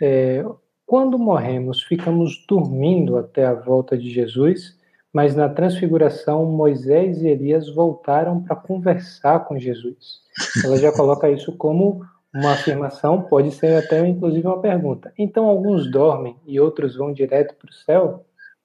É, 0.00 0.44
quando 0.90 1.16
morremos, 1.16 1.84
ficamos 1.84 2.44
dormindo 2.48 3.16
até 3.16 3.46
a 3.46 3.54
volta 3.54 3.96
de 3.96 4.10
Jesus, 4.10 4.76
mas 5.12 5.36
na 5.36 5.48
transfiguração, 5.48 6.44
Moisés 6.44 7.22
e 7.22 7.28
Elias 7.28 7.72
voltaram 7.72 8.42
para 8.42 8.56
conversar 8.56 9.44
com 9.44 9.56
Jesus. 9.56 10.18
Ela 10.64 10.76
já 10.78 10.90
coloca 10.90 11.30
isso 11.30 11.56
como 11.56 12.04
uma 12.34 12.54
afirmação, 12.54 13.22
pode 13.22 13.52
ser 13.52 13.76
até 13.76 14.04
inclusive 14.04 14.44
uma 14.44 14.60
pergunta. 14.60 15.12
Então, 15.16 15.46
alguns 15.46 15.88
dormem 15.88 16.34
e 16.44 16.58
outros 16.58 16.96
vão 16.96 17.12
direto 17.12 17.54
para 17.54 17.70
o 17.70 17.72
céu? 17.72 18.24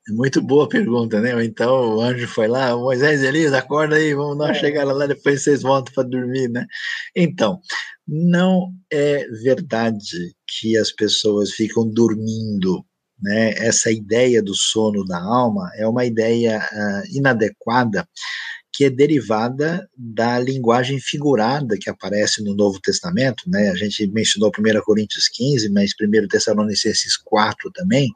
Muito 0.09 0.39
boa 0.39 0.69
pergunta, 0.69 1.19
né? 1.19 1.43
Então 1.43 1.95
o 1.95 2.01
anjo 2.01 2.27
foi 2.27 2.47
lá, 2.47 2.75
Moisés 2.77 3.23
e 3.23 3.25
Elias, 3.25 3.53
acorda 3.53 3.95
aí, 3.95 4.13
vamos 4.13 4.37
nós 4.37 4.55
é. 4.57 4.59
chegar 4.59 4.83
lá, 4.83 5.07
depois 5.07 5.41
vocês 5.41 5.63
voltam 5.63 5.91
para 5.93 6.03
dormir, 6.03 6.47
né? 6.47 6.67
Então, 7.15 7.59
não 8.07 8.71
é 8.91 9.25
verdade 9.43 10.35
que 10.47 10.77
as 10.77 10.91
pessoas 10.91 11.51
ficam 11.51 11.89
dormindo, 11.89 12.85
né? 13.19 13.53
Essa 13.57 13.91
ideia 13.91 14.43
do 14.43 14.53
sono 14.53 15.03
da 15.05 15.19
alma 15.19 15.71
é 15.75 15.87
uma 15.87 16.05
ideia 16.05 16.59
uh, 16.59 17.17
inadequada 17.17 18.07
que 18.71 18.85
é 18.85 18.89
derivada 18.89 19.89
da 19.97 20.37
linguagem 20.37 20.99
figurada 20.99 21.77
que 21.79 21.89
aparece 21.89 22.43
no 22.43 22.53
Novo 22.53 22.79
Testamento, 22.79 23.49
né? 23.49 23.69
A 23.69 23.75
gente 23.75 24.05
mencionou 24.07 24.51
1 24.51 24.81
Coríntios 24.83 25.29
15, 25.29 25.69
mas 25.69 25.91
1 25.99 26.27
Tessalonicenses 26.27 27.17
4 27.17 27.71
também, 27.71 28.09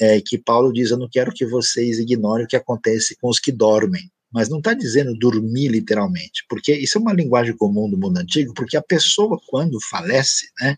é, 0.00 0.20
que 0.20 0.38
Paulo 0.38 0.72
diz: 0.72 0.90
Eu 0.90 0.98
não 0.98 1.08
quero 1.08 1.32
que 1.32 1.46
vocês 1.46 1.98
ignorem 1.98 2.44
o 2.44 2.48
que 2.48 2.56
acontece 2.56 3.16
com 3.20 3.28
os 3.28 3.38
que 3.38 3.52
dormem, 3.52 4.10
mas 4.32 4.48
não 4.48 4.58
está 4.58 4.74
dizendo 4.74 5.14
dormir 5.14 5.68
literalmente, 5.68 6.44
porque 6.48 6.74
isso 6.74 6.98
é 6.98 7.00
uma 7.00 7.12
linguagem 7.12 7.56
comum 7.56 7.88
do 7.88 7.98
mundo 7.98 8.18
antigo, 8.18 8.52
porque 8.54 8.76
a 8.76 8.82
pessoa, 8.82 9.38
quando 9.46 9.78
falece, 9.88 10.46
né, 10.60 10.76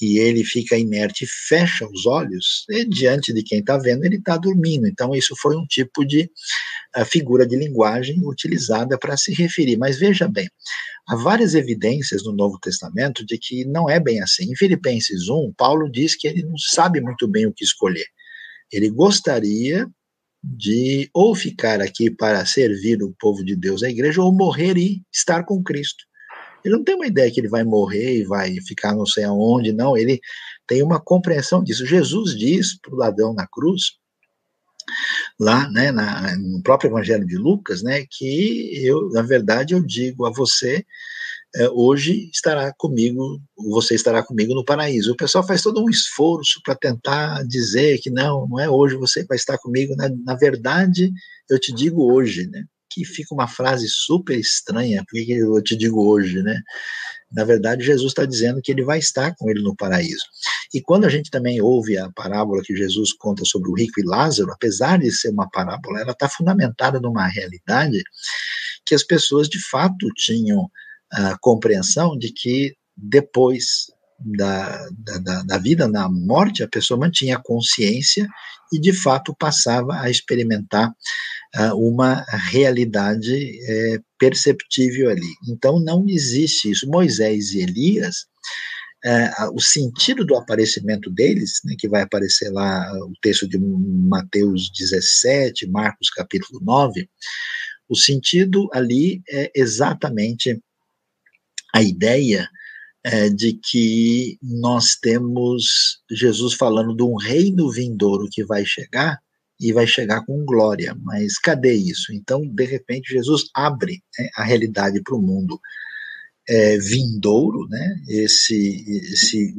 e 0.00 0.18
ele 0.18 0.44
fica 0.44 0.76
inerte 0.76 1.24
e 1.24 1.28
fecha 1.48 1.86
os 1.86 2.06
olhos, 2.06 2.64
e 2.68 2.84
diante 2.84 3.32
de 3.32 3.42
quem 3.42 3.60
está 3.60 3.78
vendo, 3.78 4.04
ele 4.04 4.16
está 4.16 4.36
dormindo. 4.36 4.86
Então, 4.86 5.14
isso 5.14 5.34
foi 5.40 5.56
um 5.56 5.64
tipo 5.66 6.04
de 6.04 6.30
figura 7.06 7.46
de 7.46 7.56
linguagem 7.56 8.20
utilizada 8.26 8.98
para 8.98 9.16
se 9.16 9.32
referir. 9.32 9.76
Mas 9.78 9.98
veja 9.98 10.28
bem, 10.28 10.48
há 11.08 11.16
várias 11.16 11.54
evidências 11.54 12.24
no 12.24 12.32
Novo 12.32 12.58
Testamento 12.60 13.24
de 13.24 13.38
que 13.38 13.64
não 13.64 13.88
é 13.88 13.98
bem 13.98 14.20
assim. 14.20 14.50
Em 14.50 14.56
Filipenses 14.56 15.28
1, 15.28 15.54
Paulo 15.56 15.90
diz 15.90 16.14
que 16.14 16.28
ele 16.28 16.42
não 16.42 16.58
sabe 16.58 17.00
muito 17.00 17.26
bem 17.26 17.46
o 17.46 17.52
que 17.52 17.64
escolher. 17.64 18.06
Ele 18.72 18.90
gostaria 18.90 19.86
de 20.42 21.08
ou 21.14 21.34
ficar 21.34 21.80
aqui 21.80 22.10
para 22.10 22.44
servir 22.44 23.02
o 23.02 23.14
povo 23.18 23.44
de 23.44 23.54
Deus, 23.54 23.82
a 23.82 23.90
igreja, 23.90 24.22
ou 24.22 24.32
morrer 24.32 24.76
e 24.76 25.02
estar 25.12 25.44
com 25.44 25.62
Cristo. 25.62 26.04
Ele 26.64 26.76
não 26.76 26.84
tem 26.84 26.94
uma 26.94 27.06
ideia 27.06 27.30
que 27.30 27.40
ele 27.40 27.48
vai 27.48 27.64
morrer 27.64 28.18
e 28.18 28.24
vai 28.24 28.60
ficar 28.60 28.94
não 28.94 29.06
sei 29.06 29.24
aonde, 29.24 29.72
não. 29.72 29.96
Ele 29.96 30.20
tem 30.66 30.82
uma 30.82 31.00
compreensão 31.00 31.62
disso. 31.62 31.86
Jesus 31.86 32.36
diz 32.36 32.78
para 32.80 32.94
o 32.94 32.96
ladrão 32.96 33.34
na 33.34 33.46
cruz, 33.46 33.98
lá, 35.38 35.68
né, 35.70 35.90
na, 35.90 36.36
no 36.36 36.62
próprio 36.62 36.90
Evangelho 36.90 37.26
de 37.26 37.36
Lucas, 37.36 37.82
né, 37.82 38.04
que 38.10 38.84
eu, 38.84 39.10
na 39.10 39.22
verdade, 39.22 39.74
eu 39.74 39.82
digo 39.82 40.26
a 40.26 40.30
você, 40.30 40.84
é, 41.54 41.68
hoje 41.70 42.30
estará 42.32 42.72
comigo, 42.76 43.40
você 43.56 43.94
estará 43.94 44.22
comigo 44.22 44.54
no 44.54 44.64
paraíso. 44.64 45.12
O 45.12 45.16
pessoal 45.16 45.46
faz 45.46 45.62
todo 45.62 45.82
um 45.82 45.90
esforço 45.90 46.60
para 46.64 46.74
tentar 46.74 47.44
dizer 47.46 47.98
que 47.98 48.10
não, 48.10 48.48
não 48.48 48.58
é 48.58 48.70
hoje 48.70 48.96
você 48.96 49.24
vai 49.24 49.36
estar 49.36 49.58
comigo. 49.58 49.94
Na, 49.96 50.08
na 50.24 50.34
verdade, 50.34 51.12
eu 51.50 51.58
te 51.58 51.72
digo 51.74 52.10
hoje, 52.10 52.46
né? 52.48 52.64
Que 52.90 53.04
fica 53.04 53.34
uma 53.34 53.48
frase 53.48 53.86
super 53.88 54.38
estranha, 54.38 55.04
porque 55.08 55.32
eu 55.32 55.62
te 55.62 55.76
digo 55.76 56.06
hoje, 56.08 56.42
né? 56.42 56.58
Na 57.30 57.44
verdade, 57.44 57.84
Jesus 57.84 58.12
está 58.12 58.24
dizendo 58.24 58.60
que 58.62 58.72
ele 58.72 58.84
vai 58.84 58.98
estar 58.98 59.34
com 59.36 59.50
ele 59.50 59.62
no 59.62 59.76
paraíso. 59.76 60.24
E 60.72 60.80
quando 60.80 61.04
a 61.04 61.08
gente 61.08 61.30
também 61.30 61.60
ouve 61.60 61.98
a 61.98 62.10
parábola 62.12 62.62
que 62.62 62.76
Jesus 62.76 63.12
conta 63.12 63.44
sobre 63.44 63.70
o 63.70 63.74
rico 63.74 64.00
e 64.00 64.04
Lázaro, 64.04 64.52
apesar 64.52 64.98
de 64.98 65.10
ser 65.10 65.30
uma 65.30 65.48
parábola, 65.50 66.00
ela 66.00 66.12
está 66.12 66.28
fundamentada 66.28 67.00
numa 67.00 67.26
realidade 67.26 68.02
que 68.84 68.94
as 68.94 69.02
pessoas 69.02 69.48
de 69.48 69.58
fato 69.70 70.08
tinham 70.16 70.70
a 71.12 71.36
compreensão 71.38 72.16
de 72.16 72.32
que 72.32 72.74
depois 72.96 73.86
da, 74.24 74.88
da, 75.20 75.42
da, 75.42 75.58
vida 75.58 75.88
na 75.88 76.08
morte, 76.08 76.62
a 76.62 76.68
pessoa 76.68 76.98
mantinha 76.98 77.36
a 77.36 77.42
consciência 77.42 78.28
e 78.72 78.78
de 78.78 78.92
fato 78.92 79.34
passava 79.38 80.00
a 80.00 80.08
experimentar 80.08 80.90
uh, 81.56 81.74
uma 81.76 82.24
realidade 82.50 83.58
é, 83.68 83.98
perceptível 84.18 85.10
ali. 85.10 85.28
Então 85.48 85.80
não 85.80 86.04
existe 86.08 86.70
isso. 86.70 86.88
Moisés 86.88 87.52
e 87.52 87.60
Elias, 87.60 88.26
uh, 89.04 89.54
o 89.54 89.60
sentido 89.60 90.24
do 90.24 90.36
aparecimento 90.36 91.10
deles, 91.10 91.60
né, 91.64 91.74
que 91.78 91.88
vai 91.88 92.02
aparecer 92.02 92.50
lá 92.50 92.90
o 93.04 93.12
texto 93.20 93.48
de 93.48 93.58
Mateus 93.58 94.70
17, 94.78 95.66
Marcos 95.68 96.08
capítulo 96.10 96.60
9, 96.62 97.08
o 97.88 97.96
sentido 97.96 98.68
ali 98.72 99.20
é 99.28 99.50
exatamente 99.54 100.58
a 101.72 101.82
ideia 101.82 102.48
é, 103.04 103.28
de 103.28 103.54
que 103.54 104.38
nós 104.42 104.94
temos 104.94 106.00
Jesus 106.10 106.54
falando 106.54 106.94
de 106.94 107.02
um 107.02 107.16
reino 107.16 107.70
vindouro 107.70 108.28
que 108.30 108.44
vai 108.44 108.64
chegar 108.64 109.18
e 109.60 109.72
vai 109.72 109.86
chegar 109.86 110.24
com 110.24 110.44
glória. 110.44 110.94
Mas 111.02 111.38
cadê 111.38 111.74
isso? 111.74 112.12
Então, 112.12 112.46
de 112.46 112.64
repente, 112.64 113.12
Jesus 113.12 113.44
abre 113.54 114.02
né, 114.18 114.28
a 114.36 114.44
realidade 114.44 115.00
para 115.02 115.16
o 115.16 115.22
mundo 115.22 115.60
é, 116.48 116.76
vindouro, 116.78 117.68
né, 117.68 118.02
esse, 118.08 118.84
esse 119.12 119.54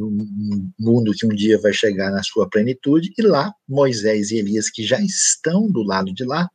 mundo 0.77 1.13
que 1.17 1.25
um 1.25 1.29
dia 1.29 1.57
vai 1.57 1.71
chegar 1.71 2.11
na 2.11 2.21
sua 2.21 2.49
plenitude, 2.49 3.13
e 3.17 3.21
lá 3.21 3.53
Moisés 3.67 4.31
e 4.31 4.37
Elias, 4.37 4.69
que 4.69 4.83
já 4.83 4.99
estão 4.99 5.71
do 5.71 5.81
lado 5.81 6.13
de 6.13 6.25
lá, 6.25 6.49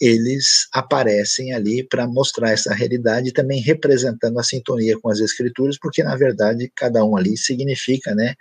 eles 0.00 0.68
aparecem 0.72 1.52
ali 1.52 1.86
para 1.86 2.06
mostrar 2.06 2.50
essa 2.50 2.72
realidade, 2.72 3.32
também 3.32 3.60
representando 3.60 4.38
a 4.38 4.44
sintonia 4.44 4.98
com 5.00 5.10
as 5.10 5.18
escrituras, 5.18 5.76
porque 5.78 6.02
na 6.02 6.16
verdade 6.16 6.70
cada 6.74 7.04
um 7.04 7.16
ali 7.16 7.36
significa, 7.36 8.14
né, 8.14 8.34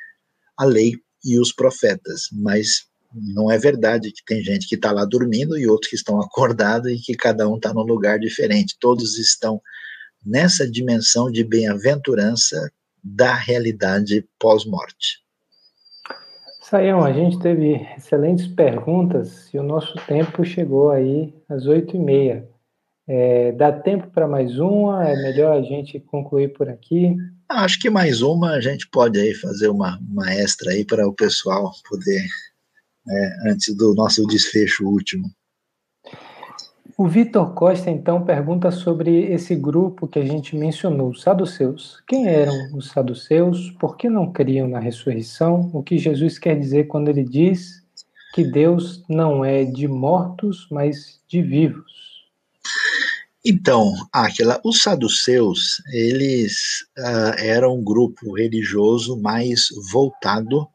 a 0.57 0.65
lei 0.65 0.93
e 1.23 1.39
os 1.39 1.51
profetas, 1.51 2.27
mas 2.31 2.85
não 3.13 3.49
é 3.49 3.57
verdade 3.57 4.11
que 4.11 4.23
tem 4.25 4.43
gente 4.43 4.67
que 4.67 4.75
está 4.75 4.91
lá 4.91 5.05
dormindo 5.05 5.57
e 5.57 5.67
outros 5.67 5.89
que 5.89 5.95
estão 5.95 6.21
acordados 6.21 6.91
e 6.91 6.99
que 6.99 7.15
cada 7.15 7.47
um 7.49 7.55
está 7.55 7.73
num 7.73 7.81
lugar 7.81 8.19
diferente. 8.19 8.75
Todos 8.79 9.17
estão 9.17 9.61
nessa 10.25 10.69
dimensão 10.69 11.31
de 11.31 11.43
bem-aventurança 11.43 12.71
da 13.03 13.33
realidade 13.33 14.27
pós-morte. 14.37 15.26
Saião, 16.69 17.01
a 17.01 17.13
gente 17.13 17.39
teve 17.39 17.75
excelentes 17.95 18.45
perguntas 18.45 19.53
e 19.53 19.57
o 19.57 19.63
nosso 19.63 19.93
tempo 20.05 20.43
chegou 20.43 20.91
aí 20.91 21.33
às 21.47 21.65
oito 21.65 21.95
e 21.95 21.99
meia. 21.99 22.45
É, 23.07 23.53
dá 23.53 23.71
tempo 23.71 24.07
para 24.11 24.27
mais 24.27 24.59
uma? 24.59 25.07
É 25.07 25.15
melhor 25.15 25.57
a 25.57 25.61
gente 25.61 25.97
concluir 25.97 26.51
por 26.51 26.67
aqui? 26.67 27.15
Acho 27.47 27.79
que 27.79 27.89
mais 27.89 28.21
uma 28.21 28.51
a 28.51 28.59
gente 28.59 28.85
pode 28.89 29.17
aí 29.17 29.33
fazer 29.33 29.69
uma, 29.69 29.97
uma 30.11 30.29
extra 30.33 30.71
aí 30.71 30.83
para 30.83 31.07
o 31.07 31.13
pessoal 31.13 31.71
poder, 31.87 32.25
né, 33.05 33.37
antes 33.45 33.73
do 33.73 33.95
nosso 33.95 34.27
desfecho 34.27 34.85
último. 34.85 35.23
O 36.99 37.07
Vitor 37.07 37.53
Costa, 37.53 37.91
então, 37.91 38.25
pergunta 38.25 38.71
sobre 38.71 39.31
esse 39.31 39.55
grupo 39.55 40.07
que 40.07 40.17
a 40.17 40.25
gente 40.25 40.55
mencionou, 40.55 41.09
os 41.09 41.21
saduceus. 41.21 42.01
Quem 42.07 42.27
eram 42.27 42.75
os 42.75 42.87
saduceus? 42.87 43.69
Por 43.79 43.95
que 43.95 44.09
não 44.09 44.31
criam 44.31 44.67
na 44.67 44.79
ressurreição? 44.79 45.69
O 45.75 45.83
que 45.83 45.99
Jesus 45.99 46.39
quer 46.39 46.59
dizer 46.59 46.87
quando 46.87 47.09
ele 47.09 47.23
diz 47.23 47.83
que 48.33 48.43
Deus 48.43 49.03
não 49.07 49.45
é 49.45 49.63
de 49.63 49.87
mortos, 49.87 50.67
mas 50.71 51.21
de 51.27 51.39
vivos? 51.39 51.91
Então, 53.45 53.93
Aquila, 54.11 54.59
os 54.65 54.81
saduceus, 54.81 55.79
eles 55.93 56.81
uh, 56.97 57.37
eram 57.37 57.75
um 57.75 57.83
grupo 57.83 58.33
religioso 58.33 59.21
mais 59.21 59.67
voltado 59.91 60.67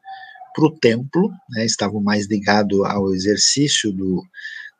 para 0.55 0.65
o 0.65 0.71
templo, 0.71 1.29
né, 1.49 1.65
estavam 1.65 1.99
mais 1.99 2.27
ligados 2.27 2.79
ao 2.85 3.13
exercício 3.13 3.91
do, 3.91 4.23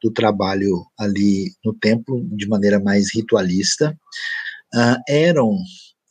do 0.04 0.12
trabalho 0.12 0.86
ali 1.00 1.52
no 1.64 1.74
templo 1.74 2.22
de 2.36 2.48
maneira 2.48 2.80
mais 2.80 3.14
ritualista. 3.16 3.98
Uh, 4.76 5.00
eram 5.08 5.56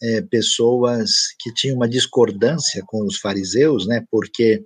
é, 0.03 0.23
pessoas 0.23 1.11
que 1.39 1.53
tinham 1.53 1.77
uma 1.77 1.89
discordância 1.89 2.83
com 2.87 3.05
os 3.05 3.19
fariseus, 3.19 3.87
né, 3.87 4.05
porque 4.11 4.63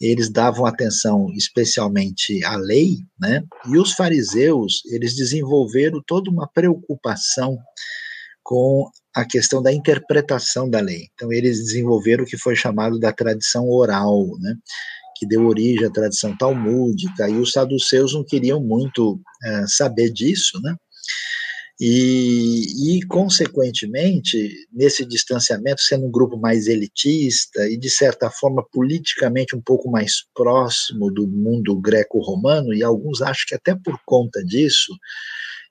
eles 0.00 0.30
davam 0.30 0.66
atenção 0.66 1.26
especialmente 1.34 2.44
à 2.44 2.56
lei, 2.56 2.98
né, 3.18 3.42
e 3.68 3.78
os 3.78 3.92
fariseus, 3.92 4.82
eles 4.86 5.14
desenvolveram 5.14 6.02
toda 6.06 6.30
uma 6.30 6.48
preocupação 6.48 7.58
com 8.42 8.88
a 9.14 9.24
questão 9.24 9.62
da 9.62 9.72
interpretação 9.72 10.68
da 10.68 10.80
lei. 10.80 11.08
Então, 11.14 11.32
eles 11.32 11.58
desenvolveram 11.58 12.24
o 12.24 12.26
que 12.26 12.36
foi 12.36 12.54
chamado 12.54 12.98
da 12.98 13.12
tradição 13.12 13.68
oral, 13.68 14.26
né, 14.38 14.54
que 15.16 15.26
deu 15.26 15.46
origem 15.46 15.86
à 15.86 15.90
tradição 15.90 16.36
talmúdica, 16.36 17.28
e 17.28 17.36
os 17.36 17.52
saduceus 17.52 18.14
não 18.14 18.24
queriam 18.24 18.60
muito 18.62 19.20
é, 19.42 19.66
saber 19.66 20.10
disso, 20.10 20.60
né? 20.62 20.74
E, 21.80 22.98
e, 22.98 23.06
consequentemente, 23.06 24.48
nesse 24.72 25.04
distanciamento, 25.04 25.82
sendo 25.82 26.06
um 26.06 26.10
grupo 26.10 26.36
mais 26.36 26.68
elitista 26.68 27.68
e, 27.68 27.76
de 27.76 27.90
certa 27.90 28.30
forma, 28.30 28.64
politicamente 28.72 29.56
um 29.56 29.60
pouco 29.60 29.90
mais 29.90 30.24
próximo 30.34 31.10
do 31.12 31.26
mundo 31.26 31.80
greco-romano, 31.80 32.72
e 32.72 32.84
alguns 32.84 33.20
acham 33.20 33.44
que 33.48 33.54
até 33.56 33.74
por 33.74 33.98
conta 34.06 34.42
disso, 34.44 34.92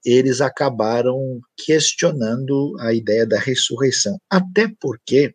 eles 0.06 0.42
acabaram 0.42 1.40
questionando 1.66 2.76
a 2.82 2.94
ideia 2.94 3.26
da 3.26 3.40
ressurreição. 3.40 4.20
Até 4.30 4.70
porque 4.82 5.34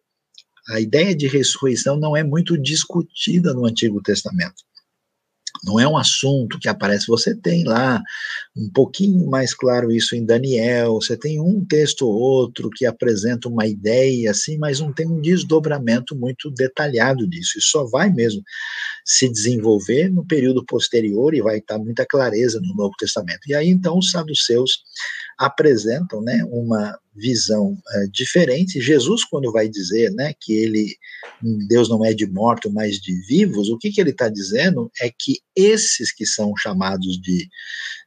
a 0.68 0.80
ideia 0.80 1.14
de 1.14 1.26
ressurreição 1.26 1.98
não 1.98 2.16
é 2.16 2.22
muito 2.22 2.56
discutida 2.56 3.54
no 3.54 3.66
Antigo 3.66 4.02
Testamento. 4.02 4.62
Não 5.64 5.80
é 5.80 5.88
um 5.88 5.96
assunto 5.96 6.58
que 6.58 6.68
aparece, 6.68 7.06
você 7.06 7.34
tem 7.34 7.64
lá 7.64 8.00
um 8.56 8.70
pouquinho 8.70 9.26
mais 9.28 9.54
claro 9.54 9.90
isso 9.90 10.14
em 10.14 10.24
Daniel, 10.24 10.94
você 10.94 11.16
tem 11.16 11.40
um 11.40 11.64
texto 11.64 12.06
ou 12.06 12.14
outro 12.14 12.70
que 12.70 12.86
apresenta 12.86 13.48
uma 13.48 13.66
ideia 13.66 14.30
assim, 14.30 14.56
mas 14.56 14.78
não 14.78 14.92
tem 14.92 15.06
um 15.06 15.20
desdobramento 15.20 16.14
muito 16.14 16.50
detalhado 16.50 17.26
disso. 17.26 17.58
Isso 17.58 17.70
só 17.70 17.84
vai 17.84 18.10
mesmo 18.10 18.42
se 19.04 19.28
desenvolver 19.28 20.08
no 20.10 20.24
período 20.24 20.64
posterior 20.64 21.34
e 21.34 21.42
vai 21.42 21.58
estar 21.58 21.78
muita 21.78 22.06
clareza 22.06 22.60
no 22.60 22.74
Novo 22.74 22.94
Testamento. 22.98 23.40
E 23.48 23.54
aí 23.54 23.68
então 23.68 23.98
os 23.98 24.10
saduceus 24.10 24.82
apresentam 25.38 26.20
né, 26.20 26.44
uma 26.50 26.98
visão 27.14 27.72
uh, 27.72 28.10
diferente. 28.12 28.80
Jesus, 28.80 29.24
quando 29.24 29.52
vai 29.52 29.68
dizer 29.68 30.10
né, 30.12 30.34
que 30.40 30.52
ele, 30.52 30.96
Deus 31.68 31.88
não 31.88 32.04
é 32.04 32.12
de 32.12 32.26
mortos, 32.26 32.72
mas 32.72 32.96
de 32.96 33.14
vivos, 33.26 33.68
o 33.68 33.78
que, 33.78 33.90
que 33.90 34.00
ele 34.00 34.10
está 34.10 34.28
dizendo 34.28 34.90
é 35.00 35.10
que 35.10 35.40
esses 35.54 36.12
que 36.12 36.26
são 36.26 36.54
chamados 36.56 37.20
de 37.20 37.48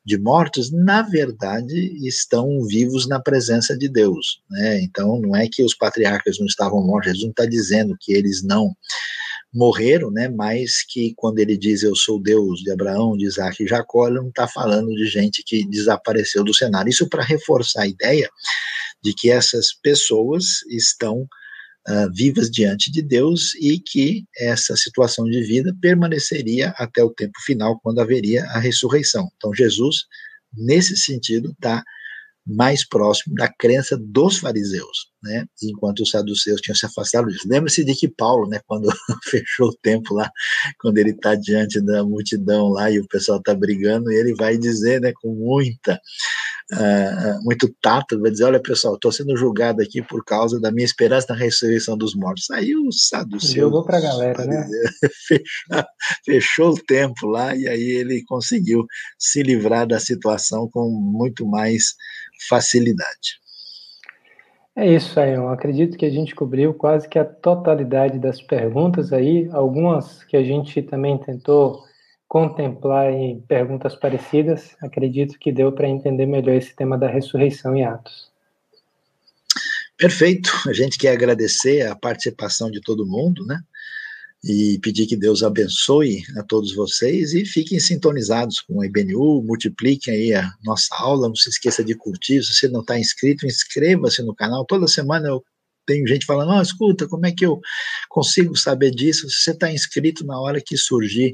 de 0.04 0.18
mortos, 0.18 0.72
na 0.72 1.04
verdade, 1.04 1.76
estão 2.08 2.66
vivos 2.66 3.08
na 3.08 3.20
presença 3.20 3.78
de 3.78 3.88
Deus. 3.88 4.42
Né? 4.50 4.82
Então, 4.82 5.20
não 5.20 5.36
é 5.36 5.48
que 5.48 5.64
os 5.64 5.76
patriarcas 5.76 6.40
não 6.40 6.48
estavam 6.48 6.84
mortos, 6.84 7.12
Jesus 7.12 7.24
não 7.24 7.32
está 7.32 7.46
dizendo 7.46 7.96
que 8.00 8.12
eles 8.12 8.44
não 8.44 8.76
morreram, 9.54 10.10
né? 10.10 10.30
Mas 10.30 10.84
que 10.88 11.14
quando 11.16 11.40
ele 11.40 11.58
diz 11.58 11.84
eu 11.84 11.96
sou 11.96 12.22
Deus 12.22 12.60
de 12.62 12.72
Abraão, 12.72 13.18
de 13.18 13.26
Isaac 13.26 13.64
e 13.64 13.68
Jacó, 13.68 14.08
ele 14.08 14.18
não 14.18 14.30
está 14.30 14.48
falando 14.48 14.90
de 14.90 15.06
gente 15.06 15.44
que 15.46 15.68
desapareceu 15.68 16.44
do 16.44 16.54
cenário. 16.54 16.90
Isso 16.90 17.10
para 17.10 17.24
reforçar 17.24 17.84
a 17.84 17.88
ideia 17.88 18.30
de 19.04 19.14
que 19.14 19.30
essas 19.30 19.74
pessoas 19.74 20.62
estão 20.70 21.28
uh, 21.88 22.14
vivas 22.14 22.50
diante 22.50 22.92
de 22.92 23.02
Deus 23.02 23.54
e 23.56 23.80
que 23.80 24.26
essa 24.38 24.76
situação 24.76 25.26
de 25.26 25.42
vida 25.44 25.76
permaneceria 25.82 26.70
até 26.78 27.04
o 27.04 27.14
tempo 27.14 27.40
final, 27.46 27.80
quando 27.82 28.00
haveria 28.00 28.46
a 28.46 28.60
ressurreição. 28.60 29.30
Então, 29.36 29.54
Jesus, 29.54 30.06
nesse 30.56 30.96
sentido, 30.96 31.52
está 31.52 31.84
mais 32.46 32.88
próximo 32.88 33.36
da 33.36 33.48
crença 33.48 33.98
dos 33.98 34.40
fariseus, 34.40 35.12
né? 35.24 35.46
Enquanto 35.64 36.02
os 36.02 36.10
saduceus 36.10 36.60
tinham 36.60 36.76
se 36.76 36.86
afastado 36.86 37.28
disso. 37.28 37.48
Lembre-se 37.48 37.84
de 37.86 37.94
que 37.94 38.08
Paulo, 38.08 38.48
né, 38.48 38.60
quando 38.66 38.90
fechou 39.30 39.70
o 39.70 39.78
tempo 39.82 40.14
lá, 40.14 40.30
quando 40.80 40.98
ele 40.98 41.12
está 41.12 41.36
diante 41.36 41.80
da 41.82 42.04
multidão 42.04 42.70
lá 42.70 42.90
e 42.90 43.00
o 43.00 43.08
pessoal 43.08 43.38
está 43.38 43.54
brigando, 43.54 44.12
ele 44.12 44.34
vai 44.34 44.58
dizer, 44.58 45.00
né, 45.00 45.12
com 45.22 45.34
muita 45.34 46.00
uh, 46.74 47.44
muito 47.44 47.74
tato, 47.82 48.20
vai 48.20 48.32
dizer, 48.32 48.46
olha 48.46 48.62
pessoal, 48.62 48.96
estou 48.96 49.12
sendo 49.12 49.36
julgado 49.36 49.82
aqui 49.82 50.02
por 50.02 50.24
causa 50.24 50.60
da 50.60 50.72
minha 50.72 50.86
esperança 50.86 51.28
na 51.30 51.36
ressurreição 51.36 51.98
dos 51.98 52.16
mortos. 52.16 52.50
Aí 52.52 52.76
o 52.76 52.92
saduceu 52.92 53.64
jogou 53.64 53.84
para 53.84 53.98
a 53.98 54.02
galera, 54.02 54.46
né? 54.46 54.68
Fechou, 55.28 55.86
fechou 56.26 56.70
o 56.72 56.84
tempo 56.84 57.28
lá 57.28 57.56
e 57.56 57.68
aí 57.68 57.82
ele 57.82 58.24
conseguiu 58.26 58.86
se 59.18 59.44
livrar 59.44 59.88
da 59.88 60.00
situação 60.00 60.70
com 60.72 60.90
muito 60.90 61.46
mais 61.46 61.94
facilidade. 62.48 63.42
É 64.76 64.88
isso 64.88 65.20
eu 65.20 65.50
acredito 65.50 65.98
que 65.98 66.06
a 66.06 66.10
gente 66.10 66.34
cobriu 66.34 66.74
quase 66.74 67.08
que 67.08 67.20
a 67.20 67.26
totalidade 67.26 68.18
das 68.18 68.42
perguntas 68.42 69.12
aí, 69.12 69.50
algumas 69.52 70.24
que 70.24 70.38
a 70.38 70.44
gente 70.44 70.82
também 70.82 71.18
tentou 71.18 71.84
contemplar 72.28 73.12
em 73.12 73.42
perguntas 73.42 73.94
parecidas, 73.94 74.76
acredito 74.82 75.38
que 75.38 75.52
deu 75.52 75.74
para 75.74 75.90
entender 75.90 76.26
melhor 76.26 76.56
esse 76.56 76.74
tema 76.74 76.98
da 76.98 77.08
ressurreição 77.08 77.76
em 77.76 77.84
Atos. 77.84 78.32
Perfeito, 79.98 80.50
a 80.68 80.74
gente 80.74 80.98
quer 80.98 81.12
agradecer 81.12 81.86
a 81.86 81.96
participação 81.96 82.72
de 82.72 82.82
todo 82.82 83.06
mundo, 83.06 83.46
né? 83.46 83.60
E 84.44 84.80
pedir 84.80 85.06
que 85.06 85.16
Deus 85.16 85.44
abençoe 85.44 86.24
a 86.36 86.44
todos 86.44 86.74
vocês 86.74 87.34
e 87.34 87.46
fiquem 87.46 87.80
sintonizados 87.80 88.60
com 88.62 88.82
a 88.82 88.86
IBNU, 88.86 89.44
multipliquem 89.44 90.14
aí 90.14 90.34
a 90.34 90.52
nossa 90.64 90.96
aula, 90.96 91.28
não 91.28 91.36
se 91.36 91.50
esqueça 91.50 91.84
de 91.84 91.94
curtir, 91.94 92.44
se 92.44 92.56
você 92.56 92.68
não 92.68 92.82
está 92.82 93.00
inscrito, 93.00 93.46
inscreva-se 93.46 94.24
no 94.24 94.34
canal, 94.34 94.66
toda 94.66 94.88
semana 94.88 95.28
eu 95.28 95.44
tenho 95.86 96.08
gente 96.08 96.26
falando, 96.26 96.52
oh, 96.58 96.62
escuta, 96.62 97.08
como 97.08 97.26
é 97.26 97.32
que 97.32 97.46
eu 97.46 97.60
consigo 98.10 98.56
saber 98.56 98.92
disso? 98.92 99.30
Se 99.30 99.44
você 99.44 99.52
está 99.52 99.72
inscrito 99.72 100.26
na 100.26 100.40
hora 100.40 100.62
que 100.62 100.76
surgir 100.76 101.32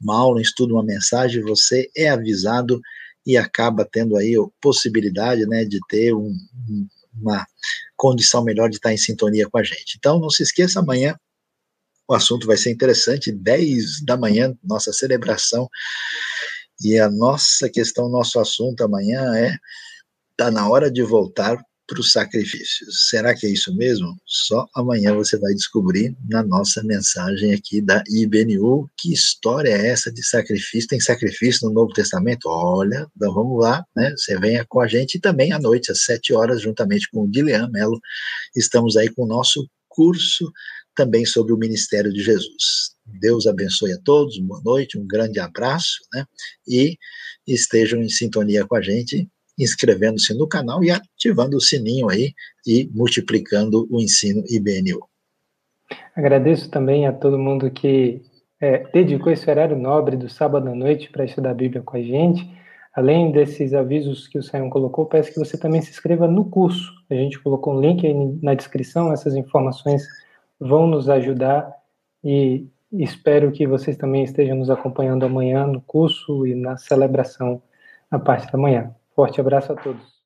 uma 0.00 0.18
aula, 0.18 0.38
um 0.38 0.40
estudo, 0.40 0.74
uma 0.74 0.84
mensagem, 0.84 1.42
você 1.42 1.88
é 1.96 2.08
avisado 2.08 2.80
e 3.26 3.36
acaba 3.36 3.88
tendo 3.90 4.16
aí 4.16 4.34
a 4.34 4.44
possibilidade, 4.60 5.46
né, 5.46 5.64
de 5.64 5.78
ter 5.88 6.14
um, 6.14 6.34
uma 7.14 7.46
condição 7.96 8.42
melhor 8.42 8.68
de 8.68 8.76
estar 8.76 8.92
em 8.92 8.98
sintonia 8.98 9.48
com 9.48 9.58
a 9.58 9.62
gente. 9.62 9.96
Então, 9.98 10.18
não 10.18 10.30
se 10.30 10.42
esqueça, 10.42 10.80
amanhã 10.80 11.16
o 12.10 12.14
assunto 12.14 12.44
vai 12.44 12.56
ser 12.56 12.72
interessante, 12.72 13.30
10 13.30 14.04
da 14.04 14.16
manhã, 14.16 14.52
nossa 14.64 14.92
celebração. 14.92 15.68
E 16.82 16.98
a 16.98 17.08
nossa 17.08 17.70
questão, 17.70 18.08
nosso 18.08 18.40
assunto 18.40 18.82
amanhã 18.82 19.32
é: 19.36 19.56
está 20.32 20.50
na 20.50 20.68
hora 20.68 20.90
de 20.90 21.02
voltar 21.02 21.56
para 21.86 22.00
os 22.00 22.10
sacrifícios. 22.10 23.08
Será 23.08 23.32
que 23.34 23.46
é 23.46 23.50
isso 23.50 23.76
mesmo? 23.76 24.16
Só 24.26 24.66
amanhã 24.74 25.14
você 25.14 25.38
vai 25.38 25.52
descobrir 25.54 26.16
na 26.28 26.42
nossa 26.42 26.82
mensagem 26.82 27.52
aqui 27.52 27.80
da 27.80 28.02
IBNU 28.08 28.88
que 28.96 29.12
história 29.12 29.70
é 29.70 29.88
essa 29.88 30.10
de 30.12 30.24
sacrifício. 30.24 30.88
Tem 30.88 31.00
sacrifício 31.00 31.68
no 31.68 31.74
Novo 31.74 31.92
Testamento? 31.92 32.48
Olha, 32.48 33.06
então 33.16 33.32
vamos 33.32 33.60
lá, 33.60 33.84
né? 33.94 34.12
Você 34.16 34.36
venha 34.38 34.64
com 34.68 34.80
a 34.80 34.88
gente 34.88 35.16
e 35.16 35.20
também 35.20 35.52
à 35.52 35.60
noite, 35.60 35.92
às 35.92 36.02
sete 36.02 36.32
horas, 36.32 36.62
juntamente 36.62 37.08
com 37.12 37.22
o 37.22 37.28
Guilherme 37.28 37.72
Melo, 37.72 38.00
estamos 38.56 38.96
aí 38.96 39.08
com 39.08 39.24
o 39.24 39.28
nosso 39.28 39.68
curso 39.88 40.50
também 41.00 41.24
sobre 41.24 41.50
o 41.54 41.56
ministério 41.56 42.12
de 42.12 42.22
Jesus. 42.22 42.94
Deus 43.06 43.46
abençoe 43.46 43.90
a 43.94 43.98
todos, 44.04 44.38
boa 44.38 44.60
noite, 44.62 44.98
um 44.98 45.06
grande 45.06 45.40
abraço, 45.40 45.96
né? 46.12 46.26
E 46.68 46.98
estejam 47.46 48.02
em 48.02 48.08
sintonia 48.10 48.66
com 48.66 48.76
a 48.76 48.82
gente, 48.82 49.26
inscrevendo-se 49.58 50.34
no 50.34 50.46
canal 50.46 50.84
e 50.84 50.90
ativando 50.90 51.56
o 51.56 51.60
sininho 51.60 52.10
aí 52.10 52.34
e 52.66 52.90
multiplicando 52.92 53.88
o 53.90 53.98
ensino 53.98 54.44
IBNU. 54.46 55.00
Agradeço 56.14 56.70
também 56.70 57.06
a 57.06 57.14
todo 57.14 57.38
mundo 57.38 57.70
que 57.70 58.20
é, 58.60 58.86
dedicou 58.92 59.32
esse 59.32 59.48
horário 59.48 59.78
nobre 59.78 60.18
do 60.18 60.28
sábado 60.28 60.68
à 60.68 60.74
noite 60.74 61.10
para 61.10 61.24
estudar 61.24 61.52
a 61.52 61.54
Bíblia 61.54 61.80
com 61.80 61.96
a 61.96 62.02
gente. 62.02 62.46
Além 62.94 63.32
desses 63.32 63.72
avisos 63.72 64.28
que 64.28 64.38
o 64.38 64.42
Sayão 64.42 64.68
colocou, 64.68 65.06
peço 65.06 65.32
que 65.32 65.38
você 65.38 65.56
também 65.56 65.80
se 65.80 65.92
inscreva 65.92 66.28
no 66.28 66.44
curso. 66.44 66.92
A 67.08 67.14
gente 67.14 67.40
colocou 67.40 67.74
um 67.74 67.80
link 67.80 68.06
aí 68.06 68.14
na 68.42 68.52
descrição, 68.52 69.10
essas 69.10 69.34
informações 69.34 70.02
vão 70.60 70.86
nos 70.86 71.08
ajudar 71.08 71.72
e 72.22 72.68
espero 72.92 73.50
que 73.50 73.66
vocês 73.66 73.96
também 73.96 74.24
estejam 74.24 74.56
nos 74.56 74.68
acompanhando 74.68 75.24
amanhã 75.24 75.66
no 75.66 75.80
curso 75.80 76.46
e 76.46 76.54
na 76.54 76.76
celebração 76.76 77.62
na 78.10 78.18
parte 78.18 78.52
da 78.52 78.58
manhã. 78.58 78.94
Forte 79.14 79.40
abraço 79.40 79.72
a 79.72 79.76
todos. 79.76 80.19